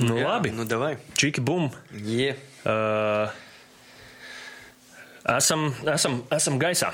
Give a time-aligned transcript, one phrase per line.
[0.00, 0.52] Nu, Jā, labi.
[0.54, 0.94] Nu, davai.
[1.18, 1.68] Čiki bum.
[1.92, 2.38] Yeah.
[2.64, 3.28] Uh,
[5.36, 6.92] esam, esam, esam gaisā.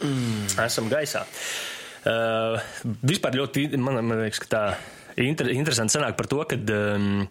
[0.00, 0.46] Mm.
[0.64, 1.24] Esam gaisā.
[2.08, 2.56] Uh,
[3.04, 4.62] vispār ļoti, man, man liekas, ka tā
[5.20, 7.26] inter, interesanti sanāk par to, ka um,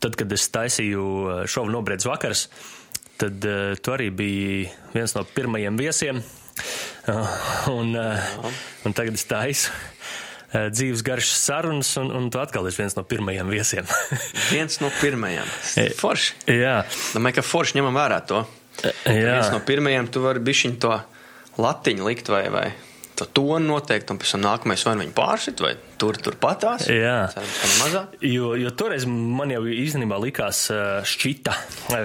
[0.00, 2.46] tad, kad es taisīju uh, šovu nobriedz vakars,
[3.20, 6.22] tad uh, tu arī biji viens no pirmajiem viesiem.
[7.04, 7.34] Uh,
[7.74, 8.48] un, uh,
[8.86, 9.74] un tagad es taisu
[10.54, 13.88] dzīves garšas sarunas, un, un tu atkal esi viens no pirmajiem viesiem.
[14.54, 15.48] Viens no pirmajiem.
[15.98, 16.36] Forši.
[16.54, 16.76] Jā,
[17.16, 18.44] Domāju, ka forši ņemam vērā to.
[18.84, 19.14] jā.
[19.34, 20.96] Viens no pirmajiem tu vari bišķiņ to
[21.62, 22.66] latiņu likt vai, vai
[23.14, 26.88] to tonu noteikti, un pēc tam nākamais vai nu viņu pārsit, vai tur, tur patās.
[26.90, 27.28] Jā.
[27.30, 27.94] Cerams.
[28.26, 30.64] Jo, jo toreiz man jau īstenībā likās,
[31.14, 31.54] šķita,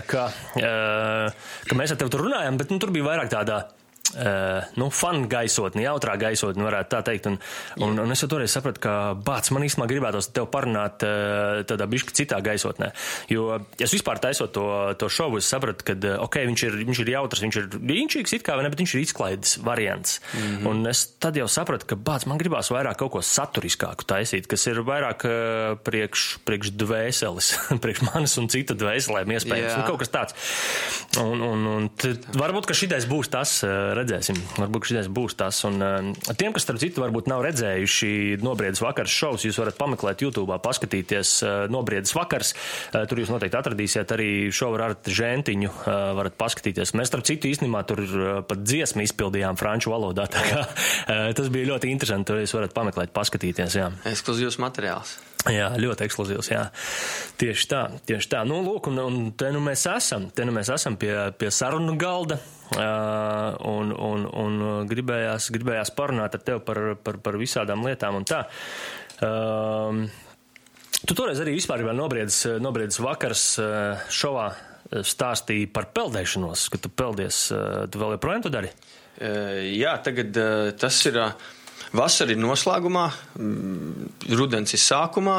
[0.09, 3.63] ka, ka mēs ar tevi tur runājam, bet nu, tur bija vairāk tādā.
[4.09, 7.27] Uh, nu, fanu gaisotni, jautrā gaisotni, varētu tā teikt.
[7.29, 7.35] Un,
[7.85, 11.85] un, un es jau toreiz sapratu, ka bācis man īstenībā gribētos tev parunāt uh, tādā
[11.89, 12.89] bišķi citā gaisotnē.
[13.29, 14.65] Jo es vispār taisot to,
[14.97, 17.67] to šovu, es sapratu, ka, uh, ok, viņš ir, viņš ir jautrs, viņš ir
[17.99, 20.17] īņķīgs it kā, ne, bet viņš ir izklaides variants.
[20.33, 20.71] Mm -hmm.
[20.71, 24.65] Un es tad jau sapratu, ka bācis man gribās vairāk kaut ko saturiskāku taisīt, kas
[24.73, 27.53] ir vairāk uh, priekš, priekš dvēseles,
[27.83, 29.77] priekš manis un citu dvēselēm iespējams.
[29.77, 30.35] Nu, kaut kas tāds.
[31.21, 34.37] Un, un, un tad varbūt, ka šitais būs tas, uh, redzēsim.
[34.57, 35.61] Varbūt, šitais būs tas.
[35.67, 40.23] Un uh, tiem, kas, starp citu, varbūt nav redzējuši nobriedas vakars šovs, jūs varat pameklēt
[40.25, 42.53] YouTube, paskatīties uh, nobriedas vakars.
[42.89, 46.95] Uh, tur jūs noteikti atradīsiet arī šovu ar uh, varat paskatīties.
[46.97, 48.03] Mēs, starp citu, īstenībā tur
[48.49, 50.27] pat dziesmu izpildījām franču valodā.
[50.33, 50.65] Kā
[51.07, 52.29] tas bija ļoti interesanti.
[52.29, 53.79] Tur jūs varat pameklēt, paskatīties.
[53.79, 53.89] Jā.
[54.09, 55.17] Ekskluzīvs materiāls.
[55.47, 56.49] Jā, ļoti ekskluzīvs.
[56.51, 56.65] Jā.
[57.39, 58.43] Tieši tā, tieši tā.
[58.47, 61.95] Nu, lūk, un, un te nu mēs esam, te nu mēs esam pie, pie sarunu
[61.99, 62.41] galda.
[62.69, 68.27] Uh, un, un, un gribējās, gribējās parunāt ar tevi par, par, par visādām lietām un
[68.29, 68.43] tā.
[69.25, 70.03] Uh,
[71.01, 76.81] tu toreiz arī vispār vēl nobriedz, nobriedz vakars uh, šovā uh, stāstīji par peldēšanos, ka
[76.83, 77.47] tu peldies,
[77.89, 78.71] tu vēl joprojām to dari?
[79.19, 80.37] Jā, tagad
[80.79, 81.17] tas ir
[81.91, 84.05] vasara ir noslēgumā, mm,
[84.39, 85.35] rudens ir sākumā.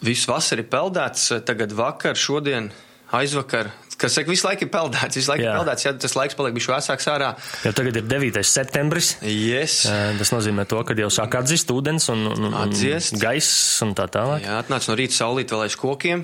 [0.00, 2.70] Viss vasara ir peldēts, tagad vakar, šodien,
[3.16, 3.70] aizvakar.
[3.98, 5.50] Kas saka, visu laiku ir peldēts, visu laiku Jā.
[5.56, 7.32] ir peldēts, ja tas laiks paliek bišķi vēsāks ārā.
[7.66, 8.44] Jo tagad ir 9.
[8.46, 9.08] septembris.
[9.26, 9.80] Yes.
[9.90, 12.76] Uh, Tas nozīmē to, ka jau sāk atzist ūdens un, un, un
[13.18, 14.46] gaiss un tā tālāk.
[14.46, 16.22] Jā, atnāc no rīta saulīt vēl aiz kokiem.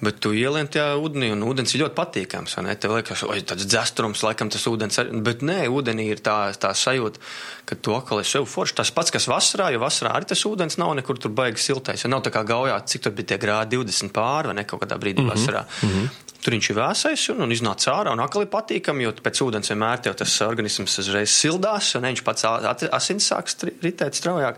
[0.00, 2.56] Bet tu ielien tajā ūdenī, un ūdens ir ļoti patīkams.
[2.64, 2.74] ne?
[2.80, 5.10] Tev liekas, ka tas dzestrums, laikam tas ūdens ir.
[5.26, 7.20] Bet nē, ūdenī ir tā, tā sajūta,
[7.68, 8.78] ka tu atkal esi sev forši.
[8.80, 12.06] Tas pats, kas vasarā, jo vasarā arī tas ūdens nav nekur tur baigi siltais.
[12.08, 14.96] Nav tā kā gaujā, cik tur bija tie grādi 20 pāri vai ne kaut kādā
[14.96, 15.36] brīdī mm -hmm.
[15.36, 15.64] vasarā.
[15.82, 16.08] Mm -hmm.
[16.40, 19.68] Tur viņš ir vēsais un, un iznāca ārā, un atkal ir patīkami, jo pēc ūdens
[19.68, 24.56] vienmēr tev tas organisms uzreiz sildās, un viņš pats at- asins sāks ritēt straujāk.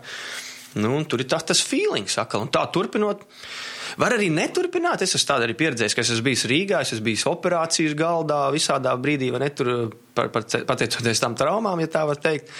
[0.75, 3.21] Nu, tur ir tas, tas feelings, atkal, un tā turpinot.
[3.99, 5.03] Var arī neturpināt.
[5.05, 8.39] Es esmu tādu arī pieredzējis, ka es esmu bijis Rīgā, es esmu bijis operācijas galdā,
[8.53, 9.71] visādā brīdī, vai ne tur,
[10.17, 12.51] par, par, pateicoties tam traumām, ja tā var teikt.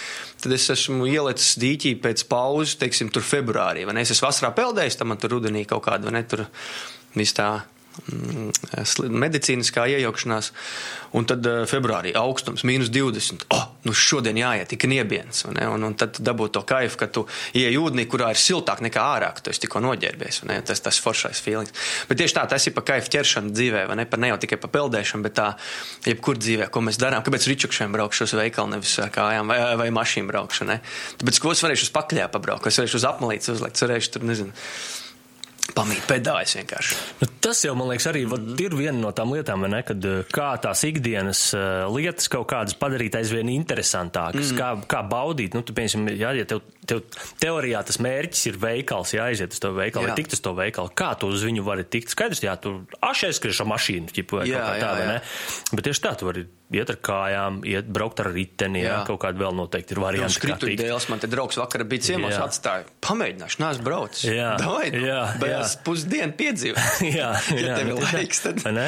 [0.43, 3.87] Tad es esmu ielicis dīķī pēc pauzes, teiksim, tur februārī.
[4.03, 6.45] Es esmu vasarā peldējis, tam man tur rudenī kaut kāda, vai ne, tur
[7.17, 7.49] viss tā
[9.23, 10.51] medicīniskā iejaukšanās.
[11.13, 13.45] Un tad uh, februārī augstums mīnus 20.
[13.53, 15.43] Oh, nu šodien jāiet tik niebiens.
[15.53, 15.67] ne?
[15.69, 19.29] Un, un tad dabūt to kaifu, ka tu ieej ūdenī, kurā ir siltāk nekā ārā,
[19.35, 20.41] ka tu esi tikko noģērbies.
[20.49, 20.57] ne?
[20.65, 21.75] Tas tas foršais feelings.
[22.09, 24.07] Bet tieši tā, tas ir par kaifu ķeršanu dzīvē, vai ne?
[24.09, 25.51] Par ne jau tikai par peldēšanu, bet tā,
[26.09, 27.21] jebkur dzīvē, ko mēs darām.
[27.25, 30.69] Kāpēc ričukšiem braukšu uz veikalu, nevis ar kājām vai, vai mašīnu braukšu?
[30.71, 30.81] Ne?
[31.21, 34.27] Tāpēc, ko es varēšu uz pakļā pabraukt, ko es varēšu uz apmalītes uzlikt, varēšu tur,
[34.33, 34.57] nezinu,
[35.71, 36.97] pamīt pedājas vienkārši.
[37.21, 40.21] Nu, tas jau, man liekas, arī vat, ir viena no tām lietām, ne, kad eh,
[40.33, 44.59] kā tās ikdienas eh, lietas kaut kādas padarīt aizvien interesantākas, mm.
[44.59, 45.55] kā, kā baudīt.
[45.55, 47.03] Nu, tu, piemēram, jā, ja tev, tev
[47.39, 50.13] teorijā tas mērķis ir veikals, jāaiziet uz to veikalu, Jā.
[50.13, 52.09] vai tikt uz to veikalu, kā tu uz viņu vari tikt?
[52.13, 55.07] Skaidrs, jā, tu ašaizskriešu ar mašīnu, ķipu, vai Jā, kaut kā jā, tā, vai jā.
[55.13, 55.77] ne?
[55.77, 59.01] Bet tieši tā, tu vari iet ar kājām, iet braukt ar riteni, jā, Jā.
[59.05, 60.33] kaut kāda vēl noteikti ir Jā, varianti.
[60.33, 60.81] kā skrituļu tikt.
[60.87, 62.47] dēls man te draugs vakar bija ciemos, Jā.
[62.47, 62.87] atstāja.
[63.05, 64.23] Pamēģināšu, neesmu braucis.
[64.33, 64.49] Jā.
[64.57, 65.59] Davai, nu, Jā, jā.
[65.85, 66.81] pusdienu piedzīvot.
[67.19, 67.29] jā,
[67.59, 68.87] Ja tev ir nu, laiks, tad- Vai ne?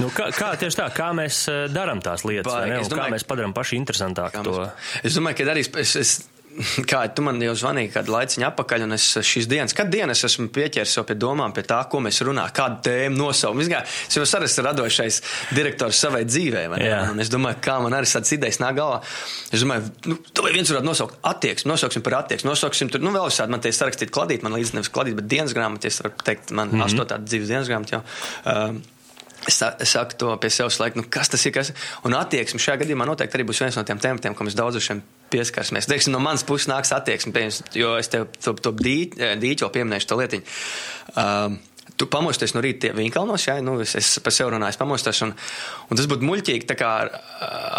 [0.00, 2.80] Nu, kā, kā tieši tā, kā mēs eh, darām tās lietas, vai Baigi, ne?
[2.80, 4.56] es Un kā domāju- mēs padarām paši interesantāku to.
[5.04, 6.14] Es domāju, ka arī es, es,
[6.90, 10.48] kā tu man jau zvanīji kādu laiciņu atpakaļ, un es šīs dienas, kad dienas esmu
[10.54, 13.62] pieķēries jau pie domām, pie tā, ko mēs runājam, kādu tēmu nosaukt.
[13.62, 15.20] Es, jau arī esmu radošais
[15.56, 16.24] direktors savai?
[16.82, 17.00] Jā.
[17.12, 19.00] Un es domāju, kā man arī tādas idejas nāk galvā.
[19.54, 23.30] Es domāju, nu, to viens varētu nosaukt attieksmi, nosauksim par attieksmi, nosauksim tur, nu, vēl
[23.30, 26.14] visādi man te ir sarakstīt kladīt, man līdz nevis kladīt, bet dienas grāmatā, es varu
[26.24, 26.86] teikt, man mm -hmm.
[26.86, 28.04] astotā dzīves dienas grāmatā jau.
[28.44, 28.82] Um,
[29.46, 31.52] Es, sa- es saku to pie sevis, laiku, nu, kas tas ir.
[31.52, 31.72] Kas...
[32.04, 34.82] Un attieksme šajā gadījumā noteikti arī būs viens no tiem tematiem, ko mēs daudz ar
[34.82, 35.02] šiem
[35.32, 35.88] pieskarsimies.
[35.90, 40.12] Teiksim, no manas puses nāks attieksme, piemēram, jo es tev to, to dīķi jau pieminēšu
[40.12, 40.54] to lietiņu.
[41.14, 41.58] Um,
[41.98, 45.32] Tu pamosties no rīta vinkalnos, jā, nu, es, es par sevi runāju, pamostos, un,
[45.90, 47.10] un tas būtu muļķīgi ar,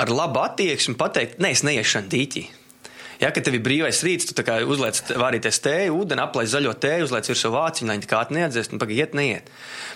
[0.01, 2.44] ar labu attieksmi pateikt, nē, es neiešu dīķī.
[3.19, 7.28] Ja, kad tev ir brīvais rīts, tu uzliec vārīties tēju, ūdeni, aplaiž zaļo tēju, uzliec
[7.28, 9.50] virsū vāciņu, lai viņi kā neatdzēst, un pagaidiet, neiet.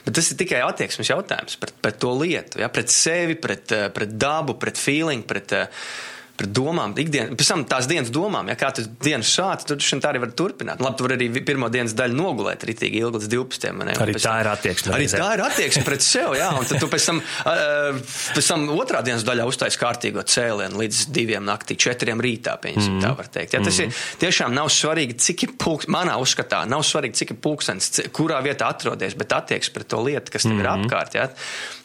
[0.04, 4.18] Bet tas ir tikai attieksmes jautājums pret, pret to lietu, ja, pret sevi, pret, pret
[4.20, 5.56] dabu, pret feeling, pret,
[6.38, 10.00] pret domām, ikdienas, pēc tam tās dienas domām, ja kā tas dienas sācis, tad šim
[10.01, 10.81] tā arī var turpināt.
[10.81, 13.68] Labi, tu vari arī pirmo dienas daļu nogulēt ritīgi ilgi līdz 12.
[13.83, 14.95] Ne, arī tā ir attieksme.
[14.97, 18.00] Arī tā ir attieksme pret sevi, jā, un tad tu pēc tam, uh,
[18.33, 23.06] pēc tam otrā dienas daļā uztais kārtīgo cēlienu līdz diviem naktī, četriem rītā, pieņemsim, mm.
[23.06, 23.53] tā var teikt.
[23.53, 23.94] Ja, tas mm.
[23.94, 28.41] ir tiešām nav svarīgi, cik ir pulks, manā uzskatā, nav svarīgi, cik ir pulkstens, kurā
[28.45, 30.65] vietā atrodies, bet attieksme pret to lietu, kas tev mm.
[30.65, 31.19] ir apkārt.
[31.19, 31.30] Ja.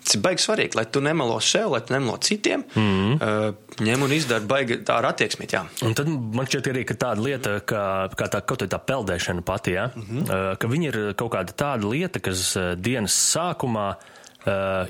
[0.04, 2.64] Tas ir baigi svarīgi, lai tu nemelo sev, lai tu nemelo citiem.
[2.74, 3.14] Mm -hmm.
[3.48, 3.54] uh,
[3.86, 5.46] ņem un izdara baigi tā ar attieksmi.
[5.82, 9.42] Un tad man šķiet arī, ka tāda lieta, kā, kā tā kaut kā tā peldēšana
[9.42, 9.90] pati, ja?
[9.94, 10.22] mm -hmm.
[10.22, 14.17] uh, ka viņa ir kaut kāda tāda lieta, kas dienas sākumā uh,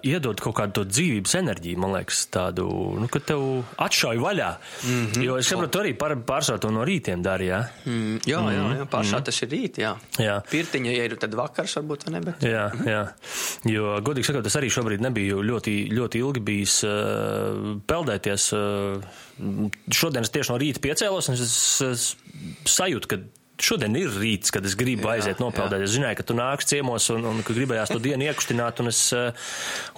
[0.06, 2.66] iedod kaut kādu dzīvības enerģiju, man liekas, tādu,
[2.98, 3.44] nu, ka tev
[3.80, 4.50] atšauj vaļā.
[4.84, 5.24] Mm -hmm.
[5.24, 7.60] Jo es saprotu, arī pār, pārsvarā to no rītiem darīja.
[7.84, 8.90] Mm, jā, jā, jā, mhm.
[8.92, 9.24] pārsvarā mm.
[9.24, 9.94] tas ir rīt, jā.
[10.18, 10.36] jā.
[10.50, 12.20] Pirtiņa, ja ir tad vakars, varbūt, ne?
[12.20, 12.42] Bet...
[12.42, 13.02] Jā, jā.
[13.64, 18.52] Jo, godīgi sakot, es arī šobrīd nebiju ļoti, ļoti ilgi bijis uh, peldēties.
[18.52, 19.02] Uh,
[19.90, 23.20] šodien es tieši no rīta piecēlos, un es, es, es sajūtu, ka
[23.62, 25.82] šodien ir rīts, kad es gribu jā, aiziet nopeldēt.
[25.82, 25.88] Jā.
[25.88, 29.00] Es zināju, ka tu nāks ciemos un, un ka gribējās to dienu iekustināt, un es
[29.16, 29.30] uh,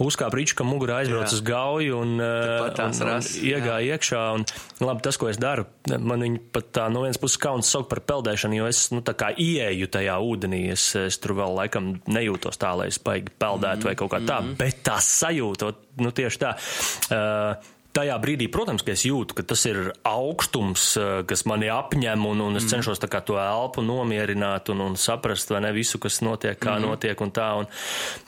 [0.00, 4.22] uzkāpu rīču, ka mugurā aizbraucu uz gauju un, uh, un, un iegāju iekšā.
[4.38, 4.46] Un,
[4.84, 8.02] labi, tas, ko es daru, man viņi pat tā no vienas puses kauns saukt par
[8.12, 12.60] peldēšanu, jo es, nu, tā kā ieeju tajā ūdenī, es, es tur vēl laikam nejūtos
[12.60, 13.90] tā, lai es paigi peldētu mm -hmm.
[13.90, 14.56] vai kaut kā tā, mm -hmm.
[14.56, 16.54] bet tā sajūta, nu, tieši tā.
[17.10, 22.22] Uh, Tajā brīdī, protams, ka es jūtu, ka tas ir augstums, eh, kas mani apņem,
[22.28, 22.70] un, un es mm.
[22.70, 26.87] cenšos to elpu nomierināt un, un saprast, vai ne visu, kas notiek, kā mm.
[26.87, 27.48] notiek un tā.
[27.58, 27.70] Un,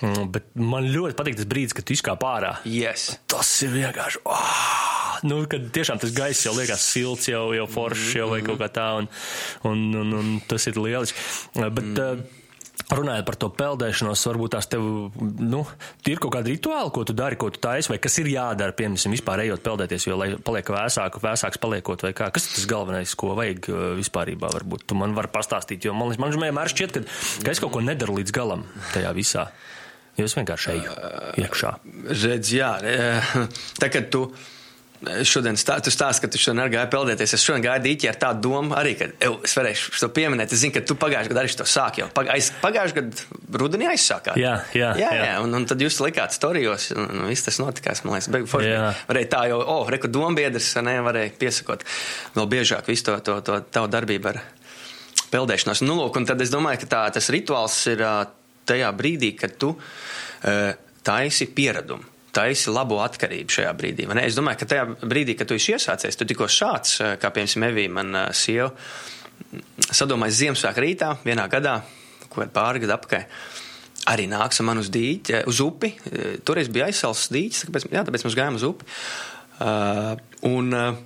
[0.02, 2.56] mm, bet man ļoti patīk tas brīdis, kad tu izkāp ārā.
[2.66, 3.12] Yes.
[3.30, 4.24] Tas ir vienkārši.
[4.26, 4.82] Oh!
[5.22, 8.48] Nu, kad tiešām tas gaiss jau liekas silts, jau, jau foršs, jau vai mm-hmm.
[8.50, 9.10] kaut kā tā, un,
[9.70, 11.22] un, un, un tas ir lieliski.
[11.54, 12.41] Bet, mm.
[12.92, 14.84] Runājot par to peldēšanos, varbūt tās tev,
[15.40, 15.62] nu,
[16.08, 19.14] ir kaut kāda rituāla, ko tu dari, ko tu taisi, vai kas ir jādara, piemēram,
[19.14, 22.28] vispār ejot peldēties, jo, lai paliek vēsāk, vēsāks paliekot, vai kā.
[22.34, 26.36] Kas tas galvenais, ko vajag uh, vispārībā, varbūt tu man vari pastāstīt, jo man, man
[26.36, 27.04] vienmēr šķiet, ka,
[27.46, 29.46] ka es kaut ko nedaru līdz galam tajā visā.
[30.18, 30.96] Jo es vienkārši eju
[31.40, 31.76] iekšā.
[32.12, 32.74] Redz, jā,
[33.80, 34.26] tā kā tu
[35.26, 37.34] šodien stā, tu stāsti, ka tu šodien gāji peldēties.
[37.36, 40.54] Es šodien gāju dīķi ar tādu domu arī, ka ev, es varēšu to pieminēt.
[40.54, 42.08] Es zinu, ka tu pagājušajā gadā arī to sāki jau.
[42.14, 44.38] Pagājušajā gadā rudenī aizsākāt.
[44.40, 45.24] Jā, jā, jā, jā.
[45.30, 45.38] jā.
[45.44, 48.04] Un, un tad jūs likāt storijos, un viss tas notikās.
[48.06, 48.70] Man liekas, beigu forši.
[49.10, 51.82] Varēja tā jau, o, oh, reku dombiedrs, ne, varēja piesakot
[52.36, 54.40] vēl biežāk visu to, to, to tavu darbību ar
[55.32, 55.82] peldēšanos.
[55.86, 58.06] Nu, lūk, un tad es domāju, ka tā, tas rituāls ir
[58.68, 60.72] tajā brīdī, kad tu uh,
[61.02, 64.06] taisi pieradumu taisi labo atkarību šajā brīdī.
[64.22, 67.68] Es domāju, ka tajā brīdī, kad tu esi iesācies, tu tikko šāds, eh, kā piemēram
[67.68, 68.70] Evija, man uh, sieva,
[69.92, 71.80] sadomājas Ziemassvētku rītā, vienā gadā,
[72.32, 73.24] ko ir pāri gadu apkai.
[74.10, 75.92] Arī nāks ar mani uz dīķi, eh, uz upi.
[76.46, 78.88] Toreiz bija aizsals dīķis, tāpēc, jā, tāpēc mēs gājām uz upi.
[79.62, 80.16] Uh,
[80.48, 80.96] un, uh,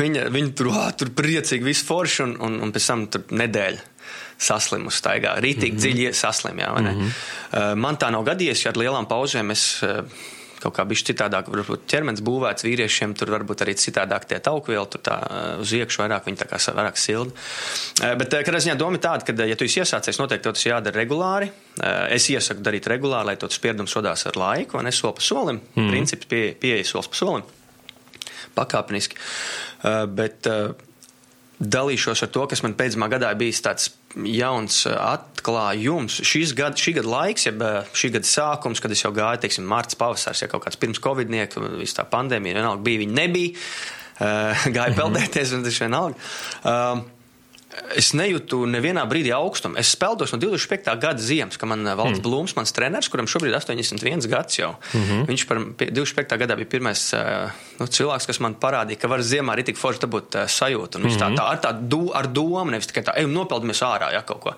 [0.00, 3.91] viņa, viņa tur, uh, tur priecīgi visu forši, un, un, un pēc tam tur nedēļa
[4.42, 5.36] saslimu staigā.
[5.42, 5.86] Rītīgi mm -hmm.
[5.86, 6.92] dziļi saslim, jā, vai ne?
[6.92, 7.72] Mm -hmm.
[7.72, 9.82] uh, man tā nav gadījies, ja ar lielām pauzēm es.
[9.82, 10.06] Uh,
[10.62, 15.02] kaut kā bišķi citādāk, varbūt ķermenis būvēts vīriešiem, tur varbūt arī citādāk tie taukvieli, tur
[15.04, 15.16] tā
[15.62, 17.34] uz iekšu vairāk viņi tā kā vairāk silda.
[18.20, 21.02] Bet, kad es ziņā doma ir tāda, ka, ja tu esi iesācies, noteikti tas jādara
[21.02, 21.50] regulāri.
[22.12, 25.60] Es iesaku darīt regulāri, lai tas spiedums rodās ar laiku, vai ne soli pa solim.
[25.74, 25.90] Mm.
[25.90, 27.44] Princips pie, pieeja solis pa solim.
[28.54, 29.18] Pakāpeniski.
[30.14, 30.46] Bet
[31.62, 36.20] dalīšos ar to, kas man pēdējā gadā bijis tāds jauns uh, atklājums.
[36.26, 39.66] Šis gada, šī gada laiks, jeb uh, šī gada sākums, kad es jau gāju, teiksim,
[39.68, 43.56] mārts pavasars, ja kaut kāds pirms covidnieka, viss tā pandēmija, vienalga bija, viņi nebija,
[44.26, 45.00] uh, gāja mhm.
[45.00, 47.10] peldēties, un tas vienalga.
[47.96, 49.78] Es nejūtu nevienā brīdī augstumu.
[49.80, 50.90] Es spēlēju no 25.
[51.00, 52.24] gada ziemas, kad man valsts mm.
[52.26, 54.74] Blūms, mans treneris, kuram šobrīd ir 81 gads jau.
[54.92, 55.22] Mm -hmm.
[55.30, 56.36] Viņš par 25.
[56.42, 57.06] gadā bija pirmais
[57.80, 61.00] nu, cilvēks, kas man parādīja, ka var ziemā arī tik forši dabūt sajūtu.
[61.00, 61.22] Un mm -hmm.
[61.22, 64.40] tā, tā ar tādu do, ar domu, nevis tikai tā, ej, nopeldamies ārā, ja kaut
[64.40, 64.54] ko.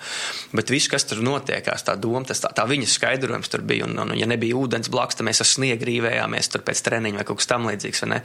[0.52, 3.84] Bet viss, kas tur notiekās, tā doma, tas tā, tā viņa skaidrojums tur bija.
[3.84, 7.24] Un, un, ja nebija ūdens blakus, tad mēs ar sniegu rīvējāmies tur pēc treniņa vai
[7.24, 8.02] kaut kas tam līdzīgs.
[8.02, 8.20] Un,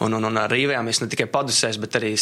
[0.00, 2.14] un, un, un rīvējāmies ne tikai padusēs, bet arī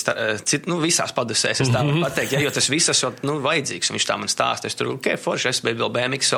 [0.44, 1.60] cit, nu, visās padusēs.
[1.60, 3.92] Es tā mm -hmm pateikt, ja, jo tas viss esot, nu, vajadzīgs.
[3.94, 6.32] Viņš tā man stāsta, es tur, ok, forši, es biju vēl BMX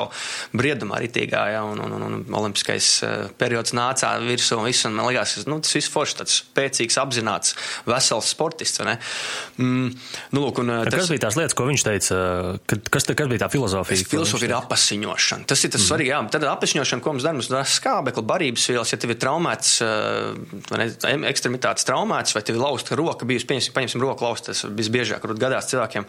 [0.56, 4.96] briedumā ritīgā, ja, un, un, un, un olimpiskais uh, periods nācā virsū un viss, un
[4.98, 7.56] man liekas, nu, tas viss forši, tāds spēcīgs, apzināts,
[7.88, 8.80] vesels sportists?
[8.80, 9.90] Mm,
[10.36, 12.20] nu, lūk, un, tas, kas bija tās lietas, ko viņš teica,
[12.68, 14.06] kas, te, kas bija tā filozofija?
[14.12, 15.48] Filozofija ir apasiņošana.
[15.50, 15.88] Tas ir tas mm.
[15.88, 19.20] svarīgi, jā, tad apasiņošana, ko mums dara, mums dara skābekli, barības vielas, ja tev ir
[19.22, 20.90] traumēts, uh, ne,
[21.30, 25.70] ekstremitātes traumēts, vai tev ir lausta roka bijusi, paņemsim, paņemsim roku lausta, tas visbiežāk, gadās
[25.72, 26.06] cilvēkiem.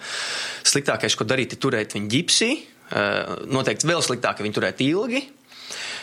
[0.68, 2.52] Sliktākais, ko darīt, ir turēt viņu ģipsī.
[2.92, 5.22] Eh, noteikti vēl sliktāk, ka viņi turētu ilgi,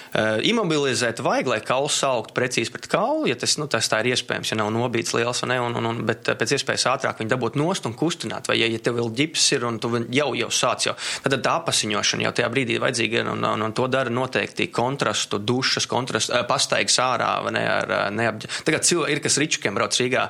[0.09, 4.15] Uh, imobilizēt vajag, lai kauls augtu precīzi pret kaulu, ja tas, nu, tas tā ir
[4.15, 7.59] iespējams, ja nav nobīts liels, ne, un, un, un, bet pēc iespējas ātrāk viņu dabūt
[7.61, 8.49] nost un kustināt.
[8.49, 10.95] Vai, ja, ja tev vēl ģips ir un tu jau, jau sāc jau,
[11.27, 15.43] tad tā apasiņošana jau tajā brīdī ir vajadzīga, un, un, un to dara noteikti kontrastu,
[15.43, 18.53] dušas, kontrastu, pastaigas ārā, vai ne, ar neapģē.
[18.69, 20.29] Tagad cilvēki ir, kas ričukiem brauc Rīgā,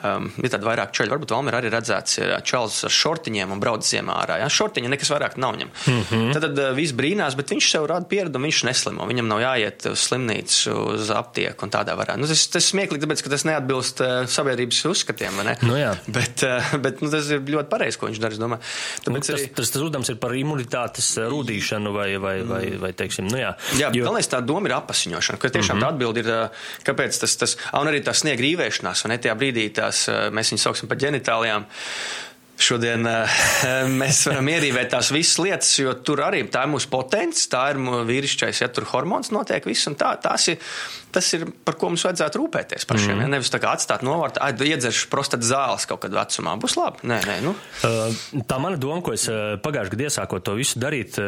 [0.00, 3.86] um, ir tādi vairāk čaļi, varbūt Valmer arī redzēts, ir čals ar šortiņiem un brauc
[3.86, 5.72] ziemā ārā, ja, šortiņa nekas vairāk nav viņam.
[5.86, 6.32] Mm -hmm.
[6.32, 9.86] Tad, tad uh, viss brīnās, bet viņš sev rāda pieredumu, viņš neslimo viņam nav jāiet
[9.92, 12.16] uz slimnīcu, uz aptieku un tādā varā.
[12.20, 15.56] Nu, tas, tas smieklīgi, tāpēc, ka tas neatbilst uh, sabiedrības uzskatiem, vai ne?
[15.62, 15.94] Nu, jā.
[16.06, 18.62] bet, uh, bet nu, tas ir ļoti pareizi, ko viņš dara, es domāju.
[19.06, 19.48] Tāpēc nu, tas, arī...
[19.58, 22.80] tas, tas uzdevums ir par imunitātes uh, rūdīšanu vai, vai, vai, mm.
[22.82, 23.52] vai teiksim, nu jā.
[23.78, 24.06] Jā, jo...
[24.06, 25.86] galvenais tā doma ir apasiņošana, ka tiešām mm -hmm.
[25.86, 29.34] tā atbildi ir, uh, kāpēc tas, tas, un arī tā sniega rīvēšanās, un ne tajā
[29.38, 31.66] brīdī tās, uh, mēs viņus sauksim par ģenitālijām.
[32.62, 33.40] Šodien uh,
[34.02, 37.80] mēs varam ierīvēt tās visas lietas, jo tur arī tā ir mūsu potence, tā ir
[38.08, 40.12] vīrišķais, ja tur hormons notiek, viss un tā.
[40.22, 40.60] Tas ir,
[41.14, 43.16] tas ir par ko mums vajadzētu rūpēties pašiem.
[43.16, 43.24] Mm.
[43.24, 43.32] Ja?
[43.34, 46.54] Nevis tā kā atstāt novārtā, ai, iedzeršu prostat zāles kaut kad vecumā.
[46.62, 47.02] Būs labi.
[47.10, 47.56] Nē, nē, nu.
[48.46, 51.18] tā mana doma, ko es pagājušajā gadā iesākot to visu darīt.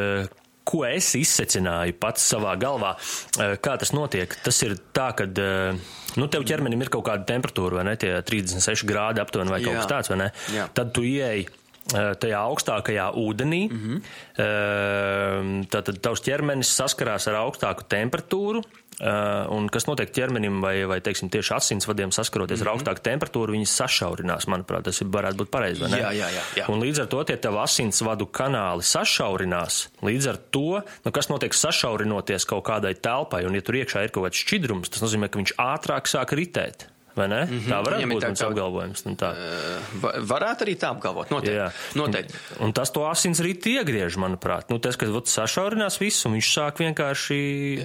[0.64, 2.94] Ko es izsecināju pats savā galvā,
[3.37, 4.33] kā tas notiek.
[4.44, 7.99] Tas ir tā, ka nu, tev ķermenim ir kaut kāda temperatūra, vai ne?
[8.00, 9.83] Tie 36 grādi aptuveni vai kaut Jā.
[9.83, 10.30] kas tāds, vai ne?
[10.56, 10.71] Jā.
[10.73, 11.44] Tad tu ieej
[11.92, 15.66] tajā augstākajā ūdenī, mm -hmm.
[15.68, 18.62] tad tavs ķermenis saskarās ar augstāku temperatūru,
[19.01, 22.69] un kas notiek ķermenim vai, vai teiksim, tieši asinsvadiem saskaroties mm -hmm.
[22.69, 22.81] ar mhm.
[22.81, 25.83] augstāku temperatūru, viņas sašaurinās, manuprāt, tas ir, varētu būt pareizi.
[25.83, 26.69] Jā, jā, jā, jā.
[26.69, 29.89] Un līdz ar to tie tev asinsvadu kanāli sašaurinās.
[30.03, 34.11] Līdz ar to, nu, kas notiek sašaurinoties kaut kādai telpai, un ja tur iekšā ir
[34.11, 36.94] kaut kāds šķidrums, tas nozīmē, ka viņš ātrāk sāk ritēt.
[37.14, 37.44] Vai ne?
[37.44, 37.71] Mm -hmm.
[37.71, 39.04] Tā varētu būt tāds apgalvojums.
[39.04, 39.28] Nu, tā.
[39.30, 41.30] Uh, varētu arī tā apgalvot.
[41.30, 41.56] Noteikti.
[41.56, 41.71] Jā.
[41.94, 42.35] Noteikti.
[42.59, 44.71] Un, un tas to asins rīti iegriež, manuprāt.
[44.71, 47.38] Nu, tas, kad vat, sašaurinās visu, un viņš sāk vienkārši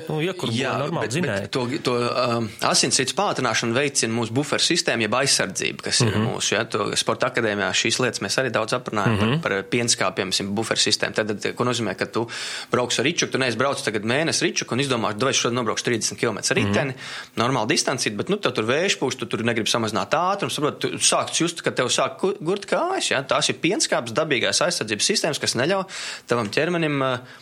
[0.10, 1.48] nu, iekurbo normāli dzinēju.
[1.48, 6.12] To, to um, asinsrīts pātrināšanu veicina mūsu buferu sistēma, jeb aizsardzība, kas mm -hmm.
[6.12, 6.34] ir mhm.
[6.34, 6.54] mūsu.
[6.54, 9.42] Ja, to, sporta akadēmijā šīs lietas mēs arī daudz aprunājam mm -hmm.
[9.42, 11.14] par, par pienskāpiem, buferu sistēmu.
[11.14, 12.28] Tad, tad, ko nozīmē, ka tu
[12.72, 16.20] brauks ar ričuku, tu neesi braucis tagad mēnesi ričuku un izdomā, ka šodien nobraukšu 30
[16.20, 17.44] km riteni, mm -hmm.
[17.44, 21.34] normāli distanci, bet nu, tur vējš pūš, tu tur negribi samazināt ātrumu, saprot, tu sāc
[21.36, 23.12] just, ka tev sāk gurt kājas.
[23.12, 23.22] Ja?
[23.28, 25.86] Tās ir pienskāpes dabīgās aizsardzības sistēmas, kas neļauj
[26.30, 27.38] tavam ķermenim uh,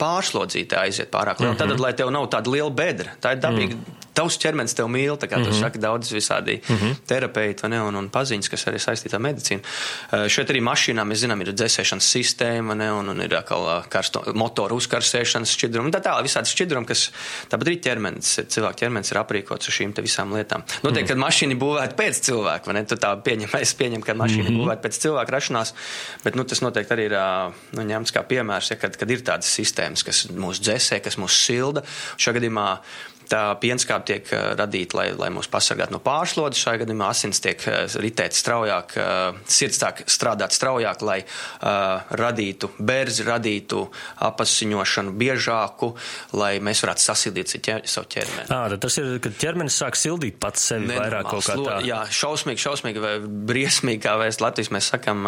[0.00, 1.54] pārslodzītā aiziet pārāk liela.
[1.54, 1.76] Mm -hmm.
[1.76, 3.76] Tad, lai tev nav tāda liela bedra, tā ir dabīga.
[3.76, 5.52] Mm tavs ķermenis tev mīl, tā kā mm -hmm.
[5.52, 6.96] tu saki, daudz visādi mm -hmm.
[7.06, 9.62] terapeiti ne, un, un paziņas, kas arī saistīta ar medicīnu.
[9.62, 14.22] Uh, šeit arī mašīnā mēs zinām, ir dzēsēšanas sistēma ne, un, un ir atkal karsto,
[14.34, 15.92] motoru uzkarsēšanas šķidrumi.
[15.92, 17.10] Tā tālāk visādi šķidrumi, kas
[17.50, 20.62] tāpat arī ķermenis, cilvēka ķermenis ir aprīkots ar šīm visām lietām.
[20.82, 21.08] Noteikti, mm -hmm.
[21.08, 22.84] kad mašīna būvēta pēc cilvēka, ne?
[22.84, 24.64] Tu tā pieņem, es pieņemu, ka mašīna mm -hmm.
[24.64, 25.74] būvēta pēc cilvēka rašanās,
[26.24, 27.16] bet nu, tas noteikti arī ir
[27.72, 31.34] nu, ņemts kā piemērs, ja, kad, kad ir tādas sistēmas, kas mūs dzēsē, kas mūs
[31.46, 31.82] silda.
[32.16, 32.78] Šajā gadījumā
[33.26, 36.62] Tā pienskāpe tiek eh, radīta, lai, lai mūs pasargātu no pārslodzes.
[36.62, 42.68] Šajā gadījumā asins tiek eh, ritēts straujāk, eh, sirds tā strādāt straujāk, lai uh, radītu
[42.76, 43.82] bērzi, radītu
[44.26, 45.90] apasiņošanu biežāku,
[46.38, 48.46] lai mēs varētu sasildīt ķer, savu ķermeni.
[48.52, 51.76] À, tas ir, kad ķermenis sāk sildīt pats sevi Nenormāls, vairāk kaut kā tā.
[51.86, 53.14] Jā, šausmīgi, šausmīgi vai
[53.50, 55.26] briesmīgi, kā mēs Latvijas mēs sakam,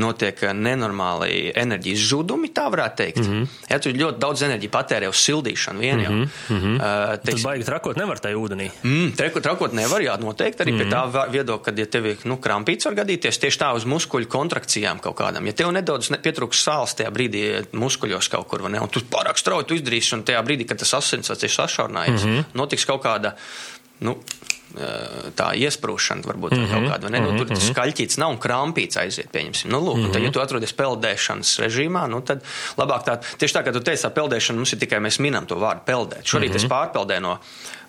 [0.00, 3.22] notiek nenormāli enerģijas zudumi, tā varētu teikt.
[3.24, 3.60] Mm -hmm.
[3.70, 6.12] Ja tu ļoti daudz enerģiju patērē uz sildīšanu vien jau.
[6.12, 6.76] Mm -hmm.
[6.76, 8.68] uh, teiksim, baigi trakot nevar tajā ūdenī.
[8.82, 11.32] Mm, trakot, trakot nevar, jā, noteikti arī mm pie tā mhm.
[11.36, 15.18] viedokļa, kad ja tev ir nu, krampīts var gadīties tieši tā uz muskuļu kontrakcijām kaut
[15.20, 15.46] kādam.
[15.46, 19.38] Ja tev nedaudz ne, pietrūks sāls tajā brīdī muskuļos kaut kur, ne, un tu pārāk
[19.38, 22.56] strauji izdarīsi, un tajā brīdī, kad tas asins ir sašaurinājies, mm -hmm.
[22.58, 23.36] notiks kaut kāda,
[24.00, 24.18] nu,
[25.36, 26.72] tā iesprūšana, varbūt mm -hmm.
[26.72, 27.10] kaut kāda.
[27.10, 27.20] Ne?
[27.20, 27.72] Nu, tur tas mhm.
[27.72, 29.70] skaļķīts nav un krampīts aiziet, pieņemsim.
[29.70, 30.12] Nu, lūk, mm -hmm.
[30.12, 32.42] tad, ja tu atrodies peldēšanas režīmā, nu, tad
[32.78, 35.56] labāk tā, tieši tā, kā tu teici, tā peldēšana mums ir tikai mēs minam to
[35.56, 36.24] vārdu peldēt.
[36.24, 36.64] Šorīt mm -hmm.
[36.64, 37.38] es pārpeldēju no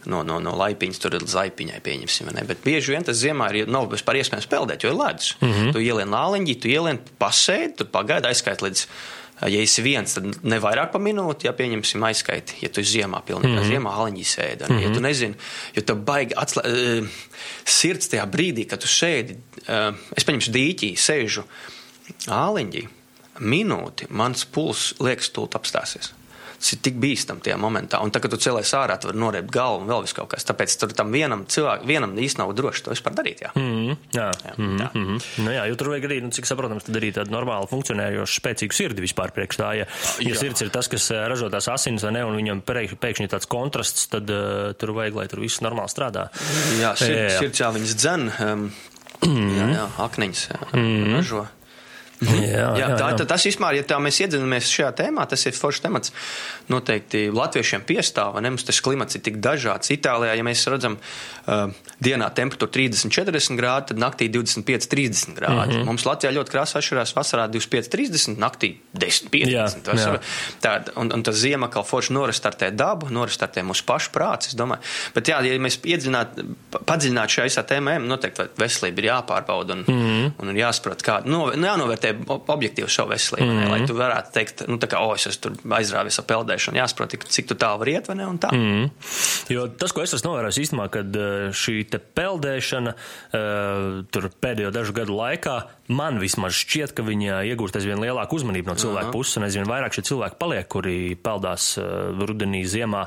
[0.05, 2.31] no, no, no laipiņas, tur ir zaipiņai, pieņemsim.
[2.35, 2.43] Ne?
[2.47, 5.35] Bet bieži vien tas ziemā ir, nav vispār iespējams peldēt, jo ir ledus.
[5.39, 5.73] Mm -hmm.
[5.73, 8.87] Tu ielien lāliņģi, tu ielien pasēdi, tu pagaidi, aizskait līdz
[9.49, 13.19] Ja esi viens, tad ne vairāk par minūti, ja pieņemsim aizskaiti, ja tu esi ziemā,
[13.27, 13.71] pilnībā mm -hmm.
[13.71, 14.69] ziemā haliņģī sēdi.
[14.69, 14.81] Mm -hmm.
[14.81, 15.03] Ja tu mhm.
[15.03, 15.35] nezini,
[15.75, 17.07] jo tu baigi atslē, uh,
[17.65, 19.35] sirds tajā brīdī, kad tu sēdi,
[19.67, 21.43] uh, es paņemšu dīķī, sēžu
[22.27, 22.87] āliņģī,
[23.39, 26.13] minūti, mans pulss liekas, tūlīt apstāsies.
[26.63, 27.99] Tas ir tik bīstami tajā momentā.
[27.99, 30.45] Un tagad, kad tu cēlies ārā, tu vari noriebt galvu un vēl vis kaut kas.
[30.47, 33.41] Tāpēc tur tam vienam cilvēkam, vienam īsti nav droši to vispār darīt.
[33.43, 34.27] Jā, mm, jā.
[34.31, 34.87] jā, mm, tā.
[34.95, 38.39] mm, nu, jā jo tur vajag arī, nu, cik saprotams, tad arī tādu normālu funkcionējošu
[38.39, 39.73] spēcīgu sirdi vispār priekš tā.
[39.81, 39.89] Ja,
[40.23, 44.07] ja sirds ir tas, kas eh, ražo tās asinis, ne, un viņam pēkšņi tāds kontrasts,
[44.13, 46.29] tad uh, tur vajag, lai tur viss normāli strādā.
[46.79, 47.41] Jā, sirds, jā, jā.
[47.43, 48.29] sirds jā, viņas dzen.
[48.47, 48.65] Um,
[49.59, 51.11] jā, jā, akniņas jā, mm.
[51.17, 51.43] ražo.
[52.21, 53.25] Jā, jā, jā, tā, jā.
[53.27, 56.13] Tas vispār, ja tā mēs iedzinamies šajā tēmā, tas ir foršs temats.
[56.71, 59.91] Noteikti latviešiem piestāv, ne mums tas klimats ir tik dažāds.
[59.93, 65.73] Itālijā, ja mēs redzam uh, dienā temperatūru 30, 40 grādi, tad naktī 25, 30 grādi.
[65.73, 65.85] Mm -hmm.
[65.91, 69.91] Mums Latvijā ļoti krāsa atšķirās vasarā 25, 30, naktī 10, 15.
[69.93, 70.19] Jā, jā.
[70.61, 74.81] Tā, un, un tas ziema kā forši norestartē dabu, norestartē mūsu pašu prāts, es domāju.
[75.15, 76.27] Bet jā, ja mēs iedziļināt,
[76.85, 80.31] padziļināt šajā visā tēmā, noteikti veselība ir jāpārbauda un, mm -hmm.
[80.39, 81.67] un jāsaprot, kā, no, nu,
[82.03, 83.71] jānovērtē objektīvi savu veselību, mm -hmm.
[83.71, 87.47] lai tu varētu teikt, nu, tā kā, o, es esmu aizrāvis ar peldēšanu, jāsaprot, cik
[87.47, 88.25] tu tālu var iet, vai ne.
[88.25, 88.89] Mm -hmm.
[89.49, 91.83] Jo tas, ko es esmu novērojis īstenībā, kad eh, šī
[92.13, 92.93] peldēšana
[94.11, 98.75] tur pēdējo dažu gadu laikā man vismaz šķiet, ka viņi iegūst aizvien lielāku uzmanību no
[98.79, 99.13] cilvēku Aha.
[99.13, 103.03] puses, un aizvien vairāk šie cilvēki paliek, kuri peldās uh, rudenī, ziemā.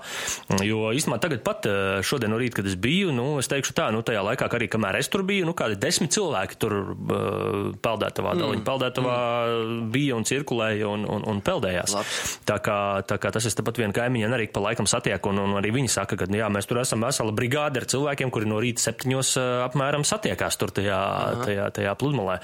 [0.64, 3.88] Jo īstenībā tagad pat uh, šodien no rīta, kad es biju, nu, es teikšu tā,
[3.94, 8.36] nu, tajā laikā, arī kamēr es tur biju, nu, kādi desmit cilvēki tur uh, peldētavā,
[8.36, 8.64] mm.
[8.86, 9.90] Daliņu peldētavā mm.
[9.92, 11.94] bija un cirkulēja un, un, un peldējās.
[11.94, 12.36] Labs.
[12.46, 15.56] Tā kā, tā kā tas es tepat vienu kaimiņu arī pa laikam satieku, un, un
[15.60, 18.60] arī viņi saka, ka, nu, jā, mēs tur esam vesela brigāde ar cilvēkiem, kuri no
[18.62, 19.34] rīta septiņos
[19.66, 21.44] apmēram satiekās tur tajā, Aha.
[21.44, 22.38] tajā, tajā pludmalē.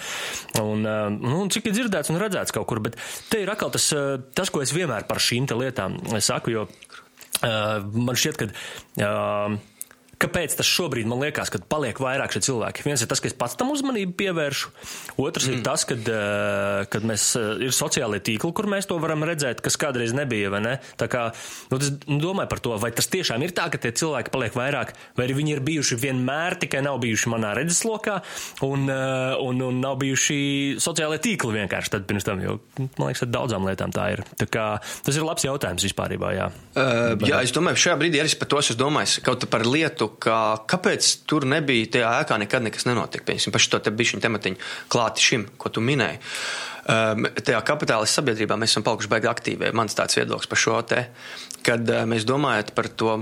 [0.62, 0.86] Un,
[1.18, 2.98] nu, cik ir dzirdēts un redzēts kaut kur, bet
[3.30, 3.90] te ir atkal tas,
[4.36, 8.48] tas ko es vienmēr par šīm lietām saku, jo uh, man šķiet, ka.
[9.02, 9.60] Uh,
[10.22, 12.84] Kāpēc tas šobrīd man liekas, ka paliek vairāk šie cilvēki?
[12.86, 14.70] Viens ir tas, ka es pats tam uzmanību pievēršu,
[15.22, 15.56] otrs mm.
[15.56, 19.62] ir tas, kad, eh, kad mēs, eh, ir sociālie tīkli, kur mēs to varam redzēt,
[19.64, 20.76] kas kādreiz nebija, ne?
[21.00, 21.24] Tā kā,
[21.72, 24.94] nu, es domāju par to, vai tas tiešām ir tā, ka tie cilvēki paliek vairāk,
[25.18, 28.20] vai arī viņi ir bijuši vienmēr, tikai nav bijuši manā redzeslokā,
[28.68, 33.26] un, eh, un, un nav bijuši sociālie tīkli vienkārši tad pirms tam, jo, man liekas,
[33.26, 34.24] ar daudzām lietām tā ir.
[34.38, 34.68] Tā kā,
[35.02, 36.48] tas ir labs jautājums vispārībā, jā.
[36.72, 40.36] Uh, jā, es domāju, šajā brīdī arī par to esmu domājis, kaut par lietu, ka
[40.68, 43.26] kāpēc tur nebija tajā ēkā nekad nekas nenotika.
[43.28, 44.60] Pieņemsim, paši to te bišķiņu tematiņu
[44.92, 46.20] klāti šim, ko tu minēji.
[46.82, 49.70] Um, tajā kapitālistu sabiedrībā mēs esam palikuši baigi aktīvi.
[49.78, 51.04] Mans tāds viedoklis par šo te,
[51.62, 53.18] kad uh, mēs domājam par to.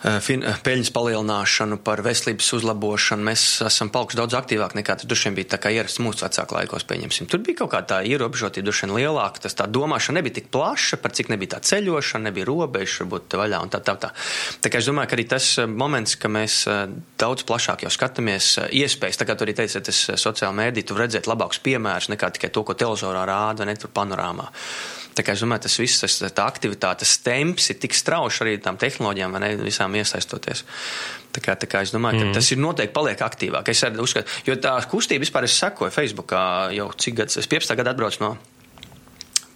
[0.00, 3.26] Peļņas palielināšanu, par veselības uzlabošanu.
[3.26, 6.86] Mēs esam palikuši daudz aktīvāki nekā tas vien bija ierasts mūsu vecāku laikos.
[6.88, 7.28] Pieņemsim.
[7.28, 9.44] Tur bija kaut kā tā ierobežotība, vien lielāka.
[9.44, 13.60] Tas tā domāšana nebija tik plaša, par cik nebija tā ceļošana, nebija robeža, varbūt vaļā
[13.60, 13.96] un tā tā.
[14.00, 14.12] Tā,
[14.64, 16.62] tā kā es domāju, ka arī tas eh, moments, ka mēs
[17.20, 21.28] daudz plašāk jau skatāmies iespējas, tā kā tu arī teici, tas sociāla mēdī, tu redzēt
[21.28, 24.48] labākus piemērus nekā tikai to, ko televizorā rāda, ne tur panorāmā.
[25.26, 29.36] Kā es domāju, tas viss, tas, tā aktivitātes temps ir tik strauši arī tām tehnoloģijām,
[29.36, 30.64] vai ne, visām iesaistoties.
[31.34, 32.34] Tā kā, tā kā es domāju, mm.
[32.36, 33.70] tas ir noteikti paliek aktīvāk.
[33.72, 36.42] Es arī uzskatu, jo tā kustība vispār es sekoju Facebookā
[36.76, 37.76] jau cik gadus, es 15.
[37.78, 38.34] gadu atbraucu no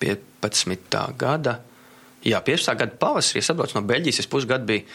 [0.03, 1.05] 15.
[1.19, 1.59] gada.
[2.25, 2.79] Jā, 15.
[2.81, 4.87] gada pavasarī es atbraucu no Beļģijas, es pusgadu biju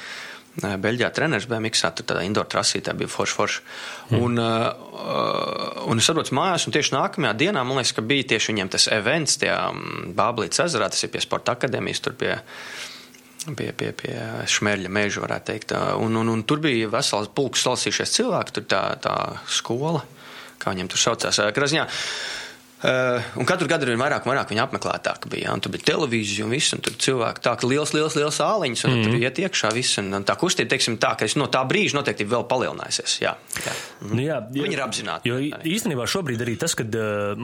[0.59, 3.61] Beļģijā treneris BMX, tur tādā indoor trasītē bija forši, forši.
[4.09, 4.23] Mm.
[4.25, 8.51] Un, uh, un es atbraucu mājās, un tieši nākamajā dienā, man liekas, ka bija tieši
[8.51, 9.53] viņiem tas events, tie
[10.17, 12.33] Bāblītas ezerā, tas ir pie sporta akadēmijas, tur pie,
[13.45, 14.17] pie, pie, pie
[14.49, 15.77] šmerļa meža, varētu teikt.
[16.01, 19.15] Un, un, un tur bija vesels pulks salasījušies cilvēki, tur tā, tā
[19.47, 20.03] skola,
[20.59, 21.39] kā viņiem tur saucās.
[21.55, 21.87] Krasņā.
[21.87, 22.48] Uh,
[22.81, 25.51] un katru gadu vien vairāk vairāk viņa apmeklētāka bija.
[25.51, 28.85] Un tur bija televīzija un viss, un tur cilvēki tā, ka liels, liels, liels āliņas,
[28.87, 29.07] un mm.
[29.07, 29.99] tur iet iekšā viss.
[30.01, 33.17] Un, un tā kustība, teiksim, tā, ka no tā brīža noteikti vēl palielinājusies.
[33.25, 33.75] Jā, jā.
[33.99, 34.13] Mm.
[34.13, 34.63] Nu, jā, jā.
[34.63, 35.31] Viņi ir apzināti.
[35.31, 35.51] Jo arī.
[35.75, 36.95] īstenībā šobrīd arī tas, kad,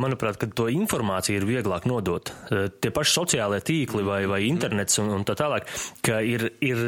[0.06, 2.32] manuprāt, kad to informāciju ir vieglāk nodot,
[2.80, 5.68] tie paši sociālie tīkli vai, vai internets un, un tā tālāk,
[6.06, 6.50] ka ir.
[6.64, 6.88] ir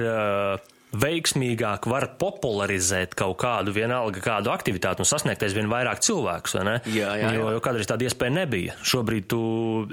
[0.95, 6.75] veiksmīgāk var popularizēt kaut kādu vienalga kādu aktivitāti un sasniegt aizvien vairāk cilvēkus, vai ne?
[6.87, 7.33] Jā, jā, jā.
[7.35, 8.77] Jo, jo kādreiz tāda iespēja nebija.
[8.87, 9.41] Šobrīd tu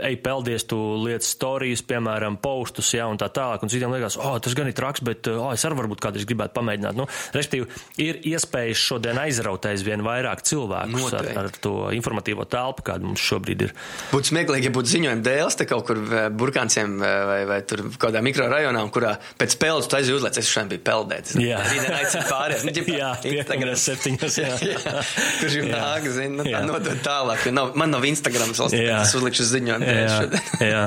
[0.06, 4.36] ej peldies, tu liec stāstus, piemēram, postus, jā, un tā tālāk, un citiem liekas, oh,
[4.42, 6.98] tas gan ir traks, bet, oh, es arī varbūt kādreiz gribētu pamēģināt.
[6.98, 7.68] Nu, respektīvi,
[8.02, 11.34] ir iespējas šodien aizraut aizvien vairāk cilvēkus Noteikti.
[11.34, 13.74] ar, ar to informatīvo telpu, kāda mums šobrīd ir.
[14.14, 16.00] Būtu smieklīgi, ja būtu ziņojumi dēls te kaut kur
[16.34, 20.83] burkānciem vai, vai, vai tur kādā mikrorajonā, kurā pēc spēles tu uzlēc, es šodien biju
[20.86, 21.32] peldēt.
[21.40, 21.60] Jā.
[21.64, 22.66] Rītdien aicinu pārējās.
[22.66, 23.74] Nu, ģipā, Jā, Instagram.
[23.84, 24.38] septiņos.
[24.40, 24.52] Jā.
[24.70, 24.92] jā,
[25.40, 25.72] kurš jau Jā.
[25.72, 26.62] nāk, zina, nu, tā Jā.
[26.68, 27.48] nodot tālāk.
[27.48, 29.00] jo Nav, man nav Instagram, es Jā.
[29.18, 29.90] uzlikšu ziņojumu.
[29.90, 30.54] Jā, šodien.
[30.74, 30.84] jā.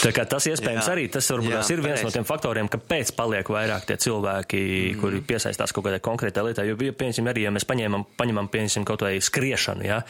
[0.00, 0.92] Tā kā tas iespējams Jā.
[0.94, 2.16] arī tas varbūt Jā, ir viens no pareizi.
[2.16, 5.00] tiem faktoriem, kāpēc paliek vairāk tie cilvēki, mm.
[5.02, 6.64] kuri piesaistās kaut kādai konkrētai lietai.
[6.70, 10.00] Jo, bija, piemēram, arī, ja mēs paņēmam, paņemam, piemēram, kaut vai skriešanu, ja,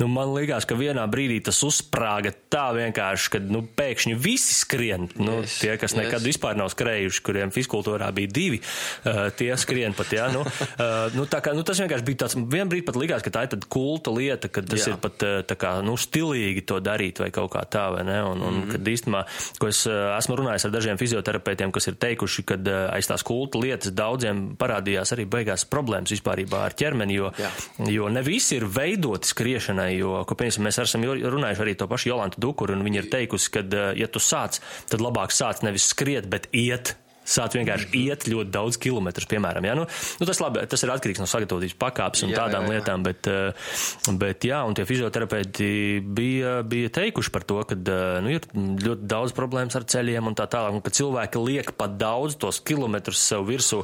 [0.00, 5.06] nu, man liekas, ka vienā brīdī tas uzsprāga tā vienkārši, ka, nu, pēkšņi visi skrien.
[5.14, 6.26] Nu, Yes, tie, kas nekad yes.
[6.32, 11.26] vispār nav skrējuši, kuriem fiskultūrā bija divi, uh, tie skrien pat, ja, nu, uh, nu,
[11.30, 13.70] tā kā, nu, tas vienkārši bija tāds, vien brīdi pat likās, ka tā ir tāda
[13.72, 14.94] kulta lieta, ka tas Jā.
[14.94, 18.18] ir pat uh, tā kā, nu, stilīgi to darīt vai kaut kā tā, vai ne?
[18.26, 18.72] Un, un mm -hmm.
[18.72, 19.22] kad īstenībā,
[19.58, 22.58] ko es esmu runājis ar dažiem fizioterapeitiem, kas ir teikuši, ka
[22.92, 27.50] aiz tās kulta lietas daudziem parādījās arī beigās problēmas vispārībā ar ķermeni, jo, Jā.
[27.92, 32.12] jo ne visi ir veidoti skriešanai, jo, ko, piemēram, mēs esam runājuši arī to pašu
[32.12, 33.64] Jolantu Dukuru, un viņa ir teikusi, ka,
[33.96, 36.96] ja tu sāc, tad labāk sāc nevis skriet, bet iet.
[37.26, 38.06] Sāc vienkārši -hmm.
[38.06, 39.64] iet ļoti daudz kilometrus, piemēram.
[39.66, 39.74] Ja?
[39.74, 39.86] Nu,
[40.20, 42.74] nu, tas, labi, tas ir atkarīgs no sagatavotības pakāpes un Jā, tādām jā, jā.
[42.76, 43.52] lietām, bet, eh,
[44.12, 49.08] bet jā, un tie fizioterapeiti bija, bija teikuši par to, ka eh, nu, ir ļoti
[49.10, 53.18] daudz problēmas ar ceļiem un tā tālāk, un ka cilvēki liek pat daudz tos kilometrus
[53.18, 53.82] sev virsū.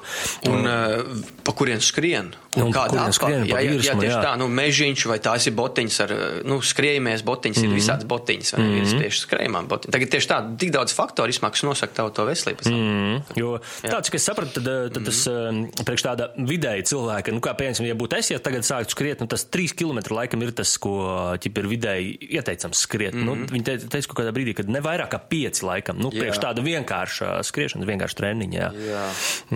[0.49, 1.03] Un uh,
[1.45, 2.33] pa kurien skrien?
[2.57, 3.13] Un kurien apa?
[3.17, 4.23] skrien, jā, jā, jā, virsmu, tieši jā.
[4.23, 6.15] tā, nu, mežiņš vai tās ir botiņas ar,
[6.49, 7.73] nu, skrējamies botiņas, mm -hmm.
[7.73, 9.03] ir visādas botiņas, vai ne, mm -hmm.
[9.05, 9.93] tieši skrējumām botiņas.
[9.97, 12.69] Tagad tieši tā, tik daudz faktoru izmaksas nosaka tavu to veselību.
[12.69, 13.32] Mm.
[13.39, 15.85] Jo tāds, ka es sapratu, tad, eh, tad tas mm.
[15.89, 19.31] priekš tāda vidēja cilvēka, nu kā piemēram, ja būtu es, ja tagad sāktu skriet, nu
[19.31, 20.97] tas trīs kilometru laikam ir tas, ko
[21.43, 23.17] ķip ir vidēji ieteicams skriet.
[23.17, 23.29] Mm.
[23.29, 26.01] Nu, viņi te, teica kaut kādā brīdī, ka ne vairāk kā pieci laikam.
[26.03, 26.45] Nu, priekš Jā.
[26.49, 28.61] tāda vienkārša skriešana, vienkārša treniņa.
[28.61, 28.73] Jā.
[28.93, 29.07] Jā.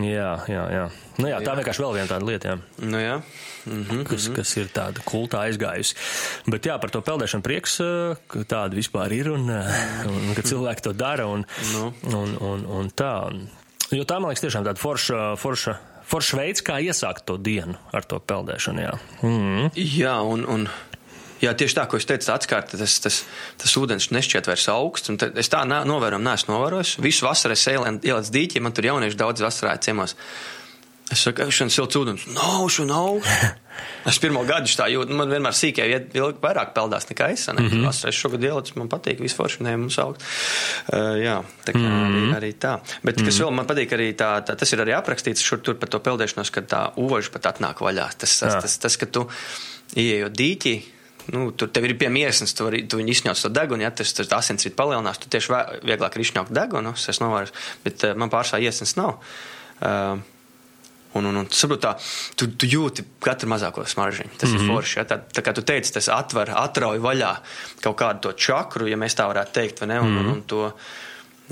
[0.07, 0.87] Jā, jā, jā.
[1.17, 3.21] Nu, jā, tā vienkārši vēl viena tāda lieta, jā, Nu, jā.
[3.67, 4.05] Mm -hmm.
[4.05, 5.95] kas, kas ir tāda kultā aizgājusi.
[6.47, 10.43] Bet jā, par to peldēšanu prieks, eh, ka tāda vispār ir un, eh, un ka
[10.43, 11.93] cilvēki to dara un, Nu.
[12.03, 13.33] un, un, un tā.
[13.95, 15.77] Jo tā, man liekas, tiešām tāda forša, forša,
[16.11, 18.95] forša veids, kā iesākt to dienu ar to peldēšanu, jā.
[19.23, 19.69] Mm.
[19.79, 20.67] Jā, un, un
[21.43, 23.21] jā, tieši tā, ko es teicu, atskārta, tas, tas,
[23.63, 25.15] tas ūdens nešķiet vairs augsts.
[25.39, 26.97] Es tā novērojumu neesmu novērojis.
[27.05, 30.17] Visu vasaru es ielēju ielēc dīķi, man tur jaunieši daudz vasarā ciemos.
[31.13, 33.21] Es saku, šis silts ūdens nav, šo nav.
[34.09, 37.43] Es pirmo gadu tā jūtu, man vienmēr sīkā vietā ilgi vairāk peldās nekā es.
[37.51, 38.09] Mm -hmm.
[38.09, 40.23] Es šogad ielicu, man patīk, vispār ne mums augt.
[40.93, 42.31] Uh, jā, tā kā mm -hmm.
[42.31, 42.79] arī, arī tā.
[43.03, 45.89] Bet, kas vēl man patīk, arī tā, tā, tas ir arī aprakstīts šur tur par
[45.89, 48.09] to peldēšanos, kad tā uvaža pat atnāk vaļā.
[48.19, 48.61] Tas, tas, Jā.
[48.61, 49.29] tas, tas, ka tu
[49.97, 50.83] ieejot dīķī,
[51.33, 54.13] nu, tur tev ir pie miesas, tu, vari, tu viņu izņauc to degunu, ja tas,
[54.13, 57.53] tas asinsrīt palielinās, tu tieši vieglāk ir izņaukt degunu, es novēros,
[57.85, 59.21] bet man pārsvarā iesnas nav.
[59.81, 60.19] Uh,
[61.17, 61.95] Un, un, un saprot, tā,
[62.37, 64.37] tu, tu jūti katru mazāko smaržģiņu.
[64.37, 64.69] Tas mm -hmm.
[64.69, 64.99] ir forši.
[64.99, 65.05] Ja?
[65.05, 67.33] Tā, tā kā tu teici, tas atver, atrauj vaļā
[67.83, 70.01] kaut kādu to čakru, ja mēs tā varētu teikt, vai ne?
[70.01, 70.31] Un, mm -hmm.
[70.31, 70.73] un, un to,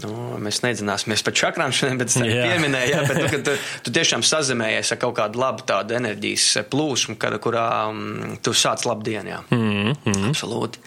[0.02, 0.10] nu,
[0.42, 2.48] mēs nedzināsimies par čakrām šodien, bet es tā Jā.
[2.50, 3.02] pieminēju, ja?
[3.08, 3.54] bet tu, tu,
[3.86, 8.84] tu tiešām sazemējies ar kaut kādu labu tādu enerģijas plūsmu, kad, kurā um, tu sāc
[8.88, 9.30] labu dienu.
[9.30, 9.40] Jā.
[9.54, 10.28] Mm -hmm.
[10.32, 10.82] Absolūti.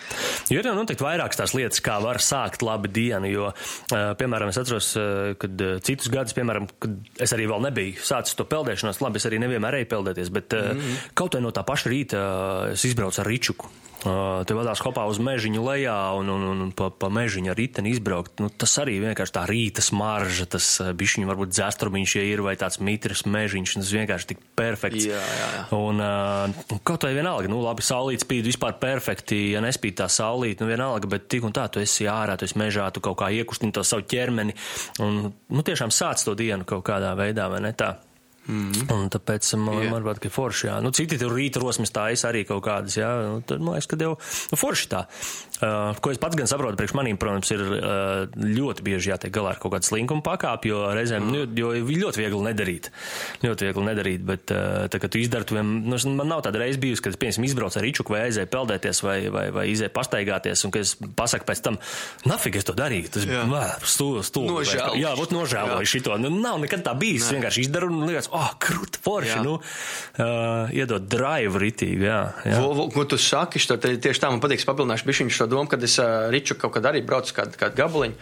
[0.50, 3.32] Jo ir jau noteikti vairākas tās lietas, kā var sākt labu dienu.
[3.32, 7.62] Jo, uh, piemēram, es atceros, uh, kad uh, citus gadus, piemēram, kad es arī vēl
[7.62, 11.12] nebiju sācis to peldēšanos, labi, es arī nevienmēr eju peldēties, bet mm -hmm.
[11.14, 13.70] kaut vai no tā paša rīta es izbraucu ar ričuku.
[14.48, 18.38] Te vadās kopā uz mežiņu lejā un, un, un pa, pa mežiņu ar riteni izbraukt.
[18.44, 22.80] Nu, tas arī vienkārši tā rīta smarža, tas bišķiņi varbūt dzēstrumiņš, ja ir vai tāds
[22.84, 25.08] mitrs mežiņš, tas vienkārši tik perfekts.
[25.10, 25.50] Jā, jā.
[25.78, 30.64] Un uh, kaut vai vienalga, nu labi, saulīt spīd vispār perfekti, ja nespīd tā saulīt,
[30.64, 33.32] nu vienalga, bet tik un tā, tu esi ārā, tu esi mežā, tu kaut kā
[33.36, 34.56] iekustini to savu ķermeni
[35.04, 37.96] un, nu tiešām sāc to dienu kaut kādā veidā, vai ne tā?
[38.48, 38.94] Mm -hmm.
[38.94, 39.90] Un tāpēc man, Jā.
[39.92, 40.82] man varbūt, ka forši, jā.
[40.82, 43.10] Nu, citi tur rīta rosmes tā es arī kaut kādas, jā.
[43.28, 44.18] Nu, tad man liekas, ka jau
[44.52, 45.06] nu, forši tā.
[45.58, 49.50] Uh, ko es pats gan saprotu, priekš manīm, protams, ir uh, ļoti bieži jātiek galā
[49.50, 51.32] ar kaut kādu slinkumu pakāpi, jo reizēm, mm.
[51.34, 52.92] nu, jo ļoti viegli nedarīt.
[53.42, 56.62] Ļoti viegli nedarīt, bet uh, tā, kad tu izdari, tu vien, nu, man nav tāda
[56.62, 59.94] reize bijusi, kad es, piemēram, izbraucu ar ričuku vai aizēju peldēties vai, vai, vai izēju
[59.98, 61.80] pastaigāties, un ka es pasaku pēc tam,
[62.30, 63.10] nafig es to darīju.
[63.18, 63.26] Tas
[63.98, 64.76] stūlis, stūlis.
[65.02, 66.20] Jā, būt nožēloju šito.
[66.22, 67.26] Nu, nav nekad tā bijis.
[67.26, 69.34] Es vienkārši izdaru un liekas, oh, krūti, forši.
[69.34, 69.44] Jā.
[69.46, 72.22] Nu, uh, iedot drive ritīgi, jā.
[72.46, 72.62] jā.
[72.64, 75.70] Vo, vo, ko tu saki, šo, te, tieši tā man patīk, papildināšu bišķiņu šo domu,
[75.72, 78.20] kad es uh, Riču kaut kad arī braucu kādu, kādu gabaliņu.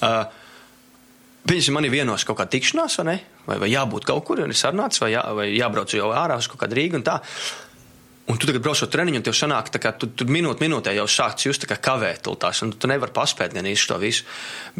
[0.00, 0.42] Uh,
[1.44, 3.14] Viņas man ir vienos kaut kā tikšanās, vai ne?
[3.44, 6.48] Vai, vai jābūt kaut kur, un es sarunāts, vai, jā, vai jābrauc jau ārā uz
[6.48, 7.18] kaut kādu Rīgu un tā.
[8.24, 10.94] Un tu tagad brauc uz treniņu, un tev sanāk, tā kā tu, tu minūte minūtē
[10.96, 14.24] jau sācis just tā kā kavētultās, un tu nevari paspēt gan īsti to visu.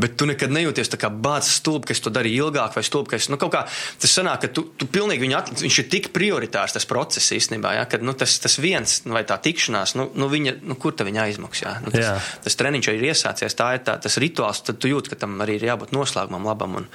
[0.00, 3.12] Bet tu nekad nejūties tā kā bācis stulbi, ka es to darīju ilgāk, vai stulbi,
[3.12, 3.66] ka es, nu, kaut kā
[4.00, 7.74] tas sanāk, ka tu, tu pilnīgi viņu atliec, viņš ir tik prioritārs tas process īstenībā,
[7.76, 11.04] ja, ka, nu, tas, tas viens, vai tā tikšanās, nu, nu, viņa, nu kur ta
[11.04, 11.84] viņa aizmaksā, ja?
[11.84, 12.16] nu, tas, Jā.
[12.48, 15.36] tas treniņš jau ir iesācies, tā ir tā, tas rituāls, tad tu jūti, ka tam
[15.44, 16.80] arī ir jābūt noslēgumam labam.
[16.80, 16.92] Un,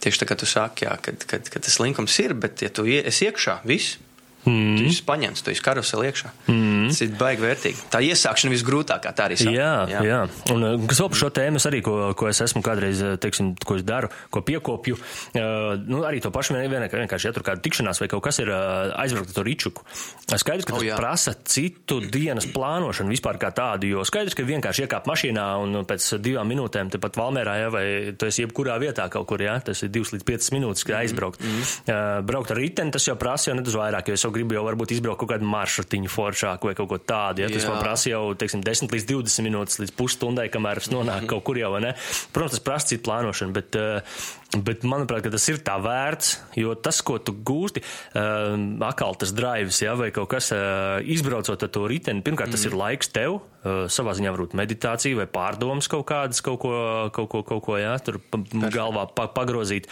[0.00, 2.86] Tieši tā kā tu saki, jā, kad, kad, kad tas linkums ir, bet ja tu
[2.88, 3.98] esi iekšā, viss.
[4.46, 4.76] Mm.
[4.78, 6.30] Tu esi paņemts, tu esi karuseli iekšā.
[6.48, 6.88] Mm.
[6.90, 7.84] Tas ir baigi vērtīgi.
[7.92, 9.52] Tā iesākšana visgrūtākā, tā arī saka.
[9.54, 10.00] Jā, jā.
[10.06, 10.20] jā.
[10.54, 13.76] Un uh, kas par šo tēmu arī, ko, ko es esmu kādreiz, uh, teiksim, ko
[13.80, 17.64] es daru, ko piekopju, uh, nu, arī to pašu vien, vienkārši, vienkārši, ja tur kāda
[17.64, 19.84] tikšanās vai kaut kas ir uh, aizbraukt ar to ričuku.
[20.30, 20.96] Skaidrs, ka tas jā.
[20.96, 26.14] prasa citu dienas plānošanu vispār kā tādu, jo skaidrs, ka vienkārši iekāp mašīnā un pēc
[26.22, 27.84] divām minūtēm tepat Valmērā, ja, vai
[28.16, 31.44] tu esi jebkurā vietā kaut kur, ja, tas ir divas līdz piecas minūtes, kad aizbraukt.
[31.44, 34.56] Mm uh, braukt ar riteni, tas jau prasa jau nedaudz vairāk, jo es jau gribu
[34.56, 38.12] jau varbūt izbraukt kaut kādu maršrutiņu foršāku vai kaut ko tādu, ja, tas man prasa
[38.12, 41.94] jau, teiksim, 10 līdz 20 minūtes līdz pusstundai, kamēr es nonāku kaut kur jau, ne?
[42.34, 44.22] Protams, tas prasa citu plānošanu, bet, eh,
[44.56, 47.82] bet manuprāt, tas ir tā vērts, jo tas, ko tu gūsti,
[48.18, 52.66] uh, akal tas drives, ja, vai kaut kas, uh, izbraucot ar to riteni, pirmkārt, tas
[52.66, 56.72] ir laiks tev, savā ziņā varbūt meditācija vai pārdomas kaut kādas, kaut ko,
[57.12, 58.40] kaut ko, kaut ko jā, tur pa,
[58.72, 59.88] galvā pa, pagrozīt,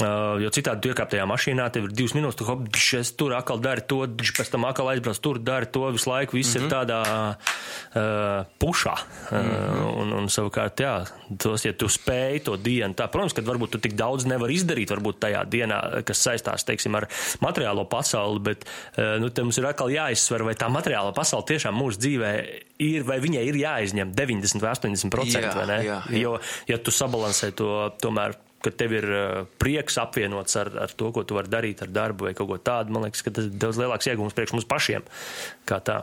[0.00, 2.64] uh, jo citādi tu iekāp tajā mašīnā, tev ir divas minūtes, tu hop,
[3.00, 6.54] es tur akal dari to, pēc tam akal aizbrauc tur, dari to visu laiku, viss
[6.54, 6.64] mm -hmm.
[6.64, 7.00] ir tādā
[7.36, 8.96] uh, pušā.
[8.96, 10.00] Uh, mm -hmm.
[10.00, 11.04] un, un savukārt, jā,
[11.36, 14.90] tos, ja tu spēj to dienu, tā, protams, ka varbūt tu tik daudz nevar izdarīt,
[14.90, 17.06] varbūt tajā dienā, kas saistās, teiksim, ar
[17.40, 18.64] materiālo pasauli, bet,
[18.96, 22.32] uh, nu, te mums ir atkal jāizsver, vai tā materiāla pasaule tiešām mūsu dzīvē
[22.78, 25.80] ir, vai viņai ir jāizņem 90 vai 80%, Jā, vai ne?
[25.86, 26.22] jā, jā.
[26.22, 26.36] Jo,
[26.70, 27.68] ja tu sabalansē to
[28.02, 31.92] tomēr, ka tev ir uh, prieks apvienots ar, ar to, ko tu vari darīt ar
[31.92, 34.68] darbu vai kaut ko tādu, man liekas, ka tas ir daudz lielāks iegūms priekš mums
[34.68, 35.06] pašiem.
[35.68, 36.02] Kā tā.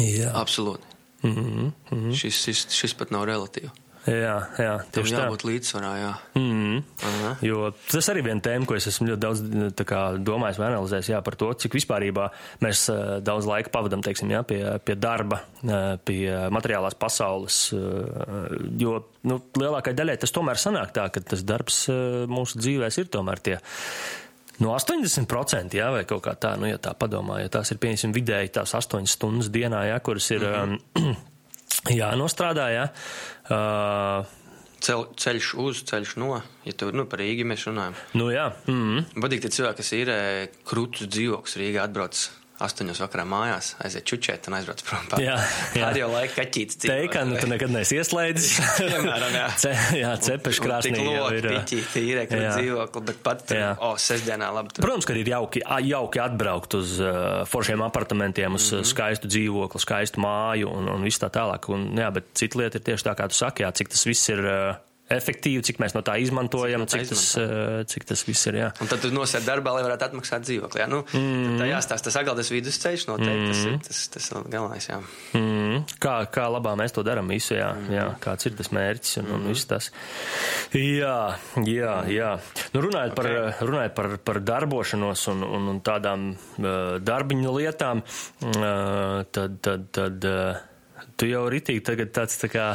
[0.00, 0.96] Jā, Absolūti.
[1.22, 2.14] Mm -hmm, mm -hmm.
[2.14, 3.70] Šis, šis, šis pat nav relatīvs.
[4.06, 5.22] Jā, jā tieši tā.
[5.24, 6.10] jābūt līdzsvarā, jā.
[6.38, 6.82] Mm.
[7.08, 7.32] Aha.
[7.44, 9.42] Jo tas arī viena tēma, ko es esmu ļoti daudz
[9.88, 12.28] kā, domājis vai analizējis, jā, par to, cik vispārībā
[12.64, 16.22] mēs uh, daudz laika pavadam, teiksim, jā, pie, pie darba, uh, pie
[16.54, 21.86] materiālās pasaules, uh, jo, nu, lielākai daļai tas tomēr sanāk tā, ka tas darbs
[22.28, 23.58] mūsu dzīvēs ir tomēr tie.
[24.58, 28.14] No 80% jā, vai kaut kā tā, nu, ja tā padomā, ja tās ir, pieņemsim,
[28.16, 31.37] vidēji tās 8 stundas dienā, jā, kuras ir um, jānostrādā,
[32.74, 32.88] jā.
[33.48, 34.34] Uh,
[34.78, 36.36] Cel, ceļš uz, ceļš no.
[36.62, 37.96] Ja tu nu, par Rīgu mēs runājam.
[38.14, 38.46] nu, jā.
[38.70, 39.08] Mm.
[39.18, 42.20] Patīk tie cilvēki, kas ir eh, krūtus dzīvoklis Rīgā, atbrauc
[42.64, 45.04] astoņos vakarā mājās, aiziet čučēt un aizbrauc prom.
[45.10, 45.36] Pa- Jā,
[45.78, 45.84] jā.
[45.88, 46.80] Ar jau laiku kaķītis.
[46.82, 48.56] Teikanu tu nekad neesi ieslēdzis.
[48.80, 49.44] Piemēram, jā.
[49.62, 51.46] Ce, jā, cepešu krāsnī jau ir.
[52.02, 52.56] ir ekra Jā.
[52.56, 54.74] dzīvokli, bet pat, tur, o, sestdienā labi.
[54.74, 54.86] Tur.
[54.86, 58.90] Protams, ka ir jauki, a- jauki atbraukt uz uh, foršiem apartamentiem, uz mm -hmm.
[58.92, 61.70] skaistu dzīvokli, skaistu māju un, un viss tā tālāk.
[61.72, 64.28] Un, jā, bet cita lieta ir tieši tā, kā tu saki, jā, cik tas viss
[64.34, 64.74] ir uh,
[65.14, 68.48] efektīvi, cik mēs no tā izmantojam, Cik no tā cik, tas, uh, cik tas viss
[68.50, 68.58] ir.
[68.60, 68.68] Jā.
[68.84, 70.84] Un tad tu nosēdi darbā, lai varētu atmaksāt dzīvokli.
[70.92, 71.56] Nu, mm.
[71.62, 73.52] Tā jāstāsta, tas atkal tas vidusceļš noteikti, mm.
[73.54, 75.00] tas ir tas, tas ir galvenais, jā.
[75.38, 77.92] Mm, kā, kā labā mēs to darām visu, jā, Mhm.
[77.94, 79.90] jā, kāds ir tas mērķis un, un viss tas.
[80.74, 81.16] Jā,
[81.64, 82.30] jā, jā.
[82.74, 83.28] Nu, runājot, par,
[83.64, 90.28] runājot par, par darbošanos un, un, un tādām uh, darbiņu lietām, uh, tad, tad, tad
[90.28, 90.58] uh,
[91.16, 92.66] tu jau ritīgi tagad tāds tā kā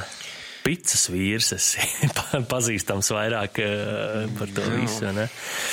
[0.63, 1.51] picas vīrs
[2.17, 5.27] pa- pazīstams vairāk uh, par to visu, ne?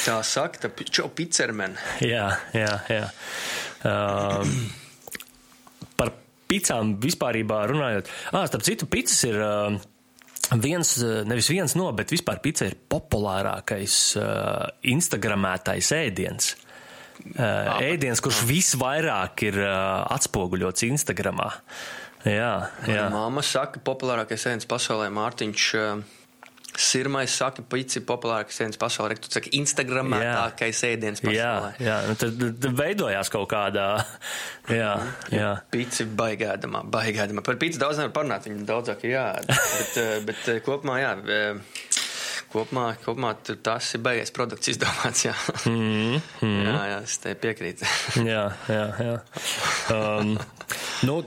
[0.05, 1.79] Tā saka, tā čau picermen.
[2.05, 2.26] Jā,
[2.57, 3.07] jā, jā.
[3.87, 4.57] Um,
[5.98, 6.12] par
[6.50, 8.11] picām vispārībā runājot.
[8.35, 9.40] Ah, starp citu, picas ir.
[9.40, 9.81] Uh,
[10.50, 16.48] Viens, uh, nevis viens no, bet vispār pica ir populārākais uh, Instagramētais ēdiens.
[17.37, 21.53] Uh, ēdiens, kurš visvairāk ir uh, atspoguļots Instagramā.
[22.28, 22.54] Jā,
[22.88, 23.04] jā.
[23.12, 25.68] Māma saka, populārākais ēdiens pasaulē Mārtiņš.
[25.80, 26.16] Uh,
[26.80, 29.16] Sirmais saka, pici populārākais ēdiens pasaulē.
[29.18, 31.70] Tu saki, Instagramētākais ēdiens Jā, pasaulē.
[31.83, 31.96] jā.
[32.06, 33.88] Nu, tad, tad veidojās kaut kādā.
[34.70, 34.92] Jā,
[35.35, 35.50] jā.
[35.74, 37.42] Pici baigādamā, baigādamā.
[37.46, 39.50] Par pici daudz nevar parunāt, viņa daudzāk jāēd.
[39.76, 41.98] bet, eh, bet eh, kopumā, jā, eh,
[42.54, 43.35] kopumā, kopumā
[43.66, 45.35] tas ir baigais produkts izdomāts, jā.
[45.66, 46.56] Mm, mm.
[46.70, 47.90] jā, jā, es te piekrītu.
[48.30, 49.18] Jā, jā, jā.
[49.90, 50.37] Um,
[51.07, 51.21] nu,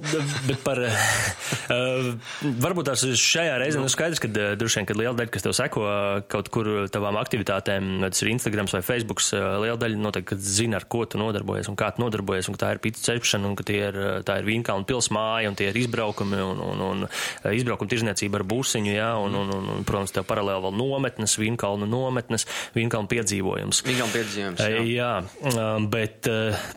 [0.48, 0.82] bet par.
[1.64, 2.14] Uh,
[2.64, 5.56] varbūt tās šajā reizē nu, skaidrs, ka uh, droši vien, kad liela daļa, kas tev
[5.58, 10.38] seko uh, kaut kur tavām aktivitātēm, vai tas ir Instagram vai Facebook, liela daļa noteikti
[10.44, 13.50] zina, ar ko tu nodarbojies un kā tu nodarbojies, un ka tā ir pīcis cepšana,
[13.50, 17.92] un ka ir, tā ir Vīnkalna pilsmāja, un tie ir izbraukumi, un, un, un izbraukuma
[17.92, 22.48] tirzniecība ar būsiņu, jā, un, un, un, un protams, tev paralēli vēl nometnes, Vīnkalna nometnes,
[22.76, 23.84] Vīnkalna piedzīvojums.
[23.88, 24.64] Viņam piedzīvojums.
[24.64, 25.14] Jā.
[25.44, 26.28] Jā, bet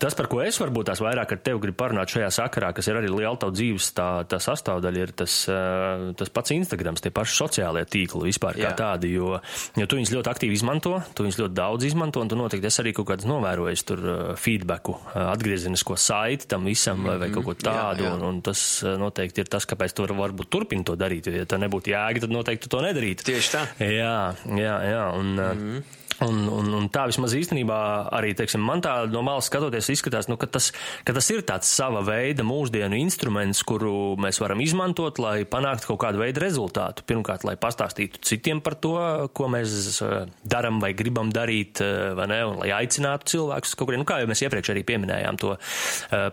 [0.01, 2.99] tas, par ko es varbūt tās vairāk ar tevi gribu parunāt šajā sakarā, kas ir
[3.01, 7.37] arī liela tava dzīves tā, tā sastāvdaļa, ir tas, uh, tas pats Instagrams, tie paši
[7.37, 8.75] sociālie tīkli vispār kā Jā.
[8.79, 9.37] tādi, jo,
[9.77, 12.83] jo tu viņus ļoti aktīvi izmanto, tu viņus ļoti daudz izmanto, un tu noteikti esi
[12.85, 17.49] arī kaut kāds novērojis tur uh, feedbacku, uh, atgriezenisko saiti tam visam vai, vai kaut
[17.51, 18.15] ko tādu, jā.
[18.17, 18.63] un, un tas
[19.01, 22.35] noteikti ir tas, kāpēc tu varbūt turpini to darīt, jo, ja tā nebūtu jēga, tad
[22.35, 23.27] noteikti tu to nedarītu.
[23.27, 23.63] Tieši tā.
[23.83, 24.19] Jā,
[24.57, 25.05] jā, jā.
[25.17, 26.06] Un, mm -hmm.
[26.25, 27.79] Un, un, un tā vismaz īstenībā
[28.17, 30.71] arī, teiksim, man tā no malas skatoties izskatās, nu, ka, tas,
[31.05, 36.01] ka tas ir tāds sava veida mūsdienu instruments, kuru mēs varam izmantot, lai panāktu kaut
[36.07, 37.05] kādu veidu rezultātu.
[37.09, 38.97] Pirmkārt, lai pastāstītu citiem par to,
[39.37, 40.01] ko mēs
[40.47, 41.85] daram vai gribam darīt,
[42.17, 45.41] vai ne, un lai aicinātu cilvēkus kaut kurien, nu, kā jau mēs iepriekš arī pieminējām
[45.43, 45.55] to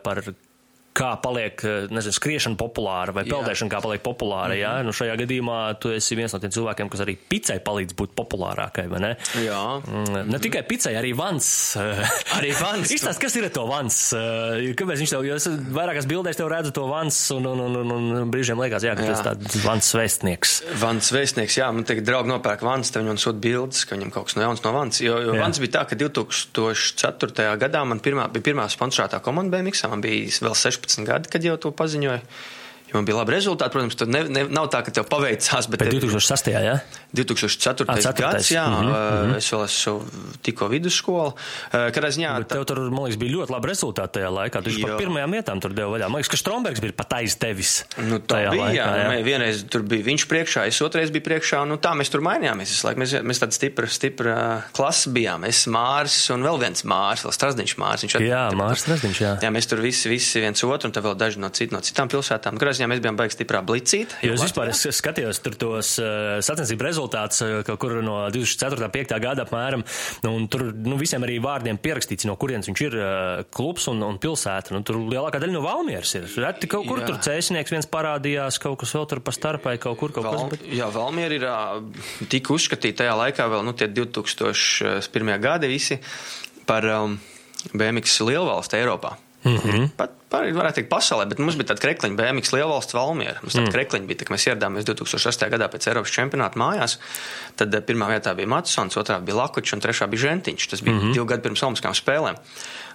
[0.05, 0.23] par
[0.93, 4.53] kā paliek, eh, nezinu, skriešana populāra vai peldēšana, kā paliek populāra.
[4.53, 4.63] Mm -hmm.
[4.63, 8.13] Jā, nu šajā gadījumā tu esi viens no tiem cilvēkiem, kas arī picai palīdz būt
[8.15, 9.17] populārākai, ne?
[9.41, 9.81] Jā.
[9.87, 10.25] Mm -hmm.
[10.31, 11.77] Ne tikai picai, arī vans.
[12.37, 12.91] arī vans.
[12.91, 14.13] Izstāst, kas ir to vans?
[14.13, 17.75] Eh, kāpēc viņš tev, jo es vairākās bildēs tev redzu to vans, un, un, un,
[17.75, 19.07] un, un brīžiem liekas, jā, ka jā.
[19.07, 20.63] tas tāds vans vēstnieks.
[20.79, 24.25] Vans vēstnieks, jā, man tagad draugi nopērk vans, tad viņam sūta bildes, ka viņam kaut
[24.25, 25.01] kas no jauns no vans.
[25.01, 25.41] Jo, jo jā.
[25.41, 27.57] vans bija tā, ka 2004.
[27.57, 31.47] gadā man pirmā, bija pirmā sponsorētā komanda BMX, man bija vēl 16 15 gadi, kad
[31.47, 32.21] jau to paziņoja.
[32.93, 35.65] Jo man bija labi rezultāti, protams, tad ne, ne, nav tā, ka tev paveicās.
[35.65, 36.51] Bet, bet 2006.
[36.53, 36.75] Jā, ja?
[37.17, 37.87] 2004.
[37.89, 39.37] A, gads, jā, mm -hmm.
[39.37, 39.95] es vēl esmu
[40.45, 41.33] tikko vidusskolu.
[41.73, 42.35] Kādā ziņā.
[42.43, 44.61] Bet tev tur, man liekas, bija ļoti labi rezultāti tajā laikā.
[44.63, 46.09] Tu par pirmajām vietām tur devu vaļā.
[46.09, 47.73] Man liekas, ka Strombergs bija pat aiz tevis.
[47.97, 48.87] Nu, tā bija, laikā, jā.
[49.01, 49.09] jā.
[49.09, 52.77] Nu, vienreiz tur bija viņš priekšā, es otrais biju priekšā, nu, tā mēs tur mainījāmies.
[52.93, 54.37] Mēs, mēs tāda stipra, stipra
[54.73, 55.45] klasa bijām.
[55.49, 58.05] Es Mārs un vēl viens Mārs, vēl Strasdiņš Mārs.
[58.05, 59.33] Viņš jā, Mārs Strasdiņš, jā.
[59.41, 62.11] Jā, mēs tur visi, visi viens otru, un tad vēl daži no, cit, no citām
[62.11, 62.57] pilsētām.
[62.61, 64.13] Kādā ziņā mēs bijām baigi stiprā blicīt.
[64.25, 68.89] Jo es vispār es skatījos tur tos uh, sacensību rezultātus kaut kur no 2004.
[68.93, 69.15] 5.
[69.23, 69.83] gada apmēram.
[70.25, 73.07] Nu, un tur nu, visiem arī vārdiem pierakstīts, no kurienes viņš ir uh,
[73.53, 74.75] klubs un, un pilsēta.
[74.75, 76.27] Nu, tur lielākā daļa no Valmieras ir.
[76.43, 77.09] Reti kaut kur jā.
[77.09, 80.55] tur cēsnieks viens parādījās, kaut kas vēl tur pa starpai, kaut kur kaut Val, kas.
[80.55, 80.69] Bet...
[80.75, 85.35] Jā, Valmiera ir uh, tik uzskatīta tajā laikā vēl, nu, tie 2001.
[85.43, 85.99] gadi visi
[86.67, 87.19] par um,
[87.73, 89.15] BMX lielvalstu Eiropā.
[89.43, 89.89] Mm -hmm.
[89.97, 93.41] Pat par, varētu teikt, pasaulē, bet mums bija tāda krekliņa, BMX lielvalsts Valmiera.
[93.43, 93.75] Mums tāda mm.
[93.75, 95.49] krekliņa bija, kad mēs ieradāmies 2008.
[95.53, 96.97] gadā pēc Eiropas čempionāta mājās.
[97.59, 100.69] Tad eh, pirmā vietā bija Matsons, otrā bija Lakučs un trešā bija Žentiņš.
[100.71, 101.19] Tas bija mm -hmm.
[101.19, 102.39] divi gadi pirms Olimpiskām spēlēm.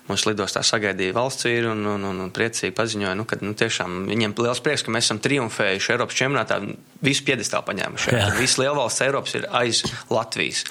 [0.08, 4.06] Mums lidostā sagaidīja valsts vīri un, un, un, un priecīgi paziņoja, nu, ka nu, tiešām
[4.08, 6.56] viņiem liels prieks, ka mēs esam triumfējuši Eiropas čempionātā,
[7.04, 8.14] visu piedestālu paņēmuši.
[8.40, 10.64] Visi lielvalsts Eiropas ir aiz Latvijas.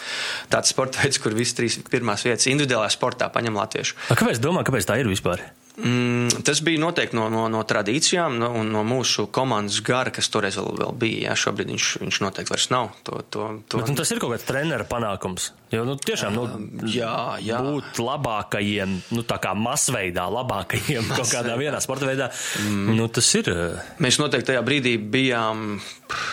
[0.50, 3.96] Tāds sporta veids, kur visas trīs pirmās vietas individuālajā sportā paņem latviešu.
[4.10, 5.46] A, kāpēc domā, kāpēc tā ir vispār?
[5.78, 10.32] Mm, tas bija noteikti no, no, no tradīcijām no, un no mūsu komandas gara, kas
[10.34, 11.20] toreiz vēl, vēl bija.
[11.28, 12.90] Jā, šobrīd viņš, viņš noteikti vairs nav.
[13.06, 13.84] To, to, to...
[13.84, 15.52] Bet, nu, tas ir kaut kāds treneru panākums.
[15.68, 16.44] Jo, nu, tiešām, nu,
[16.88, 17.58] jā, jā.
[17.60, 22.30] būt labākajiem, nu, tā kā masveidā, labākajiem kaut kādā vienā sporta veidā,
[22.64, 22.96] mm.
[22.96, 23.52] nu, tas ir.
[23.52, 25.82] Eh, Mēs noteikti tajā brīdī bijām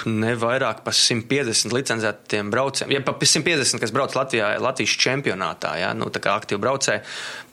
[0.06, 2.94] ne vairāk par 150 licencētiem braucējiem.
[2.94, 7.02] Ja pa 150, kas brauc Latvijā, Latvijas čempionātā, jā, nu, tā kā aktīvi braucēji,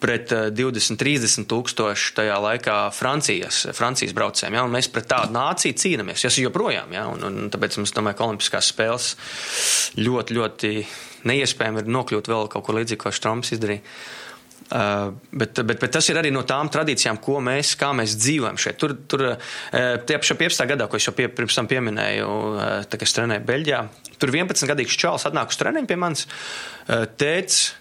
[0.05, 4.61] pret 20-30 eh, tūkstoši tajā laikā Francijas, Francijas braucējiem.
[4.61, 8.29] Ja, mēs pret tādu nāciju cīnāmies, tas joprojām, ja, un, un tāpēc mums, domāju, ka
[8.29, 9.15] Olimpiskās spēles
[9.97, 10.75] ļoti, ļoti
[11.27, 13.83] neiespējami ir nokļūt vēl kaut ko līdzīgu, ko Štroms izdarīja.
[14.71, 18.59] Uh, bet, bet, bet tas ir arī no tām tradīcijām, ko mēs, kā mēs dzīvojam
[18.61, 18.77] šeit.
[18.79, 19.49] Tur, tur uh,
[20.07, 20.63] tie pašā 15.
[20.69, 23.81] gadā, ko es jau pie, pirms tam pieminēju, uh, tā, es trenēju Beļģijā,
[24.15, 26.23] tur 11-gadīgs čāls atnāk uz treniņu pie manis.
[26.87, 27.73] Uh, tēts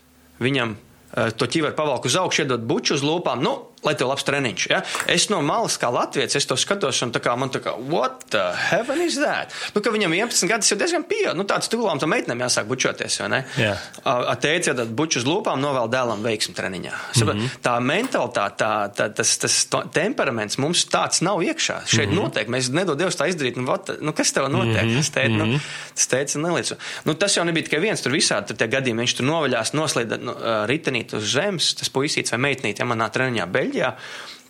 [0.43, 3.39] viņam uh, to ķiveru pavalku uz augšu, iedot buču uz lūpām.
[3.47, 4.67] Nu, lai tev labs treniņš.
[4.71, 4.83] Ja?
[5.11, 8.27] Es no malas, kā latviečs, es to skatos, un tā kā man tā kā, what
[8.33, 9.55] the heaven is that?
[9.75, 11.37] Nu, ka viņam 11 gadus jau diezgan pieauga.
[11.39, 13.41] Nu, tāds tūlām tam meitenēm jāsāk bučoties, vai ne?
[13.61, 13.75] Jā.
[14.41, 16.93] Teica, ja buču uz lūpām novēl dēlam veiksmu treniņā.
[17.21, 17.57] Mm -hmm.
[17.65, 19.57] Tā mentalitāte, tā, tā, tas, tas
[19.93, 21.81] temperaments mums tāds nav iekšā.
[21.87, 22.23] Šeit mm -hmm.
[22.23, 24.85] notiek, mēs nedod Dievs tā izdarīt, nu, what, nu kas tev notiek?
[24.85, 24.97] Mm -hmm.
[24.97, 25.61] Tas teica, nu,
[25.95, 26.75] tas teica nelīdz.
[27.05, 30.17] Nu, tas jau nebija tikai viens, tur visādi tur tie gadījumi, viņš tur novaļās, noslīda
[30.21, 30.35] nu,
[30.67, 33.95] ritenīt uz zemes, tas puisīts vai meitnīt, ja manā treniņā beļ Beļģijā.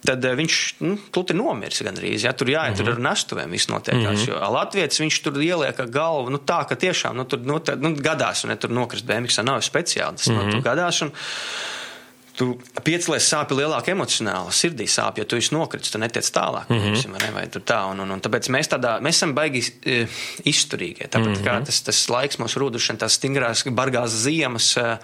[0.01, 2.25] Tad uh, viņš nu, kluti nomirs gandrīz.
[2.25, 2.33] Ja?
[2.33, 2.93] Tur jāiet mm -hmm.
[2.95, 4.23] ar nestuvēm, viss notiekās.
[4.23, 4.29] Mm -hmm.
[4.29, 7.95] Jo Latvijas viņš tur ieliek galvu, nu tā, ka tiešām nu, tur nu, tā, nu,
[7.95, 10.17] gadās, un ne tur nokrist BMX nav speciāli.
[10.17, 10.47] Tas mm -hmm.
[10.47, 11.03] nu, tur gadās.
[11.03, 11.13] Un,
[12.41, 12.55] tu
[12.87, 16.71] piecēlies sāpju lielāk emocionāli, sirdī sāp, ja tu esi nokritis, tu netiec tālāk.
[16.73, 17.19] Mm -hmm.
[17.21, 21.09] ne, vai tā, un, un, un tāpēc mēs, tādā, mēs esam baigi uh, izturīgie.
[21.09, 21.47] Tāpat mm -hmm.
[21.47, 24.77] kā tas, tas laiks mūsu rūdušana, tās stingrās, bargās ziemas.
[24.77, 24.97] Uh,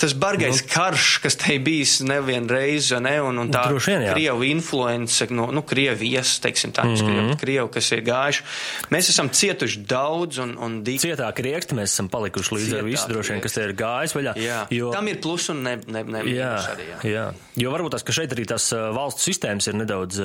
[0.00, 4.44] tas bargais nu, karš, kas te bijis nevienu reizi, ne, un, un tā vien, Krievu
[4.44, 7.36] influence, no, nu, Krievijas, teiksim tā, mm -hmm.
[7.40, 8.42] Krievu, kas ir gājuši.
[8.90, 11.00] Mēs esam cietuši daudz un, un dīk.
[11.00, 14.36] Cietāk riekti mēs esam palikuši līdz ar visu droši vien, kas te ir gājis vaļā.
[14.36, 14.92] Jā, jo...
[14.92, 16.98] tam ir plus un ne, ne, ne jā, arī, jā.
[17.10, 17.26] jā.
[17.62, 20.22] Jo varbūt tas, ka šeit arī tas valsts sistēmas ir nedaudz,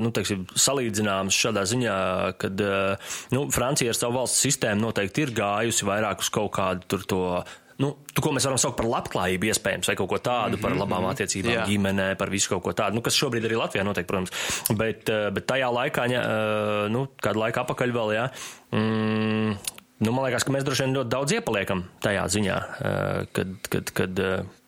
[0.00, 1.96] nu, teiksim, salīdzināmas šādā ziņā,
[2.40, 2.64] kad,
[3.34, 7.20] nu, Francija ar savu valsts sistēmu noteikti ir gājusi vairāk uz kaut kādu tur to
[7.82, 10.62] nu, tu, ko mēs varam saukt par labklājību, iespējams, vai kaut ko tādu, mm -hmm,
[10.62, 11.10] par mhm, labām mhm.
[11.10, 11.66] attiecībām jā.
[11.70, 14.30] ģimenē, par visu kaut ko tādu, nu, kas šobrīd arī Latvijā notiek, protams.
[14.70, 16.22] Bet, bet tajā laikā, ja,
[16.88, 18.28] nu, kādu laiku apakaļ vēl, jā.
[18.72, 19.56] Mm,
[20.02, 22.56] Nu, man liekas, ka mēs droši vien ļoti daudz iepaliekam tajā ziņā,
[23.32, 24.22] kad, kad, kad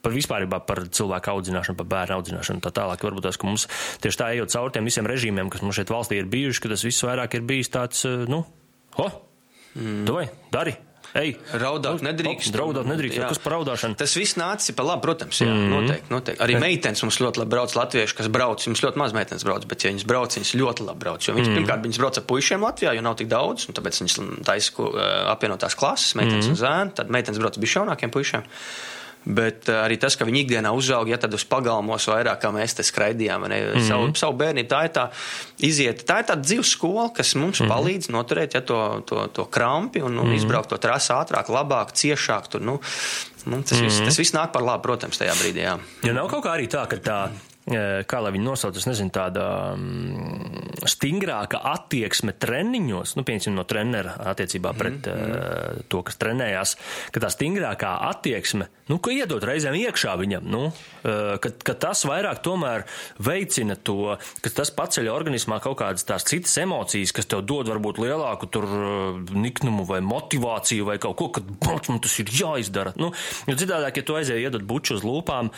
[0.07, 3.03] par vispārībā par cilvēku audzināšanu, par bērnu audzināšanu un tā tālāk.
[3.11, 3.67] Varbūt tas, ka mums
[4.05, 6.87] tieši tā ejot cauri tiem visiem režīmiem, kas mums šeit valstī ir bijuši, ka tas
[6.87, 8.45] viss vairāk ir bijis tāds, nu,
[9.01, 9.09] ho,
[9.75, 10.05] mm.
[10.07, 10.79] doj, dari,
[11.17, 12.57] Ej, raudāt nedrīkst.
[12.59, 13.21] Raudāt nedrīkst.
[13.23, 13.97] Kas par raudāšanu?
[13.97, 15.75] Tas viss nācis pa labi, protams, jā, mm -hmm.
[15.75, 16.43] noteikti, noteikti.
[16.45, 18.67] Arī meitenes mums ļoti labi brauc latvieši, kas brauc.
[18.67, 21.29] Mums ļoti maz meitenes brauc, bet ja viņas brauc, viņas ļoti labi brauc.
[21.29, 21.57] Jo viņas, mm -hmm.
[21.57, 24.73] pirmkārt, viņas brauc ar puišiem Latvijā, jo nav tik daudz, un tāpēc viņas taisa
[25.33, 26.59] apvienotās klases, meitenes mm -hmm.
[26.59, 26.95] un zēni.
[26.95, 28.43] Tad meitenes brauc bija jaunākiem puišiem.
[29.27, 32.77] Bet uh, arī tas, ka viņi ikdienā uzauga, ja tad uz pagalmos vairāk kā mēs
[32.79, 33.89] te skraidījām, ne, mm -hmm.
[33.89, 35.09] savu, savu bērnību, tā ir tā
[35.59, 36.05] iziet.
[36.07, 37.73] Tā ir tāda dzīves skola, kas mums mm -hmm.
[37.75, 40.37] palīdz noturēt ja, to, to, to krampi un, un mm -hmm.
[40.37, 42.49] izbraukt to trasi ātrāk, labāk, ciešāk.
[42.49, 42.81] Tur, nu,
[43.45, 43.85] nu, tas, mm -hmm.
[43.85, 45.63] viss, tas viss nāk par labu, protams, tajā brīdī.
[45.67, 45.79] Jā.
[46.03, 47.29] Ja nav kaut kā arī tā, ka tā
[47.67, 49.45] kā lai viņi nosauc, es nezinu, tāda
[49.75, 55.87] um, stingrāka attieksme treniņos, nu, piemēram, no trenera attiecībā pret mm -hmm.
[55.91, 56.77] to, kas trenējās,
[57.11, 62.05] ka tā stingrākā attieksme, nu, ka iedot reizēm iekšā viņam, nu, uh, ka, ka tas
[62.07, 62.87] vairāk tomēr
[63.19, 67.99] veicina to, ka tas paceļ organismā kaut kādas tās citas emocijas, kas tev dod varbūt
[67.99, 68.65] lielāku tur
[69.35, 72.93] niknumu vai motivāciju vai kaut ko, ka, boč, man tas ir jāizdara.
[72.97, 73.13] Nu,
[73.47, 75.51] jo citādāk, ja tu aizēji iedot buču uz lūpām,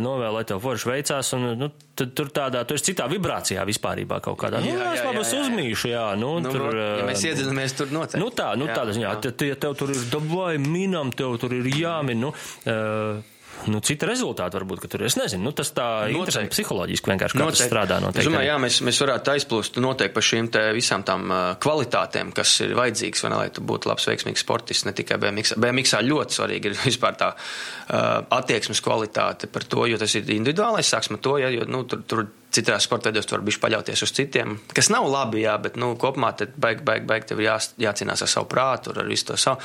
[0.00, 1.68] novēl, lai tev forši veicās, un un nu,
[1.98, 4.62] tad tur tādā, tu esi citā vibrācijā vispārībā kaut kādā.
[4.62, 5.42] Nu, jā, jā, jā, jā.
[5.42, 6.06] uzmīšu, jā.
[6.20, 8.22] Nu, nu, tur, ja mēs iedziļināmies tur noteikti.
[8.22, 11.54] Nu tā, nu jā, tādā ziņā, tad, ja tev tur ir dabvai minam, tev tur
[11.58, 13.31] ir jāmin, nu, uh,
[13.70, 17.42] nu, cita rezultāta varbūt, ka tur, es nezinu, nu, tas tā interesanti psiholoģiski vienkārši, kā
[17.42, 17.60] noteikti.
[17.60, 18.24] tas strādā noteikti.
[18.24, 21.32] Es domāju, jā, mēs, mēs varētu aizplūst noteikti par šīm te visām tām
[21.62, 25.56] kvalitātēm, kas ir vajadzīgas, vai ne, lai tu būtu labs, veiksmīgs sportists, ne tikai BMX.
[25.62, 30.88] BMX ļoti svarīgi ir vispār tā uh, attieksmes kvalitāte par to, jo tas ir individuālais,
[30.88, 34.12] sāksim ar to, ja, jo, nu, tur, tur citās sporta veidos tu vari paļauties uz
[34.16, 38.24] citiem, kas nav labi, jā, bet, nu, kopumā tad baigi, baigi, baigi tev jā, jācīnās
[38.24, 39.62] ar savu prātu, ar visu to savu.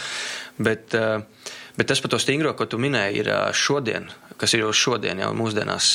[0.57, 4.07] Bet, uh, Bet tas par to stingro, ko tu minēji, ir šodien,
[4.41, 5.91] kas ir jau šodien, jau mūsdienās,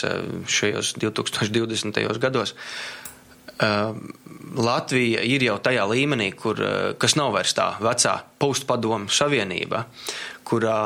[0.46, 2.02] šajos 2020.
[2.22, 2.54] gados.
[4.52, 6.58] Latvija ir jau tajā līmenī, kur,
[7.02, 9.84] kas nav vairs tā vecā postpadomu savienība,
[10.46, 10.78] kurā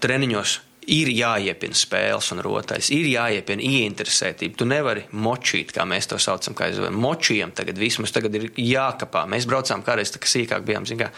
[0.00, 0.60] treniņos
[0.92, 4.58] ir jāiepina spēles un rotais, ir jāiepina ieinteresētība.
[4.60, 6.96] Tu nevari močīt, kā mēs to saucam, kā aizvien.
[7.00, 9.24] Močījam tagad, vismaz tagad ir jākapā.
[9.30, 11.10] Mēs braucām kādreiz tā kā sīkāk bijām, zin kā,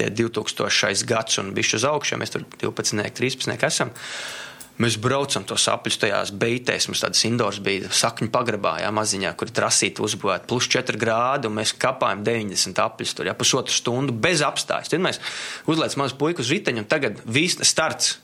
[0.00, 1.06] tie 2000.
[1.08, 3.92] gads un bišķi uz augšu, mēs tur 12, 13 esam.
[4.80, 6.86] Mēs braucam to sapļus tajās beigās.
[6.88, 11.50] Mums tādas indoors bija sakņu pagrabā, jā, maziņā, kur ir trasīta uzbūvēta, plus 4 grādi,
[11.50, 14.88] un mēs kapājam 90 apļus tur, jā, pusotru stundu bez apstājas.
[14.88, 15.20] Tad mēs
[15.68, 18.16] uzliekam mazu puiku uz riteņu, un tagad viss starts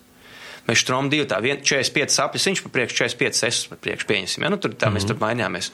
[0.66, 4.46] Mēs strom divi tā, 45 sapnis, viņš pa priekšu, 45 es pa priekšu pieņemsim.
[4.46, 4.50] Ja?
[4.50, 4.94] Nu, tur tā mm -hmm.
[4.96, 5.12] mēs mhm.
[5.12, 5.70] tur mainījāmies.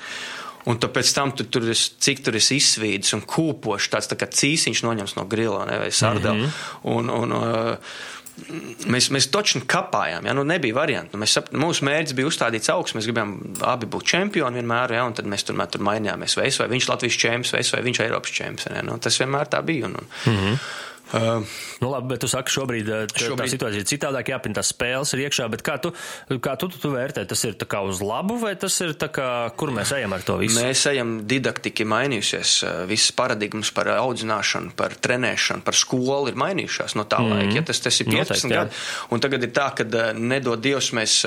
[0.71, 4.31] Un pēc tam tu, tur es, cik tur ir izsvīdis un kūpošs, tāds tā kā
[4.31, 6.35] cīsiņš noņems no grila ne, vai sardela.
[6.35, 6.91] Mm -hmm.
[6.97, 7.77] un, un, uh,
[8.89, 11.19] Mēs, mēs točni kapājām, ja nu nebija variantu.
[11.21, 13.35] Mēs, mūsu mērķis bija uzstādīts augsts, mēs gribējām
[13.69, 16.37] abi būt čempioni vienmēr, ja, un tad mēs tur, tur mainījāmies.
[16.41, 18.67] Vai, vai viņš Latvijas čempions, vai, vai viņš Eiropas čempions.
[18.73, 19.91] Ja, nu, tas vienmēr tā bija.
[19.91, 20.59] Un, un, mm -hmm.
[21.13, 21.45] Uh,
[21.81, 23.41] nu, labi, bet tu saki, šobrīd, šobrīd...
[23.43, 25.91] tā situācija ir citādāk, jāpina tās spēles ir iekšā, bet kā tu,
[26.41, 29.11] kā tu, tu, tu vērtē, tas ir tā kā uz labu vai tas ir tā
[29.13, 29.27] kā,
[29.61, 30.57] kur mēs ejam ar to visu?
[30.57, 32.55] Mēs ejam didaktiki mainījusies,
[32.89, 37.43] visas paradigmas par audzināšanu, par trenēšanu, par skolu ir mainījušās no tā mm -hmm.
[37.43, 38.81] laika, ja tas, tas ir 15 Noteikti, gadi.
[39.11, 39.85] Un tagad ir tā, ka
[40.17, 41.19] nedod Dievs mēs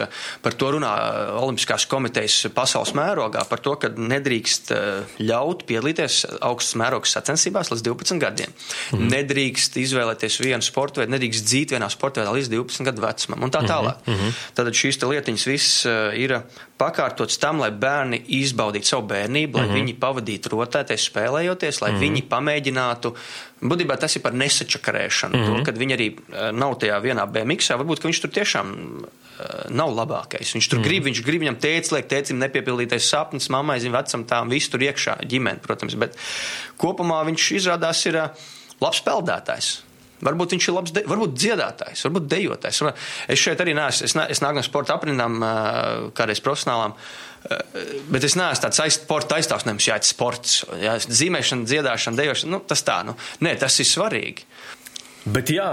[0.41, 0.93] par to runā
[1.41, 4.73] Olimpiskās komitejas pasaules mērogā, par to, ka nedrīkst
[5.19, 8.49] ļaut piedalīties augstas mērogas sacensībās līdz 12 gadiem.
[8.49, 9.11] Mm -hmm.
[9.11, 13.43] Nedrīkst nedrīkst izvēlēties vienu sporta veidu, nedrīkst dzīt vienā sporta veidā līdz 12 gadu vecumam
[13.43, 13.97] un tā mhm, tālāk.
[14.05, 14.32] Mm -hmm.
[14.55, 16.41] Tad šīs lietiņas viss uh, ir
[16.78, 19.76] pakārtots tam, lai bērni izbaudītu savu bērnību, lai mm -hmm.
[19.76, 22.01] viņi pavadītu rotēties, spēlējoties, lai mm -hmm.
[22.01, 23.15] viņi pamēģinātu.
[23.61, 25.36] Būtībā tas ir par nesačakarēšanu.
[25.38, 25.57] Mm -hmm.
[25.57, 29.89] to, kad viņi arī uh, nav tajā vienā BMX, varbūt viņš tur tiešām uh, nav
[29.95, 30.53] labākais.
[30.55, 30.84] Viņš tur mm.
[30.84, 34.80] grib, viņš grib viņam teikt, liek tēcim nepiepildītais sapnis, mammai, zin, vecam tām, visu tur
[34.80, 36.15] iekšā, ģimene, protams, bet
[36.78, 38.15] kopumā viņš izrādās ir
[38.84, 39.73] labs peldētājs.
[40.23, 42.82] Varbūt viņš ir labs, de, varbūt dziedātājs, varbūt dejotājs.
[43.32, 45.41] Es šeit arī neesmu, es, nā, es nāku no sporta aprindām,
[46.15, 46.95] kādreiz profesionālām,
[48.13, 52.61] bet es neesmu tāds aiz, sporta aizstāvs, nevis jāiet sports, jā, zīmēšana, dziedāšana, dejošana, nu,
[52.63, 54.47] tas tā, nu, nē, tas ir svarīgi.
[55.36, 55.67] Bet jā,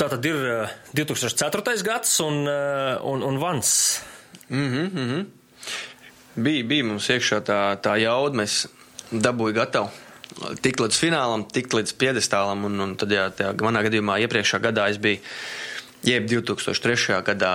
[0.00, 0.66] tā tad ir
[0.96, 1.76] 2004.
[1.86, 4.00] gads un, un, un Vans.
[4.48, 5.24] Mm -hmm, mm -hmm.
[6.34, 8.66] Bija, bija mums iekšā tā, tā jauda, mēs
[9.12, 9.90] dabūju gatavu
[10.64, 12.66] tikt līdz finālam, tikt līdz piedestālam.
[12.68, 15.22] Un, un tad, jā, tajā, manā gadījumā, iepriekšējā gadā es biju,
[16.06, 17.22] jeb 2003.
[17.26, 17.54] gadā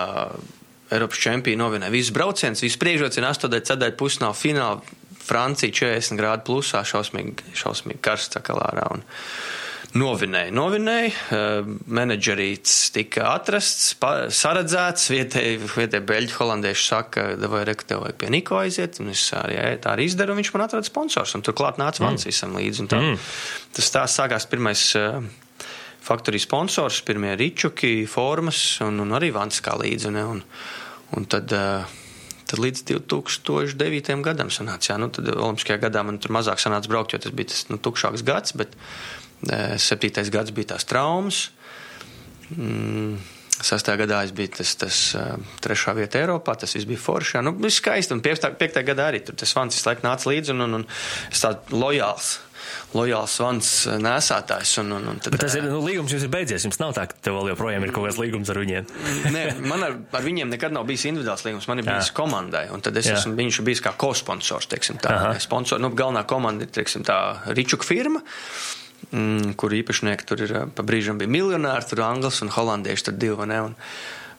[0.91, 3.61] Eiropas čempionu novinēja visus braucienus, visus priekšrocības, 8.
[3.63, 8.89] ceturtajā pusfinālā, finālā Francija 40 grādu plusā, šausmīgi, šausmīgi karsts sakalārā.
[8.91, 9.05] Un,
[9.91, 13.89] Novinēja, novinēja, uh, menedžerīts tika atrasts,
[14.37, 19.25] saredzēts, vietēji, vietēji beļģi, holandieši saka, vai reku tev vajag pie Niko aiziet, un es
[19.35, 22.31] arī, tā arī izdaru, un viņš man atrada sponsors, un turklāt nāca mans mm.
[22.31, 23.01] visam līdzi, tā.
[23.03, 23.19] Mm.
[23.75, 24.87] Tas tā sākās pirmais.
[24.99, 25.23] Uh,
[26.01, 30.09] Faktorijas sponsors, pirmie ričuki, formas un, un arī Vants kā līdzi.
[30.15, 30.39] Ne, un,
[31.13, 31.85] un tad, uh,
[32.49, 34.15] tad līdz 2009.
[34.25, 37.51] gadam sanāca, jā, nu tad Olimpiskajā gadā man tur mazāk sanāca braukt, jo tas bija
[37.53, 38.73] tas nu, tukšāks gads, bet
[39.81, 41.47] Septītais gads bija tās traumas.
[42.57, 43.17] Mm.
[43.61, 47.41] Sastajā gadā es biju tas, tas uh, trešā vieta Eiropā, tas viss bija forši.
[47.45, 50.55] Nu, viss skaisti, un piektajā, piektajā gadā arī tur tas vans visu laiku nāca līdzi,
[50.55, 50.87] un, un, un
[51.29, 52.39] es tāds lojāls.
[52.95, 53.69] Lojāls vans
[54.01, 54.73] nesātājs.
[54.81, 56.65] Un, un, un tad, Bet tas ir, nu, līgums jums ir beidzies.
[56.65, 58.91] Jums nav tā, ka tev vēl joprojām ir kaut kāds līgums ar viņiem.
[59.33, 61.69] Nē, man ar, ar viņiem nekad nav bijis individuāls līgums.
[61.69, 62.17] Man ir bijis Jā.
[62.17, 63.17] komandai, un tad es Jā.
[63.19, 65.17] esmu, viņš bijis kā kosponsors, teiksim tā.
[65.43, 67.17] Sponsor, nu, galvenā komanda ir, teiksim tā,
[67.51, 68.23] Ričuk firma
[69.09, 73.47] mm, kur īpašnieki tur ir pa brīžam bija miljonāri, tur anglis un holandieši, tur divi,
[73.49, 73.61] ne?
[73.69, 73.77] Un,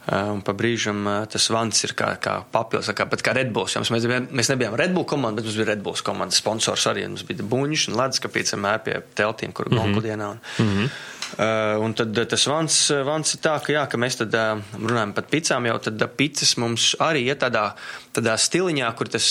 [0.02, 3.76] Un pa brīžam tas vans ir kā, kā papildus, kā, kā Red Bulls.
[3.78, 7.04] Mēs, bijām, mēs nebijām Red Bull komanda, bet mums bija Red Bulls komanda sponsors arī.
[7.06, 9.94] Mums bija buņš un ledus, ka piecam pie teltīm, kur mm -hmm.
[9.94, 10.30] gonkudienā.
[10.30, 10.88] Un, mm -hmm.
[11.32, 14.34] Uh, un tad uh, tas vans, uh, vans ir tā, ka, jā, ka mēs tad
[14.76, 17.70] runājam par picām, jau tad picas mums arī ir tādā,
[18.12, 19.28] tādā stiliņā, kur tas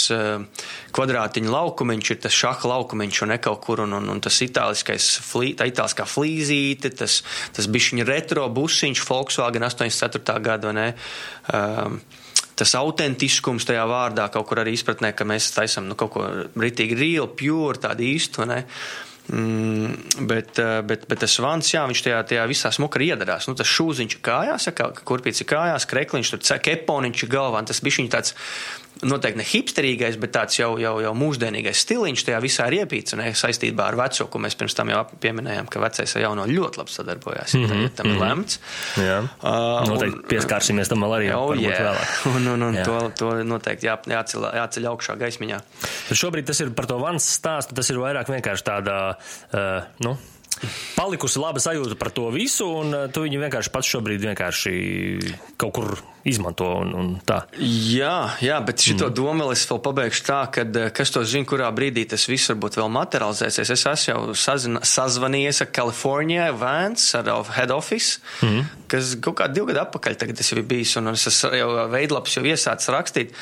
[0.97, 5.11] kvadrātiņa laukumiņš ir tas šaha laukumiņš un ne kaut kur, un, un, un tas itāliskais,
[5.27, 7.19] flī, tā itāliskā flīzīte, tas,
[7.53, 10.39] tas bišķiņa retro busiņš, Volkswagen 84.
[10.41, 10.89] gada, vai ne?
[11.53, 12.19] Uh,
[12.57, 16.27] tas autentiskums tajā vārdā kaut kur arī izpratnē, ka mēs taisam nu, kaut ko
[16.61, 18.63] ritīgi real, pure, tādu īstu, ne?
[19.29, 23.47] Mm, bet, eh, bet, bet tas vans, jā, viņš tajā, tajā visā smuka iedarās.
[23.47, 24.73] Nu, tas šūziņš kājās, ja,
[25.07, 27.61] kurpīts kājās, krekliņš, tur keponiņš ir galvā.
[27.67, 28.33] Tas bija viņa tāds
[29.07, 33.15] noteikti ne hipsterīgais, bet tāds jau, jau, jau mūsdienīgais stiliņš tajā visā ir iepīts.
[33.15, 36.81] Un saistībā ar veco, ko mēs pirms tam jau pieminējām, ka vecais ar jauno ļoti
[36.81, 37.55] labi sadarbojās.
[37.57, 38.15] Mm -hmm, tam mm -hmm.
[38.15, 38.23] ir mhm.
[38.29, 38.59] lemts.
[38.97, 41.29] Jā, uh, noteikti un, pieskārsimies tam vēl arī.
[41.31, 41.95] Jau, jā,
[42.35, 42.85] un, un, un jā.
[42.85, 45.61] To, to noteikti jā, jāceļ, jāceļ augšā gaismiņā.
[46.09, 48.99] Bet šobrīd tas ir par to vans stāstu, tas ir vairāk vienkārši tādā,
[49.53, 50.17] uh, nu,
[50.95, 54.73] palikusi laba sajūta par to visu, un uh, tu viņu vienkārši pats šobrīd vienkārši
[55.61, 55.93] kaut kur
[56.27, 57.39] izmanto un, un tā.
[57.57, 59.15] Jā, jā, bet šito mm.
[59.17, 62.79] domu es vēl pabeigšu tā, ka uh, kas to zina, kurā brīdī tas viss varbūt
[62.81, 63.73] vēl materializēsies.
[63.73, 68.87] Es esmu jau sazina, sazvanījies ar Kalifornijā Vans, ar head office, mm.
[68.91, 71.69] kas kaut kā divu gadu atpakaļ tagad es jau biju bijis, un es esmu jau
[71.91, 73.37] veidlaps jau iesācis rakstīt.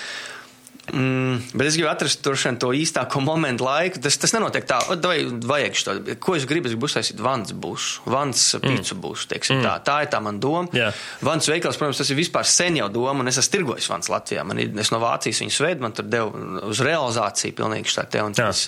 [0.93, 4.01] Mm, bet es gribu atrast to īstāko momentu, laiku.
[4.03, 5.95] Tas, tas nenotiek tā, vai vajag šo.
[6.21, 6.69] Ko es gribu?
[6.69, 9.01] Es gribu uztaisīt vans būs, vans pīcu mm.
[9.03, 9.25] būs.
[9.29, 9.63] Mm.
[9.65, 9.75] Tā.
[9.85, 10.67] tā ir tā mana doma.
[10.75, 10.97] Yeah.
[11.25, 14.43] Vans veikals, protams, tas ir vispār sen jau doma, un es esmu tirgojis vans Latvijā.
[14.47, 18.25] Man ir, es no Vācijas viņu sveidu, man tur deva uz realizāciju pilnīgi šitā te.
[18.25, 18.65] Un tas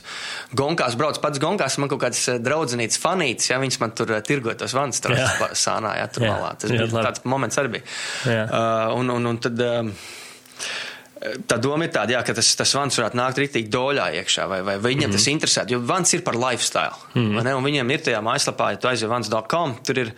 [0.58, 4.24] gonkās brauc pats gonkās, man kaut kāds eh, draudzenīts fanīts, ja viņas man tur eh,
[4.26, 5.46] tirgoja tos vans tur yeah.
[5.58, 6.40] sānā, ja tur yeah.
[6.40, 6.56] malā.
[6.62, 7.88] Tas yeah, bija tāds moments arī bija.
[8.26, 8.50] Yeah.
[8.50, 9.62] Uh, un, un, un tad.
[9.62, 10.18] Uh,
[11.22, 14.62] Tā doma ir tāda, jā, ka tas, tas vans varētu nākt rītīgi doļā iekšā, vai,
[14.66, 15.18] vai viņam mm -hmm.
[15.20, 15.66] tas interesē.
[15.70, 16.98] Jo vans ir par lifestyle.
[17.14, 17.64] Mm -hmm.
[17.68, 20.14] Viņam ir tajā mājaslapā, ja tu aizies vans.com, tur ir,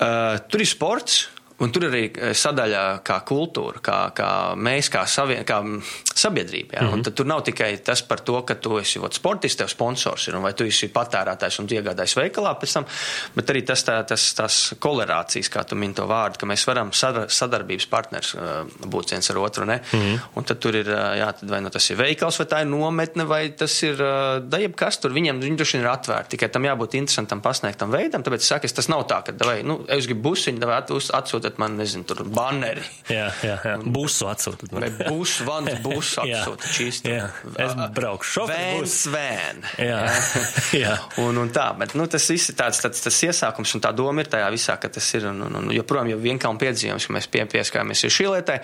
[0.00, 1.28] uh, tur ir sports,
[1.60, 5.60] Un tur arī eh, sadaļā kā kultūra, kā, kā mēs, kā, savien, kā
[6.08, 6.76] sabiedrība.
[6.76, 6.82] Ja?
[6.82, 7.14] Mm -hmm.
[7.16, 10.52] Tur nav tikai tas par to, ka tu esi ot, sportists, tev sponsors ir, vai
[10.52, 12.84] tu esi patērētājs un iegādājis veikalā pēc tam,
[13.34, 16.92] bet arī tas, tā, tas, tas kolerācijas, kā tu min to vārdu, ka mēs varam
[16.92, 18.40] sadarbības partners uh,
[18.86, 19.64] būt viens ar otru.
[19.64, 19.80] Ne?
[19.92, 20.18] Mm -hmm.
[20.34, 22.66] Un tad tur ir, uh, jā, tad vai nu tas ir veikals, vai tā ir
[22.66, 23.96] nometne, vai tas ir
[24.42, 25.10] dajab kas tur.
[25.10, 28.68] Viņam viņi droši vien ir atvērti, tikai tam jābūt interesantam pasniegtam veidam, tāpēc es saku,
[28.68, 30.82] tas nav tā, ka, vai, nu, es gribu busiņu, vai
[31.20, 32.82] atsūtīt atsūtiet man, nezinu, tur banneri.
[33.10, 33.74] Jā, jā, jā.
[33.84, 34.84] Busu atsūtiet man.
[34.84, 37.10] Vai busu, vans busu atsūtiet čīstu.
[37.10, 37.26] Jā,
[37.58, 38.46] es braukšu.
[38.50, 39.64] Vēns, vēn.
[39.78, 40.00] Jā,
[40.84, 40.94] jā.
[41.22, 44.22] un, un tā, bet, nu, tas viss ir tāds, tāds, tas iesākums, un tā doma
[44.22, 47.30] ir tajā visā, ka tas ir, un, un, un joprojām jau vienkārši piedzīvojums, ka mēs
[47.30, 48.60] pie, pieskājamies šī lietai.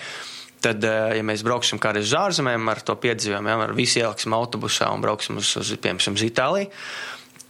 [0.64, 4.89] Tad, ja mēs brauksim kādreiz uz ārzemēm ar to piedzīvojumu, ja, ar visi ieliksim autobusā
[4.91, 6.70] un brauksim uz, uz piemēram, uz Itāliju,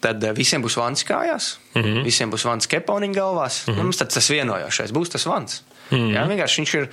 [0.00, 2.04] tad visiem būs vans kājās, mm -hmm.
[2.04, 3.62] visiem būs vans keponiņa galvās.
[3.66, 3.82] Mm -hmm.
[3.82, 5.62] Mums tas vienojošais būs tas vans.
[5.90, 6.14] Mm -hmm.
[6.14, 6.88] Jā, vienkārši viņš ir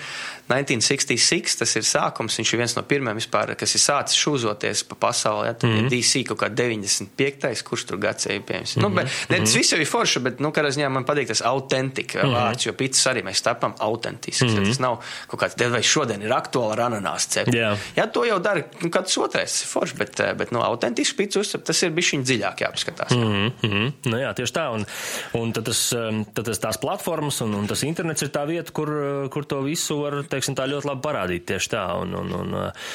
[0.49, 2.35] 1966, tas ir sākums.
[2.39, 5.47] Viņš ir viens no pirmajiem, vispār, kas ir sācis šūzoties pa pasauli.
[5.47, 5.85] Ja, tur mm -hmm.
[5.85, 7.63] ir DC kaut kā 95.
[7.63, 8.75] kurš tur ir pieejams.
[8.75, 8.89] Mm -hmm.
[8.89, 11.41] nu, bet, ne, tas viss jau ir forši, bet, nu, kādā ziņā man patīk tas
[11.41, 12.35] autentika mm -hmm.
[12.35, 14.41] vārds, jo pīcis arī mēs tapam autentisks.
[14.41, 14.67] Mm -hmm.
[14.67, 17.57] Tas nav kaut kāds, vai šodien ir aktuāli ar ananās cepti.
[17.57, 17.77] Yeah.
[17.95, 21.39] Jā, to jau dara nu, kāds otrais, ir forši, bet, eh, bet nu, autentisks pīcis
[21.39, 23.11] uztver, tas ir bišķiņ dziļāk jāpaskatās.
[23.11, 23.17] Jā.
[23.17, 23.91] Mm -hmm.
[24.05, 24.85] Nu, jā, tieši tā, un,
[25.33, 28.71] un tad, tas, um, tad tas tās platformas un, un tas internets ir tā vieta,
[28.71, 28.89] kur,
[29.29, 31.83] kur to visu var, teiksim, tā ļoti labi parādīt tieši tā.
[32.01, 32.93] Un, un, un, uh,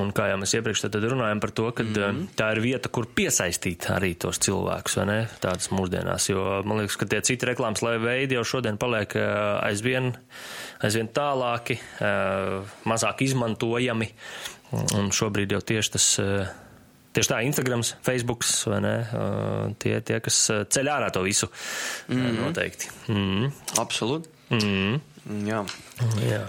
[0.00, 2.26] un kā jau mēs iepriekš tad runājam par to, ka mm -hmm.
[2.38, 5.18] tā ir vieta, kur piesaistīt arī tos cilvēkus, vai ne?
[5.40, 9.16] Tādas mūsdienās, jo man liekas, ka tie citi reklāmas veidi jau šodien paliek
[9.62, 10.12] aizvien,
[10.82, 11.78] aizvien tālāki,
[12.84, 14.12] mazāk izmantojami.
[14.72, 16.18] Un šobrīd jau tieši tas
[17.16, 18.94] Tieši tā, Instagrams, Facebooks, vai ne?
[19.80, 20.36] Tie, tie kas
[20.68, 21.48] ceļ ārā to visu.
[22.08, 22.40] Mm -hmm.
[22.44, 22.90] Noteikti.
[23.08, 23.52] Mm -hmm.
[23.80, 24.28] Absolūti.
[24.50, 25.00] Mm -hmm.
[25.26, 25.62] Jā.
[26.22, 26.42] Jā.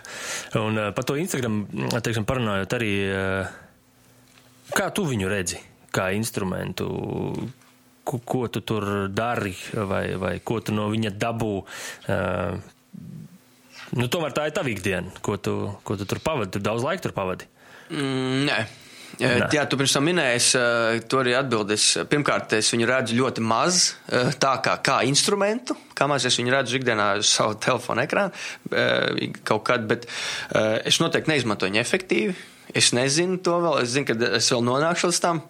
[0.61, 1.63] Un par to Instagram,
[2.05, 2.91] teiksim, parunājot arī,
[4.77, 5.61] kā tu viņu redzi,
[5.93, 6.85] kā instrumentu,
[8.07, 11.53] ko, ko tu tur dari, vai, vai ko tu no viņa dabū.
[12.07, 12.59] Uh,
[13.97, 16.55] nu, tomēr tā ir tava ikdiena, ko tu, ko tu tur pavadi.
[16.55, 17.49] Tu daudz laika tur pavadi.
[17.89, 18.59] Mm, nē.
[19.17, 19.47] Nē.
[19.55, 20.47] Jā, tu pirms tam minēji, es
[21.09, 22.05] to arī atbildēju.
[22.11, 23.79] Pirmkārt, es viņu redzu ļoti maz,
[24.41, 29.65] tā kā, kā instrumentu, kā maz es viņu redzu ikdienā uz savu telefonu ekrānu kaut
[29.67, 30.05] kad, bet
[30.85, 32.35] es noteikti neizmantoju viņu efektīvi.
[32.77, 35.41] Es nezinu to vēl, es zinu, ka es vēl nonākšu līdz tam.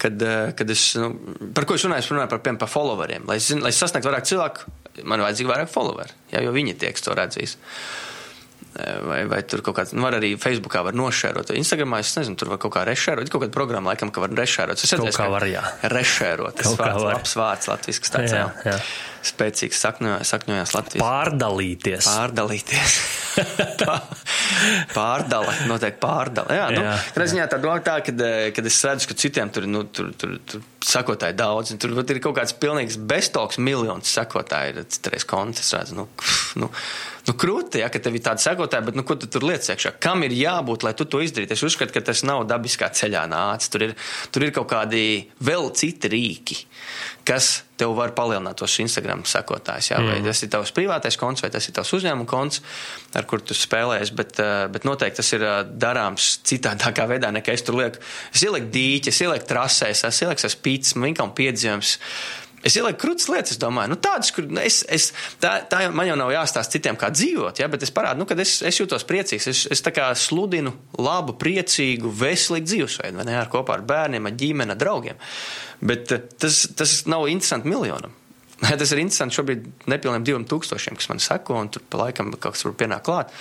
[0.00, 0.24] Kad,
[0.58, 1.12] kad es, nu,
[1.54, 3.28] par ko es runāju, es runāju par, piemēram, par followeriem.
[3.28, 4.72] Lai es, zin, lai es sasniegtu vairāk cilvēku,
[5.06, 7.54] man vajadzīgi vairāk followeru, jā, jo viņi tiek to redzējis.
[7.54, 8.13] Uh,
[8.74, 11.52] Vai, vai tur kaut kāds, nu, var arī Facebookā var nošērot.
[11.54, 13.30] Instagramā es nezinu, tur var kaut kā rešērot.
[13.30, 14.82] Kaut kāda programma, laikam, ka var rešērot.
[14.82, 15.62] Es redzēju, ka var, jā.
[15.92, 16.58] Rešērot.
[16.58, 18.48] Tas vārds, labs vārds, latvisks tāds, jā.
[18.66, 18.74] jā.
[18.74, 18.78] jā.
[19.24, 21.04] Spēcīgs sakņo, sakņojās Latvijas.
[21.04, 22.08] Pārdalīties.
[22.10, 22.96] Pārdalīties.
[24.96, 26.58] pārdala, noteikti pārdala.
[26.58, 28.20] Jā, nu, jā, nu, ziņā tā doma tā, kad,
[28.58, 32.20] kad es redzu, ka citiem tur, nu, tur, tur, tur sakotāji daudz, un tur ir
[32.26, 36.08] kaut kāds pilnīgs bestoks miljons sakotāji, reiz kontes redzu, nu,
[36.60, 36.70] nu,
[37.28, 39.94] nu, krūti, ja, ka tev ir tāda sekotāja, bet nu, ko tu tur lietas iekšā?
[40.02, 41.56] Kam ir jābūt, lai tu to izdarītu?
[41.56, 43.72] Es uzskatu, ka tas nav dabiskā ceļā nācis.
[43.72, 43.94] Tur ir,
[44.34, 45.04] tur ir kaut kādi
[45.44, 46.58] vēl citi rīki,
[47.24, 49.90] kas tev var palielināt tos Instagram sekotājus.
[49.90, 49.98] Ja?
[50.04, 50.28] Vai mm.
[50.28, 52.62] tas ir tavs privātais konts, vai tas ir tavs uzņēmuma konts,
[53.18, 54.14] ar kur tu spēlējies.
[54.14, 55.56] Bet, eh, bet noteikti tas ir eh,
[55.86, 58.02] darāms citādākā veidā, nekā es tur lieku.
[58.34, 61.98] Es ielieku dīķi, es ielieku trasēs, es ielieku spīdus, man vienkārši piedzīvojums.
[62.64, 65.10] Es ielieku krūtis lietas, es domāju, nu, tādas, kur nu, es, es,
[65.42, 68.38] tā, tā man jau nav jāstāsta citiem, kā dzīvot, ja, bet es parādu, nu, ka
[68.40, 69.48] es, es jūtos priecīgs.
[69.52, 74.30] Es, es tā kā sludinu labu, priecīgu, veselīgu dzīvesveidu, vai ne, ar kopā ar bērniem,
[74.30, 75.20] ar ģimeni, ar draugiem.
[75.84, 78.16] Bet eh, tas, tas nav interesanti miljonam.
[78.80, 82.54] Tas ir interesanti šobrīd nepilniem diviem tūkstošiem, kas man seko, un tur pa laikam kaut
[82.54, 83.32] kas var pienākt klāt.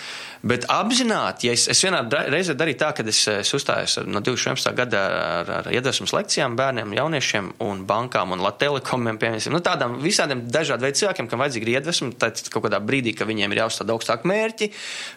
[0.44, 4.74] Bet apzināti, ja es, es vienā reizē darīju tā, ka es, es uzstājos no 2011.
[4.76, 5.04] gada
[5.40, 10.84] ar, ar iedvesmas lekcijām bērniem, jauniešiem un bankām un telekomiem, piemēram, nu, tādām visādiem dažādiem
[10.84, 14.68] veidiem cilvēkiem, kam vajadzīga iedvesma, tad kaut kādā brīdī, kad viņiem ir jāuzstāda augstāk mērķi,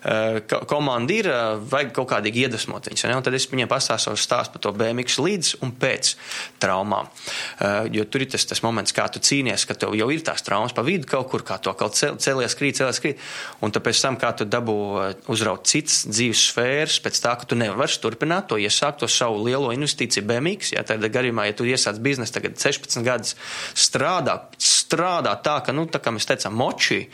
[0.06, 0.38] eh,
[0.70, 3.08] komanda ir, eh, vajag kaut kādīgi iedvesmot viņus.
[3.10, 6.14] Un tad es viņiem pastāstīju stāstu par to BMX līdz un pēc
[6.60, 7.10] traumām.
[7.58, 10.46] Eh, jo tur ir tas, tas moments, kā tu cīnies, ka tev jau ir tās
[10.46, 13.18] traumas pa vidu kaut kur, kā to kaut celies, krīt, celies, krīt.
[13.60, 17.98] Un tāpēc tam, kā tu dabū uzraut citas dzīves sfēras, pēc tā, ka tu nevari
[18.02, 20.72] turpināt to iesākt, to savu lielo investīciju BMX.
[20.76, 23.36] Ja, tādā gadījumā, ja tu iesāc biznesu tagad 16 gadus,
[23.74, 27.04] strādā, strādā tā, ka, nu, tā kā mēs teicām, moči,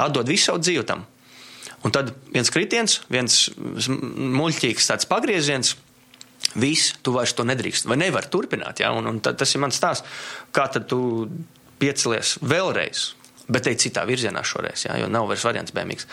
[0.00, 1.06] atdod visu savu dzīvi tam.
[1.86, 5.76] Un tad viens kritiens, viens muļķīgs tāds pagrieziens.
[6.60, 8.80] Viss, tu vairs to nedrīkst, vai nevari turpināt.
[8.82, 8.90] Ja?
[8.96, 10.20] Un, un tad, tas ir mans stāsts.
[10.56, 11.28] Kā tad tu
[11.80, 13.10] piecelies vēlreiz?
[13.52, 16.08] Bet ej citā virzienā šoreiz, jā, jo nav vairs variants BMX.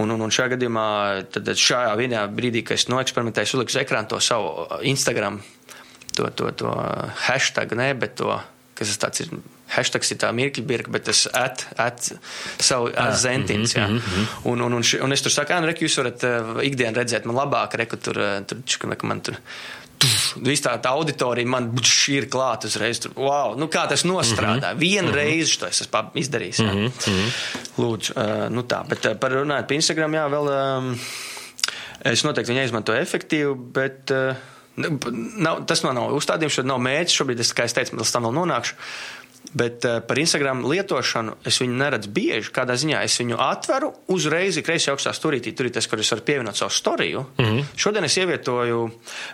[0.00, 0.86] Un, un, un šajā gadījumā,
[1.34, 5.40] tad šajā vienā brīdī, kad es noeksperimentēju, es uzliku uz ekrānu to savu uh, Instagram,
[6.16, 6.72] to, to, to
[7.26, 8.38] hashtag, ne, bet to,
[8.76, 9.38] kas tas tāds ir.
[9.66, 12.04] Hashtags ir tā mirkļa birka, bet tas at, at
[12.62, 13.72] savu at zentiņus.
[13.74, 14.28] Mm -hmm.
[14.52, 17.34] un, un, un, un es tur saku, nu, reku, jūs varat uh, ikdienu redzēt man
[17.34, 19.34] labāk, reku, tur, uh, tur, čika, man tur
[20.44, 21.70] Viss tā, tā auditorija man
[22.12, 23.00] ir klāta uzreiz.
[23.02, 24.72] Tur, wow, nu kā tas nostrādā?
[24.72, 24.80] Mm -hmm.
[24.80, 25.16] Vienu mm -hmm.
[25.16, 26.58] reizi to es esmu izdarījis.
[26.58, 26.72] Jā.
[26.72, 27.30] Mm -hmm.
[27.78, 30.98] Lūdzu, uh, nu tā, bet uh, par runājot par Instagram, jā, vēl um,
[32.04, 34.10] es noteikti viņu izmantoju efektīvi, bet.
[34.10, 34.36] Uh,
[34.76, 37.14] Nav, tas man nav uzstādījums, šodien nav mērķis.
[37.16, 38.74] Šobrīd, es, kā es teicu, līdz tam vēl nonākšu.
[39.56, 42.50] Bet uh, par Instagram lietošanu es viņu neredzu bieži.
[42.52, 46.24] Kādā ziņā es viņu atveru, uzreiz kreisajā augstā stūrītī, tur ir tas, kur es varu
[46.26, 47.22] pievienot savu storiju.
[47.38, 47.62] Mm -hmm.
[47.76, 48.82] Šodien es ievietoju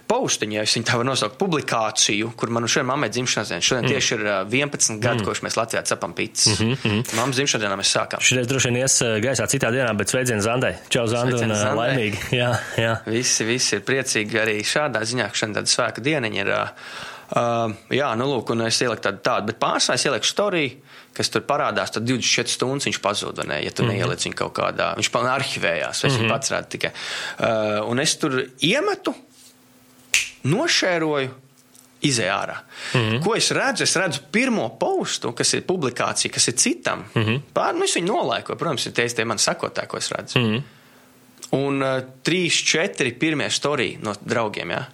[0.06, 3.60] paustiņu, ja tā varu nosaukt, publikāciju, kur man šodien mammai dzimšanas diena.
[3.60, 3.94] Šodien mm -hmm.
[3.94, 5.24] tieši ir uh, 11 gadi, mm -hmm.
[5.24, 6.60] kopš mēs Latvijā cepam pīcis.
[6.60, 7.16] Mm -hmm.
[7.16, 8.20] Mammas dzimšanas dienā mēs sākām.
[8.20, 10.74] Šodien droši vien ies gaisā citā dienā, bet sveiciens Zandai.
[10.88, 12.18] Čau, Zanda, un uh, laimīgi.
[12.42, 12.96] Jā, jā.
[13.06, 16.48] Visi, visi ir priecīgi arī šādā ziņā, ka šodien tāda svēka dieniņa ir.
[16.48, 16.68] Uh,
[17.32, 20.72] Uh, jā, nu, lūk, un es ieliku tādu, tādu bet pārsvarā es ieliku storiju,
[21.16, 23.46] kas tur parādās, tad 24 stundas viņš pazuda.
[23.48, 23.92] Ne, ja tu mm -hmm.
[23.96, 26.20] neieliec viņu kaut kādā, viņš pan arhivējās, vai mm -hmm.
[26.20, 26.90] viņš pats rāda tikai.
[27.38, 29.14] Uh, un es tur iemetu,
[30.44, 31.30] nošēroju,
[32.02, 32.56] izē ārā.
[32.94, 33.24] Mm -hmm.
[33.24, 33.84] Ko es redzu?
[33.84, 37.04] Es redzu pirmo postu, kas ir publikācija, kas ir citam.
[37.14, 37.40] Mm -hmm.
[37.52, 40.38] Pār, nu, es viņu nolaikoju, protams, ir tie, mani sakotāji, ko es redzu.
[40.38, 40.62] Mm -hmm.
[41.50, 44.70] Un uh, trīs, četri pirmie storiji no draugiem.
[44.70, 44.84] Ja?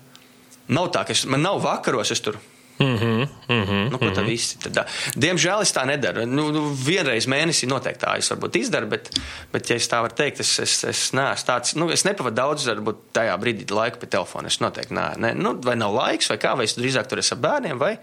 [0.68, 2.38] Nav tā, ka es, man nav vakaros, es tur
[2.78, 4.26] Mm -hmm, mm -hmm, nu, ko tā mm -hmm.
[4.26, 6.26] visi tad, diemžēl es tā nedaru.
[6.26, 9.10] Nu, nu, vienreiz mēnesī noteikti tā es varbūt izdaru, bet,
[9.52, 12.66] bet ja es tā varu teikt, es, es, es neesmu tāds, nu, es nepavadu daudz,
[12.68, 14.46] varbūt tajā brīdī laiku pie telefona.
[14.46, 17.36] Es noteikti nē, ne, nu, vai nav laiks, vai kā, vai es drīzāk tur esmu
[17.36, 17.98] ar bērniem, vai,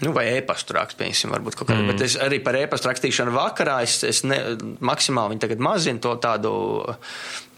[0.00, 1.82] Nu, vai e-pastu piemēram, varbūt kaut kādā.
[1.82, 1.92] Mm.
[1.92, 4.38] Bet es arī par e-pastu rakstīšanu vakarā es, es ne,
[4.80, 6.52] maksimāli mazinu to tādu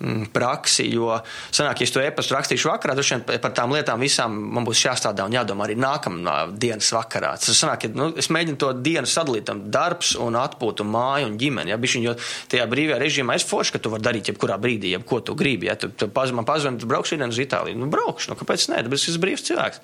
[0.03, 1.13] mm, praksi, jo
[1.55, 4.83] sanāk, ja es to e-pastu rakstīšu vakarā, tad šodien par tām lietām visām man būs
[4.83, 7.37] jāstrādā un jādomā arī nākamā dienas vakarā.
[7.39, 11.39] Tas sanāk, ja, nu, es mēģinu to dienu sadalīt tam darbs un atpūtu māju un
[11.39, 11.71] ģimeni.
[11.71, 12.17] Ja, bišķiņ, jo
[12.51, 15.71] tajā brīvajā režīmā es forši, ka tu vari darīt jebkurā brīdī, jebko tu gribi.
[15.71, 17.79] Ja tu, tu paz, man pazvani, tu braukšu šodien uz Itāliju.
[17.79, 19.83] Nu, braukšu, nu, kāpēc nē, tas ir brīvs cilvēks.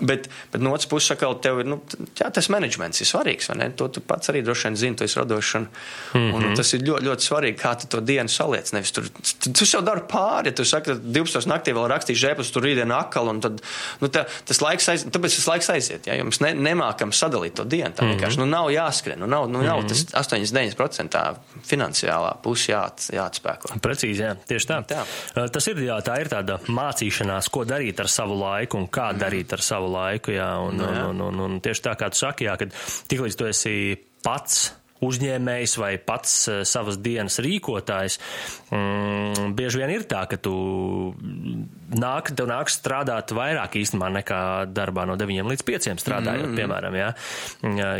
[0.00, 1.79] Bet, bet no otras puses, sakal, tev ir, nu,
[2.20, 3.50] jā, tas menedžments ir svarīgs?
[3.76, 5.54] To tu pats arī droši vien zini, tu esi radošs.
[5.54, 5.66] Un,
[6.14, 6.34] mm -hmm.
[6.50, 8.72] un tas ir ļoti, ļoti svarīgi, kā tu to dienu saliec.
[8.72, 11.46] Nevis tur tu, tu jau dari pāri, ja tu saki, ka 12.
[11.46, 13.62] naktī vēl rakstīšu ēpastu, tur rītdien akal, un tad,
[14.00, 17.54] nu, tā, tas laiks aiz, tāpēc tas laiks aiziet, ja, jo mēs ne, nemākam sadalīt
[17.54, 17.90] to dienu.
[17.90, 18.50] Tā vienkārši, mm -hmm.
[18.50, 20.12] nu, nav jāskrien, nu, nav, nu, nav mm -hmm.
[20.12, 21.34] tas 89%
[21.66, 23.80] finansiālā puse jā, jāatspēko.
[23.80, 24.82] Precīzi, jā, tieši tā.
[24.86, 25.04] tā.
[25.50, 29.18] Tas ir, jā, tā ir tāda mācīšanās, ko darīt ar savu laiku un kā mm.
[29.18, 31.04] darīt ar savu laiku, jā, un, nu, jā.
[31.10, 32.76] Un, un, un, un tieši tā, kā tu saki, jā, kad
[33.10, 33.74] tiklīdz tu esi
[34.26, 34.68] pats
[35.00, 38.18] uzņēmējs vai pats uh, savas dienas rīkotājs,
[38.68, 40.52] mm, bieži vien ir tā, ka tu
[41.96, 46.60] nāk, tev nāks strādāt vairāk īstenībā nekā darbā no 9 līdz 5 strādājot, mm -hmm.
[46.60, 47.10] piemēram, jā.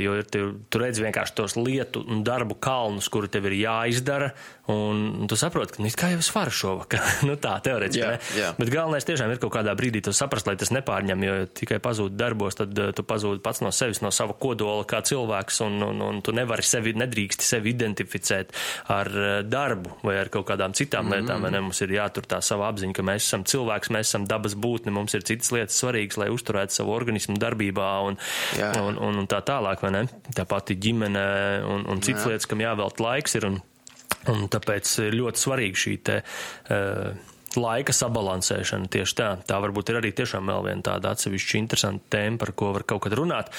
[0.04, 4.32] Jo tu, tu redz vienkārši tos lietu un darbu kalnus, kuri tev ir jāizdara,
[4.70, 8.30] un tu saproti, ka, nu, kā jau es varu šovakar, nu tā, teoretiski, yeah?
[8.36, 8.56] Yeah.
[8.58, 12.16] Bet galvenais tiešām ir kaut kādā brīdī tu saprast, lai tas nepārņem, jo tikai pazūd
[12.18, 16.04] darbos, tad uh, tu pazūd pats no sevis, no sava kodola kā cilvēks, un, un,
[16.06, 18.54] un tu nevari sevi, nedrīksti sevi identificēt
[18.94, 21.26] ar uh, darbu vai ar kaut kādām citām mm -hmm.
[21.26, 21.64] lietām, ne?
[21.70, 25.14] Mums ir jātur tā sava apziņa, ka mēs esam cilvēks, mēs esam dabas būtne, mums
[25.14, 28.18] ir citas lietas svarīgas, lai uzturētu savu organismu darbībā un,
[28.58, 28.72] Jā.
[28.82, 30.04] un, un, un tā tālāk, vai ne?
[30.36, 31.24] Tā pati ģimene
[31.66, 32.34] un, un citas Jā.
[32.34, 33.46] lietas, kam jāvelt laiks ir.
[33.50, 33.60] Un,
[34.28, 36.22] un tāpēc ļoti svarīgi šī te.
[36.68, 39.28] Uh, laika sabalansēšana tieši tā.
[39.46, 43.02] Tā varbūt ir arī tiešām vēl viena tāda atsevišķa interesanta tēma, par ko var kaut
[43.06, 43.50] kad runāt.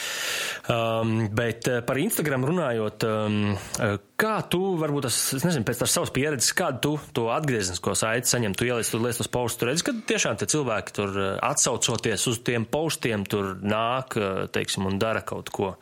[0.71, 5.83] Um, bet eh, par Instagram runājot, um, eh, kā tu, varbūt tas, es nezinu, pēc
[5.83, 9.59] tās savas pieredzes, kādu tu to atgrieznisko saiti saņem, tu ieliec, tu liec tos postus,
[9.59, 14.15] tu redzi, ka tiešām tie cilvēki tur atsaucoties uz tiem postiem, tur nāk,
[14.55, 15.75] teiksim, un dara kaut ko.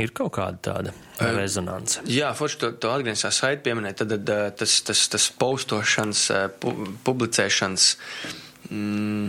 [0.00, 0.92] Ir kaut kāda tāda
[1.36, 2.00] rezonance.
[2.08, 6.22] Jā, forši to, to atgriezniskā saiti pieminēt, tad, tad tas, tas, tas postošanas,
[6.62, 6.72] pu,
[7.04, 7.88] publicēšanas.
[8.72, 9.26] Mm,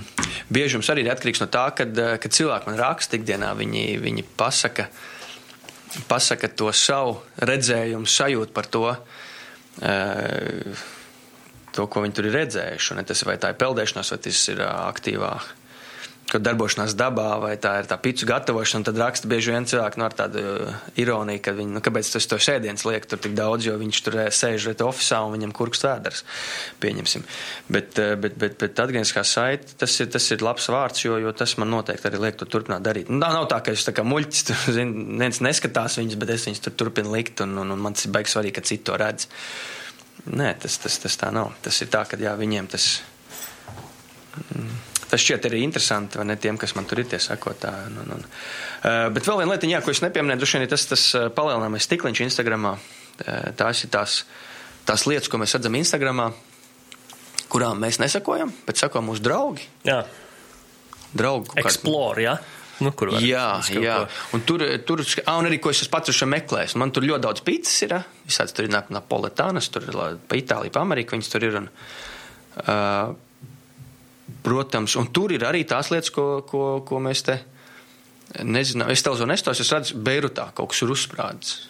[0.53, 4.88] biežums arī ir atkarīgs no tā, kad, kad cilvēki man raksta ikdienā, viņi, viņi pasaka,
[6.07, 8.86] pasaka to savu redzējumu, sajūtu par to,
[11.76, 12.95] to, ko viņi tur ir redzējuši.
[12.95, 15.51] Un tas vai tā ir peldēšanās, vai tas ir aktīvāk
[16.34, 20.05] kaut darbošanās dabā, vai tā ir tā pīcis gatavošana, tad raksta bieži vien cilvēki nu,
[20.07, 23.67] ar tādu uh, ironiju, ka viņi, nu, kāpēc tas to sēdienas liek tur tik daudz,
[23.67, 26.23] jo viņš tur uh, sēž reta oficiālā un viņam kurks vēders,
[26.84, 27.25] pieņemsim.
[27.73, 31.34] Bet, uh, bet, bet, bet atgriezniskā saite, tas ir, tas ir labs vārds, jo, jo
[31.38, 33.11] tas man noteikti arī liek to turpināt darīt.
[33.13, 36.47] Nu, nav tā, ka es tā kā muļķis, tur, zin, neviens neskatās viņus, bet es
[36.49, 38.97] viņus tur turpinu likt, un, un, un man tas ir baigs svarīgi, ka citi to
[38.99, 39.29] redz.
[40.34, 41.51] Nē, tas, tas, tas tā nav.
[41.65, 42.88] Tas ir tā, ka jā, viņiem tas.
[44.53, 47.91] Mm, Tas šķiet arī interesanti, vai ne tiem, kas man tur ir tie sakotāji.
[47.91, 48.24] Un, un, un.
[48.26, 51.86] Uh, bet vēl viena lieta, ko es nepieminēju, droši vien ir tas, tas uh, palielināmais
[51.86, 52.72] stikliņš Instagramā.
[52.74, 54.16] Uh, tās ir tās,
[54.89, 56.32] tās lietas, ko mēs redzam Instagramā,
[57.53, 59.68] kurām mēs nesakojam, bet sako mūsu draugi.
[59.86, 59.99] Jā.
[61.14, 61.53] Draugu.
[61.61, 62.34] Explore, jā.
[62.82, 63.97] Nu, kur var, jā, jā.
[64.34, 66.74] Un tur, tur ah, un arī, ko es pats esmu meklējis.
[66.82, 67.93] Man tur ļoti daudz pīcis ir.
[68.26, 71.59] Visāds tur ir napoletānas, tur ir pa Itāliju, pa Ameriku, viņas tur ir.
[71.61, 71.70] Un,
[72.66, 73.14] uh,
[74.43, 77.38] Protams, un tur ir arī tās lietas, ko, ko, ko mēs te
[78.41, 78.91] nezinām.
[78.93, 81.69] Es tev zinu, es redzu, Beirutā kaut kas ir uzsprādzis.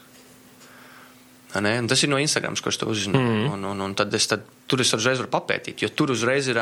[1.61, 1.75] Ne?
[1.83, 3.19] Un tas ir no Instagram, kurš to uzzina.
[3.19, 3.49] Mm.
[3.53, 6.57] Un, un, un tad es tad, tur es uzreiz varu papētīt, jo tur uzreiz ir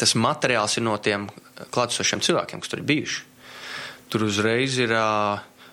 [0.00, 1.28] tas materiāls ir no tiem
[1.72, 3.22] klātesošiem cilvēkiem, kas tur ir bijuši.
[4.12, 4.92] Tur uzreiz ir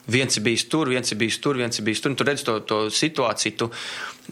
[0.08, 2.14] viens ir bijis tur, viens ir bijis tur, viens ir bijis tur.
[2.14, 3.58] Un tu redz to, to situāciju.
[3.60, 3.70] Tu,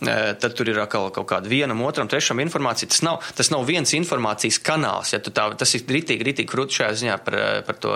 [0.02, 2.90] tad tur ir atkal kaut kāda vienam, otram, trešam informācija.
[2.92, 5.14] Tas nav, tas nav viens informācijas kanāls.
[5.16, 7.96] Ja tā, tas ir ritīgi, ritīgi krūti šajā ziņā par, par to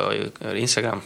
[0.55, 1.03] Instagram,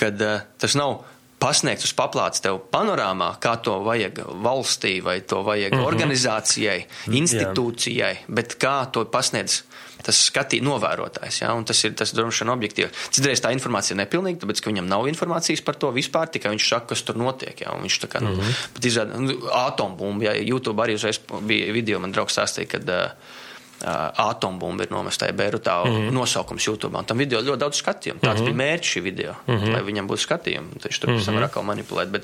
[0.00, 0.22] kad
[0.58, 1.00] tas nav
[1.38, 5.86] pasniegts uz paplātes tev panorāmā, kā to vajag valstī vai to vajag mm -hmm.
[5.86, 8.24] organizācijai, institūcijai, Jā.
[8.28, 9.62] bet kā to pasniedz
[10.06, 11.40] tas skatīt novērotājs.
[11.42, 11.54] Ja?
[11.66, 12.90] Tas ir tas droši vien objektīvi.
[13.14, 16.68] Citreiz tā informācija ir nepilnīga, tāpēc ka viņam nav informācijas par to vispār, tikai viņš
[16.68, 17.64] saka, kas tur notiek.
[17.64, 17.74] Ja?
[17.82, 18.54] Viņš tā kā mm -hmm.
[18.74, 20.24] nu, izrāda nu, atombumbu.
[20.24, 20.34] Ja?
[20.34, 23.10] YouTube arī uzreiz bija video, man draugs stāstīja, kad uh,
[24.16, 25.84] atombumba ir nomesta Beirutā.
[25.84, 26.12] Mm -hmm.
[26.12, 27.04] Nosaukums YouTube.
[27.06, 28.20] Tam video ļoti daudz skatījumu.
[28.20, 28.54] Tāds mm -hmm.
[28.54, 29.72] bija mērķis šī video, mm -hmm.
[29.72, 30.68] lai viņam būtu skatījumi.
[30.84, 31.44] Viņš tur mm -hmm.
[31.44, 32.08] atkal manipulēt.
[32.10, 32.22] Bet,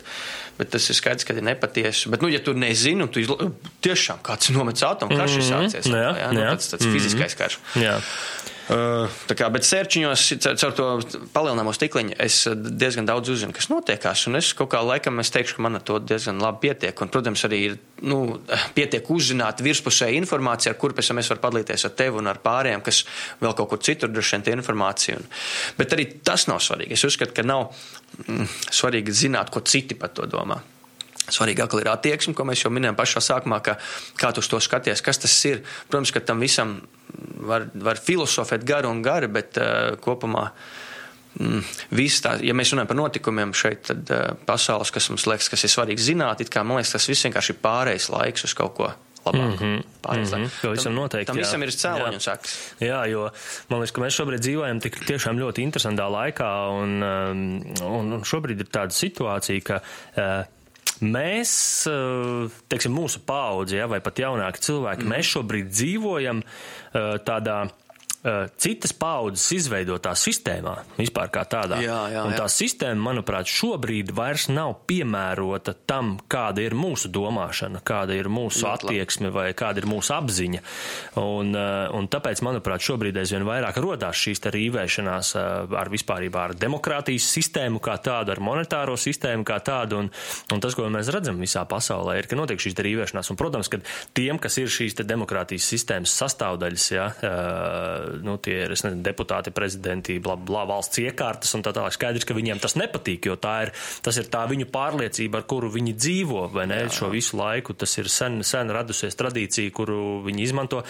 [0.59, 2.09] bet tas ir skaidrs, ka ir nepatiesi.
[2.13, 3.51] Bet, nu, ja tu nezini, tu izla...
[3.85, 5.51] tiešām kāds nomets atomu, karš ir Mhm.
[5.51, 5.91] sācies.
[5.91, 6.55] Jā, Jā, nu, jā.
[6.55, 7.59] tāds, tāds fiziskais karš.
[7.83, 7.99] Jā.
[8.65, 10.23] Uh, kā, bet sērčiņos,
[10.57, 10.85] caur- to
[11.35, 14.23] palielināmo stikliņu, es uh, diezgan daudz uzzinu, kas notiekās.
[14.31, 16.97] Un es kaut kā laikam es teikšu, ka man ar to diezgan labi pietiek.
[17.05, 17.75] Un, protams, arī ir
[18.09, 18.39] nu,
[18.73, 22.41] pietiek uzzināt virspusēju informāciju, ar kuru pēc tam es varu padalīties ar tevi un ar
[22.41, 23.03] pārējiem, kas
[23.45, 25.19] vēl kaut kur citur droši vien tie informācija.
[25.21, 25.29] Un,
[25.77, 26.97] bet arī tas nav svarīgi.
[26.97, 28.04] Es uzskatu, ka nav mm,
[28.71, 30.61] svarīgi zināt, ko citi par to domā.
[31.25, 33.79] Svarīgāk ir attieksme, ko mēs jau minējām pašā sākumā, ka,
[34.21, 35.63] kā tu to skaties, kas tas ir.
[35.89, 36.83] Protams, ka tam visam
[37.49, 40.51] var, var filozofēt gari un gari, bet uh, kopumā
[41.41, 41.63] mm,
[41.97, 45.65] viss tā, ja mēs runājam par notikumiem šeit, tad uh, pasaules, kas mums liekas, kas
[45.65, 48.77] ir svarīgi zināt, it kā man liekas, tas viss vienkārši ir pārējais laiks uz kaut
[48.77, 48.93] ko
[49.25, 49.65] labāku.
[49.65, 49.85] Mm -hmm.
[50.05, 50.31] Laiks.
[50.61, 51.41] to visam Tam- noteikti, Tam jā.
[51.41, 51.79] visam ir Jā.
[51.83, 52.57] cēloņu sekas.
[52.81, 53.31] Jā, jo
[53.69, 56.51] man liekas, ka mēs šobrīd dzīvojam tik tiešām ļoti interesantā laikā,
[56.83, 60.45] un, um, un, un šobrīd ir tāda situācija, ka uh,
[61.01, 61.53] mēs,
[61.91, 65.09] uh, teiksim, mūsu paudze, ja, vai pat jaunāki cilvēki, mm.
[65.09, 67.69] mēs šobrīd dzīvojam uh, tādā.
[68.25, 71.79] Uh, Citas paudzes izveidotā sistēmā, vispār kā tādā.
[71.85, 72.41] Jā, jā, un jā.
[72.43, 78.65] tā sistēma, manuprāt, šobrīd vairs nav piemērota tam, kāda ir mūsu domāšana, kāda ir mūsu
[78.67, 78.95] labi.
[78.95, 80.63] attieksme vai kāda ir mūsu apziņa.
[81.21, 86.57] Un, eh, un tāpēc, manuprāt, šobrīd aizvien vairāk rodās šīs rīvēšanās eh, ar vispārībā ar
[86.59, 90.05] demokrātijas sistēmu kā tādu, ar monetāro sistēmu kā tādu.
[90.05, 90.11] Un,
[90.55, 93.33] un tas, ko mēs redzam visā pasaulē, ir, ka notiek šīs rīvēšanās.
[93.33, 93.81] Un, protams, ka
[94.17, 100.19] tiem, kas ir šīs demokrātijas sistēmas sastāvdaļas, ja, eh, nu, tie ir nezinu, deputāti, prezidenti,
[100.23, 101.97] bla, bla, valsts iekārtas un tā tālāk.
[101.97, 105.71] Skaidrs, ka viņiem tas nepatīk, jo tā ir, tas ir tā viņu pārliecība, ar kuru
[105.75, 107.77] viņi dzīvo, vai ne, šo visu laiku.
[107.79, 110.85] Tas ir sen, sen radusies tradīcija, kuru viņi izmanto,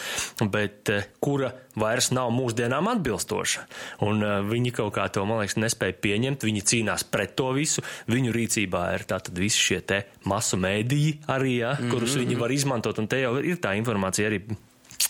[0.44, 3.64] bet eh, kura vairs nav mūsdienām atbilstoša.
[4.06, 7.84] Un uh, viņi kaut kā to, man liekas, nespēja pieņemt, viņi cīnās pret to visu.
[8.10, 13.02] Viņu rīcībā ir tātad visi šie te masu mēdīji arī, ja, kurus viņi var izmantot,
[13.02, 14.44] un te jau ir tā informācija arī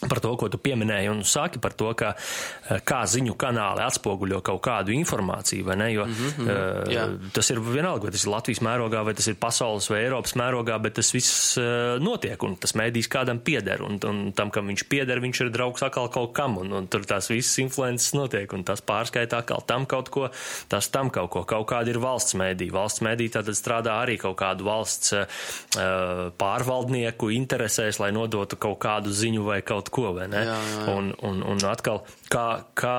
[0.02, 2.14] par to, ko tu pieminēji, un saki par to, ka,
[2.68, 5.92] eh, kā ziņu kanāli atspoguļo kaut kādu informāciju, vai ne?
[5.94, 7.04] Jo mm -hmm, jā.
[7.32, 10.80] tas ir vienalga, vai tas ir Latvijas mērogā, vai tas ir pasaules vai Eiropas mērogā,
[10.82, 14.88] bet tas viss eh, notiek, un tas mēdījis kādam pieder, un, un tam, kam viņš
[14.88, 18.64] pieder, viņš ir draugs atkal kaut kam, un, un tur tās visas influences notiek, un
[18.64, 20.30] tas pārskaitā atkal tam kaut ko,
[20.68, 21.44] tas tam kaut ko.
[21.48, 22.70] Kaut kāda ir valsts mēdī.
[22.72, 25.26] Valsts mēdī tātad strādā arī kaut kādu valsts uh,
[26.40, 30.40] pārvaldnieku interesēs, lai nodotu kaut kādu ziņu vai kaut ko, vai ne?
[30.46, 30.94] Jā, jā, jā.
[30.94, 32.46] Un, un, un atkal, kā,
[32.78, 32.96] kā,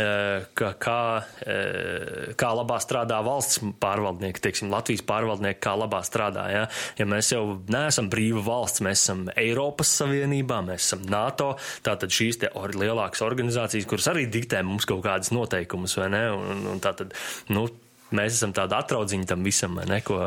[0.00, 0.98] eh, kā, kā,
[1.46, 6.46] eh, kā labā strādā valsts pārvaldnieki, teiksim, Latvijas pārvaldnieki, kā labā strādā.
[6.52, 6.64] Ja,
[6.98, 11.54] ja mēs jau neesam brīva valsts, mēs esam Eiropas Savienībā, mēs esam NATO,
[11.86, 16.24] tātad šīs te or, lielākas organizācijas, kuras arī diktē mums kaut kādas noteikumus, vai ne?
[16.34, 17.14] Un, un tātad,
[17.52, 17.68] nu,
[18.16, 20.02] mēs esam tāda atraudziņa tam visam, ne?
[20.06, 20.20] Ko,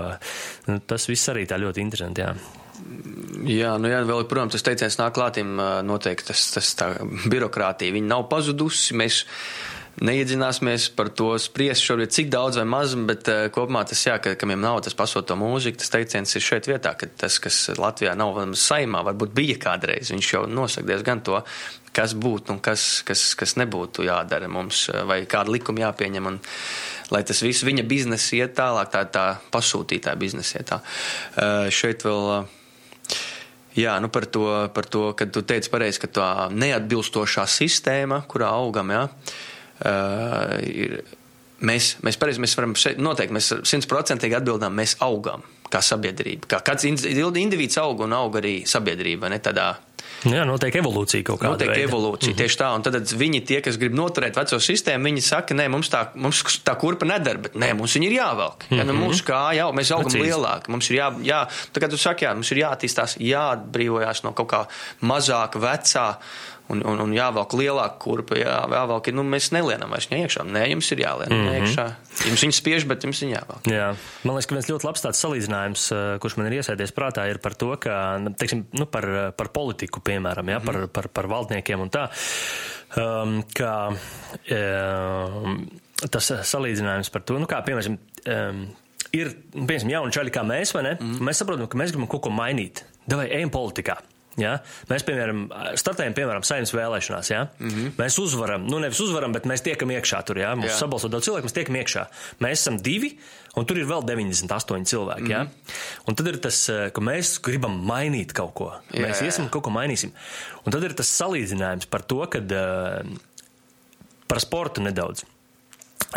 [0.70, 2.34] nu, tas viss arī tā ļoti interesanti, jā.
[3.50, 5.56] Jā, nu jā, vēl, protams, tas teiciens nāk klātim
[5.88, 6.92] noteikti, tas, tas tā
[7.32, 9.24] birokrātija, viņa nav pazudusi, mēs
[10.00, 14.62] neiedzināsimies par to spriest šobrīd, cik daudz vai maz, bet kopumā tas, jā, ka, kamiem
[14.64, 19.04] nav tas pasoto mūziku, tas teiciens ir šeit vietā, ka tas, kas Latvijā nav saimā,
[19.08, 21.42] varbūt bija kādreiz, viņš jau nosaka diezgan to,
[21.96, 26.40] kas būtu un kas, kas, kas nebūtu jādara mums, vai kāda likuma jāpieņem, un
[27.12, 30.80] lai tas viss viņa biznesa iet tālāk, tā, tā pasūtītāja biznesa iet tā.
[31.74, 32.48] Šeit vēl.
[33.80, 38.50] Jā, nu par to, par to kad tu teici pareizi, ka tā neatbilstošā sistēma, kurā
[38.60, 40.98] augam, jā, uh, ir,
[41.64, 46.50] mēs, mēs pareizi, mēs varam šeit noteikti, mēs simtprocentīgi atbildām, mēs augam kā sabiedrība.
[46.50, 49.72] Kā kāds indivīds aug un aug arī sabiedrība, ne tādā
[50.28, 51.54] Jā, notiek evolūcija kaut kāda.
[51.54, 51.86] Notiek veida.
[51.88, 52.42] evolūcija, mm -hmm.
[52.42, 52.70] tieši tā.
[52.76, 56.44] Un tad viņi, tie, kas grib noturēt veco sistēmu, viņi saka, nē, mums tā, mums
[56.66, 58.66] tā kurpa nedara, bet nē, mums viņa ir jāvelk.
[58.70, 58.78] Mm -hmm.
[58.78, 60.28] ja, nu, mūsu kā jau mēs augam Precīzi.
[60.28, 64.34] lielāk, mums ir jā, jā, tā kā tu saki, jā, mums ir jāattīstās, jāatbrīvojās no
[64.34, 64.66] kaut kā
[65.02, 66.18] mazāka, vecā.
[66.70, 70.44] Un, un, un jāvelk lielāka kurpa, jā, jāvelk, nu, mēs nelienam vairs iekšā.
[70.46, 71.64] Nē, jums ir jālien mm -hmm.
[71.64, 71.86] iekšā.
[72.30, 73.70] Jums viņa spiež, bet jums viņa jāvelk.
[73.74, 73.88] Jā.
[74.24, 77.40] Man liekas, ka viens ļoti labs tāds salīdzinājums, eh, kurš man ir iesēdies prātā, ir
[77.42, 81.90] par to, ka, teiksim, nu, par, par politiku, piemēram, ja, par, par, par valdniekiem un
[81.90, 82.10] tā,
[82.98, 85.66] um, ka um,
[86.12, 88.62] tas salīdzinājums par to, nu, kā, piemēram, um,
[89.12, 90.96] ir, piemēram, jauni čaļi kā mēs, vai ne?
[91.00, 91.20] Mm.
[91.30, 92.86] Mēs saprotam, ka mēs gribam kaut ko mainīt.
[93.10, 93.98] Davai, ejam politikā.
[94.42, 94.56] Ja?
[94.90, 95.46] Mēs, piemēram,
[95.80, 97.32] startējam, piemēram, saimnes vēlēšanās.
[97.32, 97.46] Ja?
[97.60, 97.94] Mm -hmm.
[98.00, 100.42] Mēs uzvaram, nu nevis uzvaram, bet mēs tiekam iekšā tur.
[100.42, 100.56] Ja?
[100.56, 102.06] Mums sabalso daudz cilvēku, mēs tiekam iekšā.
[102.40, 103.16] Mēs esam divi,
[103.56, 105.22] un tur ir vēl 98 cilvēki.
[105.22, 105.32] Mm -hmm.
[105.32, 106.06] ja?
[106.08, 108.74] Un tad ir tas, ka mēs gribam mainīt kaut ko.
[108.94, 110.12] Jā, mēs iesim un kaut ko mainīsim.
[110.66, 113.18] Un tad ir tas salīdzinājums par to, ka uh,
[114.28, 115.26] par sportu nedaudz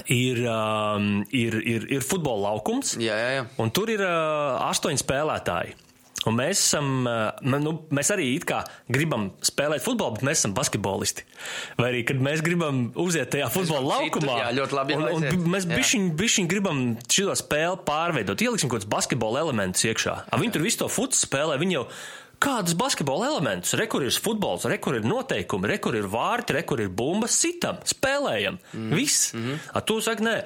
[0.06, 3.46] ir, um, ir, ir, ir futbola laukums, jā, jā, jā.
[3.60, 5.76] un tur ir uh, astoņi spēlētāji.
[6.28, 7.02] Un mēs esam,
[7.42, 8.60] nu, mēs arī it kā
[8.92, 11.26] gribam spēlēt futbolu, bet mēs esam basketbolisti.
[11.80, 14.98] Vai arī, kad mēs gribam uziet tajā futbola laukumā, jā, ļoti labi.
[14.98, 20.18] Un, un mēs bišķiņ, bišķiņ gribam šo spēli pārveidot, ieliksim kaut kādus basketbola elementus iekšā.
[20.30, 21.86] A, viņi tur visu to futs spēlē, viņi jau
[22.42, 23.74] kādus basketbola elementus.
[23.78, 28.58] Rekur ir futbols, rekur ir noteikumi, rekur ir vārti, rekur ir bumbas, sitam, spēlējam.
[28.72, 28.94] Mm.
[28.98, 29.32] Viss.
[29.34, 29.68] Mm -hmm.
[29.74, 30.36] A, tu saki, nē.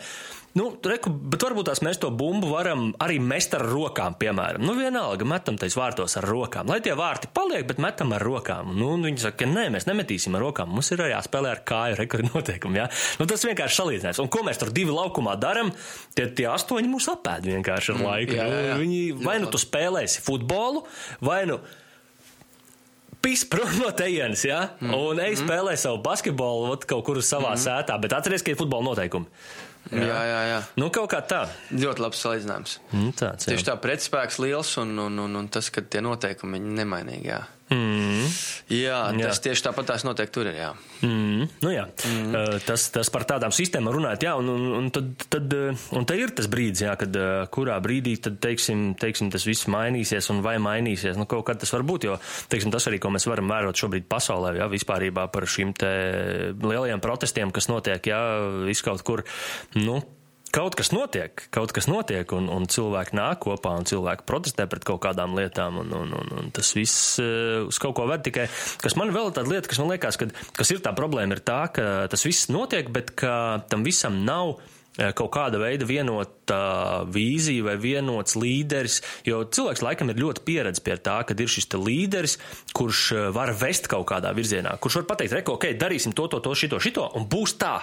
[0.57, 4.63] Nu, reku, bet varbūt tās mēs to bumbu varam arī mest ar rokām, piemēram.
[4.65, 6.71] Nu, vienalga, metam tais vārtos ar rokām.
[6.73, 8.73] Lai tie vārti paliek, bet metam ar rokām.
[8.79, 10.73] Nu, viņi saka, ka nē, mēs nemetīsim ar rokām.
[10.73, 12.81] Mums ir jāspēlē ar kāju rekordu noteikumu.
[12.81, 12.89] Ja?
[13.21, 14.23] Nu, tas vienkārši salīdzinājums.
[14.25, 15.75] Un ko mēs tur divi laukumā darām?
[16.17, 18.39] Tie, tie astoņi mūs apēd vienkārši ar mm, laiku.
[18.41, 18.81] Jā, jā, jā.
[18.81, 20.87] Viņi, vai nu tu spēlēsi futbolu,
[21.21, 21.61] vai nu
[23.21, 24.65] pis prom no tejienes, ja?
[24.81, 24.97] Mm.
[24.97, 25.45] un ej mm.
[25.45, 27.65] spēlē savu basketbolu kaut kur savā mm.
[27.69, 29.29] sētā, bet atceries, ka ir futbola noteikumi.
[29.93, 30.39] Jā, jā, jā.
[30.51, 30.61] jā.
[30.80, 31.45] Nu, kaut kā tā.
[31.70, 32.78] Ļoti labs salīdzinājums.
[32.91, 33.55] Mm, tāds, jā.
[33.55, 37.30] Tieši tā pretspēks liels un, un, un, un tas, ka tie noteikumi ir nemainīgi.
[37.30, 37.43] Jā.
[37.67, 38.27] Mm.
[38.71, 39.43] Jā, tas jā.
[39.49, 40.59] tieši tāpat tās noteikti tur ir.
[40.59, 40.69] Jā.
[41.03, 41.49] Mm.
[41.64, 41.87] Nu, jā.
[42.07, 42.29] Mm.
[42.31, 45.57] Uh, tas, tas par tādām sistēmām runājot, jā, un, un, un, tad, tad,
[45.99, 49.67] un te ir tas brīdis, jā, kad uh, kurā brīdī tad, teiksim, teiksim, tas viss
[49.73, 51.19] mainīsies un vai mainīsies.
[51.19, 52.19] Nu, kaut kad tas var būt, jo
[52.53, 55.75] teiksim, tas arī, ko mēs varam vērot šobrīd pasaulē, jā, vispārībā par šīm
[56.62, 58.21] lielajiem protestiem, kas notiek, jā,
[58.67, 59.27] viskaut kur.
[59.75, 60.01] Nu,
[60.57, 64.87] kaut kas notiek, kaut kas notiek, un, un cilvēki nāk kopā, un cilvēki protestē pret
[64.89, 68.47] kaut kādām lietām, un, un, un, un tas viss uh, uz kaut ko ved tikai.
[68.81, 71.67] Kas man vēl tāda lieta, kas man liekas, ka, kas ir tā problēma, ir tā,
[71.77, 73.35] ka tas viss notiek, bet ka
[73.69, 76.61] tam visam nav eh, kaut kāda veida vienota
[77.13, 81.69] vīzija vai vienots līderis, jo cilvēks laikam ir ļoti pieredzējis pie tā, ka ir šis
[81.77, 82.39] līderis,
[82.77, 86.41] kurš eh, var vest kaut kādā virzienā, kurš var pateikt, reko, ok, darīsim to, to,
[86.45, 87.77] to, šito, šito, un būs tā.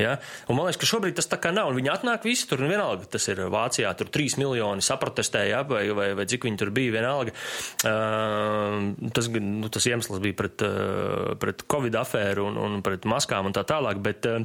[0.00, 0.16] Ja?
[0.48, 1.72] Un man liekas, ka šobrīd tas tā kā nav.
[1.76, 5.62] Viņi atnāk visi tur, un vienalga, tas ir Vācijā, tur trīs miljoni saprotestēja, ja?
[5.68, 7.34] vai, vai, vai cik viņi tur bija, vienalga.
[7.84, 13.50] Uh, tas, nu, tas iemesls bija pret, uh, pret Covid afēru un, un pret maskām
[13.50, 14.42] un tā tālāk, bet uh,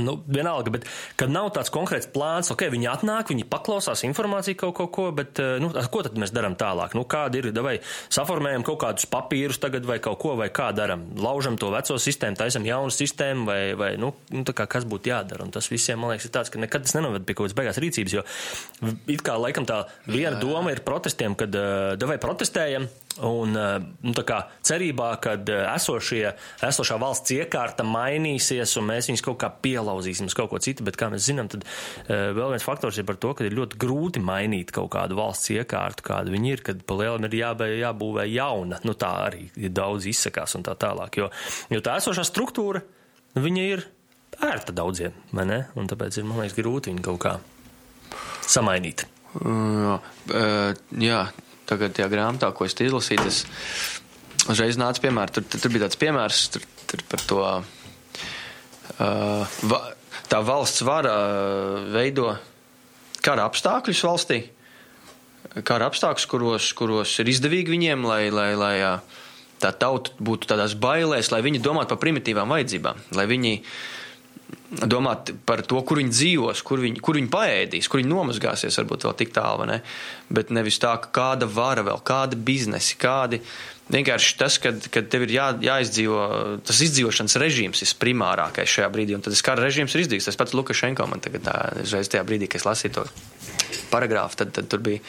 [0.00, 0.86] Nu, vienalga, bet
[1.20, 5.38] kad nav tāds konkrēts plāns, ok, viņi atnāk, viņi paklausās informāciju kaut ko, ko bet,
[5.42, 6.96] eh, nu, ko tad mēs darām tālāk?
[6.98, 7.76] Nu, kāda ir, vai
[8.12, 11.06] saformējam kaut kādus papīrus tagad vai kaut ko, vai kā darām?
[11.20, 15.46] Laužam to veco sistēmu, taisam jaunu sistēmu, vai, vai nu, nu, kā kas būtu jādara?
[15.46, 17.80] Un tas visiem, man liekas, ir tāds, ka nekad tas nenoved pie kaut kādas beigās
[17.84, 18.26] rīcības, jo
[19.10, 22.88] it kā laikam tā viena doma ir protestiem, kad, uh, vai protestējam,
[23.22, 26.32] Un, eh, nu, kā, cerībā, ka eh, esošie,
[26.66, 30.98] esošā valsts iekārta mainīsies un mēs viņus kaut kā pielauzīsim uz kaut ko citu, bet
[30.98, 34.22] kā mēs zinām, tad uh, vēl viens faktors ir par to, ka ir ļoti grūti
[34.24, 38.82] mainīt kaut kādu valsts iekārtu, kāda viņi ir, kad pa lielam ir jābē, jābūvē jauna.
[38.82, 41.22] Nu, tā arī ir daudz izsakās un tā tālāk.
[41.22, 41.30] Jo,
[41.70, 42.82] jo tā esošā struktūra,
[43.38, 43.86] viņa ir
[44.42, 45.62] ērta daudziem, vai ne?
[45.78, 47.38] Un tāpēc ir, man liekas, grūti viņu kaut kā
[48.50, 49.06] samainīt.
[49.38, 49.98] Jā,
[50.98, 51.24] jā
[51.68, 53.40] tagad tajā grāmatā, ko es izlasīju, tas
[54.52, 55.34] uzreiz nāca piemērs.
[55.36, 57.44] Tur, tur, bija tāds piemērs tur, tur par to.
[58.94, 59.80] Uh, va,
[60.30, 61.14] tā valsts vara
[61.94, 62.34] veido
[63.24, 64.40] kara apstākļus valstī,
[65.64, 68.76] kara apstākļus, kuros, kuros ir izdevīgi viņiem, lai, lai, lai
[69.62, 73.74] tā tauta būtu tādās bailēs, lai viņi domātu par primitīvām vajadzībām, lai viņi uh,
[74.82, 79.06] domāt par to, kur viņi dzīvos, kur viņi, kur viņi paēdīs, kur viņi nomazgāsies, varbūt
[79.06, 79.80] vēl tik tālu, ne?
[80.34, 83.40] bet nevis tā, ka kāda vara vēl, kāda biznesi, kādi.
[83.92, 86.20] Vienkārši tas, ka tev ir jā, jāizdzīvo,
[86.64, 90.30] tas izdzīvošanas režīms ir primārākais šajā brīdī, un tad tas kara režīms ir izdzīvs.
[90.30, 93.04] Tas pats Lukašenko man tagad, tā, reiz tajā brīdī, kad es lasīju to
[93.92, 95.04] paragrāfu, tad, tad tur bija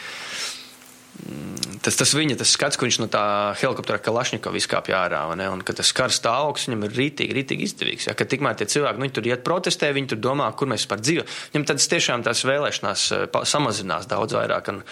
[1.86, 3.22] tas, tas viņa tas skats, ka viņš no tā
[3.60, 8.08] helikoptera Kalašņikova izkāpja ārā, un ka tas kars stāvoklis viņam ir rītīgi, rītīgi izdevīgs.
[8.10, 11.02] Ja, ka tikmēr tie cilvēki, nu, tur iet protestē, viņi tur domā, kur mēs par
[11.02, 11.26] dzīvi.
[11.54, 14.82] Viņam tad tiešām tās vēlēšanās eh, samazinās daudz vairāk, un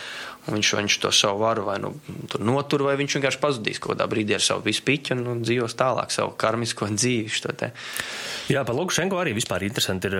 [0.47, 1.95] viņš, viņš to savu varu vai nu
[2.43, 5.77] notur, vai viņš vienkārši pazudīs kaut kādā brīdī ar savu visu piķu un, un dzīvos
[5.79, 7.71] tālāk savu karmisko dzīvi.
[8.53, 10.19] Jā, par Lukašenko arī vispār interesanti ir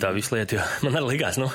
[0.00, 1.48] tā visa lieta, jo man arī likās, nu,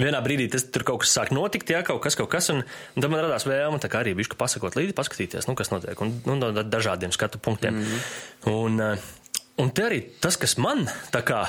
[0.00, 3.04] vienā brīdī tas tur kaut kas sāk notikt, jā, kaut kas, kaut kas, un, un
[3.04, 6.16] tad man radās vēlme tā kā arī bišku pasakot līdzi, paskatīties, nu, kas notiek, un,
[6.26, 7.78] nu, no dažādiem skatu punktiem.
[7.78, 8.52] Mm -hmm.
[8.58, 9.16] un,
[9.60, 11.42] Un te arī tas, kas man tā kā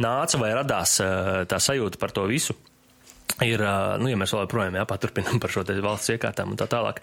[0.00, 1.00] nāca vai radās
[1.50, 2.54] tā sajūta par to visu,
[3.44, 3.60] ir,
[4.00, 7.02] nu, ja mēs vēl joprojām jāpaturpinām par šo valsts iekārtām un tā tālāk.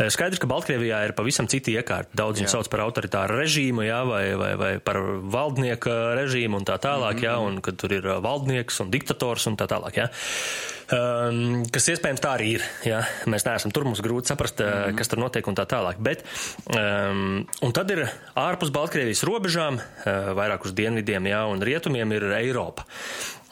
[0.00, 2.16] Skaidrs, ka Baltkrievijā ir pavisam citi iekārti.
[2.18, 4.98] Daudz viņu sauc par autoritāru režīmu, jā, vai, vai, vai par
[5.30, 9.70] valdnieka režīmu un tā tālāk, jā, un kad tur ir valdnieks un diktators un tā
[9.70, 10.10] tālāk, jā.
[10.90, 12.98] Um, kas iespējams tā arī ir, jā.
[13.30, 14.96] Mēs neesam tur, mums grūti saprast, mm -hmm.
[14.98, 16.02] kas tur notiek un tā tālāk.
[16.02, 16.24] Bet,
[16.74, 22.22] um, un tad ir ārpus Baltkrievijas robežām, uh, vairāk uz dienvidiem, jā, un rietumiem ir
[22.42, 22.84] Eiropa.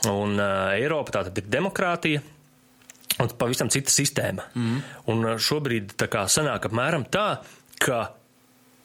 [0.07, 2.22] Un uh, Eiropa tā tad ir demokrātija.
[3.18, 4.44] Un pavisam cita sistēma.
[4.55, 4.82] Mm.
[5.11, 7.40] Un šobrīd tā kā sanāk apmēram tā,
[7.82, 8.12] ka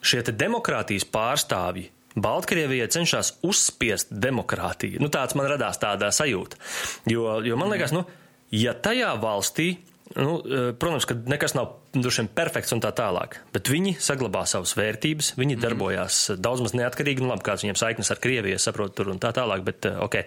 [0.03, 5.01] šie demokrātijas pārstāvji Baltkrievijai cenšas uzspiest demokrātiju.
[5.01, 6.59] Nu, tāds man radās tāda sajūta.
[7.09, 8.03] Jo, jo man liekas, nu,
[8.53, 9.71] ja tajā valstī,
[10.17, 10.37] nu,
[10.77, 13.37] protams, ka nekas nav vien perfekts un tā tālāk.
[13.53, 15.61] Bet viņi saglabā savas vērtības, viņi mm.
[15.61, 19.33] darbojās daudz maz neatkarīgi, nu labi, kāds viņiem saiknes ar Krieviju, saprotu, tur un tā
[19.35, 20.17] tālāk, bet eh, ok.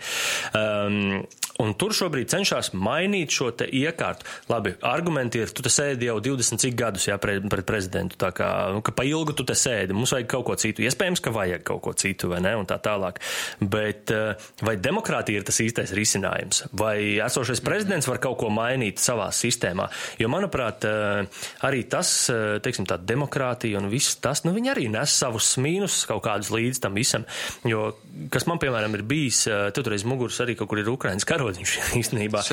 [0.54, 1.24] Um,
[1.62, 4.26] un tur šobrīd cenšas mainīt šo te iekārtu.
[4.52, 8.30] Labi, argumenti ir, tu te sēdi jau 20 cik gadus, jā, pret, pret prezidentu, tā
[8.36, 10.84] kā, nu, ka pa ilgu tu te sēdi, mums vajag kaut ko citu.
[10.86, 13.18] Iespējams, ka vajag kaut ko citu, vai ne, un tā tālāk.
[13.58, 16.66] Bet eh, vai demokrātija ir tas īstais risinājums?
[16.76, 19.88] Vai esošais prezidents var kaut ko mainīt savā sistēmā?
[20.22, 24.88] Jo, manuprāt, eh, arī tas, eh, teiksim, tā demokrātija un viss tas, nu, viņi arī
[24.92, 27.24] nes savus mīnusus kaut kādus līdz tam visam.
[27.64, 27.94] Jo,
[28.30, 31.24] kas man, piemēram, ir bijis, eh, tu tur aiz muguras arī kaut kur ir Ukrainas
[31.24, 32.44] karodziņš īstenībā.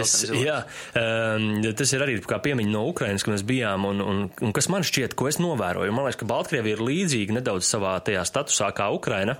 [0.00, 0.58] Es, jā,
[0.98, 4.68] um, tas ir arī kā piemiņa no Ukrainas, ka mēs bijām, un, un, un kas
[4.72, 8.72] man šķiet, ko es novēroju, man liekas, ka Baltkrievija ir līdzīga nedaudz savā tajā statusā
[8.76, 9.38] kā Ukraina,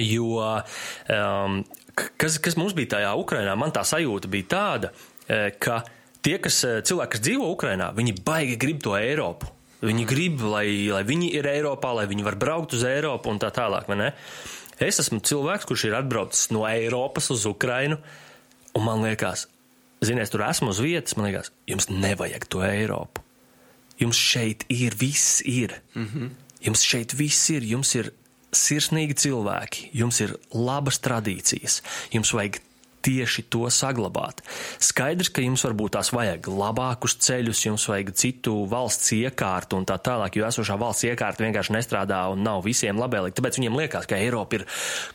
[0.00, 0.38] jo,
[1.08, 1.60] um,
[1.94, 4.90] kas, kas mums bija tajā Ukrainā, man tā sajūta bija tāda,
[5.28, 5.82] eh, ka
[6.24, 9.50] tie, kas eh, cilvēki, kas dzīvo Ukrainā, viņi baigi grib to Eiropu.
[9.84, 13.50] Viņi grib, lai, lai viņi ir Eiropā, lai viņi var braukt uz Eiropu un tā
[13.52, 13.90] tālāk.
[14.80, 17.98] Es esmu cilvēks, kurš ir atbraucis no Eiropas uz Ukrainu,
[18.74, 19.44] un man liekas,
[20.02, 23.22] ziniet, tur esmu uz vietas, man liekas, jums nevajag to Eiropu.
[24.00, 25.76] Jums šeit ir, viss ir.
[25.94, 26.30] Mm -hmm.
[26.64, 28.10] Jums šeit viss ir, jums ir
[28.52, 31.82] sirsnīgi cilvēki, jums ir labas tradīcijas,
[32.14, 32.60] jums vajag
[33.04, 34.40] tieši to saglabāt.
[34.82, 39.98] Skaidrs, ka jums varbūt tās vajag labākus ceļus, jums vajag citu valsts iekārtu un tā
[40.00, 43.36] tālāk, jo esošā valsts iekārta vienkārši nestrādā un nav visiem labēlīgi.
[43.38, 44.66] Tāpēc viņiem liekas, ka Eiropa ir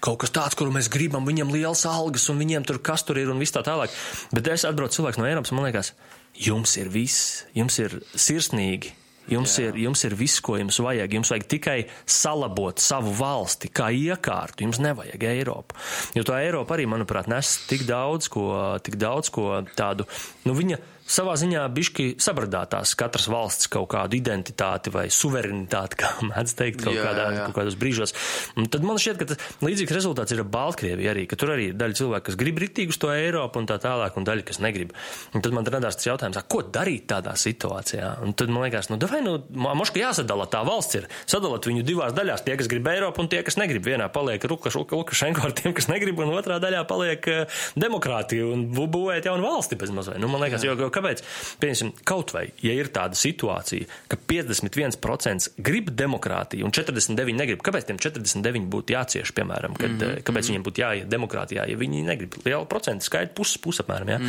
[0.04, 3.34] kaut kas tāds, kuru mēs gribam, viņiem liels algas un viņiem tur kas tur ir
[3.34, 3.94] un viss tā tālāk.
[4.36, 5.94] Bet es atbraucu cilvēks no Eiropas, man liekas,
[6.38, 8.94] jums ir viss, jums ir sirsnīgi,
[9.30, 9.70] Jums Jā.
[9.70, 11.16] ir, jums ir viss, ko jums vajag.
[11.20, 11.78] Jums vajag tikai
[12.10, 14.66] salabot savu valsti kā iekārtu.
[14.66, 15.78] Jums nevajag Eiropu.
[16.18, 18.50] Jo tā Eiropa arī, manuprāt, nes tik daudz ko,
[18.86, 20.08] tik daudz ko tādu,
[20.48, 26.56] nu viņa savā ziņā bišķi sabradātās katras valsts kaut kādu identitāti vai suverenitāti, kā mēdz
[26.60, 27.48] teikt, kaut, jā, kādā, jā.
[27.48, 28.16] kaut kādos brīžos.
[28.60, 31.72] Un tad man šķiet, ka tas līdzīgs rezultāts ir ar Baltkrieviju arī, ka tur arī
[31.72, 34.62] ir daļa cilvēku, kas grib ritīgi uz to Eiropu un tā tālāk, un daļa, kas
[34.64, 34.94] negrib.
[35.34, 38.16] Un tad man radās tas jautājums, ko darīt tādā situācijā?
[38.26, 41.10] Un tad man liekas, nu, davai, nu, moška jāsadala tā valsts ir.
[41.30, 43.86] Sadalot viņu divās daļās, tie, kas grib Eiropu un tie, kas negrib.
[43.90, 49.30] Vienā paliek Lukašenko ar tiem, kas negrib, un otrā daļā paliek uh, demokrātija un būvēt
[49.30, 50.20] jaunu valsti bez mazliet.
[50.22, 51.24] Nu, man liekas, jo, jo kāpēc?
[51.62, 57.90] Piemēram, kaut vai, ja ir tāda situācija, ka 51% grib demokrātiju un 49% negrib, kāpēc
[57.90, 60.24] tiem 49 būtu jācieš, piemēram, kad, mm -hmm.
[60.28, 64.10] kāpēc viņiem būtu jāiet demokrātijā, ja viņi negrib lielu procentu skaitu, puses pus apmēram.
[64.10, 64.18] Ja?
[64.20, 64.28] Mm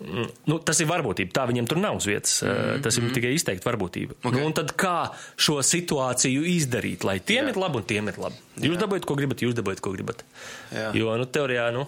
[0.00, 0.30] -hmm.
[0.46, 2.82] nu, tas ir varbūtība, tā viņiem tur nav uz vietas, mm -hmm.
[2.82, 3.14] tas ir mm -hmm.
[3.14, 4.12] tikai izteikti varbūtība.
[4.22, 4.32] Okay.
[4.32, 7.48] Nu, un tad kā šo situāciju izdarīt, lai tiem Jā.
[7.48, 8.34] ir labi un tiem ir labi?
[8.56, 10.24] Jūs dabūjat, ko gribat, jūs dabūjat, ko gribat.
[10.72, 10.90] Jā.
[10.94, 11.86] Jo, nu, teorijā, nu.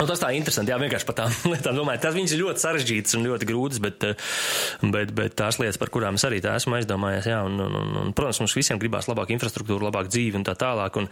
[0.00, 0.72] Nu, tas tā ir interesanti.
[0.72, 2.00] Jā, vienkārši par tām lietām domāju.
[2.00, 4.30] Tas viņas ir ļoti sarežģītas un ļoti grūtas, bet, eh,
[4.94, 7.92] bet, bet tās lietas, par kurām es arī tā esmu aizdomājies, jā, un, un, un,
[8.00, 10.96] un, protams, mums visiem gribās labāku infrastruktūru, labāku dzīvi un tā tālāk.
[11.02, 11.10] Un,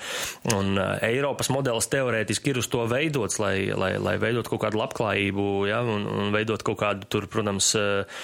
[0.57, 4.81] un eh, Eiropas modelis teorētiski ir uz to veidots, lai, lai, lai veidot kaut kādu
[4.81, 8.21] labklājību, jā, un, un veidot kaut kādu tur, protams, eh,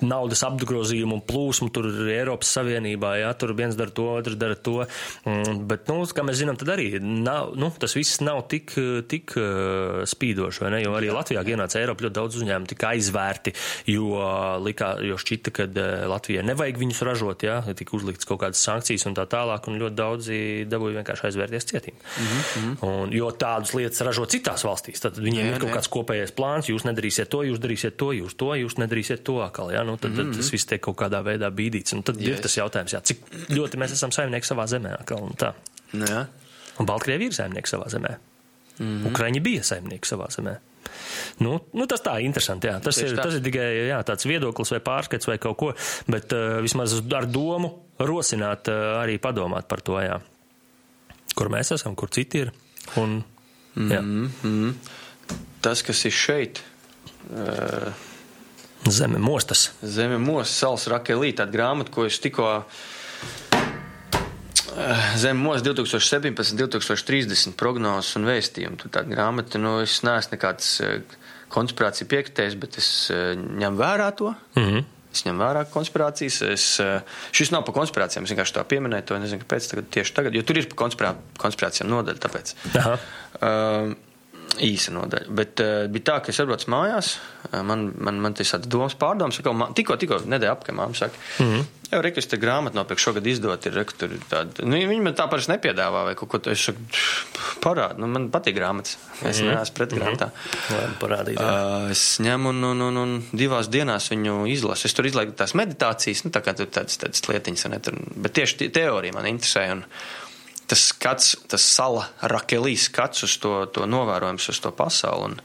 [0.00, 4.80] naudas apgrozījumu un plūsmu tur Eiropas Savienībā, jā, tur viens dara to, otrs dara to.
[5.28, 8.72] Mm, bet, nu, kā mēs zinām, tad arī nav, nu, tas viss nav tik,
[9.12, 9.36] tik
[10.08, 10.80] spīdoši, vai ne?
[10.84, 13.54] Jo arī Latvijā ienāca Eiropa ļoti daudz uzņēmumu tika aizvērti,
[13.92, 14.10] jo,
[14.64, 15.66] likā, jo šķita, ka
[16.10, 19.98] Latvijai nevajag viņus ražot, jā, tika uzlikts kaut kādas sankcijas un tā tālāk, un ļoti
[19.98, 21.96] daudzi dabūja vienkārši aizvērties cietīm.
[21.96, 22.76] Mm -hmm.
[22.88, 25.76] un, jo tādas lietas ražo citās valstīs, tad viņiem jā, ir kaut jā.
[25.78, 29.72] kāds kopējais plāns, jūs nedarīsiet to, jūs darīsiet to, jūs to, jūs nedarīsiet to atkal,
[29.72, 30.16] jā, nu tad, mm -hmm.
[30.16, 30.36] tad mhm.
[30.36, 31.94] tas viss tiek kaut kādā veidā bīdīts.
[31.94, 32.28] Un tad yes.
[32.28, 33.18] ir tas jautājums, jā, cik
[33.48, 35.52] ļoti mēs esam saimnieki savā zemē atkal un tā.
[35.92, 36.26] Nu jā.
[36.80, 38.16] Un Baltkrievi ir saimnieki savā zemē.
[38.78, 39.10] Mm -hmm.
[39.10, 40.56] Ukraiņi bija saimnieki savā zemē.
[41.38, 42.68] Nu, nu, tas tā interesanti.
[42.70, 42.80] Jā.
[42.82, 43.22] Tas, Tieši ir, tā.
[43.26, 45.70] tas ir tikai jā, tāds viedoklis vai pārskats vai kaut ko,
[46.10, 50.20] bet uh, vismaz ar domu rosināt, uh, arī padomāt par to, jā.
[51.34, 52.52] kur mēs esam, kur citi ir.
[52.96, 53.22] Un,
[53.76, 54.00] jā.
[54.00, 54.72] mm -hmm.
[55.60, 56.62] tas, kas ir šeit.
[57.30, 57.92] Uh,
[58.90, 59.70] Zeme mostas.
[59.82, 62.64] Zeme mostas, salas rakelī, tāda grāmata, ko es tikko.
[65.20, 68.78] Zeme mostas 2017, 2030 prognozes un vēstījumi.
[68.80, 70.72] Tur tāda grāmata, nu, es neesmu nekāds
[71.52, 74.34] konspirācija piekritējis, bet es ņemu vērā to.
[74.56, 74.90] Mm -hmm.
[75.12, 76.38] Es ņemu vērā konspirācijas.
[76.48, 76.64] Es,
[77.36, 78.24] šis nav par konspirācijām.
[78.24, 79.18] Es vienkārši tā pieminēju to.
[79.18, 82.22] Nezinu, kāpēc tagad, tieši tagad, jo tur ir par konspirā, konspirācijām nodaļa.
[82.24, 82.54] Tāpēc.
[82.80, 82.96] Aha.
[83.42, 83.92] Uh,
[84.60, 85.32] īsa nodaļa.
[85.32, 87.14] Bet uh, bija tā, ka es atbraucu mājās,
[87.48, 91.16] uh, man, man, man tas tāds domas pārdomas, ka tikko, tikko nedēļa apkārt māma saka,
[91.38, 91.70] mm -hmm.
[91.94, 95.28] jau rekus te grāmatu nopirkt šogad izdot, ir reku tur tāda, nu, viņi man tā
[95.30, 96.84] parasti nepiedāvā vai kaut ko, es saku,
[97.64, 99.56] parād, nu, man patīk grāmatas, es mm -hmm.
[99.56, 100.26] neesmu pret grāmatā.
[100.26, 100.96] Mm -hmm.
[101.00, 104.86] Parādīt, uh, es ņemu un, un, un, un divās dienās viņu izlasu.
[104.86, 108.32] Es tur izlaiku tās meditācijas, nu, tā kā tur tādas, tādas lietiņas, ne, tur, bet
[108.32, 109.72] tieši teorija man interesē.
[109.72, 109.84] Un,
[110.72, 115.32] tas skats, tas sala rakelī skats uz to, to novērojums uz to pasauli.
[115.32, 115.40] Un,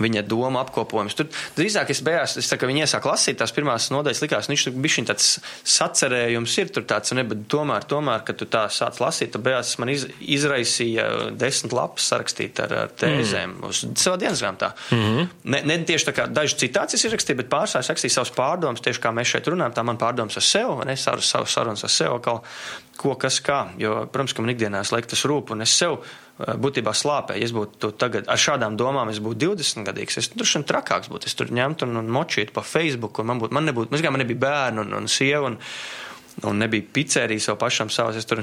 [0.00, 1.14] viņa doma apkopojums.
[1.14, 4.56] Tur drīzāk es beidzās, es tā kā viņi iesāk lasīt tās pirmās nodaļas, likās, nu,
[4.56, 5.28] viņš šī tāds
[5.76, 9.74] sacerējums, ir tur tāds, ne, bet tomēr, tomēr, kad tu tā sāc lasīt, tad beigās
[9.78, 11.06] man iz, izraisīja
[11.38, 13.70] desmit lapas sarakstīt ar, ar tēzēm mm.
[13.70, 14.72] uz savā dienas grāmatā.
[14.90, 15.28] Mm -hmm.
[15.54, 19.00] ne, ne tieši tā kā dažas citācijas ir rakstīja, bet pārsvarā rakstīja savus pārdomas, tieši
[19.00, 21.90] kā mēs šeit runājam, tā man pārdomas ar sevi, un es ar savu sarunas ar
[21.90, 22.10] sevi,
[23.00, 23.66] ko, kas, kā.
[23.80, 26.00] Jo, protams, ka man ikdienā laiku tas rūp, un es sev
[26.34, 27.36] Eh, būtībā slāpē.
[27.38, 30.16] Ja es būtu tagad ar šādām domām, es būtu 20 gadīgs.
[30.18, 31.28] Es tur šodien trakāks būtu.
[31.30, 34.40] Es tur ņemtu un, un močītu pa Facebook, un man, būtu, man nebūtu, man nebija
[34.42, 35.60] bērnu un, un sieva, un,
[36.50, 38.18] un nebija pizzerijas vēl pašam savas.
[38.18, 38.42] Es tur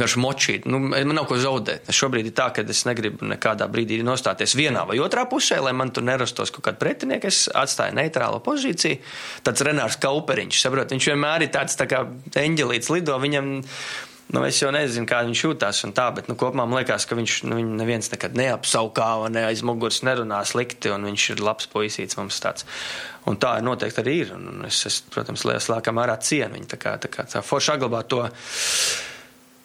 [0.00, 0.66] vienkārši močīt.
[0.70, 1.90] Nu, man nav ko zaudēt.
[1.92, 5.92] Šobrīd ir tā, ka es negribu nekādā brīdī nostāties vienā vai otrā pusē, lai man
[5.92, 7.28] tur nerastos kaut kāda pretinieka.
[7.28, 9.00] Es atstāju neitrālo pozīciju.
[9.46, 12.06] Tāds Renārs Kauperiņš, saprot, viņš vienmēr ir tāds tā kā
[12.40, 13.18] eņģelīts lido.
[13.20, 13.58] Viņam
[14.30, 17.16] Nu, es jau nezinu, kā viņš jūtas un tā, bet nu, kopumā man liekas, ka
[17.18, 22.14] viņš nu, neviens nekad neapsaukā ne aiz muguras nerunā slikti, un viņš ir labs puisīts
[22.14, 22.68] mums tāds.
[23.26, 24.30] Un tā noteikti arī ir.
[24.36, 26.70] Un es, es protams, lielākā mērā cienu viņu.
[26.70, 28.22] Tā kā tā, kā, tā forši saglabāt to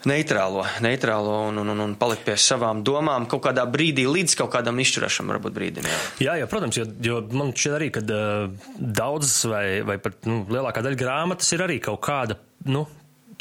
[0.09, 4.53] neitrālo, neitrālo un, un, un, un palikt pie savām domām kaut kādā brīdī, līdz kaut
[4.55, 5.87] kādam izšķirošam, varbūt brīdim.
[5.89, 10.29] Jā, jā, jā protams, jo, jo man šķiet arī, ka uh, daudzas vai, vai pat
[10.29, 12.39] nu, lielākā daļa grāmatas ir arī kaut kāda.
[12.69, 12.85] Nu,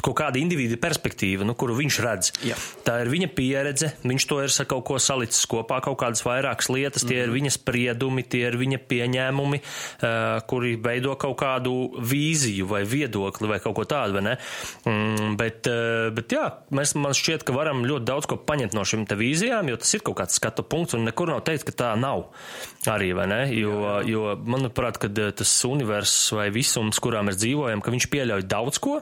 [0.04, 2.30] kaut kāda individa perspektīva, nu, kuru viņš redz.
[2.44, 2.58] Jā.
[2.84, 6.68] Tā ir viņa pieredze, viņš to ir sa kaut ko salicis kopā, kaut kādas vairākas
[6.72, 7.24] lietas, tie mm -hmm.
[7.24, 7.36] ir mhm.
[7.38, 13.60] viņa spriedumi, tie ir viņa pieņēmumi, uh, kuri veido kaut kādu vīziju vai viedokli vai
[13.60, 14.36] kaut ko tādu, vai ne?
[14.84, 18.84] Mm, bet, uh, bet jā, mēs, man šķiet, ka varam ļoti daudz ko paņemt no
[18.84, 21.72] šīm te vīzijām, jo tas ir kaut kāds skatu punkts, un nekur nav teikt, ka
[21.72, 22.28] tā nav
[22.86, 23.42] arī, vai ne?
[23.54, 24.08] Jo, jā, jā.
[24.12, 29.00] jo manuprāt, ka tas universs vai visums, kurā mēs dzīvojam, ka viņš pieļauj daudz ko.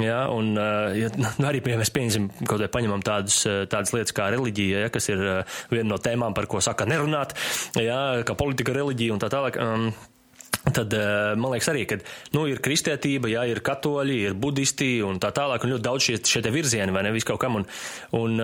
[0.00, 0.56] Jā, un
[0.98, 1.10] ja,
[1.48, 5.22] arī, ja mēs pieņemsim, kaut vai paņemam tādus, tādas lietas kā reliģija, ja, kas ir
[5.70, 7.36] viena no tēmām, par ko saka nerunāt,
[7.78, 9.60] ja, kā politika, reliģija un tā tālāk.
[9.62, 9.92] Um,
[10.64, 10.94] Tad
[11.36, 11.98] man liekas arī, ka
[12.32, 16.16] nu, ir kristietība, jā, ir katoļi, ir budisti un tā tālāk, un ļoti daudz šie,
[16.24, 17.58] šie virzieni, vai ne, vis kaut kam.
[17.60, 17.66] Un,
[18.16, 18.40] un,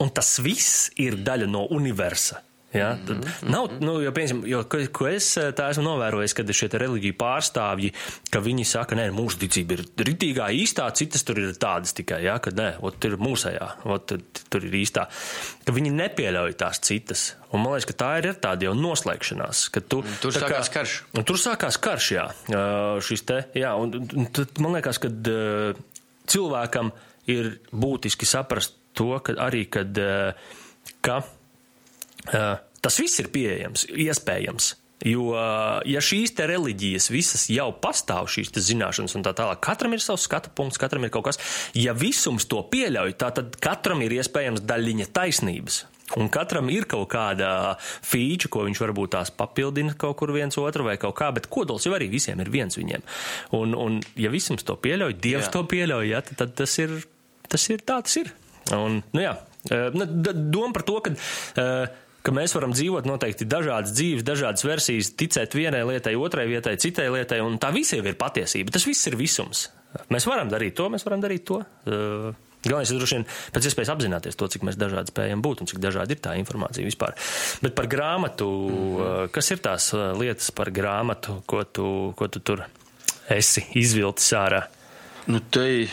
[0.00, 2.40] un tas viss ir daļa no universa.
[2.78, 3.50] Ja, mm -hmm.
[3.50, 7.16] nav, nu, jo, piemēram, jo, ko, ko es eh, tā esmu novērojis, kad šie reliģiju
[7.18, 7.92] pārstāvji,
[8.30, 12.38] ka viņi saka, nē, mūsu ticība ir ritīgā īstā, citas tur ir tādas tikai, ja,
[12.38, 14.14] ka nē, ot, ir mūsējā, ot,
[14.50, 15.08] tur ir īstā,
[15.66, 17.34] ka viņi nepieļauj tās citas.
[17.52, 20.02] Un man liekas, ka tā ir tāda jau noslēgšanās, ka tu.
[20.20, 20.96] Tur sākās kā, karš.
[21.24, 22.26] Tur sākās karš, jā,
[23.00, 25.08] šis te, jā, un, un tad man liekas, ka
[26.28, 26.92] cilvēkam
[27.28, 30.00] ir būtiski saprast to, ka arī, kad,
[31.00, 31.20] ka
[32.84, 34.74] Tas viss ir pieejams, iespējams.
[35.06, 35.30] Jo,
[35.86, 40.24] ja šīs te reliģijas visas jau pastāv, šīs zināšanas un tā tālāk, katram ir savs
[40.26, 41.38] skatu punkts, katram ir kaut kas.
[41.78, 45.84] Ja visums to pieļauj, tad katram ir iespējams daļiņa taisnības.
[46.18, 50.88] Un katram ir kaut kāda feature, ko viņš varbūt tās papildina kaut kur viens otru
[50.88, 53.04] vai kaut kā, bet kodols jau arī visiem ir viens viņiem.
[53.58, 55.54] Un, un ja visums to pieļauj, Dievs jā.
[55.54, 56.96] to pieļauj, ja, tad, tad tas ir,
[57.46, 58.32] tas ir tā, tas ir.
[58.74, 59.36] Un, nu jā,
[59.68, 61.14] doma par to, ka.
[61.54, 66.76] Uh, ka mēs varam dzīvot noteikti dažādas dzīves, dažādas versijas, ticēt vienai lietai, otrai vietai,
[66.80, 68.74] citai lietai, un tā visiem ir patiesība.
[68.74, 69.68] Tas viss ir visums.
[70.12, 71.62] Mēs varam darīt to, mēs varam darīt to.
[71.88, 75.78] Uh, Galvenais ir droši vien pēc iespējas apzināties to, cik dažādi spējam būt un cik
[75.78, 77.14] dažādi ir tā informācija vispār.
[77.62, 79.30] Bet par grāmatu, mm -hmm.
[79.30, 82.64] kas ir tās lietas par grāmatu, ko tu, ko tu tur
[83.30, 84.62] esi izvilcis ārā?
[85.26, 85.88] Nu, te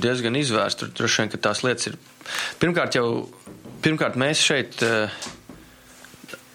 [0.00, 0.78] diezgan izvērsts.
[0.80, 1.96] Tur droši vien, ka tās lietas ir.
[2.60, 3.28] Pirmkārt, jau
[3.82, 4.82] pirmkārt, mēs šeit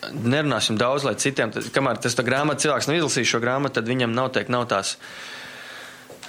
[0.10, 3.90] nerunāsim daudz, lai citiem, tad, kamēr tas tā grāmata cilvēks nav izlasījis šo grāmatu, tad
[3.90, 4.96] viņam noteikti nav tās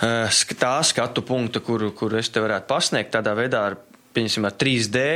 [0.02, 3.78] uh, tā skatu punkta, kuru, kuru es te varētu pasniegt tādā veidā ar,
[4.16, 5.06] pieņemsim, ar 3D.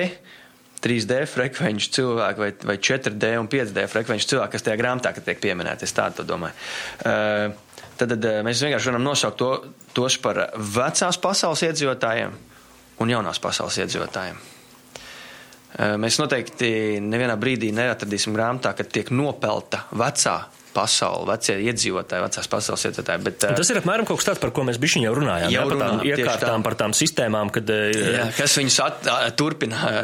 [0.87, 5.89] 3D frekvenču cilvēki vai, vai 4D un 5D frekvenču cilvēki, kas tajā grāmatā tiek pieminēti.
[5.89, 6.55] Es tādu domāju.
[7.01, 9.53] Uh, tad, tad mēs vienkārši varam nosaukt to,
[9.97, 12.37] tos par vecās pasaules iedzīvotājiem
[13.03, 14.56] un jaunās pasaules iedzīvotājiem.
[15.77, 16.69] Uh, mēs noteikti
[17.05, 20.39] nevienā brīdī neatradīsim grāmatā, kad tiek nopelta vecā
[20.77, 23.25] pasauli, vecie iedzīvotāji, vecās pasaules iedzīvotāji.
[23.27, 25.53] Bet, un tas ir apmēram kaut kas tāds, par ko mēs bišķiņ jau runājām.
[25.53, 27.73] Jau ja, par tām runā, iekārtām, par tām sistēmām, kad.
[27.97, 29.09] Jā, kas viņus at,
[29.41, 29.97] turpina.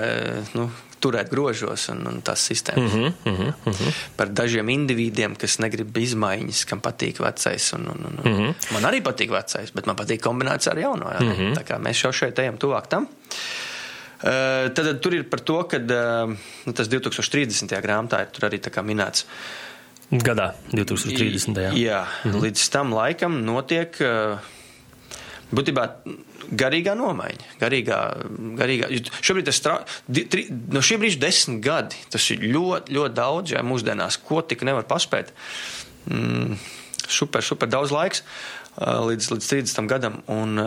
[0.56, 0.70] Nu,
[1.02, 2.92] turēt grožos un, un tās sistēmas.
[2.94, 3.96] Mm -hmm, mm -hmm.
[4.16, 7.72] Par dažiem individiem, kas negrib izmaiņas, kam patīk vecais.
[7.72, 8.72] Un, un, un, mm -hmm.
[8.72, 11.10] Man arī patīk vecais, bet man patīk kombinācija ar jauno.
[11.10, 11.20] Jā.
[11.20, 11.54] Mm -hmm.
[11.58, 13.02] Tā kā mēs jau šeit ejam tuvāk tam.
[13.02, 13.71] Uh,
[14.22, 16.32] tad, tad tur ir par to, ka uh,
[16.66, 17.74] nu, tas 2030.
[17.82, 19.26] grāmatā ir arī minēts.
[20.12, 21.56] Gadā, 2030.
[21.56, 22.40] Jā, jā -hmm.
[22.44, 24.38] līdz tam laikam notiek uh,
[25.52, 25.86] būtībā
[26.52, 27.56] garīgā nomaiņa.
[27.60, 27.98] Garīgā,
[28.58, 28.90] garīgā.
[29.20, 31.96] Šobrīd tas ir no šī brīža desmit gadi.
[32.10, 35.32] Tas ir ļoti, ļoti daudz, ja mūsdienās ko tik nevar paspēt.
[36.10, 36.58] Mm,
[37.08, 38.22] super, super daudz laiks
[38.80, 40.22] līdz, līdz 30 gadam.
[40.26, 40.58] Un,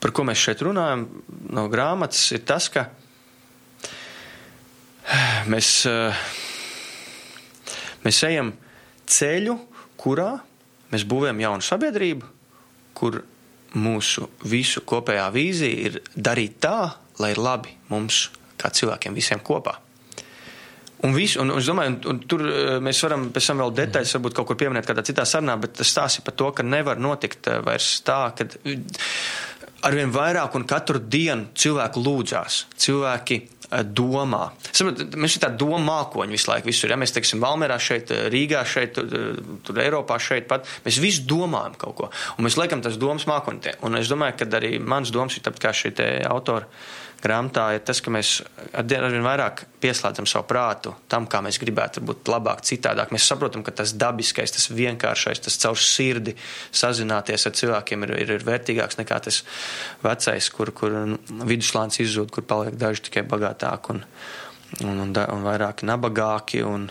[0.00, 1.06] par ko mēs šeit runājam
[1.52, 2.86] no grāmatas, ir tas, ka
[5.50, 5.72] mēs,
[8.04, 8.54] mēs ejam
[9.10, 9.58] ceļu,
[10.00, 10.32] kurā
[10.90, 12.32] mēs būvējam jaunu sabiedrību,
[12.96, 13.20] kur
[13.78, 16.90] mūsu visu kopējā vīzija ir darīt tā,
[17.20, 18.28] lai ir labi mums,
[18.60, 19.76] kā cilvēkiem, visiem kopā.
[21.00, 24.10] Un, visu, un, un domāju, un, un tur eh, mēs varam pēc tam vēl detaļas,
[24.18, 27.48] varbūt kaut kur pieminēt kādā citā sarunā, bet tas stāsta par to, ka nevar notikt
[27.48, 28.44] eh, vairs tā, ka
[29.86, 34.48] arvien vairāk un katru dienu cilvēku lūdzās, cilvēki Eh, domā.
[34.74, 36.66] Saprot, mēs tādi domu mākoņi visu laiku.
[36.72, 40.66] Visur, ja mēs teiksim, Valmērā šeit, eh, Rīgā šeit, tur, eh, tur Eiropā šeit pat,
[40.84, 42.10] mēs visi domājam kaut ko.
[42.36, 43.76] Un mēs liekam tas domas mākoņi.
[43.82, 46.66] Un es domāju, ka arī mans domas ir tāpat kā šī autora
[47.22, 48.40] grāmatā ir tas, ka mēs
[48.76, 53.12] arvien vairāk pieslēdzam savu prātu tam, kā mēs gribētu būt labāk, citādāk.
[53.14, 56.36] Mēs saprotam, ka tas dabiskais, tas vienkāršais, tas caur sirdi
[56.72, 59.42] sazināties ar cilvēkiem ir, ir, ir vērtīgāks nekā tas
[60.04, 60.96] vecais, kur, kur
[61.48, 64.00] viduslāns izzūd, kur paliek daži tikai bagātāki.
[64.78, 66.60] Un, un, un, vairāk nabagāki.
[66.62, 66.86] Un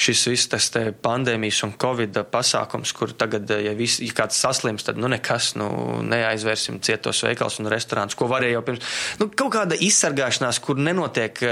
[0.00, 0.70] šis viss
[1.04, 5.68] pandēmijas un covid pasākums, kur tagad, ja, vis, ja kāds saslims, tad nu nekas, nu
[6.08, 8.94] neaizvērsim cietos veikals un restorāns, ko varēja jau pirms.
[9.20, 11.42] Nu, kaut kāda izsargāšanās, kur nenotiek,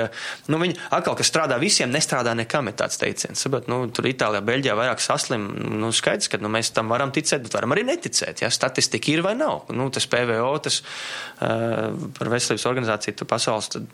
[0.48, 3.44] nu viņi atkal, kas strādā visiem, nestrādā nekam, ir tāds teiciens.
[3.44, 5.44] Sabat, nu, tur Itālijā, Beļģijā vairāk saslim,
[5.76, 8.46] nu skaidrs, ka nu, mēs tam varam ticēt, bet varam arī neticēt.
[8.46, 8.50] Ja?
[8.54, 9.68] Statistika ir vai nav.
[9.76, 13.70] Nu, tas PVO, tas uh, par veselības organizāciju pasaules.
[13.76, 13.86] Tad,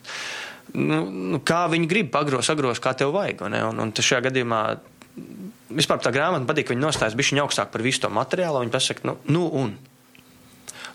[0.78, 0.98] nu,
[1.34, 3.44] nu, kā viņi grib pagros, agros, kā tev vajag.
[3.48, 4.62] Un, un šajā gadījumā
[5.76, 8.62] vispār tā grāmata patīk, ka viņi nostājas bišķiņu augstāk par visu to materiālu.
[8.64, 9.74] Viņi pasaka, nu, nu un.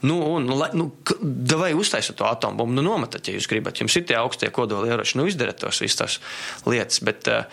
[0.06, 0.92] Nu, un, nu, nu,
[1.58, 3.80] vai uztaisiet to atomu, nu, nometat, ja jūs gribat.
[3.82, 6.18] Jums ir tie augstie kodoli ieroči, nu, izdariet tos visas tās
[6.70, 7.48] lietas, bet, eh,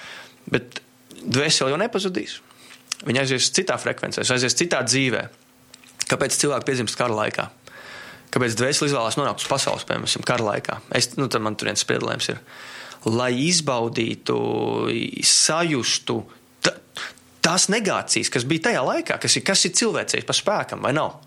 [0.52, 0.82] bet
[1.24, 2.36] dvēseli jau nepazudīs.
[3.08, 5.24] Viņi aizies citā frekvencē, aizies citā dzīvē.
[6.10, 7.48] Kāpēc cilvēki piedzimst kara laikā?
[8.34, 10.78] Kāpēc dvēseli izvēlās nonākt uz pasaules, piemēram, kara laikā.
[10.94, 12.40] Es, nu, tad man tur viens spriedlējums ir.
[13.04, 14.36] Lai izbaudītu,
[15.28, 16.22] sajustu
[17.44, 21.18] tās negācijas, kas bija tajā laikā, kas ir, kas ir cilvēcējis pa spēkam vai nav.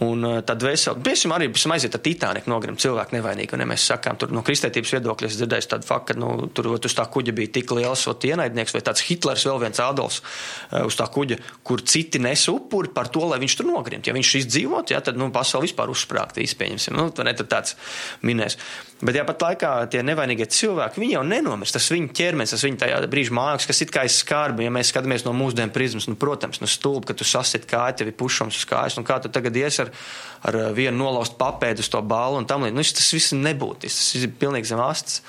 [0.00, 3.58] Un uh, tad veseli, piemēram, arī esam aiziet ar Titaniku nogrim cilvēku nevainīgi.
[3.60, 6.96] Ja mēs sakām, tur no kristietības viedokļa es dzirdēju tādu faktu, ka nu, tur uz
[6.96, 10.96] tā kuģa bija tik liels ot, ienaidnieks vai tāds Hitlers, vēl viens Adolfs uh, uz
[10.96, 11.36] tā kuģa,
[11.66, 14.08] kur citi nes upuri par to, lai viņš tur nogrimt.
[14.08, 16.96] Ja viņš izdzīvot, ja, tad nu, pasauli vispār uzsprāgt, izpieņemsim.
[16.96, 17.76] Nu, ne, tāds
[18.24, 18.56] minēs.
[19.02, 21.72] Bet jāpat laikā tie nevainīgie cilvēki, viņi jau nenomirs.
[21.74, 24.92] Tas viņu ķermenis, tas viņu tajā brīža mākslas, kas it kā ir skarbi, ja mēs
[24.92, 28.60] skatāmies no mūsdienu prizmas, nu, protams, nu, stulbi, ka tu sasit kāju, tev ir pušams
[28.60, 29.90] uz kājas, un kā tu tagad ies ar,
[30.48, 32.78] ar vienu nolauzt papēdu uz to balvu un tam līdzīgi.
[32.78, 35.20] Nu, tas viss ir nebūtisks, tas ir pilnīgi zem astes.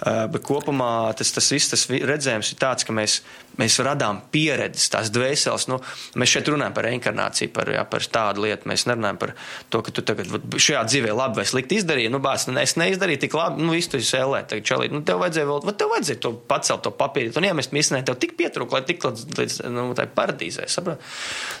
[0.00, 3.20] Uh, bet kopumā tas, tas viss, tas redzējums ir tāds, ka mēs
[3.58, 5.66] Mēs radām pieredzes, tās dvēseles.
[5.70, 5.80] Nu,
[6.20, 8.68] mēs šeit runājam par reinkarnāciju, par, jā, par tādu lietu.
[8.70, 9.34] Mēs nerunājam par
[9.72, 12.12] to, ka tu tagad šajā dzīvē labi vai slikti izdarīji.
[12.12, 14.94] Nu, bāc, nu, es neizdarīju tik labi, nu, visu tu sēlē, tagad čalīt.
[14.94, 17.34] Nu, tev vajadzēja vēl, tev vajadzēja to pacelt, to papīru.
[17.40, 21.02] Un iemest misnē, tev tik pietrūk, lai tik līdz, līdz nu, tai paradīzē, saprot?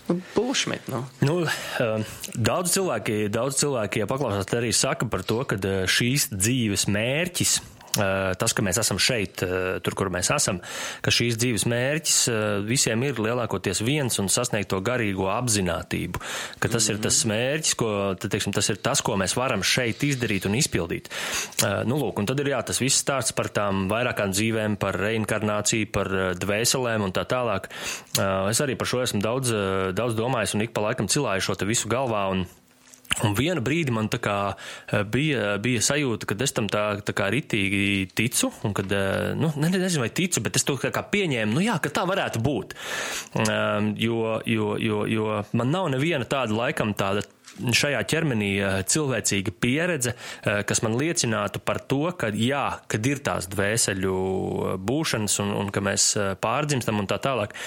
[0.08, 1.02] Nu, bullshit, nu.
[1.24, 5.60] Nu, uh, daudz cilvēki, daudz cilvēki, ja paklausās, arī saka par to, ka
[5.90, 10.60] šīs dzīves mērķis Eh, tas, ka mēs esam šeit, eh, tur, kur mēs esam,
[11.02, 16.20] ka šīs dzīves mērķis eh, visiem ir lielākoties viens un sasniegt to garīgo apzinātību,
[16.58, 16.98] ka tas mm -hmm.
[16.98, 20.54] ir tas mērķis, ko, tad, teiksim, tas ir tas, ko mēs varam šeit izdarīt un
[20.54, 21.10] izpildīt.
[21.86, 25.90] Nu, lūk, un tad ir jā, tas viss stāsts par tām vairākām dzīvēm, par reinkarnāciju,
[25.92, 27.68] par dvēselēm un tā tālāk.
[28.50, 29.50] Es arī par šo esmu daudz,
[29.94, 32.46] daudz domājis un ik pa laikam cilāju šo visu galvā un
[33.26, 34.54] Un vienu brīdi man kā,
[34.88, 39.34] eh, bija, bija sajūta, ka es tam tā, tā kā ritīgi ticu, un kad, eh,
[39.34, 42.40] nu, ne, nezinu, vai ticu, bet es to kā pieņēmu, nu jā, ka tā varētu
[42.40, 42.74] būt.
[43.34, 47.26] Um, jo, jo, jo, jo man nav neviena tāda laikam tāda
[47.60, 53.50] šajā ķermenī eh, cilvēcīga pieredze, kas man liecinātu par to, ka jā, kad ir tās
[53.50, 57.58] dvēseļu būšanas un, un ka mēs pārdzimstam un tā tālāk.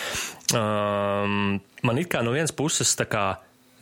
[0.55, 3.33] Um, man it kā no vienas puses tā kā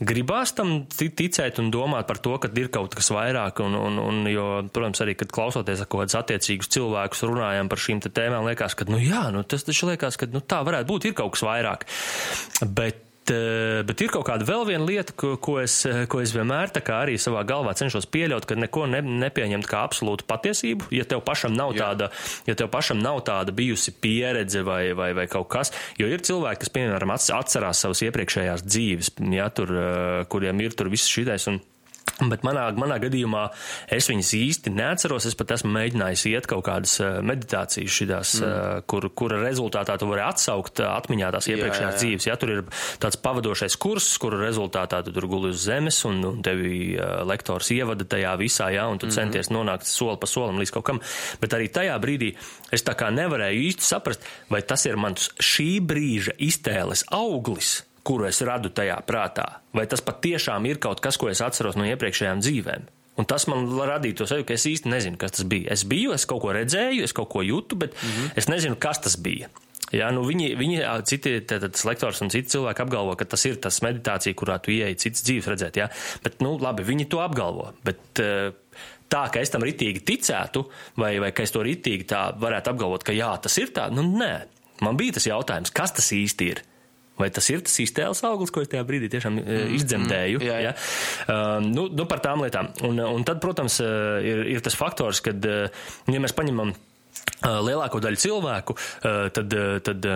[0.01, 3.61] gribās tam ticēt un domāt par to, ka ir kaut kas vairāk.
[3.65, 7.81] Un, un, un, jo, protams, arī, kad klausoties ar kaut kādus attiecīgus cilvēkus runājam par
[7.81, 11.09] šīm tēmām, liekas, ka, nu jā, nu, tas taču liekas, ka nu, tā varētu būt,
[11.09, 11.87] ir kaut kas vairāk.
[12.65, 13.10] Bet
[13.85, 17.19] bet ir kaut kāda vēl viena lieta, ko, ko, es, eh, ko es vienmēr arī
[17.21, 20.89] savā galvā cenšos pieļaut, ka neko ne, nepieņemt kā absolūtu patiesību.
[20.91, 21.85] Ja tev pašam nav Jā.
[21.85, 22.09] tāda,
[22.49, 25.71] ja tev pašam nav tāda bijusi pieredze vai, vai, vai kaut kas,
[26.01, 30.89] jo ir cilvēki, kas, piemēram, atcerās savas iepriekšējās dzīves, ja, tur, eh, kuriem ir tur
[30.89, 31.47] viss šitais.
[31.51, 31.61] Un,
[32.19, 33.47] Bet manā, manā gadījumā
[33.91, 35.25] es viņas īsti neatceros.
[35.29, 38.51] Es pat esmu mēģinājis iet kaut kādas eh, meditācijas, šitās, mm.
[38.51, 42.29] Eh, kur, kura rezultātā tu vari atsaukt eh, atmiņā tās iepriekšējās dzīves.
[42.29, 42.63] Ja tur ir
[43.01, 46.97] tāds pavadošais kurs, kura rezultātā tu tur guli uz zemes un, un tevi
[47.27, 49.15] lektors ievada tajā visā, ja, un tu mm.
[49.17, 51.03] centies nonākt soli pa solim līdz kaut kam.
[51.41, 52.33] Bet arī tajā brīdī
[52.73, 58.27] es tā kā nevarēju īsti saprast, vai tas ir mans šī brīža iztēles auglis kuru
[58.29, 62.43] es radu tajā prātā, vai tas patiešām ir kaut kas, ko es atceros no iepriekšējām
[62.43, 62.87] dzīvēm.
[63.19, 65.73] Un tas man radīja to sajūtu, ka es īsti nezinu, kas tas bija.
[65.75, 68.31] Es biju, es kaut ko redzēju, es kaut ko jūtu, bet mm -hmm.
[68.39, 69.49] es nezinu, kas tas bija.
[69.91, 73.81] Jā, nu viņi, viņi citi, tātad lektors un citi cilvēki apgalvo, ka tas ir tas
[73.83, 75.89] meditācija, kurā tu ieeji citas dzīves redzēt, jā.
[76.23, 78.23] Bet, nu, labi, viņi to apgalvo, bet
[79.11, 80.63] tā, ka es tam ritīgi ticētu,
[80.95, 84.01] vai, vai ka es to ritīgi tā varētu apgalvot, ka jā, tas ir tā, nu,
[84.01, 84.33] nē.
[84.81, 86.63] Man bija tas jautājums, kas tas īsti ir?
[87.21, 90.41] Vai tas ir tas iztēles auglis, ko es tajā brīdī tiešām mm, izdzemdēju?
[90.41, 90.71] Mm, jā, jā.
[90.71, 90.77] Ja?
[91.27, 92.71] Uh, nu, nu, par tām lietām.
[92.87, 96.73] Un, un tad, protams, uh, ir, ir tas faktors, kad, ja mēs paņemam
[97.41, 98.75] lielāko daļu cilvēku,
[99.35, 99.55] tad.
[99.85, 100.11] tad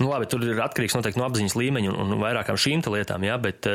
[0.00, 3.36] Nu, labi, tur ir atkarīgs noteikti no apziņas līmeņa un, un vairākām šīm lietām, jā,
[3.40, 3.68] bet,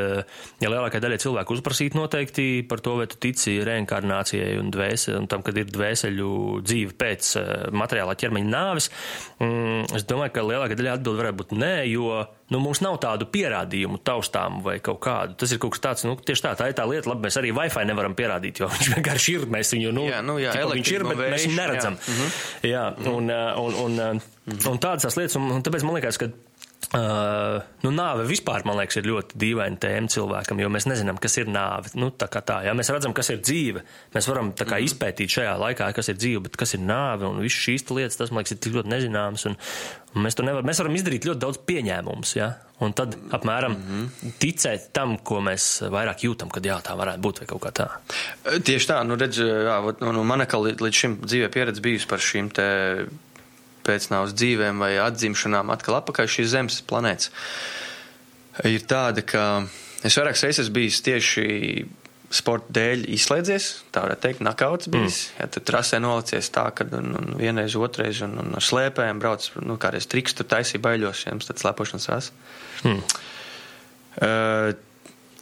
[0.59, 5.29] ja lielākā daļa cilvēku uzprasīt noteikti par to, vai tu tici reinkarnācijai un, dvēse, un
[5.31, 6.31] tam, kad ir dvēseļu
[6.65, 7.31] dzīve pēc
[7.75, 8.89] materiālā ķermeņa nāves,
[9.39, 12.19] mm, es domāju, ka lielākā daļa atbild varētu būt nē, jo
[12.49, 15.37] nu, mums nav tādu pierādījumu taustām vai kaut kādu.
[15.39, 17.53] Tas ir kaut kas tāds, nu, tieši tā, tā ir tā lieta, labi, mēs arī
[17.55, 21.07] Wi-Fi nevaram pierādīt, jo viņš vienkārši ir, mēs viņu, nu, jā, nu jā, viņš ir,
[21.11, 21.99] bet mēs viņu neredzam.
[21.99, 22.69] Jā, mm -hmm.
[22.73, 23.31] jā un,
[23.65, 26.31] un, un, un, un tādas lietas, un, un tāpēc man liekas, ka
[26.89, 31.35] Uh, nu, nāve vispār, man liekas, ir ļoti dīvaina tēma cilvēkam, jo mēs nezinām, kas
[31.37, 31.91] ir nāve.
[31.99, 33.83] Nu, tā kā tā, ja mēs redzam, kas ir dzīve,
[34.15, 34.87] mēs varam kā mm.
[34.87, 38.33] izpētīt šajā laikā, kas ir dzīve, bet kas ir nāve un visas šīs lietas, tas,
[38.33, 39.45] man liekas, ir tik ļoti nezināms.
[39.51, 39.59] Un,
[40.15, 42.49] un mēs, nevar, mēs varam izdarīt ļoti daudz pieņēmumus, ja?
[42.81, 44.35] un tad apmēram mm -hmm.
[44.41, 47.89] ticēt tam, ko mēs vairāk jūtam, kad jā, tā varētu būt vai kaut kā tā.
[48.65, 52.49] Tieši tā, nu redz, jā, nu, nu, man līdz šim dzīvē pieredze bijusi par šīm
[52.55, 52.69] te
[53.89, 57.33] pēcnāvus dzīvēm vai atzimšanām atkal apakaļ šīs zemes planētas,
[58.69, 59.45] ir tāda, ka
[60.05, 61.47] es vairākas reizes esmu bijis tieši
[62.29, 65.21] sporta dēļ izslēdzies, tā varētu teikt, nakauts bijis.
[65.25, 65.39] Mm.
[65.39, 69.47] Ja tad trasē nolicies tā, ka un, un vienreiz, otrreiz un, un ar slēpēm brauc,
[69.65, 72.29] nu, kādreiz triks tur taisīja baiļos, ja jums tad slēpošanas vās.
[72.85, 73.01] Mm.
[74.19, 74.85] Uh,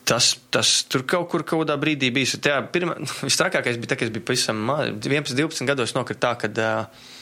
[0.08, 2.38] Tas, tas tur kaut kur kādā brīdī bija.
[2.40, 2.94] Tā pirmā,
[3.28, 7.18] visstrakākais bija tas, ka es biju pavisam 11, 12 gados nokrita tā, kad, uh,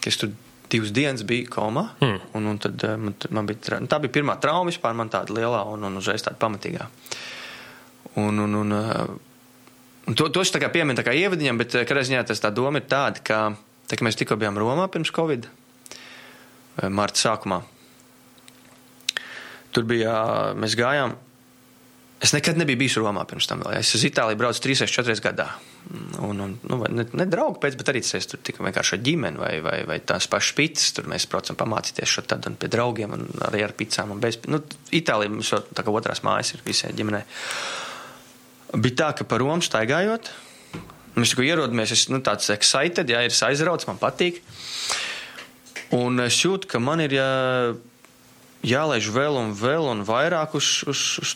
[0.00, 0.32] ka es tur
[0.72, 1.86] divas dienas biju komā.
[2.00, 2.20] Mm.
[2.38, 5.62] Un, un tad, eh, man, man bija, tā bija pirmā trauma vispār, man tāda lielā
[5.72, 6.86] un, un uzreiz tāda pamatīgā.
[8.22, 11.76] Un, un, un, eh, un to, to es tā kā pieminu tā kā ievadiņam, bet
[11.78, 13.42] eh, kādā ziņā tas tā doma ir tāda, ka,
[13.90, 15.48] tā, mēs tikko bijām Romā pirms Covid,
[16.88, 17.60] marta sākumā.
[19.72, 20.14] Tur bija,
[20.56, 21.14] mēs gājām,
[22.24, 23.64] es nekad nebiju bijis Romā pirms tam.
[23.76, 25.52] Es uz Itāliju braucu 3-4 gadā.
[26.22, 29.40] Un, un, nu, ne, ne draugu pēc, bet arī tas ir tikai vienkārši ar ģimeni
[29.40, 30.86] vai, vai, vai tās pašas pitas.
[30.96, 34.38] Tur mēs braucam pamācīties šo tad un pie draugiem un arī ar picām un bez.
[34.48, 34.62] Nu,
[34.94, 37.24] Itālija mums jau tā kā otrās mājas ir visai ģimenei.
[38.78, 40.30] Bija tā, ka par Romu staigājot,
[41.18, 44.40] mēs tikko ierodamies, es nu, tāds excited, jā, ir aizrauts, man patīk.
[45.92, 47.30] Un es jūtu, ka man ir jā,
[48.64, 51.34] jālaiž vēl un vēl un vairāk uz, uz, uz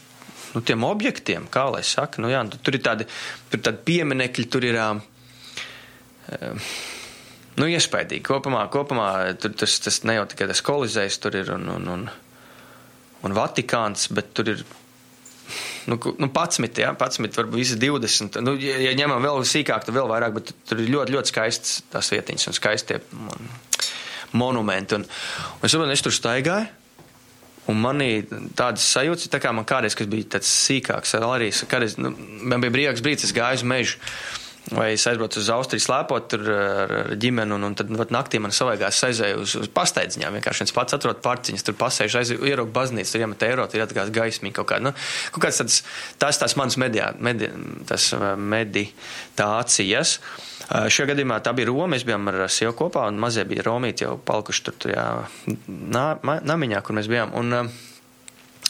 [0.57, 3.07] nu, tiem objektiem, kā lai saka, nu, jā, nu, tur ir tādi,
[3.53, 4.78] tur tādi pieminekļi, tur ir.
[4.81, 6.55] Uh,
[7.61, 8.24] nu, iespaidīgi.
[8.27, 9.11] Kopumā, kopumā
[9.41, 12.09] tur tas, tas ne jau tikai tas kolizējs, tur ir un, un, un,
[13.28, 14.65] un Vatikāns, bet tur ir.
[15.87, 18.41] Nu, nu, 11, jā, 11, varbūt visi 20.
[18.43, 21.77] Nu, ja, ja ņemam vēl sīkāk, tad vēl vairāk, bet tur ir ļoti, ļoti skaistas
[21.93, 22.99] tās vietiņas un skaistie
[24.35, 24.99] monumenti.
[24.99, 26.86] Un, un es saprotu, es tur staigāju.
[27.70, 28.10] Un manī
[28.59, 32.12] tādas sajūtas, tā kā man kādreiz, kas bija tāds sīkāks, arī kādreiz, nu,
[32.47, 33.98] man bija brīvāks brīdis, es gāju uz mežu.
[34.74, 38.40] Vai es aizbraucu uz Austriju slēpot tur ar, ar ģimeni, un, un tad vat, naktī
[38.43, 40.34] man savaigās aizēju uz, uz pasteidziņām.
[40.40, 44.10] Vienkārši viens pats atrod pārciņas, tur pasēž, aizēju, ieraugu baznīcu, tur iemet eiro, tur ietagās
[44.16, 44.88] gaismiņa kaut kāda.
[44.88, 44.93] Nu,
[45.36, 45.78] kaut kāds tāds,
[46.18, 47.52] tās tās manas medijā, medi,
[47.86, 48.09] tas
[48.55, 50.16] meditācijas.
[50.66, 51.93] Šajā gadījumā tā bija Roma.
[51.94, 55.09] Mēs bijām ar sievu kopā, un mazie bija Romīti jau palikuši tur tajā
[55.70, 56.06] nā,
[56.43, 57.38] namiņā, kur mēs bijām.
[57.38, 57.70] Un,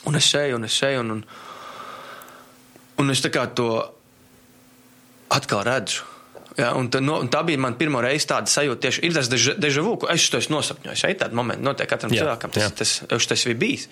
[0.04, 1.28] un es eju, un es eju, un, un,
[3.00, 3.70] un es tā kā to
[5.32, 6.04] atkal redzu.
[6.56, 9.28] Ja, un tā, no, un tā bija mana pirmā reize tāda sajūta, tieši ir tas
[9.28, 11.02] deja vu, ko es to esmu nosapņojis.
[11.04, 12.70] Ja, tāda momenta notiek katram jā, cilvēkam, tas, jā.
[12.78, 13.84] tas, tas, tas bija bijis.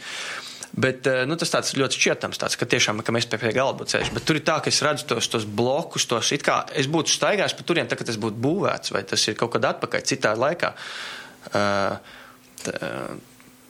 [0.75, 3.85] Bet nu, tas tāds ļoti šķietams, tāds, ka tiešām ka mēs pie, pie galda.
[4.17, 7.13] Bet tur ir tā, ka es redzu tos, tos blokus, tos it kā es būtu
[7.15, 10.33] staigājis pa turien, tā, kad tas būtu būvēts, vai tas ir kaut kad atpakaļ citā
[10.35, 10.73] laikā.
[11.53, 12.17] Uh,
[12.65, 12.91] tā,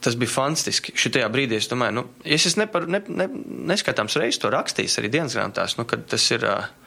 [0.07, 0.95] tas bija fantastiski.
[1.01, 3.29] Šitajā brīdī es domāju, nu, es nepar, ne, ne,
[3.75, 6.47] neskatāms reizes to rakstījis arī dienas grāmatās, nu, kad tas ir.
[6.47, 6.84] Uh,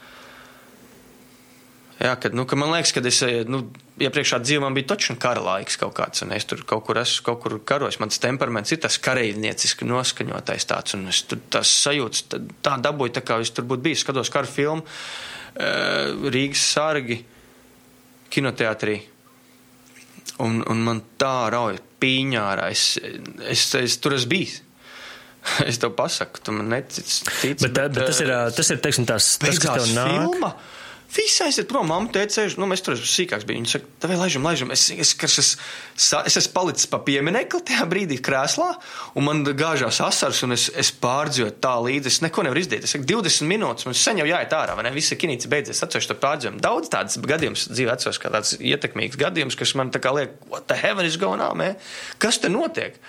[1.98, 3.18] Jā, kad, nu, ka man liekas, ka es
[3.50, 3.64] nu,
[3.98, 7.24] iepriekšā dzīvē man bija točs kara laiks kaut kāds, un es tur kaut kur esmu
[7.26, 7.98] kaut kur karojis.
[7.98, 13.16] Mans temperaments ir tas kareivnieciski noskaņotais tāds, un es tur tās sajūtas tā, tā dabūju,
[13.18, 14.04] tā kā es tur būtu bijis.
[14.06, 14.86] Skatos karu filmu
[15.58, 17.18] Rīgas sargi
[18.30, 19.00] kinoteātrī.
[20.44, 22.68] Un, un man tā rauja pīņārā.
[22.70, 22.92] Es,
[23.50, 24.60] es, es tur esmu bijis.
[25.64, 27.22] Es tev pasaku, tu man netici.
[27.24, 30.10] Bet, bet, bet tas ir, tas ir teiksim, tās, tas, kas tev nāk.
[30.34, 30.50] Filma,
[31.08, 33.46] Visi aiziet prom, mamma teica, sēž, nu, mēs tur esam sīkāks.
[33.48, 33.56] Bija.
[33.56, 34.72] Viņa saka, tā vai laižam, laižam.
[34.74, 38.66] Es, es, es, es, es esmu palicis pa pieminekli tajā brīdī krēslā,
[39.16, 42.12] un man gāžās asars, un es, es pārdzīvoju tā līdzi.
[42.12, 42.84] Es neko nevaru izdarīt.
[42.84, 44.92] Es saku, 20 minūtes, man sen jau jāiet ārā, vai ne?
[44.98, 46.60] Visi kinīci beidzies, atceros to pārdzīvojumu.
[46.68, 50.68] Daudz tādas gadījumus dzīvē atceros, kā tāds ietekmīgs gadījums, kas man tā kā liek, what
[50.68, 51.80] the heaven is going on, man?
[52.20, 53.00] Kas te notiek?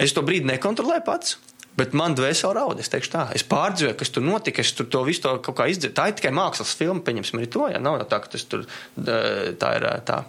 [0.00, 1.36] Es to brīdi nekontrolēju pats.
[1.78, 3.24] Bet man dvēseli raud, es teikšu tā.
[3.36, 5.94] Es pārdzīvoju, kas tur notika, es tur to visu to kaut kā izdzēru.
[5.96, 8.66] Tā ir tikai mākslas filma, pieņemsim, arī to, ja nav jau tā, ka tas tur
[8.92, 10.20] tā ir tā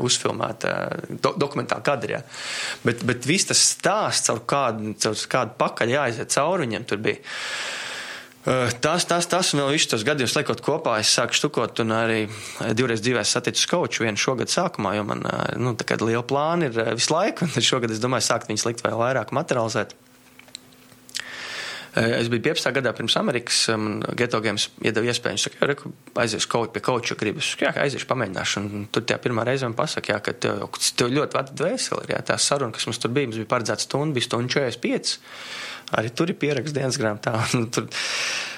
[0.00, 0.74] uzfilmēta
[1.08, 2.20] do, dokumentāla kadrā.
[2.84, 7.20] Bet, bet viss tas stāsts, caur kādu, caur kādu pakaļ jāiziet cauri viņam, tur bija.
[8.78, 12.20] Tas, tas, tas un vēl visus tos gadījumus liekot kopā, es sāku štukot un arī
[12.78, 15.24] divreiz dzīvē satiku skoču vienu šogad sākumā, jo man,
[15.58, 18.86] nu, tā kā liela plāna ir visu laiku, un šogad es domāju sākt viņus likt
[18.86, 19.96] vēl vairāk materializēt.
[21.96, 22.72] Eh, es biju 15.
[22.76, 25.38] gadā pirms Amerikas, um, Geto Games iedeva iespēju.
[25.38, 27.54] Viņš saka, ka aizies kaut pie koča gribas.
[27.62, 28.60] Jā, aiziešu pamēģināšu.
[28.60, 30.66] Un tur tie pirmā reize man pasaka, jā, ka tev,
[30.98, 32.10] tev ļoti vada dvēseli.
[32.12, 35.16] Jā, tā saruna, kas mums tur bija, mums bija paredzēta stunda, bija stunda 45.
[35.96, 37.38] Arī tur ir pieraksts dienas grāmatā.
[37.74, 37.88] tur,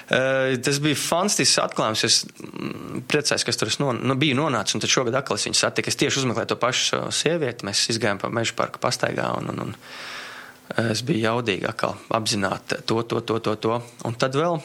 [0.09, 2.01] Uh, tas bija fantastisks atklājums.
[2.07, 4.73] Es mm, priecājos, ka tur non, nu, biju nonācis.
[4.73, 5.91] Un tad šogad atkal es viņu satiku.
[5.91, 7.67] Es tieši uzmeklēju to pašu sievieti.
[7.67, 9.27] Mēs gājām pa meža parka pastaigā.
[9.37, 9.75] Un, un, un,
[10.77, 13.79] es biju jaudīgi atkal apzināt to, to, to, to, to.
[14.05, 14.59] Un tad vēl.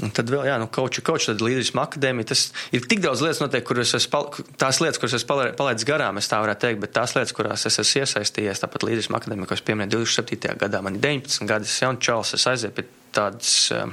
[0.00, 2.30] Un tad vēl, jā, nu, kauču, kauču, tad līderisma akadēmija.
[2.30, 6.16] Tas ir tik daudz lietas, notiek, kuras es, pal, tās lietas, kuras es palaidis garām,
[6.20, 9.58] es tā varētu teikt, bet tās lietas, kurās es esmu iesaistījies, tāpat līderisma akadēmija, ko
[9.58, 10.56] es pieminēju 27.
[10.62, 13.92] gadā, man ir 19 gadi, es jau čels, es aizēju pie tādas um,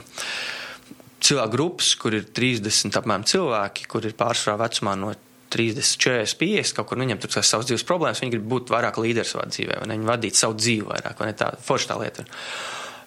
[1.27, 5.11] cilvēku grupas, kur ir 30 apmēram cilvēki, kur ir pārsvarā vecumā no
[5.53, 8.21] 30, 40, 50, kaut kur viņam tur ir savas dzīves problēmas.
[8.23, 9.97] Viņi grib būt vairāk līderis savā dzīvē, vai ne?
[9.99, 11.37] Viņi vadīt savu dzīvi vairāk, vai ne?
[11.37, 12.27] Tā forša tā lieta.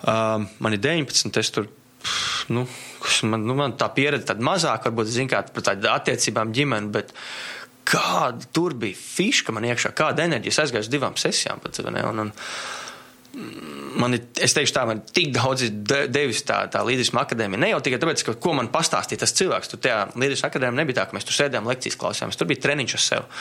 [0.01, 1.69] Um, man ir 19, es tur.
[2.49, 2.65] Nu,
[3.29, 7.13] man, nu, man tā pieredze tāda mazāka, varbūt zinu, kā par tādām attiecībām ģimeni, bet
[7.91, 10.55] kāda tur bija fiška man iekšā, kāda enerģija.
[10.55, 11.83] Es aizgāju uz divām sesijām pat?
[11.85, 12.33] Un, un,
[14.01, 17.63] man ir, es teikšu, tā man tik daudz de, devis tā, tā līderisma akadēmija.
[17.63, 19.73] Ne jau tikai tāpēc, ka, ko man pastāstīja tas cilvēks.
[19.73, 22.41] Tur tajā līderisma akadēmija nebija tā, ka mēs tur sēdējām lekcijas klausījāmies.
[22.41, 23.41] Tur bija treniņš uz sevi.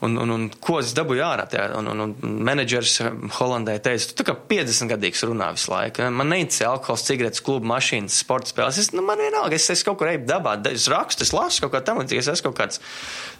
[0.00, 1.44] Un, un, un ko es dabūju ārā?
[1.50, 2.94] Tajā, un, un, un menedžers
[3.36, 6.06] Holandē teica, tu kā 50 gadīgs runā visu laiku.
[6.16, 8.78] Man neinteresē alkohols, cigaretes, klubu mašīnas, sporta spēles.
[8.80, 11.74] Es, nu, man vienalga, es, es kaut kur eju dabā, es rakstu, es lasu kaut
[11.74, 12.80] ko tam, es esmu kaut kāds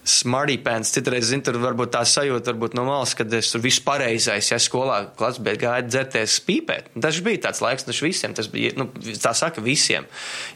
[0.05, 0.93] smarty pants.
[0.93, 4.61] Citreiz, zinu, tur varbūt tā sajūta, varbūt no malas, kad es tur viss pareizais, ja
[4.61, 6.93] skolā klasē, bet gāju dzerties pīpēt.
[7.01, 10.09] Tas bija tāds laiks, tas visiem, tas bija, nu, tā saka, visiem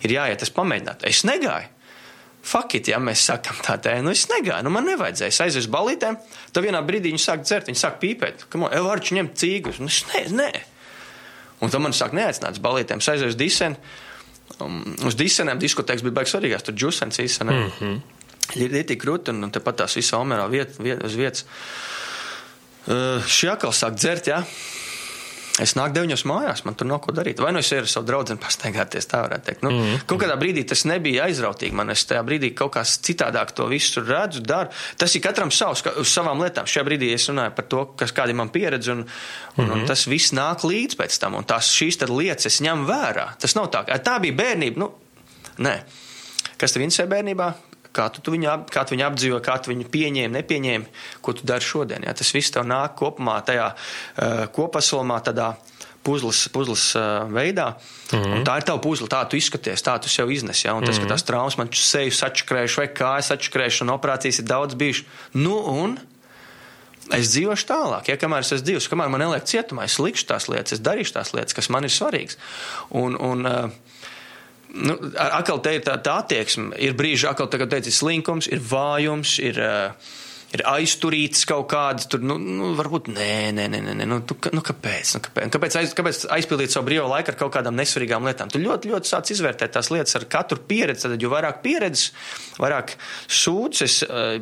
[0.04, 1.08] ir jāiet, tas pamēģināt.
[1.08, 1.73] Es negāju.
[2.44, 5.46] Fakit, ja mēs sakām tā, tā, nu es negāju, nu man nevajadzēja.
[5.46, 6.18] Aizēju uz balītēm,
[6.52, 8.44] tad vienā brīdī viņi sāk dzert, viņi sāk pīpēt.
[8.52, 9.80] Kam on, Evarču ņemt cīgus?
[9.80, 10.50] Nu, es nē, nē.
[11.64, 13.00] Un tad man sāk neaicināt uz balītēm.
[13.00, 13.80] Aizēju uz disenu.
[14.60, 17.64] Um, uz disenēm diskotēks bija baigs svarīgās, tur džusens īstenībā.
[17.64, 18.70] Mm -hmm.
[18.76, 21.46] Ļoti krūti, un, un tepat tās visā omerā viet, viet, uz vietas.
[22.84, 24.44] Uh, šī atkal sāk dzert, jā.
[24.44, 24.73] Ja?
[25.62, 27.38] Es nāku deviņos mājās, man tur nav ko darīt.
[27.38, 29.62] Vai nu es eju ar savu draugu pastaigāties, tā varētu teikt.
[29.62, 30.00] Nu, mm -hmm.
[30.10, 31.72] Kaut kādā brīdī tas nebija aizrautīgi.
[31.72, 34.70] Man es tajā brīdī kaut kā citādāk to visu redzu, daru.
[34.96, 36.66] Tas ir katram savs, uz savām lietām.
[36.66, 39.72] Šajā brīdī es runāju par to, kas kāda ir man pieredze, un, un, mm -hmm.
[39.72, 39.86] un mhm.
[39.86, 41.34] tas viss nāk līdz pēc tam.
[41.34, 43.36] Un tās šīs lietas es ņemu vērā.
[43.38, 44.78] Tas nav tā, tā bija bērnība.
[44.78, 44.92] Nu,
[45.58, 45.82] nē.
[46.56, 47.52] Kas tev interesē bērnībā?
[47.94, 51.36] Kā tu, tu viņu, ap, kā tu viņu apdzīvo, kā tu viņu pieņēmi, nepieņēmi, ko
[51.36, 52.06] tu dari šodien.
[52.06, 52.14] Ja?
[52.16, 55.54] Tas viss tev nāk kopumā tajā uh, kopaslomā, tādā
[56.04, 57.74] puzles, puzles uh, veidā.
[58.12, 58.44] Mm -hmm.
[58.44, 60.64] Tā ir tava puzle, tā tu izskaties, tā tu sev iznes.
[60.64, 60.74] Ja?
[60.74, 61.08] Un tas, mm -hmm.
[61.08, 65.06] ka tās traumas man seju sačakrējuši vai kājas sačakrējuši un operācijas ir daudz bijušas.
[65.32, 65.98] Nu, un
[67.12, 70.48] es dzīvošu tālāk, ja kamēr es esmu dzīvs, kamēr man neliek cietumā, es likšu tās
[70.48, 72.36] lietas, es darīšu tās lietas, kas man ir svarīgas.
[72.90, 73.70] Un, un, uh,
[74.74, 76.74] nu, atkal te ir tā, tā attieksme.
[76.82, 79.60] Ir brīži, atkal tā, kad teici, slinkums, ir vājums, ir,
[80.54, 84.62] ir aizturīts kaut kāds, tur, nu, nu varbūt nē, nē, nē, nē, nu, tu, nu
[84.66, 85.14] kāpēc?
[85.16, 88.52] Nu, kāpēc, kāpēc, aiz, kāpēc aizpildīt savu brīvo laiku ar kaut kādām nesvarīgām lietām?
[88.52, 91.08] Tu ļoti, ļoti sāc izvērtēt tās lietas ar katru pieredzi.
[91.08, 92.12] Tad, jo vairāk pieredzes,
[92.62, 92.96] vairāk
[93.30, 94.00] sūdzes,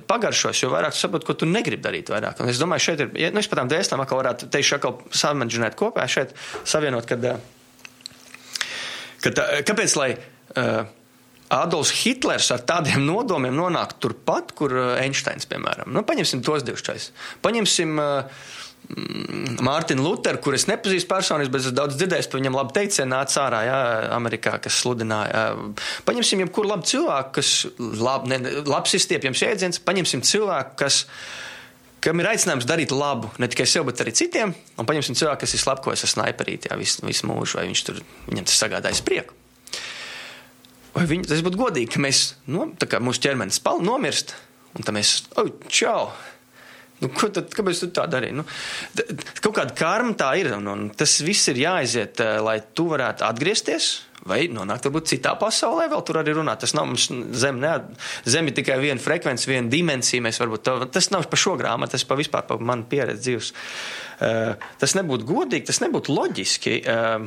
[0.08, 2.44] pagaršos, jo vairāk saproti, ko tu negribi darīt vairāk.
[2.44, 5.00] Un es domāju, šeit ir, ja, nu, es pat tām dēslām atkal varētu teikt, atkal
[5.24, 6.36] samanģinēt kopā, šeit
[6.68, 7.40] savienot, kad uh,
[9.22, 10.82] Ka tā, kāpēc lai uh,
[11.52, 15.92] Adolfs Hitlers ar tādiem nodomiem nonāk turpat, kur uh, Einsteins, piemēram?
[15.94, 17.10] Nu, paņemsim tos divus čais.
[17.44, 18.50] Paņemsim uh,
[19.62, 23.44] Mārtiņu Lutheru, kur es nepazīstu personiski, bet es daudz dzirdēju, ka viņam labi teicieni nāca
[23.44, 23.78] ārā, jā,
[24.16, 25.44] Amerikā, kas sludināja.
[26.08, 31.04] Paņemsim jebkuru labu cilvēku, kas lab, ne, labs izstiepjams jēdziens, paņemsim cilvēku, kas
[32.02, 34.54] kam ir aicinājums darīt labu ne tikai sev, bet arī citiem.
[34.78, 38.48] Un paņemsim cilvēku, kas ir slepkavojis ar sniperīti visu, visu mūžu, vai viņš tur, viņam
[38.48, 39.38] tas sagādājas prieku.
[40.92, 44.34] Vai viņi, tas būtu godīgi, ka mēs, no, kā mūsu ķermenis pal, nomirst,
[44.76, 46.10] un tad mēs, oh, čau!
[47.02, 48.36] Nu, ko tad, kāpēc tu tā darīji?
[48.38, 48.44] Nu,
[49.42, 53.26] kaut kāda karma tā ir, un, un tas viss ir jāaiziet, eh, lai tu varētu
[53.26, 53.88] atgriezties
[54.28, 56.62] vai nonākt varbūt citā pasaulē, vēl tur arī runāt.
[56.62, 57.74] Tas nav mums zem, ne,
[58.28, 60.24] zem ir tikai viena frekvence, viena dimensija.
[60.24, 63.52] Mēs varbūt tā, tas nav par šo grāmatu, tas pa vispār par manu pieredzi dzīves.
[64.22, 66.76] Uh, tas nebūtu godīgi, tas nebūtu loģiski.
[66.86, 67.26] Uh,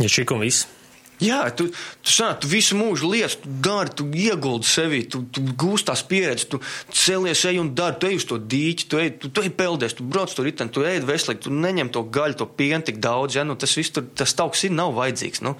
[0.00, 0.68] ja šī viss.
[1.20, 5.44] Jā, tu, tu, sanā, tu visu mūžu lietas, tu dari, tu ieguldi sevi, tu, tu
[5.60, 6.60] gūsti tās pieredzes, tu
[6.96, 9.96] celies, ej un dari, tu ej uz to dīķi, tu ej, tu, tu ej peldies,
[9.98, 13.36] tu brauc tur riteni, tu ej veselīgi, tu neņem to gaļu, to pienu tik daudz,
[13.36, 15.58] ja, nu tas viss tur, tas tauks ir, nav vajadzīgs, nu.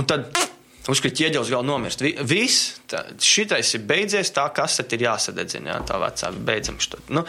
[0.00, 0.32] Un tad
[0.86, 2.02] Uzskatīt, ieģelis vēl nomirst.
[2.30, 7.00] Viss, tā, šitais ir beidzies, tā kasete ir jāsadedzina, jā, tā vecā, beidzam šo.
[7.10, 7.24] Nu,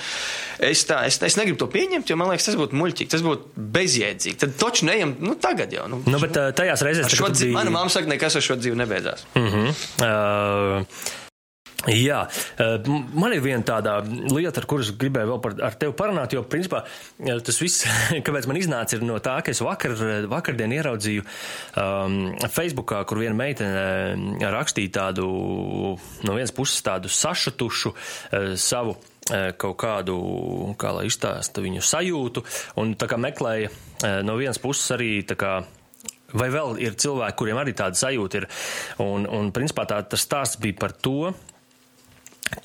[0.63, 3.67] es, tā, es, es negribu to pieņemt, jo man liekas, tas būtu muļķīgi, tas būtu
[3.77, 4.39] bezjēdzīgi.
[4.45, 5.87] Tad taču neejam, nu, tagad jau.
[5.89, 7.53] Nu, nu bet tajās reizēs, dzīvi...
[7.57, 9.25] Mana mamma saka, nekas ar šo dzīvi nebeidzās.
[9.35, 9.79] Mm -hmm.
[10.05, 11.25] uh...
[11.85, 12.23] Jā,
[12.57, 13.99] eh, man ir viena tāda
[14.33, 16.81] lieta, ar kuras gribēju vēl par, ar tevi parunāt, jo, principā,
[17.21, 17.85] eh, tas viss,
[18.25, 19.93] kāpēc man iznāca, ir no tā, ka es vakar,
[20.27, 22.17] vakardien ieraudzīju um,
[22.49, 25.27] Facebookā, kur viena meitene eh, rakstīja tādu,
[26.25, 28.97] no vienas puses tādu sašutušu uh, savu
[29.27, 30.13] kaut kādu,
[30.79, 32.43] kā lai izstāsta viņu sajūtu,
[32.79, 35.57] un tā kā meklēja no vienas puses arī tā kā
[36.35, 38.45] Vai vēl ir cilvēki, kuriem arī tāda sajūta ir?
[38.99, 41.31] Un, un principā tā, tas stāsts bija par to,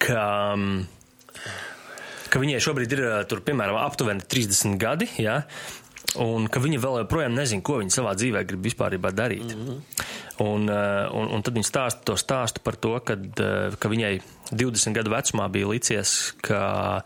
[0.03, 0.25] ka,
[2.33, 5.43] ka viņai šobrīd ir tur, piemēram, aptuveni 30 gadi, ja,
[6.21, 9.55] un ka viņa vēl joprojām nezina, ko viņa savā dzīvē grib vispār darīt.
[9.55, 10.07] Mm -hmm.
[10.45, 13.43] un, un, un tad viņa stāsta to stāstu par to, kad,
[13.79, 14.21] ka viņai
[14.53, 17.03] 20 gadu vecumā bija licies, ka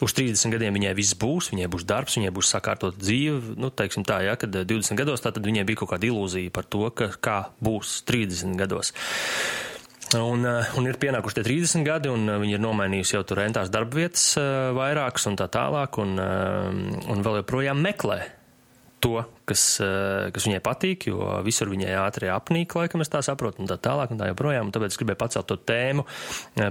[0.00, 3.56] uz 30 gadiem viņai viss būs, viņai būs darbs, viņai būs sakārtot dzīve.
[3.60, 6.64] Nu, teiksim tā, ja, kad 20 gados tā tad viņai bija kaut kāda ilūzija par
[6.64, 8.94] to, ka, kā būs 30 gados.
[10.18, 13.38] Un, eh, un ir pienākuši tie 30 gadi, un eh, viņi ir nomainījusi jau tur
[13.44, 18.18] rentās darba vietas eh, vairākas un tā tālāk, un, un vēl joprojām meklē
[19.00, 23.70] to, kas, kas viņai patīk, jo visur viņai ātri apnīk, laikam es tā saprotu, un
[23.70, 24.68] tā tālāk, un tā joprojām.
[24.68, 26.04] Un tāpēc es gribēju pacelt to tēmu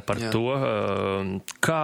[0.05, 0.29] par Jā.
[0.29, 0.43] to,
[1.57, 1.79] kā,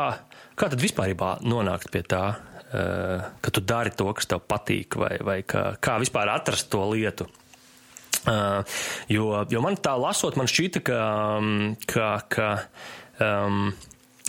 [0.54, 2.28] kā tad vispārībā nonākt pie tā,
[2.70, 7.26] ka tu dari to, kas tev patīk, vai, vai kā, kā vispār atrast to lietu,
[9.16, 11.02] jo, jo man tā lasot, man šķita, ka,
[11.40, 12.50] um, ka, ka,
[13.22, 13.70] um,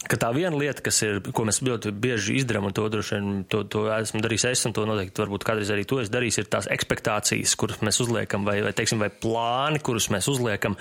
[0.06, 3.43] ka tā viena lieta, kas ir, ko mēs ļoti bieži izdarām, un to droši vien
[3.51, 6.51] to, to esmu darījis es, un to noteikti varbūt kādreiz arī to es darīšu, ir
[6.52, 10.78] tās expectācijas, kuras mēs uzliekam, vai, vai, teiksim, vai plāni, kurus mēs uzliekam,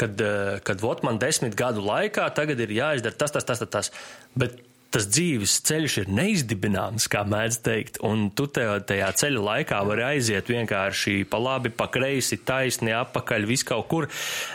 [0.00, 0.22] kad,
[0.66, 3.76] kad vot man desmit gadu laikā tagad ir jāizdara tas, tas, tas, tas.
[3.78, 3.94] tas.
[4.36, 4.65] Bet
[4.96, 10.06] tas dzīves ceļš ir neizdibināms, kā mēdz teikt, un tu te, tajā ceļa laikā vari
[10.06, 14.08] aiziet vienkārši pa labi, pa kreisi, taisni, apakaļ, vis kaut kur,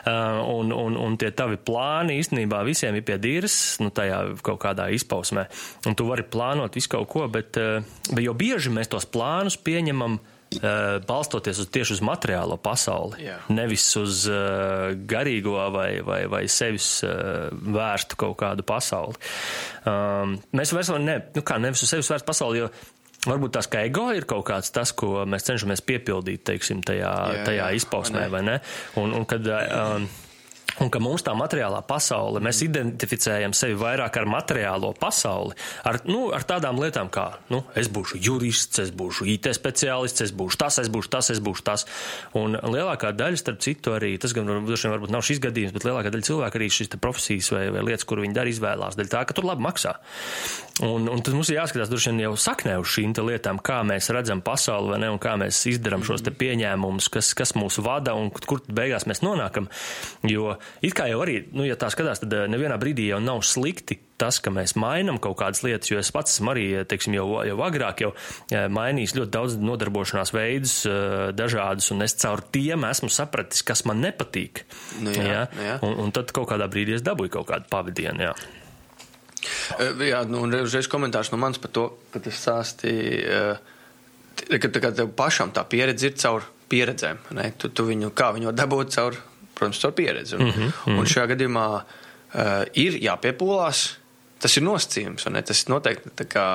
[0.08, 4.90] un, un, un tie tavi plāni īstenībā visiem ir pie dīras, nu, tajā kaut kādā
[4.96, 5.46] izpausmē.
[5.86, 7.62] Un tu vari plānot visu kaut ko, bet,
[8.10, 10.18] bet jo bieži mēs tos plānus pieņemam
[11.08, 13.38] balstoties uz tieši uz materiālo pasauli, Jā.
[13.56, 19.16] nevis uz uh, garīgo vai, vai, vai sevis uh, vērstu kaut kādu pasauli.
[19.88, 22.72] Um, mēs vairs ne, nu kā, nevis uz sevis vērstu pasauli, jo
[23.28, 27.46] varbūt tās kā ego ir kaut kāds tas, ko mēs cenšamies piepildīt, teiksim, tajā, Jā,
[27.48, 28.60] tajā jā, izpausmē, vai vai ne?
[29.02, 30.08] Un, un kad, um,
[30.82, 35.54] Un ka mums tā materiālā pasaule, mēs identificējam sevi vairāk ar materiālo pasauli,
[35.86, 40.34] ar, nu, ar tādām lietām kā, nu, es būšu jurists, es būšu IT speciālists, es
[40.34, 41.86] būšu tas, es būšu tas, es būšu tas.
[42.38, 46.30] Un lielākā daļa, starp citu, arī tas gan varbūt nav šis gadījums, bet lielākā daļa
[46.32, 49.52] cilvēku arī šīs profesijas vai, vai lietas, kur viņi dara, izvēlās dēļ tā, ka tur
[49.52, 49.96] labi maksā.
[50.82, 54.10] Un, un tad mums ir jāskatās droši vien jau saknē uz šīm lietām, kā mēs
[54.16, 58.16] redzam pasauli, vai ne, un kā mēs izdarām šos te pieņēmumus, kas, kas mūs vada
[58.18, 59.70] un kur beigās mēs nonākam.
[60.26, 63.44] Jo it kā jau arī, nu, ja tā skatās, tad eh, nevienā brīdī jau nav
[63.48, 67.26] slikti tas, ka mēs mainām kaut kādas lietas, jo es pats esmu arī, teiksim, jau,
[67.48, 72.86] jau agrāk jau eh, mainījis ļoti daudz nodarbošanās veidus, eh, dažādus, un es caur tiem
[72.90, 74.64] esmu sapratis, kas man nepatīk.
[75.02, 75.44] Nu jā, ja?
[75.58, 75.78] nu jā.
[75.88, 78.36] Un, un tad kaut kādā brīdī es dabūju kaut kādu pavadienu, jā.
[80.06, 83.56] Jā, nu, un uzreiz komentārs no manis par to, ka tas stāstīja,
[84.62, 87.20] ka tev pašam tā pieredze ir caur pieredzēm.
[87.38, 87.50] Ne?
[87.60, 89.18] Tu, tu viņu, kā viņu dabūt caur,
[89.62, 90.38] protams, caur pieredzi.
[90.38, 91.00] Un, mm -hmm.
[91.00, 93.88] un šajā gadījumā uh, ir jāpiepūlās.
[94.42, 95.42] Tas ir nosacījums, un ne?
[95.46, 96.48] tas noteikti kā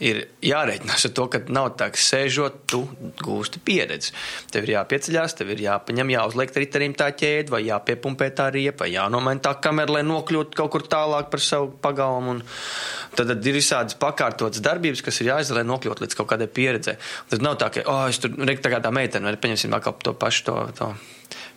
[0.00, 2.80] ir jārēķinās ar to, ka nav tā, ka sēžot, tu
[3.20, 4.14] gūsti pieredzi.
[4.52, 8.94] Tev ir jāpieceļās, tev ir jāpaņem, jāuzliek ritenim tā ķēde, vai jāpiepumpē tā riepa, vai
[8.94, 12.38] jānomaina tā kamera, lai nokļūtu kaut kur tālāk par savu pagalmu.
[12.38, 12.42] Un
[13.16, 16.96] tad, tad ir visādas pakārtotas darbības, kas ir jāizdara, lai nokļūtu līdz kaut kādai pieredzē.
[17.32, 19.98] Tad nav tā, ka, oh, es tur, re, tā kā tā meitene, vai paņemsim atkal
[20.00, 20.94] to pašu to, to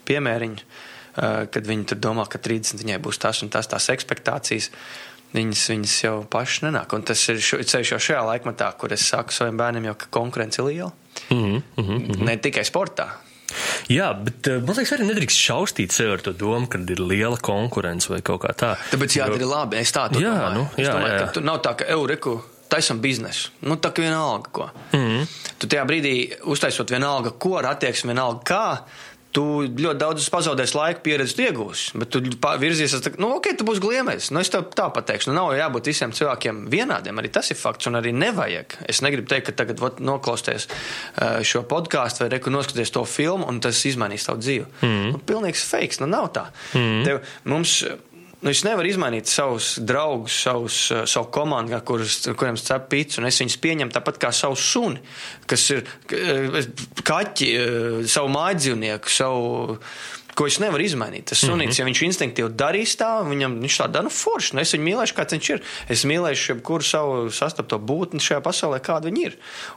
[0.08, 4.70] piemēriņu, uh, kad viņi tur domā, ka 30 viņai būs tas un tas, tās ekspektācijas
[5.34, 6.94] viņas, viņas jau pašas nenāk.
[6.96, 10.62] Un tas ir ceļš jau šajā laikmatā, kur es saku saviem bērniem, jau, ka konkurence
[10.62, 10.92] ir liela.
[11.30, 12.24] Mm -hmm.
[12.24, 13.08] Ne tikai sportā.
[13.92, 17.36] Jā, bet eh, man liekas, arī nedrīkst šaustīt sevi ar to domu, ka ir liela
[17.36, 18.72] konkurence vai kaut kā tā.
[18.90, 19.76] Tāpēc jādara labi.
[19.76, 20.54] Es tā to Jā, domāju.
[20.54, 21.18] nu, es jā, domāju, jā.
[21.18, 23.50] ka tu nav tā, ka euriku taisam biznesu.
[23.60, 24.70] Nu, tā kā vienalga, ko.
[24.92, 24.98] Mm.
[24.98, 25.26] -hmm.
[25.58, 28.78] Tu tajā brīdī uztaisot vienalga, ko ar attieksmi, vienalga kā.
[29.34, 32.20] Tu ļoti daudz pazaudēsi laiku, pieredzi iegūsi, bet tu
[32.62, 34.30] virzies, tā, nu, ok, tu būsi gliemējis.
[34.30, 37.90] Nu, es tev tā pateikšu, nu, nav jābūt visiem cilvēkiem vienādiem, arī tas ir fakts,
[37.90, 38.78] un arī nevajag.
[38.86, 43.48] Es negribu teikt, ka tagad vot, noklausties uh, šo podkāstu vai reku noskaties to filmu,
[43.50, 44.70] un tas izmainīs tavu dzīvi.
[44.86, 45.12] Mm.
[45.16, 46.46] Nu, pilnīgs fakes, nu, nav tā.
[46.78, 47.02] Mm.
[47.08, 47.80] Tev, mums,
[48.44, 53.28] Nu, es nevaru izmainīt savus draugus, savus, uh, savu komandu, kurus, kuriem cep pīcis, un
[53.30, 55.00] es viņus pieņemu tāpat kā savu suni,
[55.48, 56.58] kas ir uh,
[57.08, 59.78] kaķi, uh, savu mājdzīvnieku, savu.
[60.34, 61.28] Ko es nevaru izmainīt.
[61.30, 61.78] Tas sunīts, mm -hmm.
[61.78, 64.56] ja viņš instinktīvi darīs tā, viņam viņš tā dara, nu, forši.
[64.56, 65.62] Nu, es viņu mīlēšu, kāds viņš ir.
[65.94, 69.36] Es mīlēšu jebkuru savu sastapto būtni šajā pasaulē, kāda viņi ir.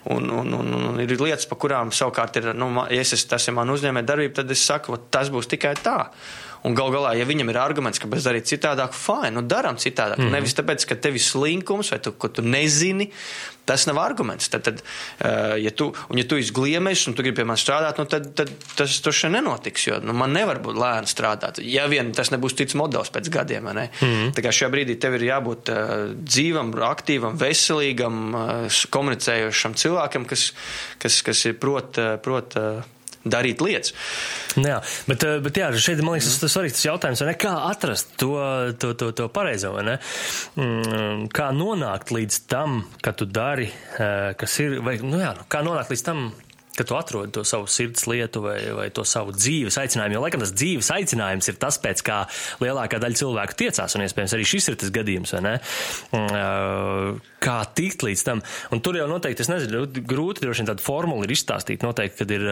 [0.10, 3.54] Un, un, un, un ir lietas, pa kurām savukārt ir, nu, ja es, tas ir
[3.54, 6.10] man uzņēmē darbība, tad es saku, "Vot tas būs tikai tā.
[6.64, 10.18] Un gal galā, ja viņam ir arguments, ka mēs darām citādāk, fine, nu darām citādāk.
[10.18, 10.38] Mm -hmm.
[10.40, 13.12] Nevis tāpēc, ka tev ir slinkums vai tu, ko tu nezini.
[13.68, 14.48] Tas nav arguments.
[14.48, 17.66] Tad, tad uh, ja tu, un ja tu esi gliemējis un tu gribi pie manis
[17.66, 19.88] strādāt, nu, tad, tad tas tur šeit nenotiks.
[19.88, 21.60] Jo nu, man nevar būt lēni strādāt.
[21.60, 23.64] Ja vien tas nebūs cits modelis pēc gadiem.
[23.64, 23.90] ne?
[24.02, 24.34] Mm -hmm.
[24.34, 30.54] Tā kā šajā brīdī tev ir jābūt uh, dzīvam, aktīvam, veselīgam, uh, komunicējošam cilvēkam, kas,
[30.98, 32.00] kas, kas ir prot.
[32.24, 32.84] Prot uh,
[33.34, 33.94] darīt lietas.
[34.58, 34.80] Jā,
[35.10, 37.36] bet, eh, bet jā, šeit man liekas, tas ir svarīgs jautājums, ne?
[37.40, 38.34] Kā atrast to,
[38.82, 39.98] to, to, to pareizo, ne?
[40.58, 45.64] Mm, Kā nonākt līdz tam, ka tu dari, eh, kas ir, vai, nu jā, kā
[45.66, 46.28] nonākt līdz tam,
[46.78, 50.18] ka tu atrodi to savu sirds lietu vai, vai to savu dzīves aicinājumu.
[50.18, 52.20] Jo, laikam, tas dzīves aicinājums ir tas, pēc kā
[52.62, 55.56] lielākā daļa cilvēku tiecās, un iespējams arī šis ir tas gadījums, vai ne?
[57.42, 58.42] Kā tikt līdz tam?
[58.74, 61.86] Un tur jau noteikti, es nezinu, grūti droši vien tādu formulu ir izstāstīt.
[61.86, 62.46] Noteikti, kad ir,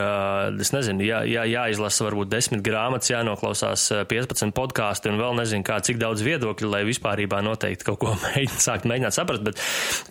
[0.62, 5.66] es nezinu, jā, jā, jāizlasa varbūt desmit grāmatas, jānoklausās eh, 15 podkāsti un vēl nezinu,
[5.66, 9.46] kā cik daudz viedokļu, lai vispārībā noteikti kaut ko mēģināt, sākt mēģināt saprast.
[9.46, 9.62] Bet,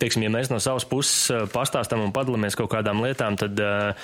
[0.02, 3.58] teiksim, ja mēs no savas puses pastāstam un padalāmies kaut kādām lietām, tad.
[3.62, 4.03] eh,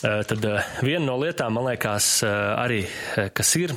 [0.00, 3.74] Tad eh, viena no lietām, man liekas, eh, arī eh, kas ir,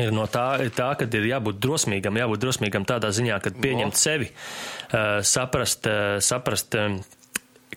[0.00, 3.98] ir no tā, ir tā, ka ir jābūt drosmīgam, jābūt drosmīgam tādā ziņā, ka pieņemt
[3.98, 6.96] sevi, eh, saprast, eh, saprast, eh,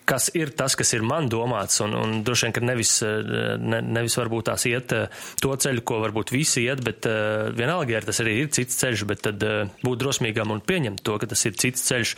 [0.08, 4.16] kas ir tas, kas ir man domāts, un, un droši vien, ka nevis, ne, nevis
[4.18, 4.94] varbūt tās iet
[5.42, 9.04] to ceļu, ko varbūt visi iet, bet uh, vienalga, ja tas arī ir cits ceļš,
[9.08, 9.46] bet tad
[9.82, 12.14] būt drosmīgam un pieņemt to, ka tas ir cits ceļš,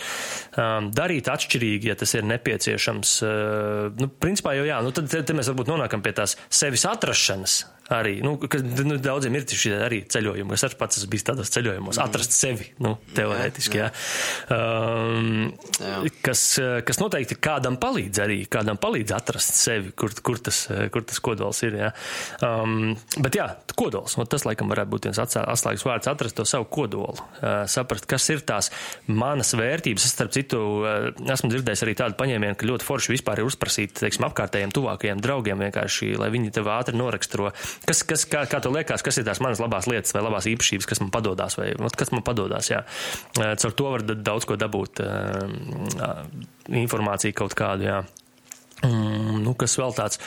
[0.56, 3.15] um, darīt atšķirīgi, ja tas ir nepieciešams.
[4.01, 7.62] Nu, principā jau jā, nu tad te, te mēs varbūt nonākam pie tās sevis atrašanas,
[7.93, 10.56] arī, nu, ka, nu, daudziem ir šie arī ceļojumi.
[10.56, 12.05] Es arī pats esmu bijis tādos ceļojumos, mm.
[12.06, 13.90] atrast sevi, nu, teorētiski, jā.
[14.48, 14.56] jā.
[14.56, 15.51] Um,
[15.81, 15.98] jā.
[16.24, 16.44] Kas,
[16.86, 21.61] kas noteikti kādam palīdz arī, kādam palīdz atrast sevi, kur, kur, tas, kur tas kodols
[21.66, 21.90] ir, jā.
[22.44, 26.69] Um, bet jā, kodols, nu, tas laikam varētu būt viens atslēgas vārds, atrast to savu
[26.73, 28.70] kodolu, uh, saprast, kas ir tās
[29.11, 30.09] manas vērtības.
[30.09, 33.97] Es, starp citu, uh, esmu dzirdējis arī tādu paņēmienu, ka ļoti forši vispār ir uzprasīt,
[34.01, 37.52] teiksim, apkārtējiem tuvākajiem draugiem vienkārši, lai viņi tev ātri noraksturo
[37.84, 40.88] Kas, kas, kā, kā tev liekas, kas ir tās manas labās lietas vai labās īpašības,
[40.88, 42.70] kas man padodas, vai kas man padodas?
[42.72, 42.84] Jā.
[43.36, 45.02] Caur to var daudz ko dabūt,
[46.84, 48.02] informāciju kaut kādu, jā.
[48.84, 50.20] Mm, nu, kas vēl tāds?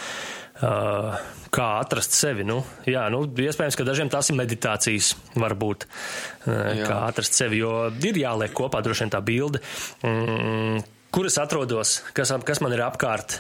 [0.58, 1.14] Uh,
[1.54, 2.42] kā atrast sevi.
[2.48, 6.88] Nu, jā, nu, iespējams, ka dažiem tās ir meditācijas, varbūt, uh, jā.
[6.88, 9.62] kā atrast sevi, jo ir jāliek kopā droši vien tā bilde.
[10.02, 10.82] Mm,
[11.18, 13.40] kur es atrodos, kas, kas man ir apkārt,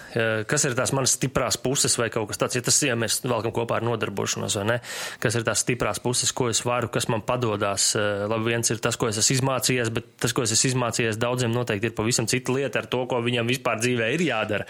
[0.49, 3.51] kas ir tās manas stiprās puses vai kaut kas tāds, ja tas, ja mēs valkam
[3.53, 4.77] kopā ar nodarbošanos vai ne,
[5.21, 7.91] kas ir tās stiprās puses, ko es varu, kas man padodas.
[7.93, 11.53] Labi, viens ir tas, ko es esmu izmācījies, bet tas, ko es esmu izmācījies, daudziem
[11.53, 14.65] noteikti ir pavisam cita lieta ar to, ko viņam vispār dzīvē ir jādara.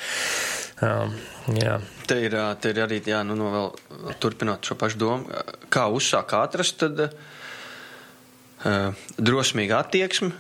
[0.84, 1.16] Um,
[1.56, 1.78] jā.
[2.12, 5.40] Te ir, te ir arī, jā, nu, no vēl turpinot šo pašu domu,
[5.72, 10.34] kā uzsāk atrast, tad uh, drosmīga attieksme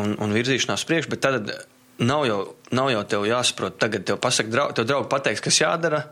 [0.00, 1.52] un, un virzīšanās priekš, bet tad
[1.98, 2.40] nav jau,
[2.72, 6.02] nav jau tev jāsaprot, tagad tev pasaka, draug, tev draugi pateiks, kas jādara,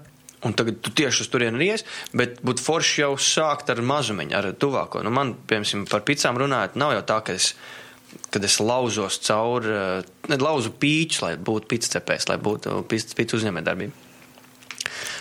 [0.47, 1.85] un tagad tu tieši uz turieni ies,
[2.17, 5.05] bet būtu forši jau sākt ar mazumiņu, ar tuvāko.
[5.05, 7.53] Nu, man, piemēram, par picām runājot, nav jau tā, ka es,
[8.33, 9.75] kad es lauzos cauri,
[10.31, 14.10] ne, lauzu pīčus, lai būtu pizcepējs, lai būtu pīcis uzņēmē darbība.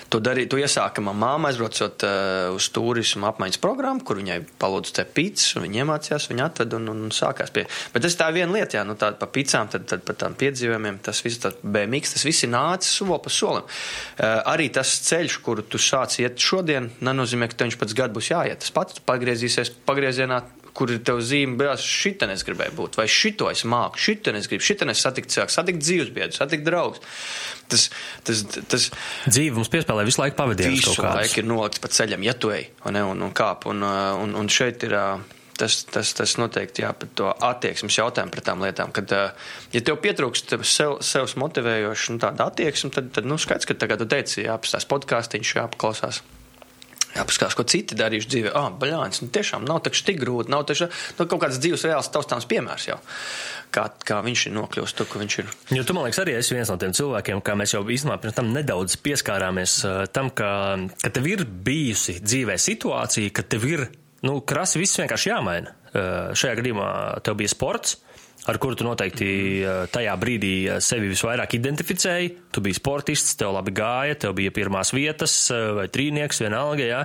[0.09, 4.95] To, darī, to iesāka manā māma, aizbraucot uh, uz turismu apmaiņas programmu, kur viņai palūdza
[4.97, 7.67] te pīcis, un viņa iemācījās, viņa atveda un, un, un sākās pie.
[7.93, 10.97] Bet tas tā viena lieta, jā, nu tāda pa pīcām, tad, tad par tām piedzīvojumiem,
[11.05, 13.67] tas viss tāds BMX, tas viss ir nācis soli pa solim.
[13.67, 18.17] Uh, arī tas ceļš, kuru tu sāc iet šodien, nenozīmē, ka tev viņš pēc gadu
[18.17, 18.63] būs jāiet.
[18.65, 20.41] Tas pats pagriezīsies pagriezienā
[20.77, 24.49] kur ir tev zīme, bet šitā es gribēju būt, vai šito es māku, šitā es
[24.51, 27.01] gribu, šitā es satikt cilvēku, satikt dzīvesbiedru, satikt draugus.
[27.69, 27.89] Tas,
[28.25, 28.87] tas, tas
[29.29, 30.71] dzīve mums piespēlē visu laiku pavadīt.
[30.73, 33.69] Visu laiku ir nolikts pa ceļam, ja tu ej un, un, un kāp.
[33.69, 34.97] Un, un, un šeit ir.
[35.59, 38.93] Tas, tas, tas noteikti jā, par to attieksmes jautājumu pret tām lietām.
[38.95, 39.11] Kad,
[39.75, 43.99] ja tev pietrūkst sev, sev motivējoša nu, tāda attieksme, tad, tad nu, skaidrs, ka tagad
[43.99, 46.21] tu teici, jāapstās podkāstīņš, jāpaklausās
[47.15, 48.51] jāpaskatās, ko citi darījuši dzīvē.
[48.57, 52.47] Ah, baļāns, nu tiešām nav tik grūti, nav taču nu, kaut kāds dzīves reāls taustāms
[52.49, 52.99] piemērs jau.
[53.73, 55.49] Kā, kā viņš ir nokļuvis tur, kur viņš ir.
[55.77, 58.37] Jo tu, man liekas, arī esi viens no tiem cilvēkiem, kā mēs jau īstenībā pirms
[58.39, 60.51] tam nedaudz pieskārāmies uh, tam, ka,
[61.03, 63.85] ka tev ir bijusi dzīvē situācija, ka tev ir,
[64.25, 65.75] nu, krasi viss vienkārši jāmaina.
[65.89, 66.89] Uh, šajā gadījumā
[67.25, 67.99] tev bija sports
[68.47, 69.27] ar kuru tu noteikti
[69.59, 72.31] eh, tajā brīdī eh, sevi visvairāk identificēji.
[72.55, 77.03] Tu biji sportists, tev labi gāja, tev bija pirmās vietas eh, vai trīnieks, vienalga, jā,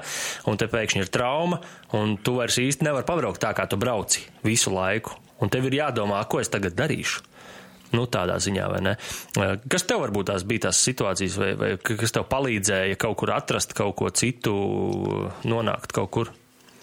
[0.50, 1.60] un te pēkšņi ir trauma,
[1.98, 5.18] un tu vairs īsti nevari pabraukt tā, kā tu brauci visu laiku.
[5.42, 7.24] Un tev ir jādomā, ko es tagad darīšu.
[7.94, 8.92] Nu, tādā ziņā, vai ne?
[9.70, 13.74] Kas tev varbūt tās bija tās situācijas, vai, vai kas tev palīdzēja kaut kur atrast
[13.76, 14.54] kaut ko citu,
[15.46, 16.32] nonākt kaut kur?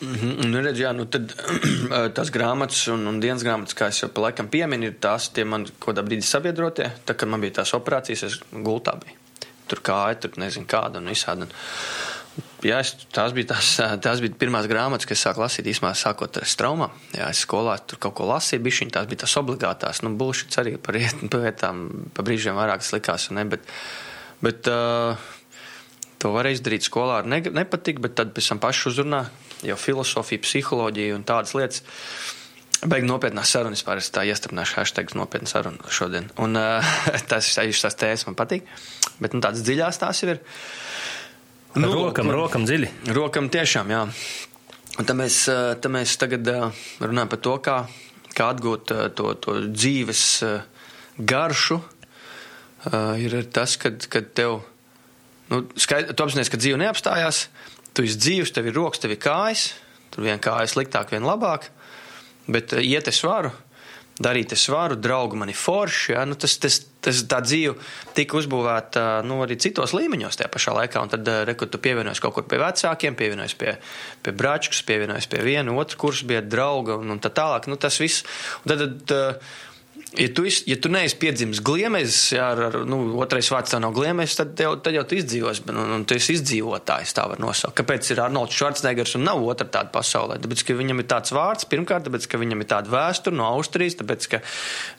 [0.02, 0.46] Mm -hmm.
[0.46, 1.34] nu, redz, jā, nu tad
[2.18, 5.96] tās grāmatas un, un dienas grāmatas, kā jau laikam pieminu, ir tās tie man kaut
[5.96, 6.92] kādā brīdī sabiedrotie.
[7.06, 9.18] Tā, kad man bija tās operācijas, es gultā biju.
[9.68, 11.46] Tur kāja, tur nezinu kāda un visādi.
[12.64, 13.70] Jā, es, tās, bija tās,
[14.02, 16.92] tās bija pirmās grāmatas, kas sāk lasīt īsumā sākot ar straumām.
[17.14, 20.02] Jā, es skolā tur kaut ko lasīju, bišķiņ, tās bija tās obligātās.
[20.02, 23.62] Nu, būšits arī par lietām, pa brīžiem vairāk tas likās, ne, bet,
[24.42, 25.18] bet uh,
[26.18, 29.26] to varēja izdarīt skolā ar ne, nepatik, bet tad pēc tam pašu uzrunā
[29.66, 31.84] jau filozofija, psiholoģija un tādas lietas.
[32.82, 36.32] Beig nopietnās sarunas, vispār es tā iestrādāšu hashtag nopietnu sarunu šodien.
[36.42, 36.94] Un uh,
[37.32, 38.66] tas ir tās tēmas, man patīk.
[39.22, 40.40] Bet nu, tādas dziļās tās ir.
[41.78, 42.90] Nu, rokam, nu, rokam dziļi.
[43.16, 44.02] Rokam tiešām, jā.
[45.00, 45.46] Un tad mēs,
[45.80, 46.50] tad mēs tagad
[47.00, 47.78] runājam par to, kā,
[48.36, 50.26] kā atgūt to, to dzīves
[51.32, 51.80] garšu.
[53.22, 54.58] Ir tas, kad, kad tev,
[55.54, 57.46] nu, skaidrs, ka dzīve neapstājās,
[57.96, 59.72] tu esi dzīves, tev ir rokas, tev ir kājas,
[60.14, 61.70] tur viena kāja sliktāk, viena labāk,
[62.52, 63.52] bet uh, iet es varu,
[64.22, 66.26] darīt es varu, draugi mani forši, ja?
[66.30, 67.74] nu, tas, tas, tas tā dzīve
[68.18, 72.22] tika uzbūvēta nu, arī citos līmeņos tajā pašā laikā, un tad, uh, rekur, tu pievienojies
[72.24, 73.76] kaut kur pie vecākiem, pievienojies pie,
[74.22, 78.00] pie bračkas, pievienojies pie viena, otru kursu bija drauga un, un tā tālāk, nu, tas
[78.04, 78.26] viss,
[78.64, 79.44] un tad, tad
[80.18, 83.80] ja tu, is, ja tu neesi piedzimis gliemezis, jā, ar, ar nu, otrais vārds tā
[83.82, 87.40] nav gliemezis, tad, tev, tad jau tu izdzīvos, un, un tu esi izdzīvotājs, tā var
[87.42, 87.78] nosaukt.
[87.80, 90.38] Kāpēc ir Arnolds Švarcnegers un nav otra tāda pasaulē?
[90.44, 93.98] Tāpēc, ka viņam ir tāds vārds, pirmkārt, tāpēc, ka viņam ir tāda vēsture no Austrijas,
[94.02, 94.42] tāpēc, ka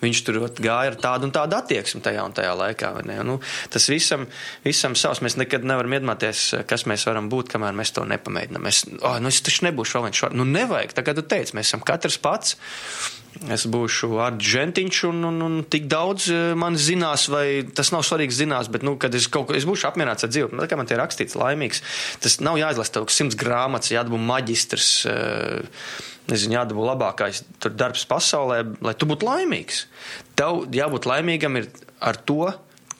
[0.02, 2.94] viņš tur gāja ar tādu un tādu attieksmi tajā un tajā laikā.
[3.28, 3.38] Nu,
[3.72, 4.26] tas visam,
[4.64, 8.70] visam savs, mēs nekad nevaram iedomāties, kas mēs varam būt, kamēr mēs to nepamēģinām.
[8.70, 10.38] Es, oh, nu, es taču nebūšu vēl viens šāds.
[10.38, 12.56] Nu, nevajag, tā kā tu teici, mēs esam katrs pats.
[13.52, 18.36] Es būšu Arģentiņš, un, un, un tik daudz eh, man zinās, vai tas nav svarīgi
[18.42, 20.90] zinās, bet, nu, kad es kaut ko, es būšu apmierināts ar dzīvi, tā kā man
[20.90, 21.80] tie rakstīts laimīgs,
[22.22, 25.80] tas nav jāizlasa tev simts grāmatas, jādabū maģistrs, eh,
[26.28, 27.42] nezinu, jādabū labākais
[27.72, 29.86] darbs pasaulē, lai tu būtu laimīgs.
[30.38, 31.72] Tev jābūt laimīgam ir
[32.04, 32.52] ar to,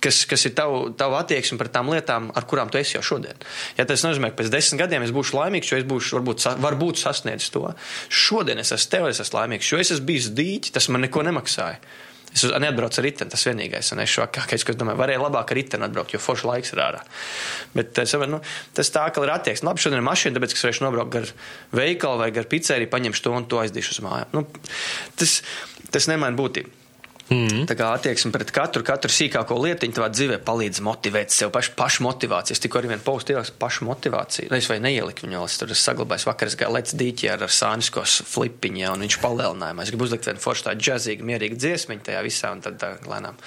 [0.03, 3.39] kas, kas ir tava tav attieksme pret tām lietām, ar kurām tu esi jau šodien.
[3.79, 7.03] Ja tas nozīmē, ka pēc desmit gadiem es būšu laimīgs, jo es būšu varbūt, varbūt
[7.03, 7.69] sasniedzis to.
[8.09, 11.25] Šodien es esmu tev, es esmu laimīgs, jo es esmu bijis dīķis, tas man neko
[11.29, 11.79] nemaksāja.
[12.33, 13.91] Es neatbraucu ar riteni, tas vienīgais.
[13.93, 16.81] Un es šokākais, ka es domāju, varēja labāk ar riteni atbraukt, jo forši laiks ir
[16.81, 17.03] ārā.
[17.77, 18.41] Bet es, nu,
[18.73, 19.69] tas tā, ka ir attieksme.
[19.69, 21.29] Labi, šodien ir mašīna, tāpēc, es varēšu nobraukt gar
[21.77, 24.33] veikalu vai gar pizzeriju, paņemšu to un to aizdīšu uz mājām.
[24.33, 24.47] Nu,
[25.21, 25.43] tas,
[25.93, 26.82] tas nemaina būtību.
[27.33, 27.65] Mm.
[27.69, 32.05] Tā kā attieksme pret katru, katru sīkāko lietiņu tavā dzīvē palīdz motivēt sev pašu, pašu
[32.07, 32.57] motivāciju.
[32.57, 34.51] Es tikko arī vienu postu ieliku pašu motivāciju.
[34.57, 38.19] Es vai neieliku viņu, es tur saglabāju vakar, es gāju lec dīķi ar, ar sāniskos
[38.29, 39.87] flipiņā, un viņš palielinājumā.
[39.87, 43.39] Es gribu uzlikt vienu foršu tādu džazīgu, mierīgu dziesmiņu tajā visā, un tad tā lēnām.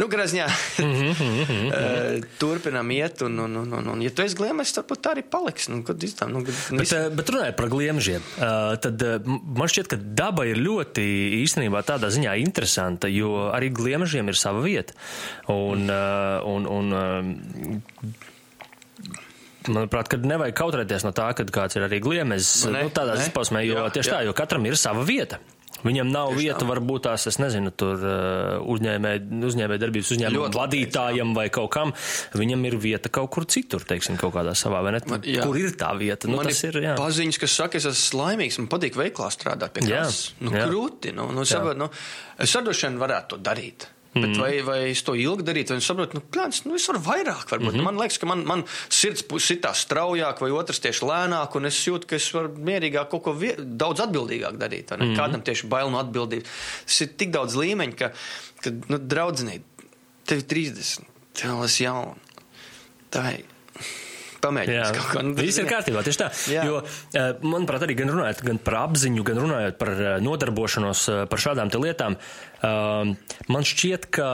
[0.00, 0.48] Nu, grazņā,
[0.82, 2.28] mm -hmm.
[2.42, 5.68] turpinam iet, un, un, un, un, un, ja tu esi gliemežs, tad tā arī paliks.
[5.70, 9.70] Nu, kad izdām, nu, kad, bet, uh, bet runājot par gliemežiem, uh, tad uh, man
[9.70, 11.04] šķiet, ka daba ir ļoti
[11.40, 14.96] īstenībā tādā ziņā interesanta, jo jo arī gliemežiem ir sava vieta.
[15.50, 18.18] Un, uh, un, un, uh,
[19.68, 22.64] Manuprāt, kad nevajag kautrēties no tā, ka kāds ir arī gliemezis.
[22.72, 24.14] Nu, tādā izpausmē, jo jā, tieši jā.
[24.14, 25.36] tā, jo katram ir sava vieta.
[25.86, 26.68] Viņam nav Tieši vieta, tā.
[26.70, 29.12] varbūt tās, es nezinu, tur uh, uzņēmē,
[29.50, 31.94] uzņēmē darbības uzņēmuma vadītājam vai kaut kam.
[32.36, 35.04] Viņam ir vieta kaut kur citur, teiksim, kaut kādā savā, vai ne?
[35.10, 35.46] Man, jā.
[35.46, 36.28] kur ir tā vieta?
[36.30, 36.96] Nu, man tas ir, jā.
[37.00, 40.26] Paziņas, kas saka, es esmu laimīgs, man patīk veiklā strādāt pie kādas.
[40.42, 40.66] Nu, jā.
[40.68, 41.88] krūti, nu, nu, sabat, nu,
[42.40, 43.88] es sadošanu varētu to darīt.
[44.10, 44.40] Bet mm.
[44.42, 47.44] vai, vai es to ilgi darītu, vai es saprotu, nu, plāns, nu, es varu vairāk,
[47.46, 47.76] varbūt.
[47.76, 47.86] Mm -hmm.
[47.86, 52.08] Man liekas, ka man, man sirds sitā straujāk, vai otrs tieši lēnāk, un es jūtu,
[52.10, 54.90] ka es varu mierīgāk kaut ko daudz atbildīgāk darīt.
[54.90, 55.16] Mm -hmm.
[55.16, 56.48] Kādam tieši bail no atbildības.
[56.86, 58.10] Tas ir tik daudz līmeņu, ka,
[58.62, 59.62] ka nu, draudzinīt,
[60.26, 62.16] tev ir 30, tev esi jauna.
[63.10, 63.44] Tā ir
[64.44, 65.24] pamēģināt kaut ko.
[65.24, 66.28] Nu, Viss ir kārtībā, tieši tā.
[66.52, 66.66] Jā.
[66.68, 66.82] Jo,
[67.14, 71.42] eh, manuprāt, arī gan runājot gan par apziņu, gan runājot par eh, nodarbošanos eh, par
[71.42, 72.16] šādām lietām,
[72.60, 74.30] man šķiet, ka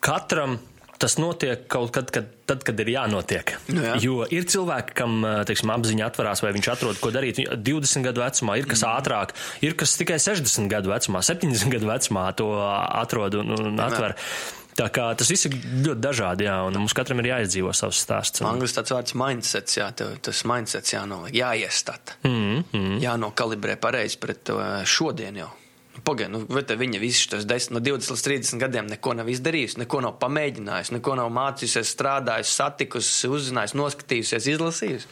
[0.00, 0.54] katram
[1.00, 3.52] tas notiek kaut kad, kad, tad, kad ir jānotiek.
[3.72, 3.94] Nu jā.
[4.04, 8.58] Jo ir cilvēki, kam teiksim, apziņa atverās, vai viņš atrod, ko darīt 20 gadu vecumā,
[8.60, 9.00] ir kas mm.
[9.00, 9.34] ātrāk,
[9.64, 14.16] ir kas tikai 60 gadu vecumā, 70 gadu vecumā to atrod un, un atver.
[14.16, 14.59] Jā.
[14.80, 18.44] Tā kā tas viss ir ļoti dažādi, jā, un mums katram ir jāizdzīvo savs stāsts.
[18.46, 23.00] Angļu tāds vārds mindsets, jā, tas mindsets jānoliek, jāiestata, mm, mm.
[23.04, 24.56] jānokalibrē pareizi pret to
[24.88, 25.50] šodien jau.
[25.90, 29.28] Nu, Pagaid, nu, vai viņa visu šos 10, no 20 līdz 30 gadiem neko nav
[29.28, 35.10] izdarījusi, neko nav pamēģinājusi, neko nav mācījusies, strādājusi, satikusi, uzzinājusi, noskatījusies, izlasījusi.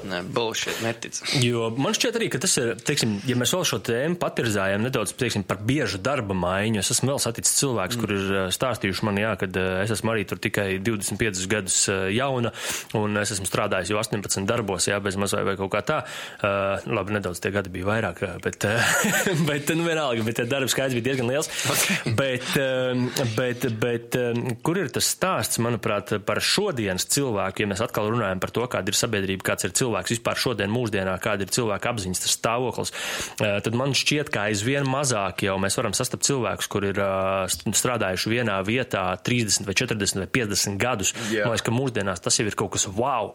[0.00, 1.18] Nē, bullshit, netic.
[1.44, 5.12] Jo man šķiet arī, ka tas ir, teiksim, ja mēs vēl šo tēmu patirzājam nedaudz,
[5.20, 8.02] teiksim, par biežu darba maiņu, es esmu vēl saticis cilvēks, mm.
[8.02, 11.76] kur ir eh, stāstījuši man, jā, kad eh, es esmu arī tur tikai 25 gadus
[11.92, 12.54] eh, jauna,
[12.98, 16.00] un es esmu strādājis jau 18 darbos, jā, bez mazai vai kaut kā tā.
[16.42, 18.64] Uh, labi, nedaudz tie gadi bija vairāk, bet,
[19.48, 21.50] bet nu vienalga, bet darba skaits bija diezgan liels.
[21.72, 22.14] Okay.
[22.18, 22.48] Bet,
[23.36, 24.18] bet, bet,
[24.64, 28.92] kur ir tas stāsts, manuprāt, par šodienas cilvēku, ja mēs atkal runājam par to, kāda
[28.92, 32.94] ir sabiedrība, kāds ir cilvēks, cilvēks vispār šodien mūsdienā, kāda ir cilvēka apziņas stāvoklis,
[33.38, 37.00] tad man šķiet, ka aizvien mazāk jau mēs varam sastapt cilvēkus, kur ir
[37.50, 41.12] strādājuši vienā vietā 30 vai 40 vai 50 gadus.
[41.28, 41.46] Yeah.
[41.46, 43.32] Man liekas, ka mūsdienās tas jau ir kaut kas wow.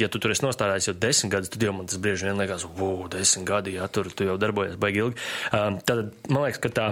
[0.00, 2.66] Ja tu tur esi nostādājis jau 10 gadus, tad jau man tas brīži vien liekas,
[2.78, 5.30] wow, 10 gadi, ja tur tu jau darbojies baigi ilgi.
[5.52, 6.88] Tad man liekas, ka tā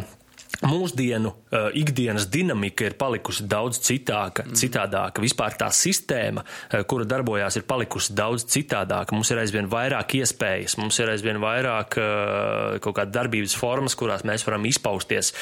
[0.66, 4.58] mūsdienu uh, ikdienas dinamika ir palikusi daudz citāka, mm.
[4.60, 5.22] citādāka.
[5.24, 9.16] Vispār tā sistēma, uh, kura darbojās, ir palikusi daudz citādāka.
[9.16, 14.24] Mums ir aizvien vairāk iespējas, mums ir aizvien vairāk uh, kaut kāda darbības formas, kurās
[14.28, 15.32] mēs varam izpausties.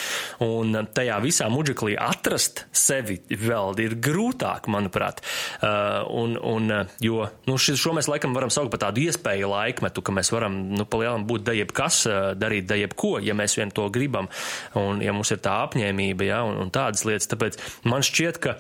[0.45, 5.25] Un tajā visā muģeklī atrast sevi vēl ir grūtāk, manuprāt.
[5.59, 6.71] Uh, un, un,
[7.03, 10.63] jo nu, šis, šo mēs laikam varam saukt par tādu iespēju laikmetu, ka mēs varam
[10.79, 12.05] nu, palielam būt da jebkas,
[12.39, 14.31] darīt da jebko, ja mēs vien to gribam.
[14.79, 17.31] Un, ja mums ir tā apņēmība ja, un, un tādas lietas.
[17.33, 18.59] Tāpēc man šķiet, ka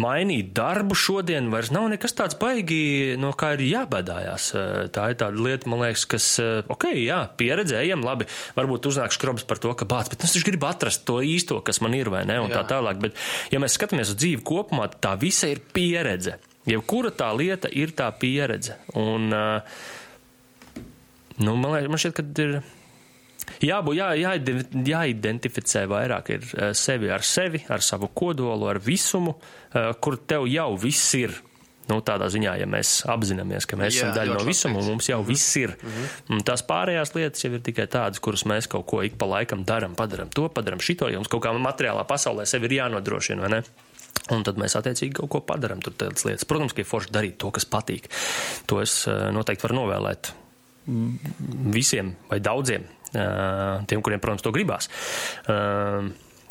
[0.00, 4.48] mainīt darbu šodien vairs nav nekas tāds baigi, no kā ir jābēdājās.
[4.94, 6.26] Tā ir tāda lieta, man liekas, kas,
[6.70, 8.28] ok, jā, pieredzējam, labi,
[8.58, 11.80] varbūt uznāk skrobs par to, ka bāc, bet es taču gribu atrast to īsto, kas
[11.84, 12.60] man ir vai ne, un jā.
[12.60, 13.00] tā tālāk.
[13.02, 13.18] Bet,
[13.52, 16.38] ja mēs skatāmies uz dzīvi kopumā, tā visa ir pieredze.
[16.68, 18.76] Jebkura tā lieta ir tā pieredze.
[19.00, 19.30] Un,
[21.40, 22.60] nu, man, liekas, man šķiet, ka ir
[23.64, 24.32] jābūt, jā, jā,
[24.92, 29.36] jāidentificē vairāk ir eh, sevi ar sevi, ar savu kodolu, ar visumu,
[29.72, 31.36] eh, kur tev jau viss ir.
[31.90, 35.08] Nu, tādā ziņā, ja mēs apzināmies, ka mēs jā, esam daļa no visuma, un mums
[35.08, 35.28] jau mm -hmm.
[35.28, 35.70] viss ir.
[35.70, 36.34] Mm -hmm.
[36.36, 39.64] Un tās pārējās lietas jau ir tikai tādas, kuras mēs kaut ko ik pa laikam
[39.64, 43.48] darām, padarām to, padarām šito, jo mums kaut kā materiālā pasaulē sevi ir jānodrošina, vai
[43.48, 43.62] ne?
[44.30, 46.44] Un tad mēs attiecīgi kaut ko padarām, tur tādas lietas.
[46.44, 48.06] Protams, ka ir forši darīt to, kas patīk.
[48.66, 50.32] To es eh, noteikti varu novēlēt
[51.72, 54.90] visiem vai daudziem tiem, kuriem, protams, to gribās.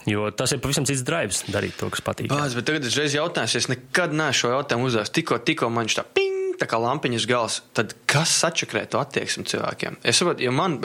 [0.07, 2.31] Jo tas ir pavisam cits drives darīt to, kas patīk.
[2.31, 5.11] Bāz, bet tagad es reiz jautāju, es nekad neesmu šo jautājumu uzdevis.
[5.15, 6.37] Tikko, tikko man viņš tā ping!
[6.59, 10.01] Tā kā lampiņas gals, tad kas atšakrē to attieksmi cilvēkiem?
[10.03, 10.75] Es saprotu, jo man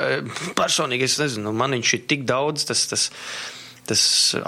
[0.54, 3.08] personīgi, es nezinu, man viņš ir tik daudz, tas, tas,
[3.90, 4.04] tas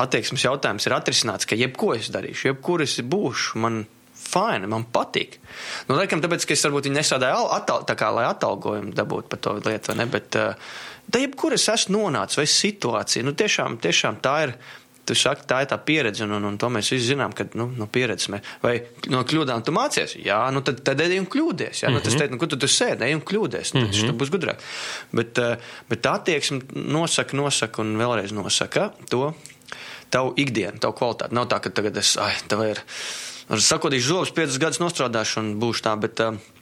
[0.06, 3.82] attieksmes jautājums ir atrisināts, ka jebko es darīšu, jebkur es būšu, man
[4.26, 5.40] fine, man patīk.
[5.88, 9.42] Nu, laikam, tāpēc, ka es varbūt viņu nesādāju atal, tā kā, lai atalgojumu dabūtu par
[9.42, 13.78] to lietu, vai ne, bet uh, Da jebkur es esmu nonācis, vai situācija, nu tiešām,
[13.82, 14.58] tiešām tā ir.
[15.06, 17.68] Tu saki, tā ir tā pieredze, un, un, un to mēs visi zinām, ka nu,
[17.78, 18.72] no pieredzes mēs, vai
[19.12, 20.16] no kļūdām tu mācies.
[20.18, 21.84] Jā, nu tad, tad ej un kļūdies.
[21.84, 21.94] Jā, mm -hmm.
[21.94, 22.18] nu, tas mhm.
[22.18, 23.70] teikt, nu, kur tu tur sēdi, ej un kļūdies.
[23.76, 24.08] Nu, mm -hmm.
[24.10, 24.64] Tas būs gudrāk.
[25.12, 29.32] Bet, eh, bet tā attieksme nosaka, nosaka un vēlreiz nosaka to
[30.10, 31.34] tavu ikdienu, tavu kvalitāti.
[31.38, 32.82] Nav tā, ka tagad es, ai, tev ir,
[33.46, 36.20] sakodīšu zobus, piecus gadus nostrādāšu un būšu tā, bet.
[36.20, 36.55] Uh,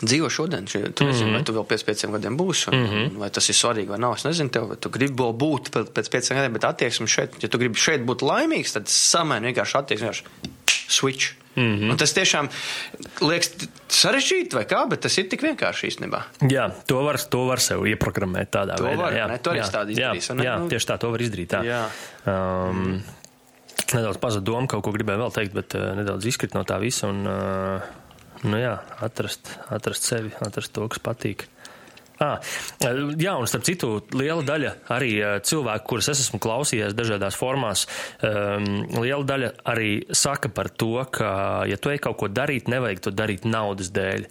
[0.00, 0.66] dzīvo šodien.
[0.66, 1.34] Tu nezini, mm -hmm.
[1.34, 3.18] vai tu vēl pēc pieciem gadiem būsi, un, mm -hmm.
[3.18, 4.14] vai tas ir svarīgi vai nav.
[4.16, 7.48] Es nezinu, tev, vai tu gribi vēl būt pēc pieciem gadiem, bet attieksme šeit, ja
[7.48, 10.24] tu gribi šeit būt laimīgs, tad samaini vienkārši attieksmi, vienkārši
[10.88, 11.34] switch.
[11.56, 11.90] Mm -hmm.
[11.90, 12.48] Un tas tiešām
[13.20, 13.50] liekas
[13.88, 16.20] sarežģīti, vai kā, bet tas ir tik vienkārši īstenībā.
[16.50, 18.96] Jā, to var, to var sev ieprogrammēt tādā to veidā.
[18.96, 20.30] Var, jā, ne, to arī tādu izdarīs.
[20.30, 21.48] Jā, jā, nu, tieši tā, to var izdarīt.
[21.48, 21.64] Tā.
[21.64, 21.88] Jā.
[22.26, 23.02] Um,
[23.94, 27.08] nedaudz pazuda doma, kaut ko gribēju vēl teikt, bet uh, nedaudz izkrit no tā visa.
[27.08, 27.80] Un, uh,
[28.46, 31.46] Nu jā, atrast, atrast sevi, atrast to, kas patīk.
[32.20, 32.36] Ah,
[33.16, 35.12] jā, un starp citu, liela daļa arī
[35.48, 37.86] cilvēku, kurus es esmu klausījies dažādās formās,
[38.20, 38.66] um,
[39.00, 41.30] liela daļa arī saka par to, ka,
[41.68, 44.28] ja tu ej kaut ko darīt, nevajag to darīt naudas dēļ.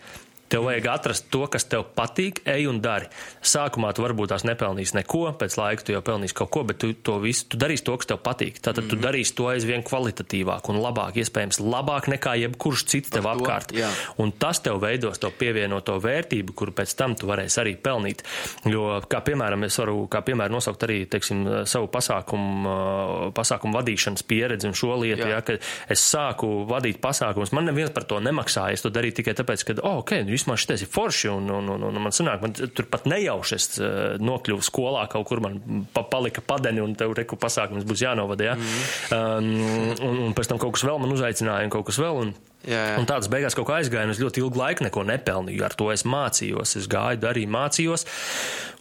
[0.49, 3.09] Tev vajag atrast to, kas tev patīk, ej un dari.
[3.45, 6.89] Sākumā tu varbūt tās nepelnīsi neko, pēc laika tu jau pelnīsi kaut ko, bet tu
[6.93, 8.57] to visu, tu darīsi to, kas tev patīk.
[8.57, 8.89] Tātad mm -hmm.
[8.89, 9.05] tu mhm.
[9.05, 13.73] darīsi to aizvien kvalitatīvāk un labāk, iespējams, labāk nekā jebkurš cits tev apkārt.
[13.73, 13.89] Jā.
[14.17, 18.23] Un tas tev veidos to pievienoto vērtību, kuru pēc tam tu varēsi arī pelnīt.
[18.65, 24.67] Jo, kā piemēram, es varu, kā piemēram, nosaukt arī, teiksim, savu pasākumu, pasākumu vadīšanas pieredzi
[24.67, 25.29] un šo lietu, jā.
[25.29, 29.35] Ja, kad es sāku vadīt pasākumus, man neviens par to nemaksāja, es to darīju tikai
[29.37, 32.41] tāpēc, ka, oh, ok, nu, vismaz šis ir forši, un, un, un, un man sanāk,
[32.41, 35.59] man tur pat nejauši es eh, nokļuvu skolā, kaut kur man
[35.93, 38.55] pa, palika padeni, un tev reku pasākums būs jānovada, ja?
[38.55, 39.97] mm -hmm.
[39.99, 42.23] um, un, un pēc tam kaut kas vēl man uzaicināja, un kaut kas vēl.
[42.25, 42.37] Un,
[42.67, 42.95] Jā, jā.
[42.99, 45.63] Un tādas beigās kaut kā aizgāja, un es ļoti ilgu laiku neko nepelnīju.
[45.63, 48.03] Ar to es mācījos, es gāju, darīju, mācījos.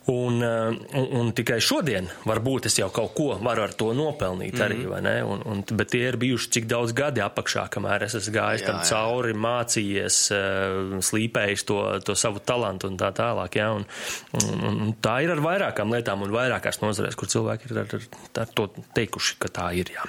[0.09, 4.55] Un, eh, un, un tikai šodien, varbūt es jau kaut ko varu ar to nopelnīt
[4.55, 4.65] mm -hmm.
[4.65, 5.17] arī, vai ne?
[5.23, 8.67] Un, un, bet tie ir bijuši cik daudz gadi apakšā, kamēr es esmu gājis jā,
[8.67, 8.85] tam jā.
[8.89, 13.57] cauri, mācījies, eh, slīpējis to, to savu talantu un tā tālāk.
[13.57, 13.73] Ja?
[13.73, 13.85] Un,
[14.33, 18.09] un, un tā ir ar vairākām lietām un vairākās nozarēs, kur cilvēki ir ar, ar,
[18.41, 19.93] ar to teikuši, ka tā ir.
[19.93, 20.09] Jā,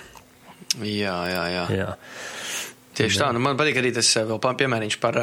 [0.86, 1.44] jā, jā.
[1.52, 1.68] jā.
[1.76, 1.92] jā.
[2.96, 3.26] Tieši jā.
[3.26, 5.22] tā, nu man patīk arī tas eh, vēl piemēriņš par.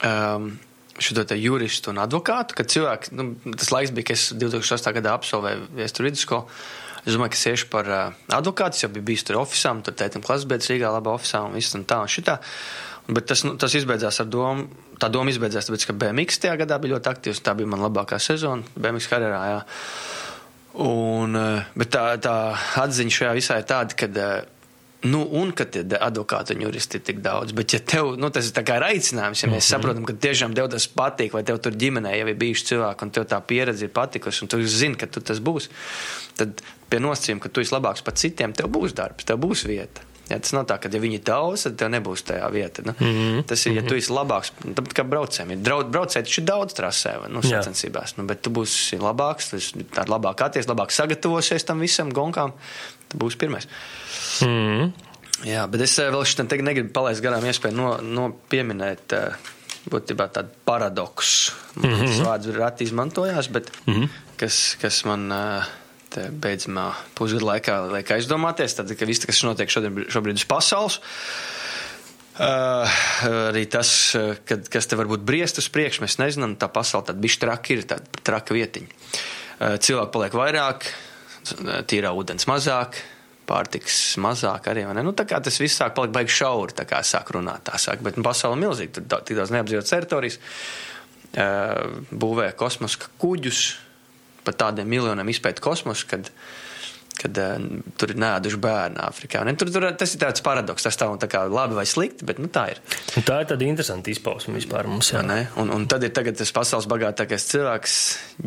[0.00, 0.54] Um,
[1.00, 4.94] šo juristu un advokātu, kad cilvēki, nu, tas laiks bija, kad es 2008.
[4.98, 6.60] gadā absolvēju viesturu vidusskolu.
[7.00, 10.24] Es domāju, ka es iešu par uh, advokātu, jau biju bijis tur oficiālā, tur tētim
[10.24, 12.36] klases beidzas Rīgā, labā oficiālā un viss un tā un šitā.
[13.10, 14.68] Bet tas, nu, tas izbeidzās ar domu,
[15.00, 18.20] tā doma izbeidzās, tāpēc, ka BMX tajā gadā bija ļoti aktīvs, tā bija man labākā
[18.20, 19.60] sezona BMX karjerā, jā.
[20.84, 21.34] Un,
[21.80, 22.34] bet tā, tā
[22.84, 24.10] atziņa šajā visā ir tāda, ka
[25.02, 27.54] Nu, un ka tie advokāti un juristi ir tik daudz.
[27.56, 29.68] Bet, ja tev, nu, tas ir kā aicinājums, ja mēs mm -hmm.
[29.70, 33.10] saprotam, ka tiešām tev tas patīk, vai tev tur ģimenē jau ir bijuši cilvēki, un
[33.10, 35.68] tev tā pieredze ir patikusi, un tu zini, ka tu tas būs,
[36.36, 40.00] tad pie nosacījuma, ka tu esi labāks par citiem, tev būs darbs, tev būs vieta.
[40.30, 42.82] Ja, tas nav tā, ka, ja viņi ir daudz, tad tev nebūs tajā vieta.
[42.86, 43.46] Nu, mm -hmm.
[43.50, 45.50] Tas ir, ja tu esi labāks, tāpat kā braucējiem.
[45.50, 45.58] Ir
[45.90, 50.90] braucēji taču daudz trasē, nu, sacensībās, nu, bet tu būsi labāks, ar labāk atties, labāk
[50.90, 52.52] sagatavosies tam visam gonkām,
[53.08, 53.66] tu būsi pirmais.
[54.46, 54.92] Mm.
[55.48, 59.16] Jā, bet es eh, vēl šeit negribu palaist garām iespēju no, no pieminēt.
[59.16, 59.56] Eh,
[59.90, 61.54] būtībā tāda paradoksa.
[61.80, 62.24] Mm -hmm.
[62.26, 64.08] Vārds ir rati izmantojās, bet mm -hmm.
[64.36, 65.64] kas, kas man uh,
[66.16, 71.00] beidzamā pusgada laikā liek aizdomāties, tad, ka viss, kas notiek šodien, šobrīd uz pasaules,
[72.40, 72.90] uh,
[73.50, 77.40] arī tas, kad, kas te varbūt briest uz priekšu, mēs nezinām, tā pasaule tad bišķi
[77.40, 78.88] traki ir, tāda traka vietiņa.
[79.60, 80.84] Uh, cilvēki paliek vairāk,
[81.86, 83.00] tīrā ūdens mazāk,
[83.50, 84.86] pārtiks mazāk arī.
[85.00, 88.04] Nu, tā kā tas viss sāk palikt baigi šauri, tā kā sāk runāt tā sāk,
[88.06, 90.40] bet nu, pasaule milzīgi, tur tik daudz neapdzīvotas teritorijas,
[92.10, 93.60] būvē kosmosa kuģus,
[94.46, 96.30] pat tādiem miljoniem izpēt kosmosu, kad,
[97.20, 97.38] kad
[98.00, 99.44] tur ir nēduši bērni Āfrikā.
[99.46, 102.26] Un, tur, tur, tas ir tāds paradoks, tas tā un tā kā labi vai slikti,
[102.26, 102.82] bet nu, tā ir.
[103.20, 105.12] Un tā ir tāda interesanta izpausme vispār mums.
[105.14, 105.22] Jā.
[105.26, 105.44] Ne?
[105.60, 107.96] Un, un tad ir tas pasaules bagātākais cilvēks,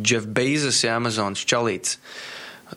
[0.01, 1.99] Jeff Bezos, Amazonas čalīts.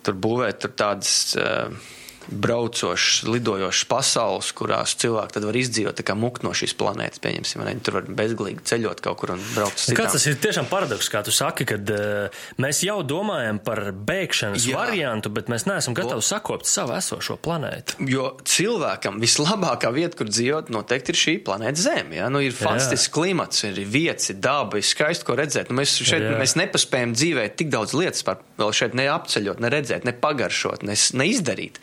[0.04, 1.12] Tur būvē tur tādas.
[1.40, 1.94] Uh,
[2.30, 7.22] braucošs, lidojošs pasaules, kurās cilvēki var izdzīvot kā mukt no šīs planētas.
[7.22, 10.10] Pieņemsim, ne, tur var bezgalīgi ceļot kaut kur un braukt uz citām.
[10.12, 14.78] Tas ir tiešām paradoks, kā tu saki, kad uh, mēs jau domājam par bēgšanas Jā.
[14.80, 16.26] variantu, bet mēs neesam gatavi Lo...
[16.26, 17.98] sakopt savu esošo planētu.
[18.10, 22.18] Jo cilvēkam vislabākā vieta, kur dzīvot, noteikti ir šī planēta Zeme.
[22.18, 22.30] Ja?
[22.32, 25.70] Nu, ir fantastisks klimats, ir vietas, ir daba, ir skaisti, ko redzēt.
[25.70, 26.36] Nu, mēs šeit Jā.
[26.40, 30.96] mēs nepaspējam dzīvēt tik daudz lietas, par vēl šeit neapceļot, ne redzēt, ne pagaršot, ne,
[30.96, 31.80] ne izdarīt.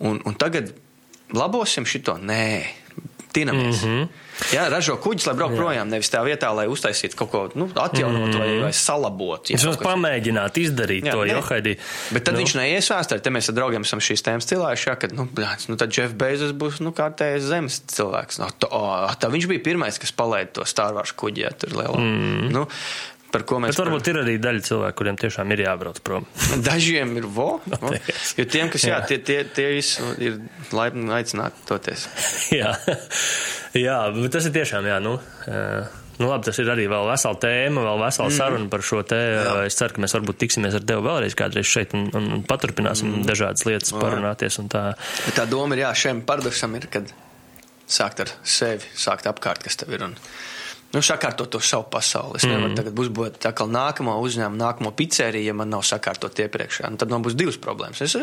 [0.00, 0.72] Un, un tagad
[1.36, 2.16] labosim šito?
[2.18, 2.64] Nē,
[3.32, 3.82] tinamies.
[3.84, 4.08] Mm -hmm.
[4.54, 8.32] Jā, ražo kuģis, lai brauktu projām, nevis tā vietā, lai uztaisītu kaut ko nu, atjaunot
[8.32, 8.38] mm.
[8.38, 9.52] vai, vai salabotu.
[9.52, 11.76] Viņš mums pamēģināt izdarīt jā, to, jo Haidī.
[12.10, 12.40] Bet tad nu.
[12.42, 15.68] viņš neies vēsturē, te mēs ar draugiem esam šīs tēmas cilājuši, jā, kad, nu, bļāc,
[15.68, 18.40] nu, tad Jeff Bezos būs, nu, kārtējais zemes cilvēks.
[18.40, 20.64] No, tā, tā viņš bija pirmais, kas palaida to
[20.96, 22.00] Wars kuģi, jā, tur lielā.
[22.00, 22.50] Mm.
[22.56, 22.66] Nu,
[23.34, 23.74] par ko mēs.
[23.74, 24.12] Bet varbūt par...
[24.12, 26.26] ir arī daļa cilvēku, kuriem tiešām ir jābrauc prom.
[26.68, 27.52] Dažiem ir vo,
[27.82, 27.94] vo.
[27.94, 30.40] jo tiem, kas jā, jā tie, tie, tie visi ir
[30.76, 32.08] laipni aicināti toties.
[32.60, 32.74] jā.
[33.78, 35.16] jā, bet tas ir tiešām, jā, nu.
[36.20, 38.36] Nu, labi, tas ir arī vēl vesela tēma, vēl vesela mm.
[38.36, 39.16] saruna par šo te.
[39.16, 39.54] Jā.
[39.64, 43.08] Es ceru, ka mēs varbūt tiksimies ar tevi vēlreiz kādreiz šeit un, un, un paturpināsim
[43.08, 43.24] mm.
[43.30, 44.02] dažādas lietas, jā.
[44.02, 44.60] parunāties.
[44.68, 44.82] Tā.
[45.24, 47.08] Bet tā doma ir, jā, šiem paradoksam ir, kad
[47.88, 50.04] sākt ar sevi, sākt apkārt, kas tev ir.
[50.10, 50.18] Un,
[50.94, 52.40] nu, sakārtot to savu pasauli.
[52.40, 52.54] Es mm.
[52.54, 56.90] nevaru tagad uzbūvēt atkal nākamo uzņēmumu, nākamo pizzeriju, ja man nav sakārtot iepriekšējā.
[56.90, 58.02] Nu, tad man būs divas problēmas.
[58.06, 58.16] Es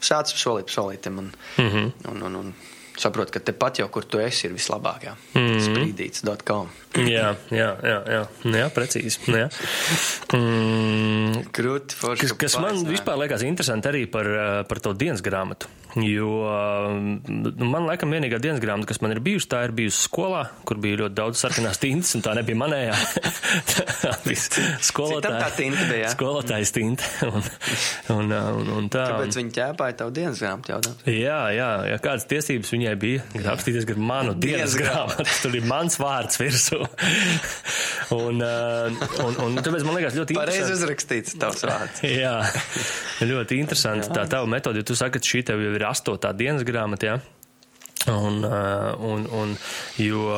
[0.00, 1.90] sācu solīt solītam un, mm -hmm.
[2.12, 2.54] un, un, un
[2.98, 5.08] saprotu, ka tepat jau, kur tu esi, ir vislabāk.
[5.08, 5.16] Jā.
[5.34, 5.66] Mm -hmm.
[5.68, 6.81] Sprīdīts.com.
[6.98, 8.22] jā, jā, jā, jā,
[8.58, 9.22] jā precīzi.
[9.32, 9.46] Jā.
[10.36, 11.46] Mm.
[11.54, 12.26] Krūti, forši.
[12.26, 14.28] Kas, kas man vispār liekas interesanti arī par,
[14.68, 15.70] par to dienas grāmatu.
[15.96, 16.28] Jo
[17.28, 20.80] nu, man laikam vienīgā dienas grāmata, kas man ir bijusi, tā ir bijusi skolā, kur
[20.80, 22.94] bija ļoti daudz sarkanās tintas, un tā nebija manējā.
[24.00, 25.42] tā bija skolotāja.
[25.42, 26.06] Tā tinta bija.
[26.06, 26.14] Jā.
[26.14, 27.10] Skolotājas tinta.
[27.28, 27.44] Un,
[28.16, 29.04] un, un, un tā.
[29.12, 31.04] Tāpēc viņi ķēpāja tavu dienas grāmatu jautāt.
[31.12, 35.38] Jā, jā, jā, kādas tiesības viņai bija rakstīties gar manu dienas, dienas grāmatu.
[35.44, 36.81] Tur ir mans vārds virsū.
[38.22, 40.40] un, un, un tāpēc man liekas ļoti interesanti.
[40.40, 42.02] Pareizi uzrakstīts tavs vārds.
[42.24, 42.38] jā,
[43.28, 44.16] ļoti interesanti jā.
[44.16, 47.12] tā tava metode, jo tu saki, ka šī tev jau ir ir astotā dienas grāmata.
[47.12, 47.20] Ja?
[48.10, 49.54] Un, uh, un, un,
[50.00, 50.32] jo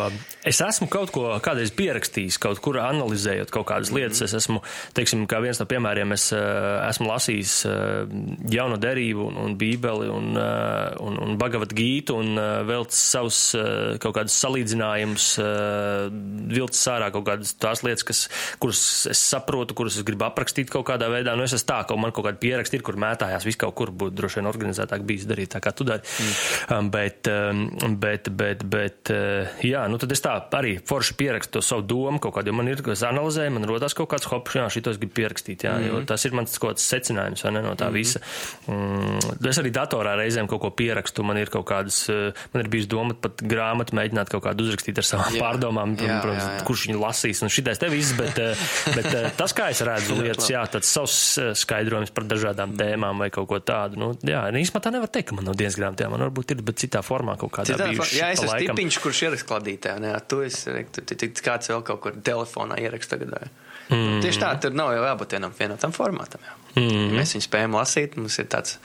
[0.45, 4.03] es esmu kaut ko kādreiz pierakstījis, kaut kur analizējot kaut kādas -hmm.
[4.03, 4.23] lietas.
[4.27, 4.61] Es esmu,
[4.93, 8.05] teiksim, kā viens no piemēriem, es uh, esmu lasījis uh,
[8.53, 12.36] jauno derību un, un bībeli un, un, un Bhagavad Gītu un
[12.69, 13.57] vēl savus
[14.01, 15.27] kaut kādus salīdzinājumus,
[16.51, 18.23] vilcis sārā kaut kādas tās lietas, kas,
[18.62, 21.36] kuras es saprotu, kuras es gribu aprakstīt kaut kādā veidā.
[21.36, 23.93] Nu, es esmu tā, ka man kaut kāda pieraksti ir, kur mētājās viss kaut kur
[23.95, 26.05] būtu droši vien organizētāk bijis darīt tā, kā tu dari.
[26.05, 26.35] Mm.
[26.77, 27.31] Um, bet,
[28.01, 32.20] bet, bet, bet, uh, jā, nu tad es tā arī forši pierakstu to savu domu
[32.22, 34.98] kaut kādu, jo man ir, ko es analizēju, man rodās kaut kāds hop, jā, šitos
[35.01, 35.89] gribu pierakstīt, jā, mm -hmm.
[35.89, 36.06] jo mhm.
[36.10, 37.93] tas ir mans kaut kāds secinājums, vai ne, no tā mm -hmm.
[37.93, 38.20] visa.
[38.66, 42.68] Mm, es arī datorā reizēm kaut ko pierakstu, man ir kaut kādas, uh, man ir
[42.68, 45.40] bijis doma pat grāmatu mēģināt kaut kādu uzrakstīt ar savām jā.
[45.40, 46.64] pārdomām, jā, protams, jā, jā.
[46.64, 48.56] kurš viņu lasīs, un šitais te viss, bet, uh,
[48.97, 53.48] bet tas, kā es redzu lietas, jā, tāds savs skaidrojums par dažādām tēmām vai kaut
[53.48, 56.55] ko tādu, nu, jā, īstenībā tā nevar teikt, ka man nav dienas grāmatā, man varbūt
[56.55, 58.18] ir, bet citā formā kaut kādā bijuši.
[58.20, 59.96] Jā, es esmu tipiņš, kurš ierakst kladītē,
[60.30, 63.34] tu esi, tu, tu, kāds vēl kaut kur telefonā ierakst tagad.
[63.92, 64.22] Mm.
[64.24, 66.44] Tieši tā, tur nav jau jābūt vienam vienotam formātam.
[66.46, 66.54] Jā.
[66.78, 67.10] Mm.
[67.10, 68.78] Ja mēs viņu spējam lasīt, mums ir tāds,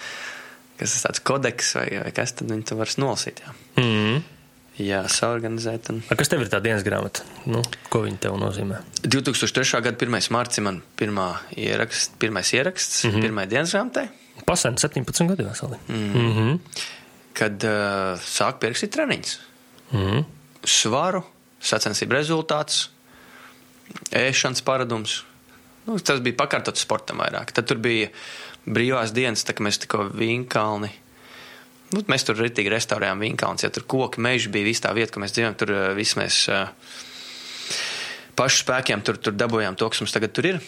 [0.82, 3.42] kas ir tāds kodeks vai, vai kas, tad viņi to var nolasīt.
[3.46, 3.56] Jā.
[3.80, 4.20] Mm.
[4.80, 5.90] Jā, saorganizēt.
[5.92, 5.98] Un...
[6.08, 7.26] A, kas tev ir tā dienas grāmata?
[7.52, 7.60] Nu,
[7.92, 8.80] ko viņa tev nozīmē?
[9.04, 9.82] 2003.
[9.84, 10.30] gada 1.
[10.32, 13.28] mārciņa man pirmā ierakst, pirmais ieraksts, mm -hmm.
[13.28, 14.08] pirmai dienas grāmatai.
[14.48, 15.78] Pasen 17 gadi veseli.
[15.90, 16.14] Mm.
[16.16, 16.88] Mm -hmm
[17.40, 19.36] kad uh, sāk pierakstīt treniņus.
[19.96, 20.24] Mm.
[20.68, 21.24] Svaru,
[21.64, 22.88] sacensību rezultāts,
[24.16, 25.22] ēšanas paradums.
[25.88, 27.54] Nu, tas bija pakārtots sportam vairāk.
[27.56, 28.12] Tad tur bija
[28.68, 30.92] brīvās dienas, tā, kad mēs tikko Vinkalni.
[31.96, 35.24] Nu, mēs tur ritīgi restaurējām Vinkalns, ja tur koki, meži bija viss tā vieta, kur
[35.24, 36.68] mēs dzīvojam, tur uh, viss mēs uh,
[38.38, 40.62] pašu spēkiem tur, tur dabūjām to, kas mums tagad tur ir.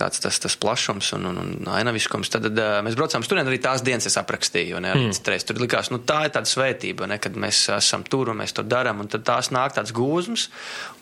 [0.00, 2.30] Tāds tas, tas plašums un, un, un ainaviskums.
[2.32, 4.80] Tad, tad mēs braucām tur, arī tās dienas es aprakstīju.
[4.82, 5.20] Ne, mm.
[5.30, 8.56] Reiz, tur likās, nu, tā ir tāda svētība, ne, kad mēs esam tur un mēs
[8.56, 9.02] to darām.
[9.10, 10.48] Tad tās nāk tāds gūzmas,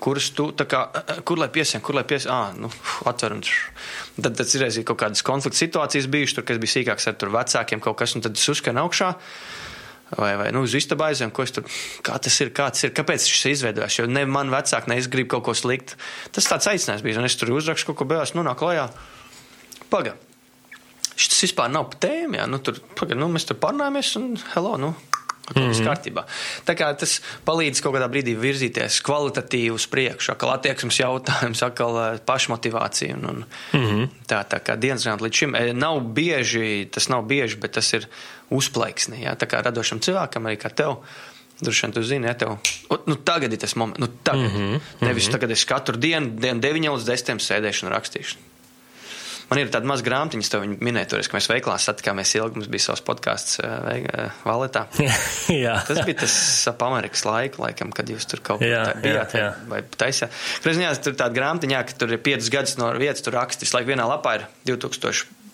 [0.02, 0.84] kuras tu, kā,
[1.28, 2.72] kur lai piesien, kur lai piesien, ah, nu,
[3.08, 7.10] atver un tad, tad ir arī kaut kādas konflikta situācijas bijušas, tur, kas bija sīkāks
[7.12, 9.14] ar vecākiem kaut kas, un tad es uzskanu augšā
[10.16, 11.66] vai, vai nu, uz istabu aizjām, ko es tur,
[12.06, 15.36] kā tas ir, kāds ir, kāpēc šis izveidojās, jo ne man vecāki, ne es gribu
[15.36, 15.98] kaut ko sliktu.
[16.34, 18.88] Tas tāds aicinājums bija, un es tur uzrakstu kaut ko bēlas, nu, nāk klajā.
[19.92, 20.16] Paga.
[21.18, 24.76] Šis vispār nav pa tēmu, jā, nu, tur, paga, nu, mēs tur parunājamies, un hello,
[24.80, 24.94] nu,
[25.56, 25.86] mm -hmm.
[25.86, 26.24] kārtībā.
[26.66, 31.98] Tā kā tas palīdz kaut kādā brīdī virzīties kvalitatīvi uz priekšu, atkal attieksmes jautājums, atkal
[32.02, 33.14] eh, pašmotivācija.
[33.14, 34.08] Un, un mm -hmm.
[34.28, 37.92] Tā, tā kā dienas grāmata līdz šim eh, nav bieži, tas nav bieži, bet tas
[37.92, 38.08] ir
[38.54, 39.22] uzplaiksni.
[39.24, 41.00] Jā, tā kā radošam cilvēkam, arī kā tev.
[41.58, 42.52] Droši vien, tu zini, ja tev,
[43.10, 44.46] nu, tagad ir tas moments, nu, tagad.
[44.46, 44.80] Mm -hmm.
[45.00, 45.32] Nevis mm -hmm.
[45.32, 48.36] tagad es katru dienu, dienu 9 līdz 10 sēdēšu un rakstīšu.
[49.48, 52.84] Man ir tāda maza grāmatiņa, tev minēja, toreiz, ka mēs veiklā satikāmies ilgi, mums bija
[52.84, 54.86] savs podkāsts uh, Valetā.
[55.88, 56.34] Tas bija tas
[56.68, 59.54] ap Amerikas laiku, laikam, kad jūs tur kaut kā bijāt jā, jā.
[59.70, 60.36] vai taisījāt.
[60.60, 64.04] Kreizņā tur tāda grāmatiņā, ka tur ir 5 gadus no vietas, tur rakstis, laik vienā
[64.04, 64.46] lapā ir